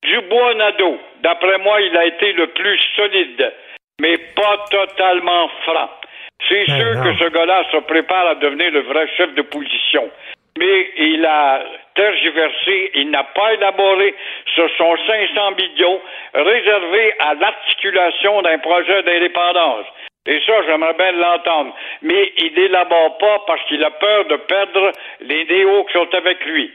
Dubois 0.03 0.53
Nadeau, 0.55 0.97
d'après 1.21 1.57
moi, 1.59 1.81
il 1.81 1.95
a 1.97 2.05
été 2.05 2.31
le 2.33 2.47
plus 2.47 2.79
solide, 2.95 3.53
mais 3.99 4.17
pas 4.35 4.57
totalement 4.71 5.47
franc. 5.65 5.89
C'est 6.47 6.65
Ben 6.67 6.79
sûr 6.79 6.95
non. 6.95 7.03
que 7.03 7.19
ce 7.23 7.29
gars-là 7.29 7.63
se 7.71 7.77
prépare 7.77 8.27
à 8.27 8.35
devenir 8.35 8.71
le 8.71 8.81
vrai 8.81 9.07
chef 9.17 9.33
de 9.35 9.41
position. 9.41 10.09
Mais 10.57 10.89
il 10.97 11.25
a 11.25 11.63
tergiversé, 11.95 12.91
il 12.95 13.09
n'a 13.11 13.23
pas 13.23 13.53
élaboré 13.53 14.15
sur 14.55 14.69
son 14.77 14.95
500 15.05 15.51
millions 15.51 16.01
réservé 16.33 17.13
à 17.19 17.33
l'articulation 17.35 18.41
d'un 18.41 18.57
projet 18.59 19.03
d'indépendance. 19.03 19.85
Et 20.27 20.39
ça, 20.45 20.53
j'aimerais 20.65 20.93
bien 20.93 21.11
l'entendre. 21.13 21.75
Mais 22.01 22.31
il 22.37 22.53
n'élabore 22.53 23.17
pas 23.17 23.39
parce 23.47 23.63
qu'il 23.65 23.83
a 23.83 23.91
peur 23.91 24.25
de 24.25 24.35
perdre 24.37 24.91
les 25.21 25.45
néos 25.45 25.83
qui 25.85 25.93
sont 25.93 26.13
avec 26.13 26.43
lui. 26.45 26.71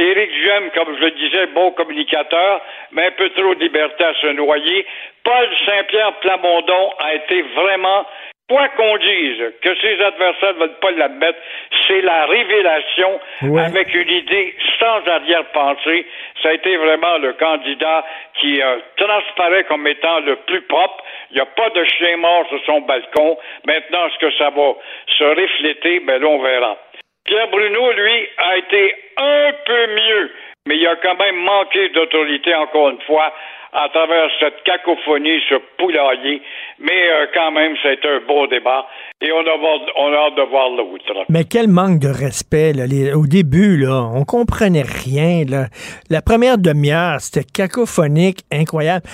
Éric 0.00 0.30
Duhem, 0.32 0.70
comme 0.74 0.96
je 0.96 1.04
le 1.04 1.10
disais, 1.12 1.46
bon 1.48 1.70
communicateur, 1.72 2.60
mais 2.92 3.06
un 3.06 3.10
peu 3.12 3.28
trop 3.30 3.54
de 3.54 3.60
liberté 3.60 4.04
à 4.04 4.14
se 4.14 4.26
noyer. 4.28 4.86
Paul 5.24 5.48
Saint-Pierre 5.66 6.14
Plamondon 6.20 6.90
a 7.04 7.14
été 7.14 7.42
vraiment, 7.54 8.06
quoi 8.48 8.66
qu'on 8.76 8.96
dise, 8.96 9.42
que 9.62 9.74
ses 9.76 10.02
adversaires 10.02 10.54
ne 10.54 10.60
veulent 10.60 10.78
pas 10.80 10.90
l'admettre, 10.92 11.38
c'est 11.86 12.00
la 12.00 12.24
révélation 12.26 13.20
Ouais. 13.42 13.60
avec 13.62 13.94
une 13.94 14.08
idée 14.10 14.54
sans 14.78 15.06
arrière-pensée. 15.06 16.06
Ça 16.42 16.48
a 16.48 16.52
été 16.54 16.76
vraiment 16.76 17.18
le 17.18 17.32
candidat 17.34 18.04
qui 18.40 18.60
euh, 18.62 18.76
transparaît 18.96 19.64
comme 19.64 19.86
étant 19.86 20.20
le 20.20 20.36
plus 20.36 20.62
propre. 20.62 21.04
Il 21.30 21.34
n'y 21.34 21.40
a 21.40 21.46
pas 21.46 21.68
de 21.70 21.84
chien 21.84 22.16
mort 22.16 22.46
sur 22.48 22.60
son 22.64 22.80
balcon. 22.80 23.36
Maintenant, 23.66 24.06
est-ce 24.06 24.18
que 24.18 24.30
ça 24.38 24.50
va 24.50 24.72
se 25.06 25.24
refléter? 25.24 26.00
Ben 26.00 26.20
là, 26.20 26.26
on 26.28 26.38
verra. 26.42 26.76
Pierre 27.24 27.48
Bruno, 27.50 27.92
lui, 27.92 28.28
a 28.38 28.56
été 28.56 28.94
un 29.16 29.52
peu 29.66 29.86
mieux, 29.94 30.30
mais 30.66 30.76
il 30.76 30.86
a 30.86 30.96
quand 30.96 31.16
même 31.16 31.36
manqué 31.36 31.88
d'autorité, 31.90 32.54
encore 32.54 32.90
une 32.90 33.00
fois, 33.02 33.32
à 33.72 33.88
travers 33.88 34.28
cette 34.40 34.62
cacophonie, 34.64 35.40
ce 35.48 35.54
poulailler. 35.78 36.42
Mais 36.80 37.10
euh, 37.10 37.26
quand 37.32 37.52
même, 37.52 37.76
c'est 37.82 38.04
un 38.04 38.20
beau 38.26 38.46
débat 38.46 38.86
et 39.20 39.30
on 39.32 39.40
a, 39.40 39.54
on 39.96 40.12
a 40.12 40.16
hâte 40.16 40.36
de 40.36 40.42
voir 40.50 40.70
l'autre. 40.70 41.04
Mais 41.28 41.44
quel 41.44 41.68
manque 41.68 42.00
de 42.00 42.08
respect. 42.08 42.72
Là. 42.72 42.84
Au 43.16 43.26
début, 43.26 43.76
là, 43.76 44.08
on 44.12 44.24
comprenait 44.24 44.82
rien. 44.82 45.44
La 46.08 46.22
première 46.22 46.58
demi-heure, 46.58 47.20
c'était 47.20 47.44
cacophonique, 47.44 48.40
incroyable. 48.50 49.04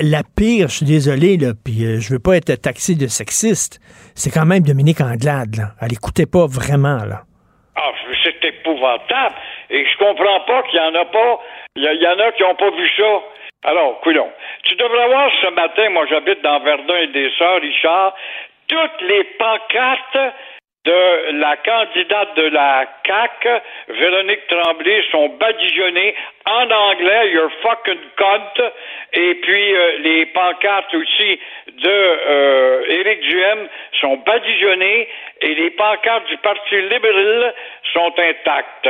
La 0.00 0.22
pire, 0.36 0.68
je 0.68 0.76
suis 0.76 0.86
désolé, 0.86 1.36
là, 1.36 1.52
puis 1.62 1.84
euh, 1.84 2.00
je 2.00 2.14
veux 2.14 2.20
pas 2.20 2.36
être 2.36 2.54
taxé 2.60 2.94
de 2.94 3.06
sexiste, 3.06 3.80
c'est 4.14 4.30
quand 4.30 4.46
même 4.46 4.62
Dominique 4.62 5.00
Anglade. 5.00 5.56
Là. 5.56 5.64
Elle 5.82 5.92
écoutait 5.92 6.26
pas 6.26 6.46
vraiment. 6.46 7.04
Là. 7.04 7.25
Ah, 7.76 7.92
c'est 8.24 8.44
épouvantable. 8.44 9.34
Et 9.70 9.84
je 9.84 9.98
comprends 9.98 10.40
pas 10.40 10.62
qu'il 10.64 10.78
y 10.78 10.82
en 10.82 10.94
a 10.94 11.04
pas. 11.04 11.40
Il 11.76 11.82
y, 11.82 12.08
en 12.08 12.18
a 12.18 12.32
qui 12.32 12.42
n'ont 12.42 12.54
pas 12.54 12.70
vu 12.70 12.88
ça. 12.96 13.22
Alors, 13.64 14.00
coulons. 14.00 14.30
Tu 14.64 14.74
devrais 14.76 15.08
voir 15.08 15.30
ce 15.42 15.48
matin, 15.48 15.90
moi 15.90 16.06
j'habite 16.08 16.40
dans 16.42 16.60
Verdun 16.60 16.96
et 16.96 17.06
des 17.08 17.30
Sœurs, 17.36 17.60
Richard, 17.60 18.14
toutes 18.68 19.00
les 19.02 19.24
pancartes 19.24 20.34
de 20.86 21.32
la 21.40 21.56
candidate 21.56 22.36
de 22.36 22.48
la 22.48 22.86
CAC, 23.02 23.48
Véronique 23.88 24.46
Tremblay, 24.46 25.02
sont 25.10 25.28
badigeonnées 25.30 26.14
en 26.46 26.70
anglais, 26.70 27.30
your 27.32 27.50
fucking 27.62 27.98
cunt, 28.16 28.70
et 29.12 29.34
puis 29.34 29.74
euh, 29.74 29.98
les 29.98 30.26
pancartes 30.26 30.94
aussi 30.94 31.40
de 31.72 31.88
euh, 31.88 32.84
Éric 32.88 33.20
Duhem 33.20 33.68
sont 34.00 34.16
badigeonnées 34.18 35.08
et 35.40 35.54
les 35.54 35.70
pancartes 35.70 36.26
du 36.28 36.36
Parti 36.38 36.80
libéral 36.82 37.54
sont 37.92 38.12
intactes. 38.18 38.88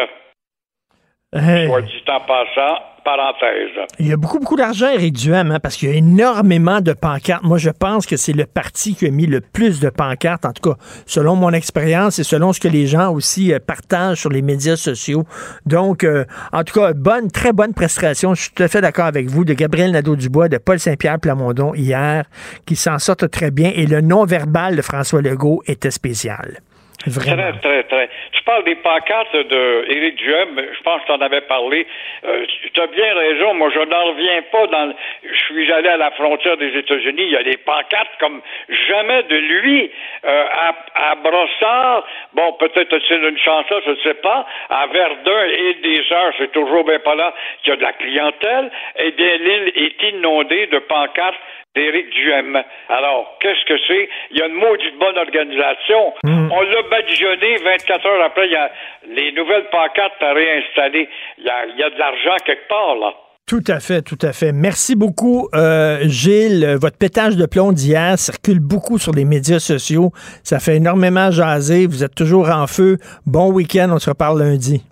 Hey. 1.33 1.67
Soit 1.67 1.83
dit 1.83 2.05
en 2.09 2.21
passant, 2.21 2.79
parenthèse. 3.05 3.87
Il 3.99 4.07
y 4.07 4.13
a 4.13 4.17
beaucoup, 4.17 4.39
beaucoup 4.39 4.57
d'argent, 4.57 4.87
Duhem, 4.97 5.51
hein, 5.51 5.59
parce 5.61 5.77
qu'il 5.77 5.91
y 5.91 5.93
a 5.93 5.97
énormément 5.97 6.81
de 6.81 6.93
pancartes. 6.93 7.43
Moi, 7.43 7.59
je 7.59 7.71
pense 7.71 8.07
que 8.07 8.17
c'est 8.17 8.33
le 8.33 8.47
parti 8.47 8.95
qui 8.95 9.07
a 9.07 9.11
mis 9.11 9.27
le 9.27 9.41
plus 9.41 9.81
de 9.81 9.91
pancartes, 9.91 10.47
en 10.47 10.53
tout 10.53 10.71
cas, 10.71 10.77
selon 11.05 11.35
mon 11.35 11.51
expérience 11.51 12.21
et 12.21 12.25
selon 12.25 12.53
ce 12.53 12.61
que 12.61 12.69
les 12.69 12.87
gens 12.87 13.13
aussi 13.13 13.53
euh, 13.53 13.59
partagent 13.59 14.21
sur 14.21 14.31
les 14.31 14.41
médias 14.41 14.77
sociaux. 14.77 15.25
Donc, 15.67 16.05
euh, 16.05 16.25
en 16.53 16.63
tout 16.63 16.79
cas, 16.79 16.93
bonne, 16.93 17.31
très 17.31 17.53
bonne 17.53 17.75
prestation. 17.75 18.35
Je 18.35 18.43
suis 18.43 18.53
tout 18.53 18.63
à 18.63 18.69
fait 18.69 18.81
d'accord 18.81 19.07
avec 19.07 19.27
vous, 19.27 19.45
de 19.45 19.53
Gabriel 19.53 19.91
Nadeau-Dubois, 19.91 20.49
de 20.49 20.59
Paul 20.59 20.79
Saint-Pierre 20.79 21.19
Plamondon 21.19 21.75
hier, 21.75 22.25
qui 22.67 22.77
s'en 22.77 23.01
sortent 23.01 23.29
très 23.31 23.51
bien. 23.51 23.73
Et 23.75 23.87
le 23.87 24.01
non-verbal 24.01 24.77
de 24.77 24.83
François 24.83 25.23
Legault 25.23 25.63
était 25.67 25.91
spécial. 25.91 26.61
Vraiment. 27.07 27.37
Très, 27.37 27.59
très, 27.61 27.83
très. 27.85 28.09
Tu 28.47 28.53
parles 28.53 28.65
des 28.65 28.77
pancartes 28.77 29.35
de 29.35 29.87
Éric 29.89 30.15
Duhem, 30.15 30.63
je 30.73 30.83
pense 30.85 31.01
que 31.03 31.07
tu 31.07 31.13
en 31.13 31.21
avais 31.21 31.41
parlé. 31.41 31.85
Euh, 32.25 32.47
tu 32.73 32.81
as 32.81 32.87
bien 32.87 33.13
raison, 33.13 33.55
moi 33.55 33.71
je 33.75 33.81
n'en 33.81 34.05
reviens 34.05 34.41
pas 34.53 34.69
dans... 34.69 34.95
Je 35.25 35.37
suis 35.47 35.73
allé 35.73 35.89
à 35.89 35.97
la 35.97 36.13
frontière 36.13 36.57
des 36.57 36.79
États-Unis, 36.79 37.25
il 37.25 37.33
y 37.33 37.37
a 37.37 37.43
des 37.43 37.57
pancartes 37.57 38.13
comme 38.21 38.41
jamais 38.89 39.25
de 39.25 39.37
lui. 39.37 39.91
Euh, 40.25 40.45
à, 40.53 41.11
à 41.11 41.15
Brossard, 41.17 42.07
bon, 42.35 42.53
peut-être 42.53 42.97
c'est 43.09 43.17
une 43.17 43.37
chanson, 43.39 43.81
je 43.85 43.91
ne 43.91 43.97
sais 43.97 44.15
pas. 44.15 44.47
À 44.71 44.87
Verdun 44.87 45.45
et 45.47 45.75
des 45.83 46.13
Heures, 46.13 46.33
c'est 46.39 46.53
toujours 46.53 46.85
bien 46.85 47.01
pas 47.01 47.17
là 47.17 47.35
qu'il 47.65 47.71
y 47.71 47.73
a 47.73 47.77
de 47.79 47.83
la 47.83 47.95
clientèle. 47.95 48.71
Eh 49.01 49.11
bien, 49.11 49.37
l'île 49.39 49.73
est 49.75 50.03
inondée 50.11 50.69
de 50.69 50.79
pancartes 50.79 51.41
d'Éric 51.77 52.11
Duhem. 52.11 52.59
Alors, 52.89 53.37
qu'est-ce 53.41 53.65
que 53.69 53.79
c'est? 53.87 54.09
Il 54.31 54.39
y 54.39 54.43
a 54.43 54.47
une 54.47 54.55
maudite 54.55 54.99
bonne 54.99 55.19
organisation. 55.19 56.15
On 56.25 56.61
l'a 56.63 56.83
badigeonné 56.91 57.57
24 57.63 58.07
heures 58.07 58.25
après, 58.25 58.47
il 58.47 58.53
y 58.53 58.57
a 58.57 58.71
les 59.09 59.33
nouvelles 59.33 59.69
pancartes 59.71 60.21
à 60.23 60.33
réinstaller. 60.33 61.09
Il 61.39 61.45
y 61.45 61.51
a, 61.51 61.67
il 61.67 61.79
y 61.79 61.83
a 61.83 61.91
de 61.91 61.99
l'argent 61.99 62.37
quelque 62.45 62.69
part, 62.69 62.97
là. 62.97 63.13
Tout 63.47 63.63
à 63.69 63.79
fait, 63.79 64.03
tout 64.03 64.19
à 64.23 64.33
fait. 64.33 64.51
Merci 64.51 64.97
beaucoup, 64.97 65.49
euh, 65.55 65.99
Gilles. 66.03 66.77
Votre 66.81 66.99
pétage 66.99 67.37
de 67.37 67.47
plomb 67.47 67.71
d'hier 67.71 68.19
circule 68.19 68.59
beaucoup 68.59 68.99
sur 68.99 69.13
les 69.13 69.25
médias 69.25 69.61
sociaux. 69.61 70.11
Ça 70.43 70.59
fait 70.59 70.77
énormément 70.79 71.31
jaser. 71.31 71.87
Vous 71.87 72.03
êtes 72.03 72.15
toujours 72.17 72.51
en 72.51 72.67
feu. 72.67 72.97
Bon 73.25 73.53
week-end. 73.53 73.91
On 73.93 74.01
se 74.01 74.11
reparle 74.11 74.41
lundi. 74.41 74.83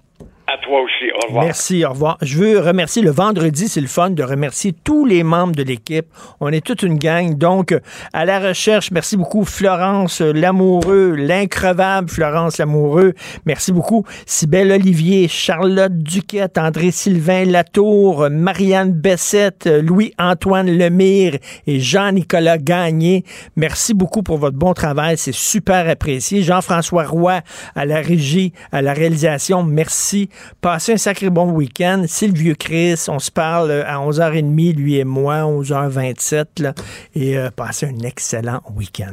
À 0.46 0.58
toi 0.58 0.82
aussi. 0.82 1.10
Au 1.10 1.26
revoir. 1.26 1.44
Merci, 1.46 1.84
au 1.86 1.90
revoir. 1.90 2.18
Je 2.20 2.36
veux 2.36 2.60
remercier 2.60 3.00
le 3.00 3.10
vendredi, 3.10 3.66
c'est 3.66 3.80
le 3.80 3.86
fun 3.86 4.10
de 4.10 4.22
remercier 4.22 4.74
tous 4.84 5.06
les 5.06 5.22
membres 5.22 5.54
de 5.54 5.62
l'équipe. 5.62 6.04
On 6.38 6.48
est 6.52 6.60
toute 6.60 6.82
une 6.82 6.98
gang. 6.98 7.38
Donc, 7.38 7.74
à 8.12 8.26
la 8.26 8.40
recherche, 8.40 8.90
merci 8.90 9.16
beaucoup 9.16 9.46
Florence 9.46 10.20
Lamoureux, 10.20 11.14
l'increvable 11.14 12.10
Florence 12.10 12.58
Lamoureux. 12.58 13.14
Merci 13.46 13.72
beaucoup 13.72 14.04
Sybelle 14.26 14.70
Olivier, 14.72 15.28
Charlotte 15.28 15.96
Duquette, 15.96 16.58
André-Sylvain 16.58 17.46
Latour, 17.46 18.24
euh, 18.24 18.28
Marianne 18.28 18.92
Bessette, 18.92 19.66
Louis-Antoine 19.66 20.70
Lemire 20.70 21.38
et 21.66 21.80
Jean-Nicolas 21.80 22.58
Gagné. 22.58 23.24
Merci 23.56 23.94
beaucoup 23.94 24.22
pour 24.22 24.36
votre 24.36 24.58
bon 24.58 24.74
travail. 24.74 25.16
C'est 25.16 25.32
super 25.34 25.88
apprécié. 25.88 26.42
Jean-François 26.42 27.04
Roy 27.04 27.40
à 27.74 27.86
la 27.86 28.02
régie, 28.02 28.52
à 28.72 28.82
la 28.82 28.92
réalisation. 28.92 29.62
Merci. 29.62 30.28
Passez 30.60 30.94
un 30.94 30.96
sacré 30.96 31.30
bon 31.30 31.50
week-end. 31.50 32.04
C'est 32.08 32.28
vieux 32.28 32.54
Chris. 32.54 32.96
On 33.08 33.18
se 33.18 33.30
parle 33.30 33.70
à 33.70 33.98
11h30, 33.98 34.74
lui 34.74 34.96
et 34.96 35.04
moi, 35.04 35.42
11h27. 35.42 36.62
Là, 36.62 36.74
et 37.14 37.36
passez 37.56 37.86
un 37.86 37.98
excellent 38.04 38.60
week-end. 38.74 39.12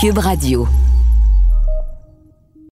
Cube 0.00 0.18
Radio. 0.18 0.66